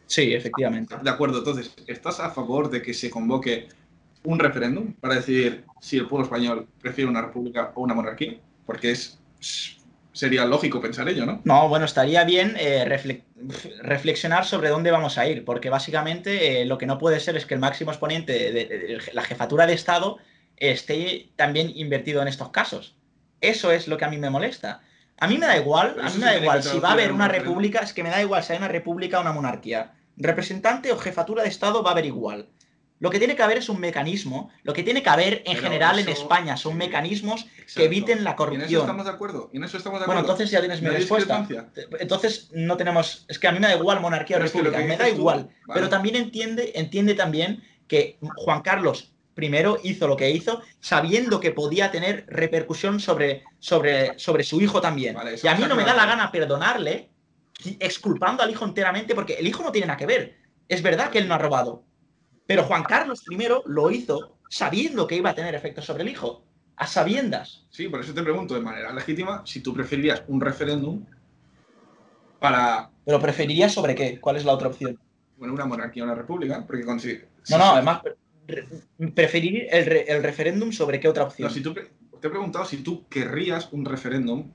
Sí, 0.06 0.32
efectivamente. 0.34 0.94
De 1.02 1.10
acuerdo, 1.10 1.38
entonces, 1.38 1.74
¿estás 1.86 2.20
a 2.20 2.30
favor 2.30 2.70
de 2.70 2.82
que 2.82 2.92
se 2.94 3.08
convoque 3.10 3.68
un 4.24 4.38
referéndum 4.38 4.92
para 4.94 5.16
decidir 5.16 5.64
si 5.80 5.96
el 5.98 6.06
pueblo 6.06 6.24
español 6.24 6.66
prefiere 6.80 7.10
una 7.10 7.22
república 7.22 7.72
o 7.74 7.82
una 7.82 7.94
monarquía? 7.94 8.34
Porque 8.66 8.90
es 8.92 9.18
sería 10.12 10.44
lógico 10.44 10.78
pensar 10.80 11.08
ello, 11.08 11.24
¿no? 11.24 11.40
No, 11.44 11.68
bueno, 11.70 11.86
estaría 11.86 12.22
bien 12.24 12.54
eh, 12.58 12.84
refle- 12.86 13.22
reflexionar 13.82 14.44
sobre 14.44 14.68
dónde 14.68 14.90
vamos 14.90 15.16
a 15.16 15.26
ir, 15.26 15.42
porque 15.44 15.70
básicamente 15.70 16.60
eh, 16.60 16.64
lo 16.66 16.76
que 16.76 16.84
no 16.86 16.98
puede 16.98 17.18
ser 17.18 17.36
es 17.36 17.46
que 17.46 17.54
el 17.54 17.60
máximo 17.60 17.90
exponente 17.92 18.32
de, 18.34 18.52
de- 18.52 18.66
de 18.66 19.00
la 19.14 19.22
jefatura 19.22 19.66
de 19.66 19.72
Estado 19.72 20.18
esté 20.56 21.30
también 21.36 21.72
invertido 21.74 22.22
en 22.22 22.28
estos 22.28 22.50
casos. 22.50 22.96
Eso 23.40 23.72
es 23.72 23.88
lo 23.88 23.96
que 23.96 24.04
a 24.04 24.08
mí 24.08 24.18
me 24.18 24.30
molesta. 24.30 24.80
A 25.18 25.26
mí 25.28 25.38
me 25.38 25.46
da 25.46 25.56
igual, 25.56 25.96
a 26.00 26.08
mí 26.10 26.18
me 26.18 26.24
da 26.26 26.36
igual 26.38 26.62
si 26.62 26.78
va 26.78 26.90
a 26.90 26.92
haber 26.92 27.12
una 27.12 27.28
república, 27.28 27.80
es 27.80 27.92
que 27.92 28.02
me 28.02 28.10
da 28.10 28.20
igual 28.20 28.42
si 28.42 28.52
hay 28.52 28.58
una 28.58 28.68
república 28.68 29.18
o 29.18 29.22
una 29.22 29.32
monarquía. 29.32 29.92
Representante 30.16 30.92
o 30.92 30.98
jefatura 30.98 31.42
de 31.42 31.48
Estado 31.48 31.82
va 31.82 31.90
a 31.90 31.92
haber 31.92 32.06
igual. 32.06 32.48
Lo 32.98 33.10
que 33.10 33.18
tiene 33.18 33.34
que 33.34 33.42
haber 33.42 33.58
es 33.58 33.68
un 33.68 33.80
mecanismo, 33.80 34.50
lo 34.62 34.72
que 34.72 34.84
tiene 34.84 35.02
que 35.02 35.08
haber 35.10 35.42
en 35.44 35.54
Pero 35.56 35.60
general 35.62 35.98
en 35.98 36.08
España 36.08 36.56
son 36.56 36.72
sí. 36.72 36.78
mecanismos 36.78 37.46
que 37.74 37.84
eviten 37.86 38.22
la 38.22 38.30
Y 38.30 38.32
en 38.32 38.34
eso 38.34 38.36
corrupción. 38.36 38.80
estamos 38.82 39.04
de 39.04 39.10
acuerdo. 39.10 39.50
Y 39.52 39.56
en 39.56 39.64
eso 39.64 39.76
estamos 39.76 39.98
de 39.98 40.06
Bueno, 40.06 40.20
acuerdo. 40.20 40.34
entonces 40.34 40.50
ya 40.52 40.60
tienes 40.60 40.80
mi 40.82 40.86
No 40.88 40.92
respuesta. 40.94 41.46
Entonces 41.98 42.50
no 42.52 42.76
tenemos. 42.76 43.24
Es 43.28 43.40
que 43.40 43.48
a 43.48 43.52
mí 43.52 43.58
me 43.58 43.66
da 43.66 43.74
igual 43.74 44.00
monarquía 44.00 44.36
o 44.36 44.40
es 44.44 44.52
que 44.52 44.58
república, 44.58 44.80
que 44.82 44.88
me 44.88 44.96
da 44.96 45.08
igual. 45.08 45.48
vale. 45.66 45.80
Pero 45.80 45.88
también 45.88 46.14
entiende, 46.14 46.72
entiende 46.76 47.14
también 47.14 47.64
que 47.88 48.18
Juan 48.36 48.62
Carlos 48.62 49.12
I 49.36 49.88
hizo 49.88 50.08
lo 50.08 50.16
que 50.16 50.30
hizo 50.30 50.62
sabiendo 50.80 51.40
que 51.40 51.52
podía 51.52 51.90
tener 51.90 52.26
repercusión 52.28 53.00
sobre, 53.00 53.44
sobre, 53.58 54.18
sobre 54.18 54.44
su 54.44 54.60
hijo 54.60 54.80
también. 54.80 55.14
Vale, 55.14 55.36
y 55.42 55.46
a 55.48 55.54
mí 55.54 55.64
no 55.66 55.74
me 55.74 55.84
da 55.84 55.94
la 55.94 56.06
gana 56.06 56.30
perdonarle 56.30 57.10
exculpando 57.80 58.42
al 58.42 58.50
hijo 58.50 58.64
enteramente 58.64 59.14
porque 59.14 59.34
el 59.34 59.46
hijo 59.46 59.62
no 59.62 59.72
tiene 59.72 59.86
nada 59.86 59.96
que 59.96 60.06
ver. 60.06 60.36
Es 60.68 60.82
verdad 60.82 61.10
que 61.10 61.18
él 61.18 61.28
no 61.28 61.34
ha 61.34 61.38
robado. 61.38 61.84
Pero 62.46 62.64
Juan 62.64 62.82
Carlos 62.82 63.22
I 63.30 63.38
lo 63.66 63.90
hizo 63.90 64.38
sabiendo 64.48 65.06
que 65.06 65.16
iba 65.16 65.30
a 65.30 65.34
tener 65.34 65.54
efectos 65.54 65.84
sobre 65.84 66.02
el 66.02 66.08
hijo. 66.08 66.44
A 66.76 66.86
sabiendas. 66.86 67.66
Sí, 67.70 67.88
por 67.88 68.00
eso 68.00 68.12
te 68.12 68.22
pregunto 68.22 68.54
de 68.54 68.60
manera 68.60 68.92
legítima 68.92 69.42
si 69.46 69.60
tú 69.62 69.72
preferirías 69.72 70.24
un 70.26 70.40
referéndum 70.40 71.04
para 72.38 72.90
Pero 73.04 73.20
preferiría 73.20 73.68
sobre 73.68 73.94
qué? 73.94 74.20
¿Cuál 74.20 74.36
es 74.36 74.44
la 74.44 74.52
otra 74.52 74.68
opción? 74.68 74.98
bueno, 75.36 75.54
una 75.54 75.64
monarquía 75.64 76.04
o 76.04 76.06
una 76.06 76.14
república, 76.14 76.64
porque 76.66 76.84
consi- 76.84 77.24
si- 77.42 77.52
No, 77.52 77.58
no, 77.58 77.72
además, 77.72 78.00
preferir 79.14 79.66
el, 79.70 79.86
re- 79.86 80.04
el 80.08 80.22
referéndum 80.22 80.72
sobre 80.72 81.00
qué 81.00 81.08
otra 81.08 81.24
opción. 81.24 81.48
no, 81.48 81.54
si 81.54 81.60
tú 81.60 81.74
pre- 81.74 81.90
te 82.20 82.26
he 82.28 82.30
preguntado 82.30 82.64
si 82.64 82.78
tú 82.78 83.06
querrías 83.08 83.68
un 83.72 83.84
referéndum. 83.84 84.50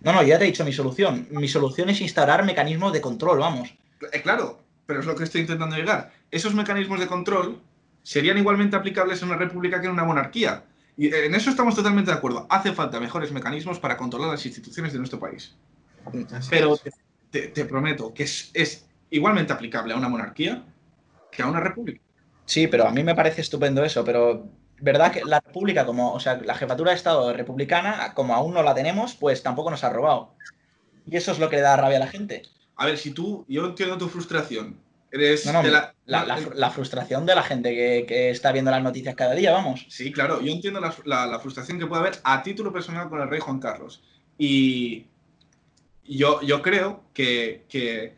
No, 0.00 0.12
no, 0.12 0.22
ya 0.22 0.38
te 0.38 0.44
he 0.44 0.46
dicho 0.48 0.64
mi 0.64 0.72
solución. 0.72 1.26
Mi 1.30 1.48
solución 1.48 1.88
es 1.90 2.00
instaurar 2.00 2.44
mecanismos 2.44 2.92
de 2.92 3.00
control, 3.00 3.38
vamos. 3.40 3.74
Eh, 4.12 4.22
claro, 4.22 4.60
pero 4.86 5.00
es 5.00 5.06
lo 5.06 5.16
que 5.16 5.24
estoy 5.24 5.40
intentando 5.40 5.76
llegar. 5.76 6.12
Esos 6.30 6.54
mecanismos 6.54 7.00
de 7.00 7.06
control 7.08 7.60
serían 8.04 8.38
igualmente 8.38 8.76
aplicables 8.76 9.20
en 9.22 9.28
una 9.28 9.36
república 9.38 9.80
que 9.80 9.86
en 9.86 9.92
una 9.92 10.04
monarquía. 10.04 10.64
Y 10.96 11.08
eh, 11.08 11.26
en 11.26 11.34
eso 11.34 11.50
estamos 11.50 11.74
totalmente 11.74 12.10
de 12.12 12.16
acuerdo. 12.16 12.46
Hace 12.48 12.72
falta 12.72 13.00
mejores 13.00 13.32
mecanismos 13.32 13.80
para 13.80 13.96
controlar 13.96 14.30
las 14.30 14.46
instituciones 14.46 14.92
de 14.92 14.98
nuestro 14.98 15.18
país. 15.18 15.56
Así 16.32 16.48
Pero 16.50 16.74
es. 16.74 16.82
te, 16.82 16.90
te- 17.30 17.48
te 17.48 17.64
prometo 17.64 18.14
que 18.14 18.22
es, 18.22 18.50
es 18.54 18.86
igualmente 19.10 19.52
aplicable 19.52 19.94
a 19.94 19.96
una 19.96 20.08
monarquía 20.08 20.64
que 21.32 21.42
a 21.42 21.48
una 21.48 21.60
república. 21.60 22.00
Sí, 22.48 22.66
pero 22.66 22.86
a 22.86 22.90
mí 22.90 23.04
me 23.04 23.14
parece 23.14 23.42
estupendo 23.42 23.84
eso, 23.84 24.02
pero 24.04 24.48
verdad 24.80 25.12
que 25.12 25.22
la 25.22 25.38
república, 25.40 25.84
como, 25.84 26.14
o 26.14 26.18
sea, 26.18 26.40
la 26.42 26.54
jefatura 26.54 26.90
de 26.92 26.96
Estado 26.96 27.30
republicana, 27.34 28.14
como 28.14 28.34
aún 28.34 28.54
no 28.54 28.62
la 28.62 28.74
tenemos, 28.74 29.14
pues 29.14 29.42
tampoco 29.42 29.70
nos 29.70 29.84
ha 29.84 29.90
robado. 29.90 30.30
Y 31.06 31.14
eso 31.16 31.30
es 31.32 31.38
lo 31.38 31.50
que 31.50 31.56
le 31.56 31.62
da 31.62 31.76
rabia 31.76 31.98
a 31.98 32.00
la 32.00 32.06
gente. 32.06 32.42
A 32.76 32.86
ver, 32.86 32.96
si 32.96 33.10
tú, 33.10 33.44
yo 33.48 33.66
entiendo 33.66 33.98
tu 33.98 34.08
frustración. 34.08 34.76
Eres 35.10 35.44
No, 35.44 35.52
no, 35.52 35.62
de 35.62 35.70
la, 35.70 35.94
la, 36.06 36.24
la 36.24 36.38
fr- 36.38 36.54
la 36.54 36.70
frustración 36.70 37.26
de 37.26 37.34
la 37.34 37.42
gente 37.42 37.74
que, 37.74 38.06
que 38.06 38.30
está 38.30 38.50
viendo 38.52 38.70
las 38.70 38.82
noticias 38.82 39.14
cada 39.14 39.34
día, 39.34 39.52
vamos. 39.52 39.86
Sí, 39.90 40.10
claro, 40.10 40.40
yo 40.40 40.50
entiendo 40.52 40.80
la 40.80 41.38
frustración 41.40 41.78
que 41.78 41.86
puede 41.86 42.00
haber 42.00 42.18
a 42.24 42.42
título 42.42 42.72
personal 42.72 43.10
con 43.10 43.20
el 43.20 43.28
rey 43.28 43.40
Juan 43.40 43.58
Carlos. 43.58 44.02
Y 44.38 45.06
yo, 46.04 46.40
yo 46.42 46.62
creo 46.62 47.04
que, 47.12 47.64
que 47.68 48.14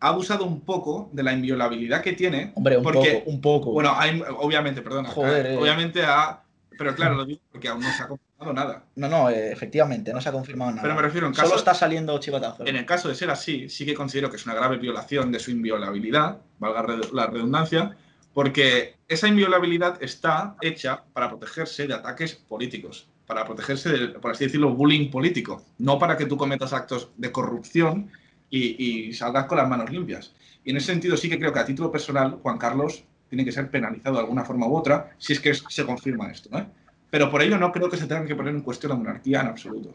ha 0.00 0.08
abusado 0.08 0.44
un 0.44 0.60
poco 0.60 1.08
de 1.12 1.22
la 1.22 1.32
inviolabilidad 1.32 2.02
que 2.02 2.12
tiene. 2.12 2.52
Hombre, 2.54 2.76
un 2.76 2.82
porque, 2.82 3.20
poco, 3.24 3.30
un 3.30 3.40
poco. 3.40 3.72
Bueno, 3.72 3.92
hay- 3.96 4.22
obviamente, 4.38 4.82
perdona. 4.82 5.08
Joder, 5.08 5.46
eh. 5.46 5.56
Obviamente 5.56 6.02
ha. 6.04 6.42
Pero 6.78 6.94
claro, 6.94 7.14
lo 7.14 7.24
digo 7.24 7.40
porque 7.50 7.68
aún 7.68 7.80
no 7.80 7.90
se 7.90 8.02
ha 8.02 8.06
confirmado 8.08 8.52
nada. 8.52 8.84
no, 8.96 9.08
no, 9.08 9.30
eh, 9.30 9.50
efectivamente, 9.50 10.12
no 10.12 10.20
se 10.20 10.28
ha 10.28 10.32
confirmado 10.32 10.72
nada. 10.72 10.82
Pero 10.82 10.94
me 10.94 11.00
refiero 11.00 11.26
en 11.26 11.32
caso. 11.32 11.48
Solo 11.48 11.58
está 11.58 11.72
saliendo 11.72 12.18
chivatazo. 12.18 12.66
En 12.66 12.76
el 12.76 12.84
caso 12.84 13.08
de 13.08 13.14
ser 13.14 13.30
así, 13.30 13.70
sí 13.70 13.86
que 13.86 13.94
considero 13.94 14.28
que 14.28 14.36
es 14.36 14.44
una 14.44 14.54
grave 14.54 14.76
violación 14.76 15.32
de 15.32 15.38
su 15.38 15.50
inviolabilidad, 15.50 16.38
valga 16.58 16.84
la 17.14 17.26
redundancia, 17.28 17.96
porque 18.34 18.96
esa 19.08 19.26
inviolabilidad 19.28 19.96
está 20.02 20.56
hecha 20.60 21.04
para 21.14 21.30
protegerse 21.30 21.86
de 21.86 21.94
ataques 21.94 22.34
políticos, 22.34 23.08
para 23.26 23.46
protegerse 23.46 23.88
del, 23.88 24.12
por 24.12 24.32
así 24.32 24.44
decirlo, 24.44 24.74
bullying 24.74 25.10
político, 25.10 25.62
no 25.78 25.98
para 25.98 26.18
que 26.18 26.26
tú 26.26 26.36
cometas 26.36 26.74
actos 26.74 27.08
de 27.16 27.32
corrupción 27.32 28.10
y, 28.50 29.08
y 29.08 29.12
salgas 29.12 29.46
con 29.46 29.58
las 29.58 29.68
manos 29.68 29.90
limpias. 29.90 30.32
Y 30.64 30.70
en 30.70 30.76
ese 30.78 30.86
sentido 30.86 31.16
sí 31.16 31.28
que 31.28 31.38
creo 31.38 31.52
que 31.52 31.60
a 31.60 31.64
título 31.64 31.90
personal, 31.92 32.38
Juan 32.42 32.58
Carlos 32.58 33.04
tiene 33.28 33.44
que 33.44 33.52
ser 33.52 33.70
penalizado 33.70 34.16
de 34.16 34.22
alguna 34.22 34.44
forma 34.44 34.66
u 34.66 34.76
otra 34.76 35.14
si 35.18 35.32
es 35.32 35.40
que 35.40 35.54
se 35.54 35.84
confirma 35.84 36.30
esto. 36.30 36.56
¿eh? 36.56 36.66
Pero 37.10 37.30
por 37.30 37.42
ello 37.42 37.58
no 37.58 37.72
creo 37.72 37.88
que 37.88 37.96
se 37.96 38.06
tenga 38.06 38.24
que 38.24 38.34
poner 38.34 38.54
en 38.54 38.62
cuestión 38.62 38.90
la 38.90 38.96
monarquía 38.96 39.40
en 39.40 39.48
absoluto. 39.48 39.94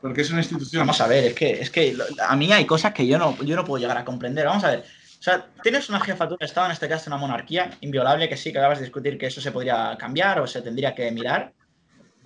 Porque 0.00 0.22
es 0.22 0.30
una 0.30 0.40
institución. 0.40 0.80
Vamos 0.80 1.00
a 1.00 1.06
ver, 1.06 1.24
es 1.24 1.34
que, 1.34 1.52
es 1.60 1.70
que 1.70 1.96
a 2.26 2.36
mí 2.36 2.52
hay 2.52 2.66
cosas 2.66 2.92
que 2.92 3.06
yo 3.06 3.18
no, 3.18 3.40
yo 3.42 3.54
no 3.54 3.64
puedo 3.64 3.80
llegar 3.80 3.96
a 3.98 4.04
comprender. 4.04 4.46
Vamos 4.46 4.64
a 4.64 4.70
ver. 4.70 4.80
O 4.80 5.22
sea, 5.22 5.46
tienes 5.62 5.88
una 5.88 6.00
jefatura 6.00 6.38
de 6.40 6.46
Estado, 6.46 6.66
en 6.66 6.72
este 6.72 6.88
caso 6.88 7.08
una 7.08 7.16
monarquía, 7.16 7.70
inviolable, 7.80 8.28
que 8.28 8.36
sí 8.36 8.52
que 8.52 8.58
acabas 8.58 8.78
de 8.78 8.86
discutir 8.86 9.16
que 9.16 9.26
eso 9.26 9.40
se 9.40 9.52
podría 9.52 9.96
cambiar 9.96 10.40
o 10.40 10.46
se 10.48 10.60
tendría 10.60 10.94
que 10.94 11.10
mirar. 11.12 11.52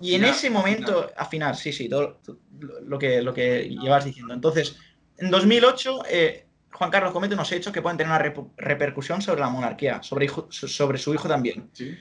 Y 0.01 0.15
en 0.15 0.21
Ya, 0.21 0.29
ese 0.29 0.49
momento, 0.49 1.11
afinar, 1.15 1.55
sí, 1.55 1.71
sí, 1.71 1.87
todo 1.87 2.19
todo 2.23 2.39
lo 2.83 2.97
que, 2.97 3.21
lo 3.21 3.33
que 3.33 3.69
llevas 3.79 4.05
diciendo. 4.05 4.33
Entonces, 4.33 4.75
en 5.17 5.31
2008, 5.31 6.03
eh, 6.09 6.45
Juan 6.71 6.91
Carlos 6.91 7.11
comete 7.11 7.33
unos 7.33 7.51
hechos 7.51 7.73
que 7.73 7.81
pueden 7.81 7.97
tener 7.97 8.11
una 8.11 8.49
repercusión 8.57 9.21
sobre 9.21 9.41
la 9.41 9.49
monarquía, 9.49 10.01
sobre, 10.03 10.25
hijo- 10.25 10.47
sobre 10.51 10.97
su 10.97 11.13
hijo 11.13 11.27
también. 11.27 11.69
Sí. 11.73 11.97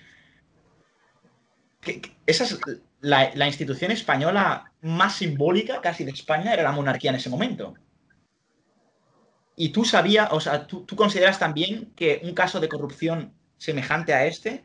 que- 1.80 2.00
que 2.00 2.16
esa 2.26 2.44
es 2.44 2.58
la, 3.00 3.30
la 3.34 3.46
institución 3.46 3.90
española 3.92 4.72
más 4.82 5.14
simbólica 5.16 5.80
casi 5.80 6.04
de 6.04 6.10
España, 6.10 6.52
era 6.52 6.64
la 6.64 6.72
monarquía 6.72 7.10
en 7.10 7.16
ese 7.16 7.30
momento. 7.30 7.74
Y 9.54 9.70
tú 9.70 9.84
sabías, 9.84 10.28
o 10.32 10.40
sea, 10.40 10.66
tú, 10.66 10.84
tú 10.84 10.96
consideras 10.96 11.38
también 11.38 11.92
que 11.94 12.20
un 12.24 12.34
caso 12.34 12.60
de 12.60 12.68
corrupción 12.68 13.32
semejante 13.56 14.12
a 14.12 14.26
este 14.26 14.64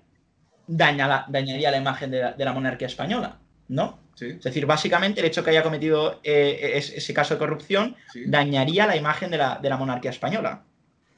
daña 0.67 1.07
la- 1.07 1.25
dañaría 1.29 1.71
la 1.71 1.77
imagen 1.77 2.11
de 2.11 2.21
la, 2.21 2.31
de 2.33 2.45
la 2.45 2.53
monarquía 2.53 2.87
española, 2.87 3.39
¿no? 3.67 3.99
Sí, 4.15 4.25
Es 4.31 4.43
decir, 4.43 4.65
básicamente 4.65 5.19
el 5.21 5.25
hecho 5.27 5.43
que 5.43 5.49
haya 5.51 5.63
cometido 5.63 6.19
eh, 6.23 6.73
es- 6.75 6.91
ese 6.91 7.13
caso 7.13 7.33
de 7.33 7.39
corrupción 7.39 7.95
sí. 8.13 8.23
dañaría 8.27 8.85
la 8.85 8.95
imagen 8.95 9.31
de 9.31 9.37
la, 9.37 9.57
de 9.61 9.69
la 9.69 9.77
monarquía 9.77 10.11
española. 10.11 10.63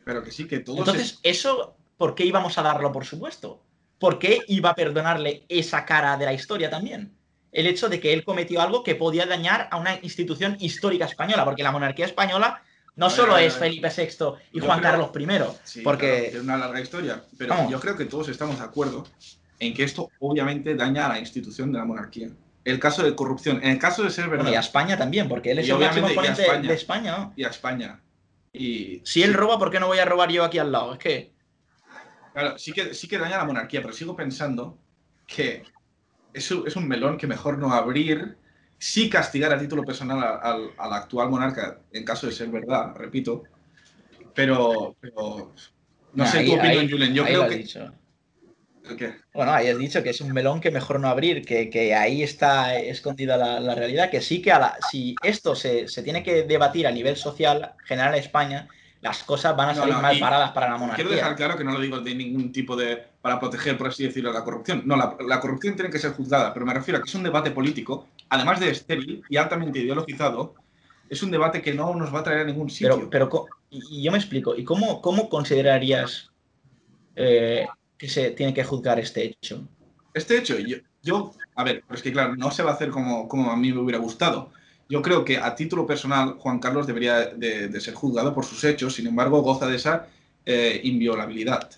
Pero 0.05 0.23
que 0.23 0.31
sí, 0.31 0.47
que 0.47 0.59
todos. 0.59 0.79
Entonces, 0.79 1.19
eso, 1.23 1.75
¿por 1.97 2.15
qué 2.15 2.25
íbamos 2.25 2.57
a 2.57 2.61
darlo 2.61 2.91
por 2.91 3.05
supuesto? 3.05 3.61
¿Por 3.99 4.19
qué 4.19 4.41
iba 4.47 4.69
a 4.71 4.75
perdonarle 4.75 5.45
esa 5.49 5.85
cara 5.85 6.17
de 6.17 6.25
la 6.25 6.33
historia 6.33 6.69
también? 6.69 7.13
El 7.51 7.67
hecho 7.67 7.87
de 7.87 7.99
que 7.99 8.13
él 8.13 8.23
cometió 8.25 8.61
algo 8.61 8.83
que 8.83 8.95
podía 8.95 9.25
dañar 9.25 9.67
a 9.71 9.77
una 9.77 9.99
institución 10.01 10.57
histórica 10.59 11.05
española, 11.05 11.45
porque 11.45 11.63
la 11.63 11.71
monarquía 11.71 12.05
española 12.05 12.61
no 12.95 13.09
solo 13.09 13.37
es. 13.37 13.55
Felipe 13.55 13.89
VI 13.95 14.07
y 14.53 14.59
Juan 14.59 14.79
creo- 14.79 14.91
Carlos 14.91 15.11
I, 15.15 15.57
Sí, 15.63 15.81
porque 15.81 16.07
claro, 16.07 16.23
tiene 16.25 16.39
una 16.41 16.57
larga 16.57 16.81
historia. 16.81 17.23
Pero 17.37 17.69
yo 17.69 17.79
creo 17.79 17.95
que 17.97 18.05
todos 18.05 18.27
estamos 18.29 18.57
de 18.59 18.65
acuerdo 18.65 19.03
en 19.59 19.73
que 19.73 19.83
esto 19.83 20.09
obviamente 20.19 20.75
daña 20.75 21.05
a 21.05 21.09
la 21.09 21.19
institución 21.19 21.71
de 21.71 21.77
la 21.79 21.85
monarquía. 21.85 22.29
El 22.65 22.79
caso 22.79 23.03
de 23.03 23.13
corrupción, 23.15 23.57
en 23.61 23.71
el 23.71 23.79
caso 23.79 24.03
de 24.03 24.09
ser 24.09 24.25
verdad, 24.29 24.43
bueno, 24.45 24.53
y 24.53 24.55
a 24.57 24.61
España 24.61 24.97
también, 24.97 25.27
porque 25.27 25.51
él 25.51 25.59
es 25.59 25.67
Y 25.67 25.71
el 25.71 25.79
máximo 25.79 26.07
España. 26.07 26.33
de 26.67 26.73
España. 26.73 27.33
y 27.35 27.43
a 27.43 27.47
España. 27.49 28.01
Y 28.53 29.01
Si 29.03 29.21
él 29.23 29.33
roba, 29.33 29.57
¿por 29.59 29.69
qué 29.71 29.79
no 29.79 29.87
voy 29.87 29.99
a 29.99 30.05
robar 30.05 30.29
yo 30.31 30.43
aquí 30.43 30.59
al 30.59 30.71
lado? 30.71 30.93
Es 30.93 30.99
que 30.99 31.33
Claro, 32.33 32.57
sí 32.57 32.71
que, 32.71 32.93
sí 32.93 33.07
que 33.07 33.17
daña 33.19 33.37
la 33.37 33.45
monarquía, 33.45 33.81
pero 33.81 33.93
sigo 33.93 34.15
pensando 34.15 34.77
que 35.27 35.63
es 36.33 36.49
un, 36.51 36.67
es 36.67 36.75
un 36.75 36.87
melón 36.87 37.17
que 37.17 37.27
mejor 37.27 37.57
no 37.59 37.71
abrir, 37.73 38.37
sí 38.79 39.09
castigar 39.09 39.53
a 39.53 39.59
título 39.59 39.83
personal 39.85 40.39
al, 40.41 40.71
al 40.77 40.93
actual 40.93 41.29
monarca, 41.29 41.79
en 41.91 42.03
caso 42.03 42.25
de 42.27 42.33
ser 42.33 42.47
verdad, 42.49 42.93
repito, 42.95 43.43
pero, 44.33 44.95
pero 44.99 45.53
no 46.13 46.23
Nah, 46.23 46.25
sé 46.25 46.39
ahí- 46.39 46.45
tu 46.47 46.53
opinión, 46.53 46.79
ahí- 46.85 46.89
Julen, 46.91 47.13
yo 47.13 47.23
creo 47.23 47.47
que... 47.47 47.55
dicho. 47.57 47.93
Bueno, 49.33 49.51
ahí 49.51 49.67
has 49.67 49.77
dicho 49.77 50.03
que 50.03 50.11
es 50.11 50.21
un 50.21 50.31
melón 50.31 50.61
que 50.61 50.69
mejor 50.69 50.99
no 50.99 51.07
abrir, 51.07 51.43
que, 51.45 51.69
que 51.69 51.95
ahí 51.95 52.21
está 52.21 52.75
escondida 52.75 53.35
la, 53.35 53.59
la 53.59 53.73
realidad, 53.73 54.11
que 54.11 54.21
sí 54.21 54.41
que 54.41 54.51
a 54.51 54.59
la- 54.59 54.77
si 54.81 55.15
esto 55.23 55.55
se, 55.55 55.87
se 55.87 56.03
tiene 56.03 56.21
que 56.21 56.43
debatir 56.43 56.85
a 56.85 56.91
nivel 56.91 57.15
social 57.15 57.73
general 57.83 58.13
en 58.13 58.19
España, 58.19 58.69
las 59.01 59.23
cosas 59.23 59.55
van 59.55 59.69
a 59.69 59.75
salir 59.75 59.95
no, 59.95 60.01
mal 60.01 60.19
paradas 60.19 60.51
para 60.51 60.69
la 60.69 60.77
Quiero 60.77 61.09
dejar 61.09 61.31
monarquía. 61.31 61.35
claro 61.35 61.57
que 61.57 61.63
no 61.63 61.71
lo 61.71 61.79
digo 61.79 61.99
de 61.99 62.13
ningún 62.15 62.51
tipo 62.51 62.75
de. 62.75 63.03
para 63.21 63.39
proteger, 63.39 63.77
por 63.77 63.87
así 63.87 64.03
decirlo, 64.03 64.31
la 64.31 64.43
corrupción. 64.43 64.83
No, 64.85 64.95
la, 64.95 65.17
la 65.27 65.39
corrupción 65.39 65.75
tiene 65.75 65.89
que 65.89 65.99
ser 65.99 66.11
juzgada, 66.13 66.53
pero 66.53 66.65
me 66.65 66.73
refiero 66.73 66.99
a 66.99 67.01
que 67.03 67.09
es 67.09 67.15
un 67.15 67.23
debate 67.23 67.51
político, 67.51 68.07
además 68.29 68.59
de 68.59 68.69
estéril 68.69 69.23
y 69.27 69.37
altamente 69.37 69.79
ideologizado, 69.79 70.53
es 71.09 71.21
un 71.23 71.31
debate 71.31 71.61
que 71.61 71.73
no 71.73 71.93
nos 71.95 72.13
va 72.13 72.19
a 72.19 72.23
traer 72.23 72.41
a 72.41 72.45
ningún 72.45 72.69
sitio. 72.69 73.09
Pero, 73.09 73.29
y 73.69 74.03
yo 74.03 74.11
me 74.11 74.17
explico, 74.19 74.55
¿y 74.55 74.63
cómo, 74.63 75.01
cómo 75.01 75.27
considerarías 75.27 76.31
eh, 77.15 77.67
que 77.97 78.09
se 78.09 78.31
tiene 78.31 78.53
que 78.53 78.63
juzgar 78.63 78.99
este 78.99 79.23
hecho? 79.25 79.67
Este 80.13 80.37
hecho, 80.37 80.57
yo, 80.59 80.77
yo, 81.01 81.33
a 81.55 81.63
ver, 81.63 81.83
pero 81.87 81.95
es 81.97 82.03
que 82.03 82.11
claro, 82.11 82.35
no 82.35 82.51
se 82.51 82.63
va 82.63 82.71
a 82.71 82.73
hacer 82.75 82.89
como, 82.89 83.27
como 83.27 83.51
a 83.51 83.55
mí 83.57 83.71
me 83.71 83.79
hubiera 83.79 83.99
gustado. 83.99 84.51
Yo 84.89 85.01
creo 85.01 85.23
que 85.25 85.37
a 85.37 85.55
título 85.55 85.87
personal 85.87 86.35
Juan 86.39 86.59
Carlos 86.59 86.85
debería 86.85 87.27
de, 87.27 87.67
de 87.69 87.81
ser 87.81 87.93
juzgado 87.93 88.33
por 88.33 88.45
sus 88.45 88.63
hechos, 88.63 88.95
sin 88.95 89.07
embargo 89.07 89.41
goza 89.41 89.67
de 89.67 89.77
esa 89.77 90.07
eh, 90.45 90.81
inviolabilidad. 90.83 91.69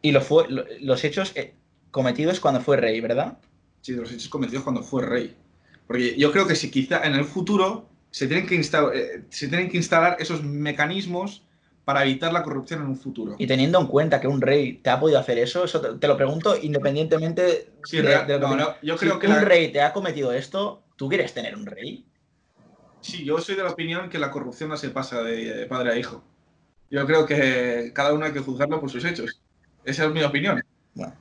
Y 0.00 0.12
lo 0.12 0.20
fue, 0.20 0.48
lo- 0.48 0.64
los 0.80 1.02
hechos 1.04 1.32
eh, 1.34 1.54
cometidos 1.90 2.40
cuando 2.40 2.60
fue 2.60 2.76
rey, 2.76 3.00
¿verdad? 3.00 3.38
Sí, 3.80 3.92
de 3.92 4.00
los 4.02 4.12
hechos 4.12 4.28
cometidos 4.28 4.62
cuando 4.62 4.82
fue 4.82 5.04
rey. 5.04 5.36
Porque 5.86 6.16
yo 6.16 6.32
creo 6.32 6.46
que 6.46 6.54
si 6.56 6.70
quizá 6.70 7.02
en 7.04 7.14
el 7.14 7.24
futuro 7.24 7.88
se 8.10 8.26
tienen 8.28 8.46
que, 8.46 8.54
insta- 8.56 8.92
eh, 8.94 9.24
se 9.28 9.48
tienen 9.48 9.68
que 9.68 9.76
instalar 9.76 10.16
esos 10.20 10.42
mecanismos 10.42 11.42
para 11.84 12.02
evitar 12.02 12.32
la 12.32 12.42
corrupción 12.42 12.80
en 12.82 12.88
un 12.88 12.96
futuro. 12.96 13.36
Y 13.38 13.46
teniendo 13.46 13.78
en 13.80 13.86
cuenta 13.86 14.20
que 14.20 14.28
un 14.28 14.40
rey 14.40 14.74
te 14.78 14.90
ha 14.90 14.98
podido 14.98 15.18
hacer 15.18 15.38
eso, 15.38 15.64
eso 15.64 15.80
te, 15.80 15.98
te 15.98 16.08
lo 16.08 16.16
pregunto 16.16 16.56
independientemente 16.60 17.70
Sí, 17.84 17.98
de, 17.98 18.02
real- 18.02 18.26
de 18.26 18.38
lo 18.38 18.48
que 18.50 18.56
no, 18.56 18.62
no, 18.62 18.74
yo 18.82 18.96
Si 18.98 19.04
creo 19.06 19.18
que 19.18 19.26
un 19.26 19.34
la- 19.34 19.40
rey 19.44 19.70
te 19.70 19.82
ha 19.82 19.92
cometido 19.92 20.32
esto, 20.32 20.82
¿tú 20.96 21.08
quieres 21.08 21.34
tener 21.34 21.54
un 21.56 21.66
rey? 21.66 22.06
Sí, 23.00 23.24
yo 23.24 23.38
soy 23.38 23.54
de 23.54 23.62
la 23.64 23.70
opinión 23.70 24.08
que 24.08 24.18
la 24.18 24.30
corrupción 24.30 24.70
no 24.70 24.76
se 24.76 24.88
pasa 24.90 25.22
de, 25.22 25.54
de 25.54 25.66
padre 25.66 25.92
a 25.92 25.96
hijo. 25.98 26.22
Yo 26.90 27.06
creo 27.06 27.26
que 27.26 27.92
cada 27.94 28.12
uno 28.14 28.24
hay 28.24 28.32
que 28.32 28.40
juzgarlo 28.40 28.80
por 28.80 28.90
sus 28.90 29.04
hechos. 29.04 29.40
Esa 29.84 30.04
es 30.06 30.10
mi 30.12 30.22
opinión. 30.22 30.62
Bueno, 30.94 31.12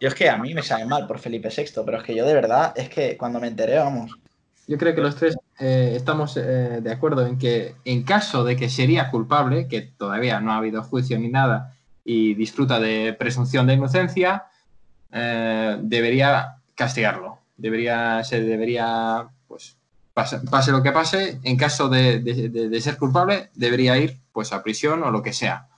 Yo 0.00 0.08
es 0.08 0.14
que 0.14 0.28
a 0.28 0.36
mí 0.36 0.52
me 0.52 0.62
sabe 0.62 0.84
mal 0.84 1.06
por 1.06 1.18
Felipe 1.18 1.48
VI, 1.48 1.82
pero 1.84 1.98
es 1.98 2.04
que 2.04 2.14
yo 2.14 2.26
de 2.26 2.34
verdad, 2.34 2.74
es 2.76 2.90
que 2.90 3.16
cuando 3.16 3.40
me 3.40 3.48
enteré, 3.48 3.78
vamos. 3.78 4.18
Yo 4.66 4.76
creo 4.76 4.94
que 4.94 5.00
los 5.00 5.16
tres 5.16 5.36
eh, 5.58 5.94
estamos 5.96 6.36
eh, 6.36 6.80
de 6.82 6.92
acuerdo 6.92 7.26
en 7.26 7.38
que 7.38 7.74
en 7.84 8.02
caso 8.02 8.44
de 8.44 8.56
que 8.56 8.68
sería 8.68 9.10
culpable, 9.10 9.68
que 9.68 9.82
todavía 9.82 10.40
no 10.40 10.52
ha 10.52 10.56
habido 10.56 10.82
juicio 10.82 11.18
ni 11.18 11.28
nada 11.28 11.74
y 12.04 12.34
disfruta 12.34 12.78
de 12.80 13.14
presunción 13.18 13.66
de 13.66 13.74
inocencia, 13.74 14.44
eh, 15.12 15.76
debería 15.80 16.56
castigarlo. 16.74 17.38
Debería, 17.56 18.22
se 18.22 18.40
debería, 18.42 19.26
pues, 19.48 19.76
pase, 20.12 20.40
pase 20.40 20.72
lo 20.72 20.82
que 20.82 20.92
pase, 20.92 21.40
en 21.42 21.56
caso 21.56 21.88
de, 21.88 22.18
de- 22.20 22.48
de- 22.50 22.68
de 22.68 22.80
ser 22.80 22.96
culpable, 22.98 23.50
debería 23.54 23.96
ir 23.96 24.18
pues 24.32 24.52
a 24.52 24.62
prisión 24.62 25.02
o 25.02 25.10
lo 25.10 25.22
que 25.22 25.32
sea. 25.32 25.68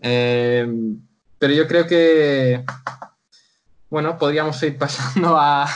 Pero 0.00 1.52
yo 1.52 1.66
creo 1.68 1.86
que, 1.86 2.64
bueno, 3.90 4.16
podríamos 4.18 4.62
ir 4.62 4.76
pasando 4.78 5.36
a... 5.38 5.66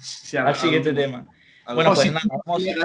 Sí, 0.00 0.36
Al 0.36 0.54
siguiente 0.54 0.92
tema. 0.94 1.24
Bueno, 1.74 1.94
pues 1.94 2.10
nada, 2.12 2.24
vamos, 2.46 2.62
ir 2.62 2.80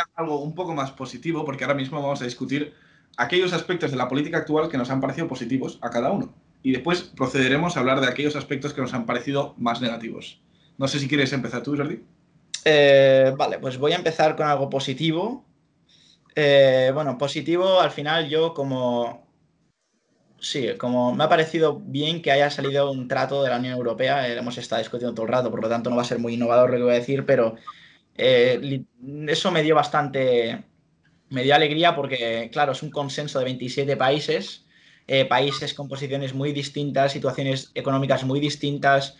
a 0.00 0.04
algo 0.16 0.40
un 0.40 0.54
poco 0.54 0.74
más 0.74 0.90
positivo, 0.92 1.44
porque 1.44 1.64
ahora 1.64 1.74
mismo 1.74 2.00
vamos 2.00 2.22
a 2.22 2.24
discutir 2.24 2.72
aquellos 3.18 3.52
aspectos 3.52 3.90
de 3.90 3.96
la 3.96 4.08
política 4.08 4.38
actual 4.38 4.68
que 4.68 4.78
nos 4.78 4.90
han 4.90 5.00
parecido 5.00 5.28
positivos 5.28 5.78
a 5.82 5.90
cada 5.90 6.10
uno. 6.10 6.32
Y 6.62 6.72
después 6.72 7.02
procederemos 7.02 7.76
a 7.76 7.80
hablar 7.80 8.00
de 8.00 8.08
aquellos 8.08 8.34
aspectos 8.34 8.72
que 8.72 8.80
nos 8.80 8.94
han 8.94 9.06
parecido 9.06 9.54
más 9.58 9.80
negativos. 9.80 10.40
No 10.78 10.88
sé 10.88 10.98
si 10.98 11.08
quieres 11.08 11.32
empezar 11.32 11.62
tú, 11.62 11.76
Jordi. 11.76 12.02
Eh, 12.64 13.32
vale, 13.36 13.58
pues 13.58 13.78
voy 13.78 13.92
a 13.92 13.96
empezar 13.96 14.34
con 14.34 14.46
algo 14.46 14.70
positivo. 14.70 15.44
Eh, 16.34 16.90
bueno, 16.94 17.18
positivo, 17.18 17.80
al 17.80 17.90
final 17.90 18.28
yo 18.28 18.54
como... 18.54 19.27
Sí, 20.40 20.68
como 20.78 21.12
me 21.14 21.24
ha 21.24 21.28
parecido 21.28 21.80
bien 21.80 22.22
que 22.22 22.30
haya 22.30 22.48
salido 22.50 22.90
un 22.92 23.08
trato 23.08 23.42
de 23.42 23.50
la 23.50 23.58
Unión 23.58 23.74
Europea, 23.74 24.28
eh, 24.28 24.38
hemos 24.38 24.56
estado 24.56 24.80
discutiendo 24.80 25.12
todo 25.14 25.26
el 25.26 25.32
rato, 25.32 25.50
por 25.50 25.60
lo 25.62 25.68
tanto 25.68 25.90
no 25.90 25.96
va 25.96 26.02
a 26.02 26.04
ser 26.04 26.20
muy 26.20 26.34
innovador 26.34 26.70
lo 26.70 26.76
que 26.76 26.82
voy 26.84 26.92
a 26.92 26.94
decir, 26.98 27.26
pero 27.26 27.56
eh, 28.16 28.84
eso 29.28 29.50
me 29.52 29.62
dio 29.62 29.74
bastante, 29.76 30.64
me 31.30 31.42
dio 31.44 31.54
alegría 31.54 31.96
porque, 31.96 32.50
claro, 32.52 32.72
es 32.72 32.82
un 32.82 32.90
consenso 32.90 33.38
de 33.40 33.46
27 33.46 33.96
países, 33.96 34.66
eh, 35.08 35.26
países 35.26 35.74
con 35.74 35.88
posiciones 35.88 36.34
muy 36.34 36.52
distintas, 36.52 37.12
situaciones 37.12 37.72
económicas 37.74 38.24
muy 38.24 38.40
distintas, 38.40 39.16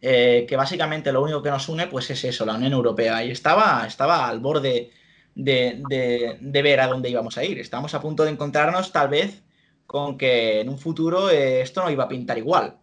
que 0.00 0.54
básicamente 0.56 1.12
lo 1.12 1.22
único 1.22 1.42
que 1.42 1.50
nos 1.50 1.68
une 1.68 1.86
pues 1.86 2.10
es 2.10 2.24
eso, 2.24 2.46
la 2.46 2.54
Unión 2.54 2.72
Europea. 2.72 3.24
Y 3.24 3.30
estaba, 3.30 3.84
estaba 3.86 4.28
al 4.28 4.40
borde 4.40 4.90
de, 5.34 5.74
de- 5.78 6.38
de 6.40 6.62
ver 6.62 6.80
a 6.80 6.86
dónde 6.86 7.10
íbamos 7.10 7.36
a 7.38 7.44
ir. 7.44 7.58
Estábamos 7.58 7.94
a 7.94 8.00
punto 8.00 8.24
de 8.24 8.30
encontrarnos 8.30 8.92
tal 8.92 9.08
vez 9.08 9.42
con 9.90 10.16
que 10.16 10.60
en 10.60 10.68
un 10.68 10.78
futuro 10.78 11.30
eh, 11.30 11.62
esto 11.62 11.82
no 11.82 11.90
iba 11.90 12.04
a 12.04 12.08
pintar 12.08 12.38
igual. 12.38 12.78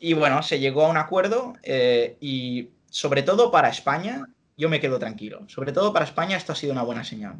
Y 0.00 0.12
bueno, 0.14 0.42
se 0.42 0.58
llegó 0.58 0.84
a 0.84 0.88
un 0.88 0.96
acuerdo 0.96 1.52
eh, 1.62 2.16
y 2.20 2.70
sobre 2.90 3.22
todo 3.22 3.52
para 3.52 3.68
España, 3.68 4.26
yo 4.56 4.68
me 4.68 4.80
quedo 4.80 4.98
tranquilo. 4.98 5.48
Sobre 5.48 5.70
todo 5.70 5.92
para 5.92 6.04
España 6.04 6.36
esto 6.36 6.50
ha 6.50 6.56
sido 6.56 6.72
una 6.72 6.82
buena 6.82 7.04
señal. 7.04 7.36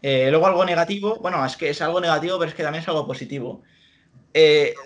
Eh, 0.00 0.28
luego 0.30 0.46
algo 0.46 0.64
negativo, 0.64 1.18
bueno, 1.20 1.44
es 1.44 1.58
que 1.58 1.68
es 1.68 1.82
algo 1.82 2.00
negativo, 2.00 2.38
pero 2.38 2.48
es 2.48 2.54
que 2.54 2.62
también 2.62 2.80
es 2.80 2.88
algo 2.88 3.06
positivo. 3.06 3.60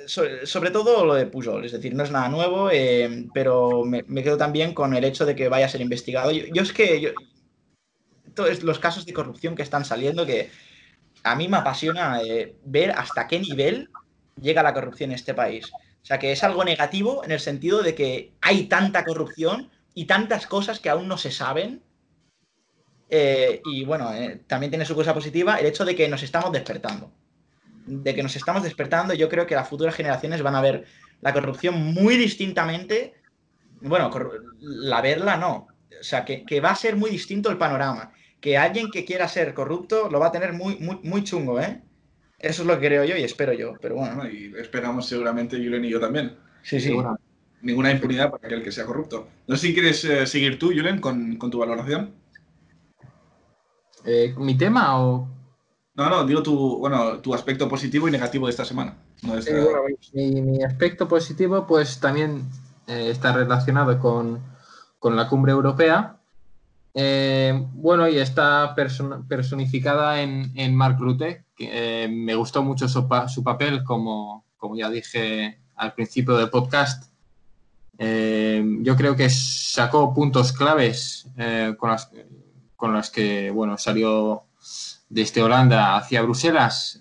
So- 0.08 0.44
sobre 0.44 0.72
todo 0.72 1.04
lo 1.04 1.14
de 1.14 1.26
Pujol, 1.26 1.64
es 1.64 1.70
decir, 1.70 1.94
no 1.94 2.02
es 2.02 2.10
nada 2.10 2.28
nuevo, 2.28 2.68
pero 3.32 3.84
me, 3.84 4.24
quedo 4.24 4.36
también 4.36 4.74
con 4.74 4.92
el 4.92 5.04
hecho 5.04 5.24
de 5.24 5.36
que 5.36 5.48
vaya 5.48 5.66
a 5.66 5.68
ser 5.68 5.82
investigado. 5.82 6.32
Yo, 6.32 6.46
yo 6.52 6.62
es 6.62 6.72
que 6.72 7.14
todos 8.34 8.64
los 8.64 8.80
casos 8.80 9.06
de 9.06 9.12
corrupción 9.12 9.54
que 9.54 9.62
están 9.62 9.84
saliendo, 9.84 10.26
que 10.26 10.50
a 11.24 11.34
mí 11.34 11.48
me 11.48 11.56
apasiona 11.56 12.20
eh, 12.22 12.54
ver 12.64 12.92
hasta 12.92 13.26
qué 13.26 13.40
nivel 13.40 13.90
llega 14.40 14.62
la 14.62 14.74
corrupción 14.74 15.10
en 15.10 15.16
este 15.16 15.34
país. 15.34 15.72
O 15.72 16.06
sea, 16.06 16.18
que 16.18 16.32
es 16.32 16.44
algo 16.44 16.64
negativo 16.64 17.24
en 17.24 17.32
el 17.32 17.40
sentido 17.40 17.82
de 17.82 17.94
que 17.94 18.34
hay 18.42 18.64
tanta 18.64 19.04
corrupción 19.04 19.70
y 19.94 20.04
tantas 20.04 20.46
cosas 20.46 20.80
que 20.80 20.90
aún 20.90 21.08
no 21.08 21.16
se 21.16 21.30
saben. 21.30 21.82
Eh, 23.08 23.62
y 23.64 23.84
bueno, 23.84 24.12
eh, 24.12 24.42
también 24.46 24.70
tiene 24.70 24.84
su 24.84 24.94
cosa 24.94 25.14
positiva 25.14 25.56
el 25.56 25.66
hecho 25.66 25.84
de 25.84 25.96
que 25.96 26.08
nos 26.08 26.22
estamos 26.22 26.52
despertando. 26.52 27.10
De 27.86 28.14
que 28.14 28.22
nos 28.22 28.36
estamos 28.36 28.62
despertando, 28.62 29.14
yo 29.14 29.28
creo 29.30 29.46
que 29.46 29.54
las 29.54 29.68
futuras 29.68 29.94
generaciones 29.94 30.42
van 30.42 30.56
a 30.56 30.60
ver 30.60 30.84
la 31.22 31.32
corrupción 31.32 31.94
muy 31.94 32.18
distintamente. 32.18 33.14
Bueno, 33.80 34.10
la 34.60 35.00
verla 35.00 35.38
no. 35.38 35.68
O 35.98 36.02
sea, 36.02 36.26
que, 36.26 36.44
que 36.44 36.60
va 36.60 36.70
a 36.70 36.76
ser 36.76 36.96
muy 36.96 37.08
distinto 37.08 37.50
el 37.50 37.56
panorama. 37.56 38.12
Que 38.44 38.58
alguien 38.58 38.90
que 38.90 39.06
quiera 39.06 39.26
ser 39.26 39.54
corrupto 39.54 40.10
lo 40.10 40.20
va 40.20 40.26
a 40.26 40.32
tener 40.32 40.52
muy, 40.52 40.76
muy, 40.76 41.00
muy 41.02 41.24
chungo, 41.24 41.58
¿eh? 41.62 41.80
Eso 42.38 42.60
es 42.60 42.68
lo 42.68 42.78
que 42.78 42.88
creo 42.88 43.02
yo 43.02 43.16
y 43.16 43.22
espero 43.22 43.54
yo. 43.54 43.72
Pero 43.80 43.94
bueno, 43.94 44.16
Bueno, 44.16 44.30
y 44.30 44.52
esperamos 44.58 45.06
seguramente 45.06 45.56
Julen 45.56 45.82
y 45.86 45.88
yo 45.88 45.98
también. 45.98 46.36
sí, 46.62 46.78
sí. 46.78 46.94
Ninguna 47.62 47.90
impunidad 47.90 48.30
para 48.30 48.46
aquel 48.46 48.62
que 48.62 48.70
sea 48.70 48.84
corrupto. 48.84 49.28
No 49.46 49.56
sé 49.56 49.68
si 49.68 49.72
quieres 49.72 50.04
eh, 50.04 50.26
seguir 50.26 50.58
tú, 50.58 50.66
Julen, 50.76 51.00
con, 51.00 51.36
con 51.38 51.50
tu 51.50 51.58
valoración. 51.60 52.12
Eh, 54.04 54.34
¿Mi 54.36 54.58
tema 54.58 55.00
o...? 55.00 55.26
No, 55.94 56.10
no, 56.10 56.26
digo 56.26 56.42
tu, 56.42 56.76
bueno, 56.80 57.20
tu 57.20 57.32
aspecto 57.32 57.66
positivo 57.66 58.08
y 58.08 58.10
negativo 58.10 58.46
de 58.46 58.50
esta 58.50 58.66
semana. 58.66 58.98
No 59.22 59.32
de 59.32 59.38
esta- 59.38 59.52
Eh, 59.56 59.62
bueno, 59.64 59.80
mi, 60.12 60.42
mi 60.42 60.62
aspecto 60.62 61.08
positivo 61.08 61.66
pues 61.66 61.98
también 61.98 62.42
eh, 62.88 63.08
está 63.10 63.32
relacionado 63.32 63.98
con, 63.98 64.42
con 64.98 65.16
la 65.16 65.30
cumbre 65.30 65.52
europea. 65.52 66.20
Eh, 66.96 67.52
bueno, 67.72 68.08
y 68.08 68.18
está 68.18 68.74
person- 68.76 69.26
personificada 69.26 70.22
en, 70.22 70.52
en 70.54 70.74
Mark 70.76 70.96
Rutte, 71.00 71.44
que 71.56 72.04
eh, 72.04 72.08
me 72.08 72.34
gustó 72.36 72.62
mucho 72.62 72.88
su, 72.88 73.08
pa- 73.08 73.28
su 73.28 73.42
papel, 73.42 73.82
como, 73.82 74.44
como 74.56 74.76
ya 74.76 74.88
dije 74.90 75.58
al 75.74 75.92
principio 75.94 76.36
del 76.36 76.50
podcast. 76.50 77.12
Eh, 77.98 78.64
yo 78.80 78.96
creo 78.96 79.16
que 79.16 79.28
sacó 79.28 80.14
puntos 80.14 80.52
claves 80.52 81.28
con, 81.78 81.90
las, 81.90 82.10
con 82.76 82.92
las 82.92 83.10
que 83.10 83.50
bueno, 83.50 83.76
salió 83.78 84.44
desde 85.08 85.42
Holanda 85.42 85.96
hacia 85.96 86.22
Bruselas. 86.22 87.00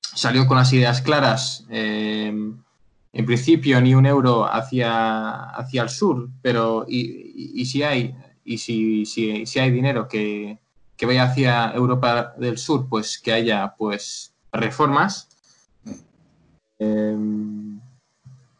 Salió 0.00 0.46
con 0.46 0.56
las 0.56 0.72
ideas 0.72 1.00
claras. 1.02 1.64
en 1.70 3.26
principio, 3.26 3.80
ni 3.80 3.94
un 3.94 4.06
euro 4.06 4.44
hacia, 4.52 5.50
hacia 5.50 5.82
el 5.82 5.88
sur, 5.88 6.28
pero 6.42 6.84
y- 6.88 7.52
y 7.60 7.66
si 7.66 7.82
hay, 7.82 8.14
y 8.54 8.58
si, 8.58 9.04
si- 9.06 9.46
si 9.46 9.58
hay 9.58 9.70
dinero 9.70 10.08
que, 10.08 10.58
que 10.96 11.06
vaya 11.06 11.24
hacia 11.24 11.72
Europa 11.72 12.34
del 12.38 12.58
Sur, 12.58 12.88
pues 12.88 13.18
que 13.18 13.32
haya 13.32 13.74
pues 13.76 14.32
reformas. 14.52 15.28
Eh, 16.78 17.16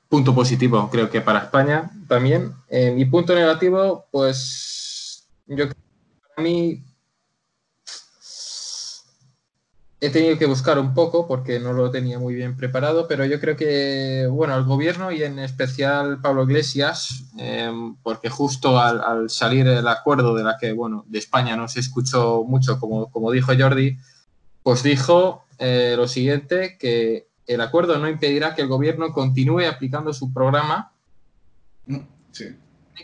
punto 0.08 0.34
positivo, 0.34 0.88
creo 0.90 1.10
que 1.10 1.20
para 1.20 1.40
España 1.40 1.90
también. 2.08 2.52
Eh, 2.68 2.90
mi 2.92 3.04
punto 3.04 3.34
negativo, 3.34 4.06
pues 4.10 5.26
yo 5.46 5.54
creo 5.56 5.68
que 5.68 5.74
para 6.34 6.42
mí 6.48 6.82
he 10.00 10.10
tenido 10.10 10.38
que 10.38 10.46
buscar 10.46 10.78
un 10.78 10.94
poco 10.94 11.26
porque 11.26 11.58
no 11.58 11.72
lo 11.72 11.90
tenía 11.90 12.18
muy 12.18 12.34
bien 12.34 12.56
preparado, 12.56 13.08
pero 13.08 13.24
yo 13.24 13.40
creo 13.40 13.56
que, 13.56 14.28
bueno, 14.30 14.56
el 14.56 14.64
gobierno 14.64 15.10
y 15.10 15.22
en 15.22 15.38
especial 15.38 16.20
Pablo 16.20 16.44
Iglesias, 16.44 17.24
eh, 17.38 17.72
porque 18.02 18.28
justo 18.28 18.78
al, 18.78 19.00
al 19.00 19.30
salir 19.30 19.66
el 19.66 19.88
acuerdo 19.88 20.34
de 20.34 20.44
la 20.44 20.56
que, 20.56 20.72
bueno, 20.72 21.04
de 21.08 21.18
España 21.18 21.56
no 21.56 21.66
se 21.68 21.80
escuchó 21.80 22.44
mucho, 22.44 22.78
como, 22.78 23.10
como 23.10 23.32
dijo 23.32 23.52
Jordi, 23.58 23.98
pues 24.62 24.82
dijo 24.82 25.46
eh, 25.58 25.94
lo 25.96 26.06
siguiente, 26.06 26.76
que 26.78 27.28
el 27.46 27.60
acuerdo 27.60 27.98
no 27.98 28.08
impedirá 28.08 28.54
que 28.54 28.62
el 28.62 28.68
gobierno 28.68 29.12
continúe 29.12 29.66
aplicando 29.66 30.12
su 30.12 30.32
programa 30.32 30.92
Sí. 32.32 32.56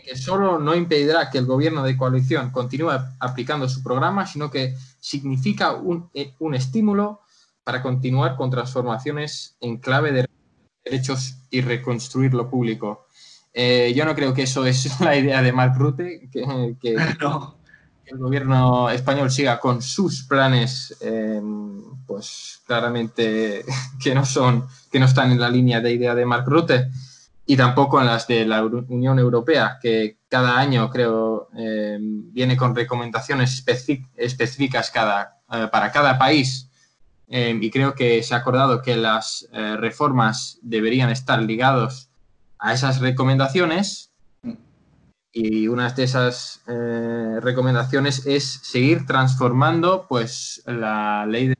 Que 0.03 0.15
solo 0.17 0.59
no 0.59 0.75
impedirá 0.75 1.29
que 1.29 1.37
el 1.37 1.45
gobierno 1.45 1.83
de 1.83 1.95
coalición 1.97 2.51
continúe 2.51 2.91
aplicando 3.19 3.67
su 3.69 3.81
programa, 3.83 4.25
sino 4.27 4.49
que 4.51 4.75
significa 4.99 5.73
un, 5.73 6.09
eh, 6.13 6.33
un 6.39 6.55
estímulo 6.55 7.21
para 7.63 7.81
continuar 7.81 8.35
con 8.35 8.49
transformaciones 8.51 9.55
en 9.59 9.77
clave 9.77 10.11
de 10.11 10.27
derechos 10.83 11.35
y 11.49 11.61
reconstruir 11.61 12.33
lo 12.33 12.49
público. 12.49 13.07
Eh, 13.53 13.93
yo 13.95 14.05
no 14.05 14.13
creo 14.15 14.33
que 14.33 14.43
eso 14.43 14.65
es 14.65 14.99
la 14.99 15.15
idea 15.15 15.41
de 15.41 15.51
Mark 15.51 15.73
Rutte, 15.77 16.29
que, 16.31 16.75
que- 16.81 16.95
No. 17.21 17.57
el 18.05 18.17
gobierno 18.19 18.89
español 18.89 19.31
siga 19.31 19.59
con 19.59 19.81
sus 19.81 20.23
planes, 20.23 20.95
eh, 21.01 21.41
pues 22.05 22.61
claramente 22.67 23.63
que 24.03 24.13
no 24.13 24.25
son, 24.25 24.67
que 24.91 24.99
no 24.99 25.05
están 25.05 25.31
en 25.31 25.39
la 25.39 25.49
línea 25.49 25.79
de 25.81 25.93
idea 25.93 26.13
de 26.13 26.25
Mark 26.25 26.45
Rutte 26.47 26.89
y 27.47 27.55
tampoco 27.55 27.99
en 27.99 28.07
las 28.07 28.27
de 28.27 28.45
la 28.45 28.63
Unión 28.63 29.19
Europea, 29.19 29.77
que 29.79 30.17
cada 30.27 30.57
año 30.57 30.89
creo 30.89 31.49
eh, 31.55 31.97
viene 32.01 32.57
con 32.57 32.75
recomendaciones 32.75 33.63
específicas 34.15 34.89
cada, 34.89 35.37
eh, 35.51 35.67
para 35.71 35.91
cada 35.91 36.17
país. 36.17 36.71
Eh, 37.27 37.57
y 37.59 37.69
creo 37.71 37.93
que 37.93 38.23
se 38.23 38.33
ha 38.33 38.37
acordado 38.37 38.81
que 38.81 38.95
las 38.95 39.47
reformas 39.51 40.59
deberían 40.61 41.09
estar 41.09 41.41
ligados 41.41 42.09
a 42.59 42.73
esas 42.73 42.99
recomendaciones. 42.99 44.11
Y 45.31 45.67
una 45.67 45.89
de 45.91 46.03
esas 46.03 46.61
recomendaciones 47.41 48.25
es 48.25 48.61
seguir 48.63 49.05
transformando 49.05 50.05
pues, 50.07 50.63
la 50.65 51.25
ley 51.25 51.49
de 51.49 51.55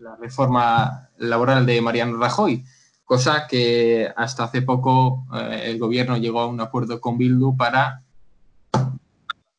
la 0.00 0.16
reforma 0.16 1.10
laboral 1.16 1.64
de 1.64 1.80
Mariano 1.80 2.18
Rajoy, 2.18 2.64
cosa 3.12 3.46
que 3.46 4.10
hasta 4.16 4.44
hace 4.44 4.62
poco 4.62 5.26
eh, 5.34 5.64
el 5.66 5.78
gobierno 5.78 6.16
llegó 6.16 6.40
a 6.40 6.46
un 6.46 6.62
acuerdo 6.62 6.98
con 6.98 7.18
Bildu 7.18 7.54
para... 7.58 8.00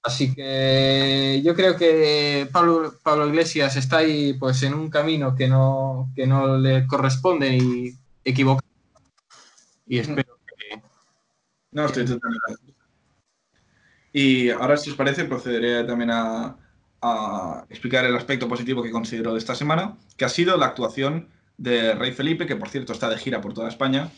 Así 0.02 0.34
que 0.34 1.40
yo 1.46 1.54
creo 1.54 1.78
que 1.78 2.50
Pablo, 2.52 2.96
Pablo 3.04 3.28
Iglesias 3.28 3.76
está 3.76 3.98
ahí 3.98 4.34
pues 4.40 4.64
en 4.64 4.74
un 4.74 4.90
camino 4.90 5.36
que 5.36 5.48
no, 5.48 6.12
que 6.16 6.26
no 6.26 6.58
le 6.58 6.88
corresponde 6.88 7.56
y 7.56 7.96
equivocado. 8.26 8.68
Y 9.86 10.00
espero 10.00 10.36
que... 10.48 10.82
No, 11.74 11.86
estoy 11.86 12.06
totalmente. 12.06 12.74
Y 14.14 14.50
ahora, 14.50 14.78
si 14.78 14.90
os 14.90 14.96
parece, 14.96 15.26
procederé 15.26 15.84
también 15.84 16.10
a, 16.10 16.58
a 17.04 17.66
explicar 17.70 18.04
el 18.04 18.16
aspecto 18.16 18.48
positivo 18.48 18.82
que 18.82 18.90
considero 18.90 19.32
de 19.32 19.38
esta 19.38 19.54
semana, 19.54 19.96
que 20.18 20.26
ha 20.26 20.30
sido 20.30 20.58
la 20.58 20.66
actuación 20.66 21.30
de 21.58 21.94
Rey 21.96 22.12
Felipe, 22.12 22.46
que 22.46 22.56
por 22.56 22.70
cierto 22.70 22.94
está 22.94 23.10
de 23.10 23.18
gira 23.18 23.42
por 23.42 23.54
toda 23.54 23.70
España. 23.70 24.10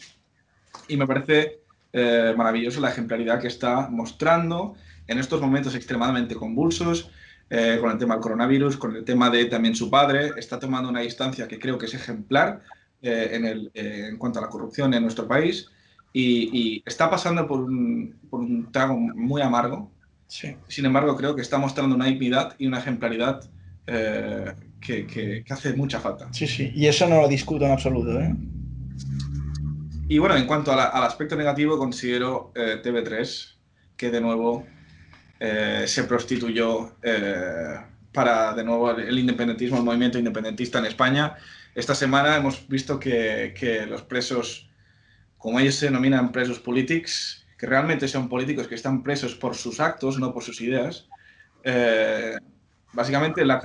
Y 0.87 0.97
me 0.97 1.07
parece 1.07 1.59
eh, 1.93 2.33
maravilloso 2.35 2.79
la 2.81 2.89
ejemplaridad 2.89 3.39
que 3.39 3.47
está 3.47 3.87
mostrando 3.89 4.75
en 5.07 5.19
estos 5.19 5.41
momentos 5.41 5.75
extremadamente 5.75 6.35
convulsos, 6.35 7.11
eh, 7.49 7.77
con 7.79 7.91
el 7.91 7.97
tema 7.97 8.15
del 8.15 8.21
coronavirus, 8.21 8.77
con 8.77 8.95
el 8.95 9.03
tema 9.03 9.29
de 9.29 9.45
también 9.45 9.75
su 9.75 9.89
padre. 9.89 10.31
Está 10.37 10.59
tomando 10.59 10.89
una 10.89 11.01
distancia 11.01 11.47
que 11.47 11.59
creo 11.59 11.77
que 11.77 11.85
es 11.85 11.93
ejemplar 11.93 12.63
eh, 13.01 13.29
en, 13.33 13.45
el, 13.45 13.71
eh, 13.73 14.07
en 14.09 14.17
cuanto 14.17 14.39
a 14.39 14.41
la 14.41 14.49
corrupción 14.49 14.93
en 14.93 15.03
nuestro 15.03 15.27
país. 15.27 15.69
Y, 16.11 16.49
y 16.57 16.83
está 16.85 17.09
pasando 17.09 17.45
por 17.47 17.59
un, 17.59 18.15
por 18.29 18.39
un 18.39 18.71
trago 18.71 18.97
muy 18.97 19.41
amargo. 19.41 19.91
Sí. 20.27 20.55
Sin 20.67 20.85
embargo, 20.85 21.15
creo 21.15 21.35
que 21.35 21.41
está 21.41 21.57
mostrando 21.57 21.95
una 21.95 22.05
dignidad 22.05 22.55
y 22.57 22.65
una 22.67 22.79
ejemplaridad 22.79 23.47
que, 24.85 25.05
que- 25.07 25.43
que 25.45 25.53
hace 25.53 25.73
mucha 25.73 25.99
falta. 25.99 26.31
Sí, 26.31 26.47
sí. 26.47 26.71
Y 26.75 26.87
eso 26.87 27.07
no 27.07 27.21
lo 27.21 27.27
discuto 27.27 27.65
en 27.65 27.71
absoluto, 27.71 28.19
¿eh? 28.19 28.33
Y 30.07 30.19
bueno, 30.19 30.35
en 30.35 30.45
cuanto 30.45 30.71
a 30.71 30.75
la- 30.75 30.85
al 30.85 31.03
aspecto 31.03 31.35
negativo, 31.35 31.77
considero 31.77 32.51
eh, 32.55 32.79
TV3 32.83 33.57
que 33.97 34.11
de 34.11 34.21
nuevo 34.21 34.67
eh, 35.39 35.85
se 35.87 36.03
prostituyó 36.03 36.95
eh, 37.01 37.75
para 38.13 38.53
de 38.53 38.63
nuevo 38.63 38.91
el, 38.91 39.07
el 39.07 39.19
independentismo, 39.19 39.77
el 39.77 39.83
movimiento 39.83 40.17
independentista 40.19 40.79
en 40.79 40.85
España. 40.85 41.35
Esta 41.73 41.95
semana 41.95 42.37
hemos 42.37 42.67
visto 42.67 42.99
que, 42.99 43.53
que 43.59 43.85
los 43.85 44.03
presos, 44.03 44.69
como 45.37 45.59
ellos 45.59 45.75
se 45.75 45.87
denominan 45.87 46.31
presos 46.31 46.59
políticos, 46.59 47.45
que 47.57 47.65
realmente 47.65 48.07
son 48.07 48.29
políticos 48.29 48.67
que 48.67 48.75
están 48.75 49.01
presos 49.03 49.35
por 49.35 49.55
sus 49.55 49.79
actos, 49.79 50.19
no 50.19 50.33
por 50.33 50.43
sus 50.43 50.61
ideas, 50.61 51.07
eh, 51.63 52.37
básicamente 52.95 53.45
la, 53.45 53.59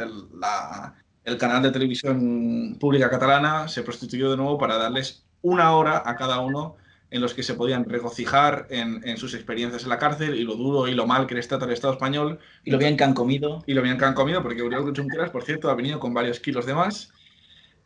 el- 0.00 0.38
la- 0.40 0.94
el 1.24 1.36
canal 1.38 1.62
de 1.62 1.70
televisión 1.70 2.76
pública 2.80 3.10
catalana 3.10 3.68
se 3.68 3.82
prostituyó 3.82 4.30
de 4.30 4.36
nuevo 4.36 4.58
para 4.58 4.76
darles 4.78 5.26
una 5.42 5.72
hora 5.76 6.02
a 6.04 6.16
cada 6.16 6.40
uno 6.40 6.76
en 7.10 7.20
los 7.20 7.34
que 7.34 7.42
se 7.42 7.54
podían 7.54 7.84
regocijar 7.84 8.66
en, 8.70 9.06
en 9.06 9.16
sus 9.16 9.34
experiencias 9.34 9.82
en 9.82 9.88
la 9.90 9.98
cárcel 9.98 10.34
y 10.36 10.44
lo 10.44 10.54
duro 10.56 10.86
y 10.88 10.94
lo 10.94 11.06
mal 11.06 11.26
que 11.26 11.34
les 11.34 11.48
trata 11.48 11.64
el 11.66 11.72
Estado 11.72 11.92
español. 11.94 12.38
Y 12.64 12.70
lo 12.70 12.78
bien 12.78 12.96
que 12.96 13.04
han 13.04 13.14
comido. 13.14 13.62
Y 13.66 13.74
lo 13.74 13.82
bien 13.82 13.98
que 13.98 14.04
han 14.04 14.14
comido, 14.14 14.42
porque 14.42 14.62
Uriel 14.62 14.82
Junqueras, 14.96 15.30
por 15.30 15.42
cierto, 15.44 15.68
ha 15.70 15.74
venido 15.74 15.98
con 16.00 16.14
varios 16.14 16.40
kilos 16.40 16.66
de 16.66 16.74
más. 16.74 17.12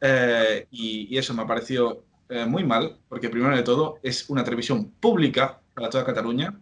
Eh, 0.01 0.67
y, 0.71 1.15
y 1.15 1.19
eso 1.19 1.35
me 1.35 1.43
ha 1.43 1.47
parecido 1.47 2.05
eh, 2.29 2.47
muy 2.47 2.65
mal, 2.65 2.99
porque 3.09 3.31
primero 3.31 3.57
de 3.57 3.63
todo 3.63 3.99
es 4.03 4.29
una 4.31 4.45
televisión 4.45 4.91
pública 5.01 5.61
para 5.75 5.91
toda 5.91 6.05
Cataluña. 6.05 6.61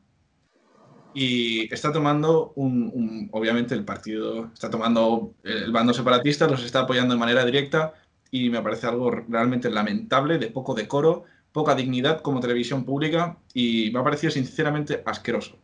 Y 1.14 1.72
está 1.72 1.92
tomando 1.92 2.52
un, 2.56 2.90
un- 2.92 3.28
obviamente 3.32 3.74
el 3.74 3.84
partido, 3.84 4.50
está 4.52 4.70
tomando 4.70 5.34
el 5.44 5.70
bando 5.72 5.92
separatista, 5.92 6.46
los 6.48 6.64
está 6.64 6.80
apoyando 6.80 7.14
de 7.14 7.20
manera 7.20 7.44
directa 7.44 7.94
y 8.30 8.48
me 8.50 8.62
parece 8.62 8.86
algo 8.86 9.10
realmente 9.10 9.70
lamentable, 9.70 10.38
de 10.38 10.46
poco 10.48 10.74
decoro, 10.74 11.24
poca 11.52 11.74
dignidad 11.74 12.20
como 12.22 12.40
televisión 12.40 12.84
pública 12.84 13.36
y 13.52 13.90
me 13.92 14.00
ha 14.00 14.04
parecido 14.04 14.30
sinceramente 14.30 15.02
asqueroso. 15.04 15.58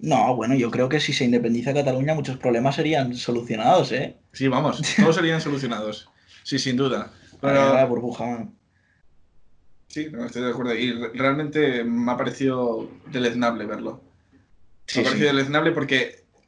No, 0.00 0.34
bueno, 0.36 0.54
yo 0.54 0.70
creo 0.70 0.88
que 0.88 1.00
si 1.00 1.12
se 1.12 1.24
independiza 1.24 1.72
Cataluña 1.72 2.14
muchos 2.14 2.36
problemas 2.36 2.74
serían 2.74 3.14
solucionados, 3.14 3.92
¿eh? 3.92 4.16
Sí, 4.32 4.48
vamos, 4.48 4.82
todos 4.96 5.14
serían 5.14 5.40
solucionados. 5.40 6.08
Sí, 6.42 6.58
sin 6.58 6.76
duda. 6.76 7.10
Pero, 7.40 7.72
la 7.74 7.84
burbuja. 7.86 8.48
Sí, 9.94 10.08
no, 10.10 10.26
estoy 10.26 10.42
de 10.42 10.50
acuerdo. 10.50 10.74
Y 10.74 10.92
re- 10.92 11.10
realmente 11.14 11.84
me 11.84 12.12
ha 12.12 12.16
parecido 12.16 12.90
deleznable 13.06 13.64
verlo. 13.66 14.02
Sí, 14.86 14.98
me 14.98 15.02
ha 15.02 15.10
parecido 15.10 15.30
sí. 15.30 15.36
deleznable 15.36 15.70
porque... 15.72 15.96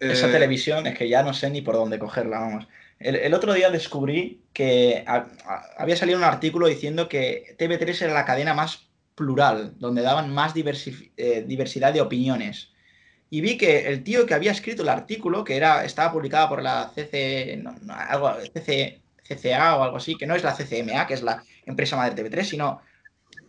eh, 0.01 0.13
Esa 0.13 0.31
televisión 0.31 0.87
es 0.87 0.99
que 0.99 1.09
ya 1.09 1.23
no 1.23 1.33
sé 1.33 1.49
ni 1.51 1.63
por 1.63 1.77
dónde 1.77 1.99
cogerla, 1.99 2.41
vamos. 2.41 2.67
El, 2.99 3.17
el 3.17 3.35
otro 3.35 3.53
día 3.55 3.71
descubrí 3.71 4.43
que 4.53 5.05
ha- 5.07 5.27
ha- 5.47 5.65
había 5.79 5.97
salido 5.97 6.19
un 6.19 6.25
artículo 6.25 6.67
diciendo 6.67 7.09
que 7.09 7.55
TV3 7.59 8.03
era 8.03 8.15
la 8.15 8.25
cadena 8.25 8.53
más 8.55 8.89
plural, 9.15 9.75
donde 9.79 10.03
daban 10.03 10.33
más 10.33 10.55
diversi- 10.55 11.11
eh, 11.17 11.45
diversidad 11.47 11.93
de 11.93 12.01
opiniones. 12.01 12.73
Y 13.31 13.41
vi 13.41 13.57
que 13.59 13.89
el 13.89 14.03
tío 14.05 14.25
que 14.27 14.35
había 14.35 14.53
escrito 14.53 14.83
el 14.83 14.89
artículo, 14.89 15.45
que 15.45 15.57
era, 15.57 15.85
estaba 15.85 16.13
publicada 16.13 16.49
por 16.49 16.63
la 16.63 16.91
CC, 16.95 17.59
no, 17.63 17.75
no, 17.83 17.95
algo, 17.95 18.33
CC, 18.53 19.01
CCA 19.27 19.77
o 19.77 19.83
algo 19.83 19.97
así, 19.97 20.17
que 20.17 20.27
no 20.27 20.35
es 20.35 20.45
la 20.45 20.55
CCMA, 20.55 21.07
que 21.07 21.15
es 21.15 21.23
la 21.23 21.43
empresa 21.65 21.97
madre 21.97 22.15
de 22.15 22.23
TV3, 22.31 22.45
sino 22.45 22.81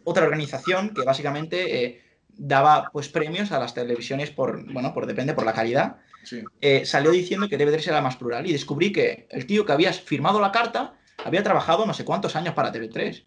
otra 0.09 0.23
organización 0.23 0.93
que 0.93 1.01
básicamente 1.03 1.83
eh, 1.83 2.01
daba 2.29 2.89
pues 2.93 3.09
premios 3.09 3.51
a 3.51 3.59
las 3.59 3.73
televisiones 3.73 4.31
por, 4.31 4.63
bueno, 4.71 4.93
por 4.93 5.05
depende 5.05 5.33
por 5.33 5.45
la 5.45 5.51
calidad 5.51 5.97
sí. 6.23 6.43
eh, 6.61 6.85
salió 6.85 7.11
diciendo 7.11 7.49
que 7.49 7.57
TV3 7.57 7.87
era 7.87 7.97
la 7.97 8.01
más 8.01 8.15
plural 8.15 8.47
y 8.47 8.53
descubrí 8.53 8.93
que 8.93 9.27
el 9.29 9.45
tío 9.45 9.65
que 9.65 9.73
había 9.73 9.91
firmado 9.91 10.39
la 10.39 10.53
carta 10.53 10.93
había 11.25 11.43
trabajado 11.43 11.85
no 11.85 11.93
sé 11.93 12.05
cuántos 12.05 12.37
años 12.37 12.53
para 12.53 12.71
TV3. 12.71 13.25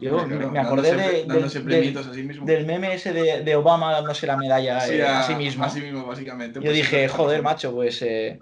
Yo 0.00 0.26
Claro, 0.26 0.50
me, 0.50 0.58
acordé 0.58 0.90
dándose- 0.92 1.62
de- 1.62 1.62
del, 1.62 1.64
premiitos 1.64 2.06
a 2.08 2.12
sí 2.12 2.22
mismo. 2.24 2.44
del 2.44 2.66
meme 2.66 2.92
ese 2.92 3.14
de, 3.14 3.42
de 3.42 3.56
Obama 3.56 3.90
dándose 3.92 4.26
la 4.26 4.36
medalla 4.36 4.86
eh, 4.86 5.02
a, 5.02 5.20
a, 5.20 5.22
sí 5.22 5.34
mismo. 5.34 5.64
a 5.64 5.70
sí 5.70 5.80
mismo, 5.80 6.04
básicamente. 6.04 6.58
Yo 6.58 6.64
Pues 6.64 6.76
dije, 6.76 7.08
joder, 7.08 7.42
macho, 7.42 7.72
pues 7.72 8.02
eh, 8.02 8.38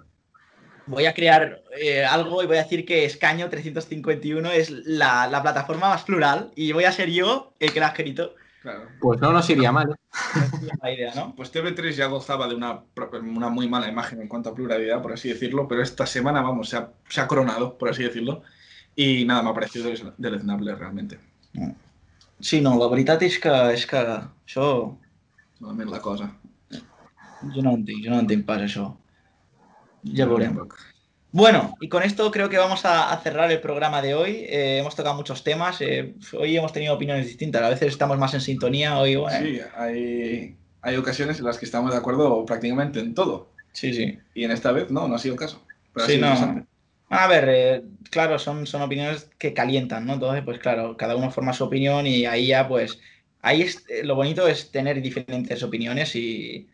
voy 0.85 1.05
a 1.05 1.13
crear 1.13 1.63
eh, 1.79 2.03
algo 2.05 2.43
y 2.43 2.45
voy 2.45 2.57
a 2.57 2.63
decir 2.63 2.85
que 2.85 3.05
Escaño 3.05 3.49
351 3.49 4.51
es 4.51 4.69
la, 4.69 5.27
la 5.27 5.41
plataforma 5.41 5.89
más 5.89 6.03
plural 6.03 6.51
y 6.55 6.71
voy 6.71 6.83
a 6.85 6.91
ser 6.91 7.09
yo 7.09 7.53
el 7.59 7.71
que 7.71 7.79
la 7.79 7.87
ha 7.87 7.89
escrito. 7.89 8.35
Claro. 8.61 8.87
Pues 9.01 9.19
no 9.19 9.33
nos 9.33 9.49
iría 9.49 9.71
mal. 9.73 9.91
¿eh? 9.91 10.75
La 10.81 10.91
idea, 10.91 11.13
¿no? 11.15 11.35
Pues 11.35 11.53
TV3 11.53 11.91
ya 11.91 12.05
gozaba 12.07 12.47
de 12.47 12.55
una, 12.55 12.81
una 13.21 13.49
muy 13.49 13.67
mala 13.67 13.89
imagen 13.89 14.21
en 14.21 14.29
cuanto 14.29 14.49
a 14.49 14.55
pluralidad, 14.55 15.01
por 15.01 15.11
así 15.11 15.27
decirlo, 15.27 15.67
pero 15.67 15.81
esta 15.81 16.05
semana, 16.05 16.41
vamos, 16.41 16.69
se 16.69 16.77
ha, 16.77 16.89
se 17.09 17.19
ha 17.19 17.27
coronado, 17.27 17.77
por 17.77 17.89
así 17.89 18.03
decirlo. 18.03 18.41
Y 18.95 19.25
nada, 19.25 19.43
me 19.43 19.49
ha 19.49 19.53
parecido 19.53 19.91
deleznable 20.17 20.75
realmente. 20.75 21.19
Sí, 22.39 22.61
no, 22.61 22.77
la 22.79 22.89
veritat 22.91 23.21
és 23.23 23.37
que, 23.39 23.51
és 23.71 23.85
que 23.87 23.99
això... 23.99 24.65
Normalment 25.59 25.91
la 25.93 26.01
cosa. 26.03 26.27
Jo 27.53 27.63
no 27.63 27.75
entenc, 27.77 28.01
jo 28.03 28.11
no 28.11 28.19
entenc 28.19 28.43
pas 28.47 28.63
això. 28.65 28.89
Ya 30.03 30.25
veremos. 30.25 30.67
Bueno, 31.31 31.75
y 31.81 31.89
con 31.89 32.03
esto 32.03 32.29
creo 32.29 32.47
que 32.49 32.57
vamos 32.59 32.85
a, 32.85 33.11
a 33.11 33.17
cerrar 33.21 33.51
el 33.51 33.59
programa 33.59 34.01
de 34.03 34.13
hoy. 34.13 34.45
Eh, 34.47 34.77
hemos 34.79 34.95
tocado 34.95 35.15
muchos 35.15 35.43
temas. 35.43 35.81
eh, 35.81 36.13
hoy 36.37 36.55
hemos 36.55 36.71
tenido 36.73 36.93
opiniones 36.93 37.25
distintas. 37.25 37.63
A 37.63 37.69
veces 37.69 37.87
estamos 37.89 38.19
más 38.19 38.33
en 38.35 38.41
sintonía. 38.41 38.99
Hoy, 38.99 39.15
bueno, 39.15 39.39
Sí, 39.43 39.59
hay, 39.75 40.55
hay 40.81 40.95
ocasiones 40.97 41.39
en 41.39 41.45
las 41.45 41.57
que 41.57 41.65
estamos 41.65 41.91
de 41.91 41.97
acuerdo 41.97 42.45
prácticamente 42.45 42.99
en 42.99 43.15
todo. 43.15 43.49
sí, 43.71 43.93
sí. 43.93 44.19
Y 44.35 44.43
en 44.43 44.51
esta 44.51 44.71
vez 44.71 44.91
no, 44.91 45.07
no 45.07 45.15
ha 45.15 45.19
sido 45.19 45.33
el 45.33 45.39
caso. 45.39 45.65
Pero 45.93 46.05
Sí, 46.05 46.17
no. 46.19 46.67
A 47.09 47.27
ver, 47.27 47.45
eh, 47.49 47.83
claro, 48.09 48.37
son, 48.39 48.65
son 48.67 48.81
opiniones 48.81 49.29
que 49.37 49.53
calientan, 49.53 50.05
¿no? 50.05 50.13
Entonces, 50.13 50.43
pues 50.43 50.59
claro, 50.59 50.97
cada 50.97 51.15
uno 51.15 51.29
forma 51.31 51.53
su 51.53 51.63
opinión 51.63 52.07
y 52.07 52.25
ahí 52.25 52.47
ya, 52.47 52.67
pues, 52.67 52.99
ahí 53.41 53.61
es, 53.61 53.85
eh, 53.89 54.03
lo 54.03 54.15
bonito 54.15 54.47
es 54.47 54.71
tener 54.71 54.99
diferentes 55.01 55.61
opiniones 55.61 56.15
y, 56.15 56.69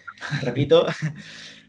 repito. 0.41 0.88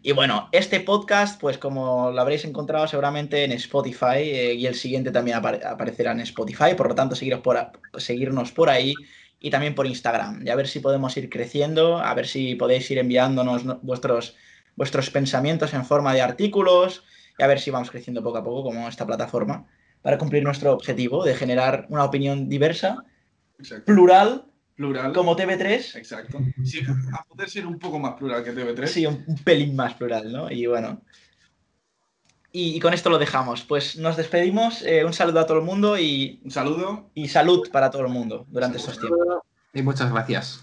Y 0.04 0.10
bueno, 0.12 0.48
este 0.50 0.80
podcast, 0.80 1.40
pues 1.40 1.58
como 1.58 2.10
lo 2.10 2.20
habréis 2.20 2.44
encontrado 2.44 2.88
seguramente 2.88 3.44
en 3.44 3.52
Spotify 3.52 4.18
eh, 4.18 4.54
y 4.54 4.66
el 4.66 4.74
siguiente 4.74 5.12
también 5.12 5.36
apare- 5.38 5.64
aparecerá 5.64 6.10
en 6.10 6.20
Spotify, 6.20 6.74
por 6.76 6.88
lo 6.88 6.94
tanto 6.96 7.14
seguiros 7.14 7.40
por 7.40 7.56
seguirnos 7.98 8.50
por 8.50 8.68
ahí 8.68 8.94
y 9.38 9.50
también 9.50 9.76
por 9.76 9.86
Instagram. 9.86 10.44
Y 10.44 10.50
a 10.50 10.56
ver 10.56 10.66
si 10.66 10.80
podemos 10.80 11.16
ir 11.16 11.30
creciendo, 11.30 11.98
a 11.98 12.12
ver 12.14 12.26
si 12.26 12.56
podéis 12.56 12.90
ir 12.90 12.98
enviándonos 12.98 13.64
no- 13.64 13.78
vuestros, 13.82 14.36
vuestros 14.74 15.08
pensamientos 15.10 15.72
en 15.72 15.84
forma 15.84 16.12
de 16.14 16.22
artículos 16.22 17.04
y 17.38 17.42
a 17.44 17.46
ver 17.46 17.60
si 17.60 17.70
vamos 17.70 17.90
creciendo 17.90 18.24
poco 18.24 18.38
a 18.38 18.44
poco 18.44 18.64
como 18.64 18.88
esta 18.88 19.06
plataforma 19.06 19.68
para 20.02 20.18
cumplir 20.18 20.42
nuestro 20.42 20.72
objetivo 20.72 21.24
de 21.24 21.34
generar 21.34 21.86
una 21.90 22.04
opinión 22.04 22.48
diversa, 22.48 23.04
Exacto. 23.60 23.84
plural, 23.84 24.46
Plural. 24.74 25.12
como 25.12 25.36
TV3. 25.36 25.96
Exacto. 25.96 26.38
Sí, 26.64 26.80
a 27.12 27.24
poder 27.24 27.48
ser 27.50 27.66
un 27.66 27.78
poco 27.78 27.98
más 27.98 28.14
plural 28.14 28.42
que 28.42 28.52
TV3. 28.54 28.86
Sí, 28.86 29.06
un, 29.06 29.22
un 29.26 29.36
pelín 29.36 29.76
más 29.76 29.94
plural, 29.94 30.32
¿no? 30.32 30.50
Y 30.50 30.66
bueno, 30.66 31.02
Y, 32.52 32.76
y 32.76 32.80
con 32.80 32.92
esto 32.94 33.08
lo 33.10 33.18
dejamos. 33.18 33.62
Pues 33.64 33.96
nos 33.98 34.16
despedimos. 34.16 34.82
eh, 34.82 35.04
un 35.04 35.12
saludo 35.12 35.40
a 35.40 35.46
todo 35.46 35.58
el 35.58 35.64
mundo 35.64 35.96
y, 35.98 36.40
Un 36.44 36.50
saludo. 36.50 37.10
y 37.14 37.28
salud 37.28 37.68
para 37.70 37.90
todo 37.90 38.02
el 38.02 38.08
mundo 38.08 38.46
durante 38.50 38.78
estos 38.78 38.98
tiempos. 38.98 39.18
Y 39.74 39.82
muchas 39.82 40.10
gracias. 40.12 40.62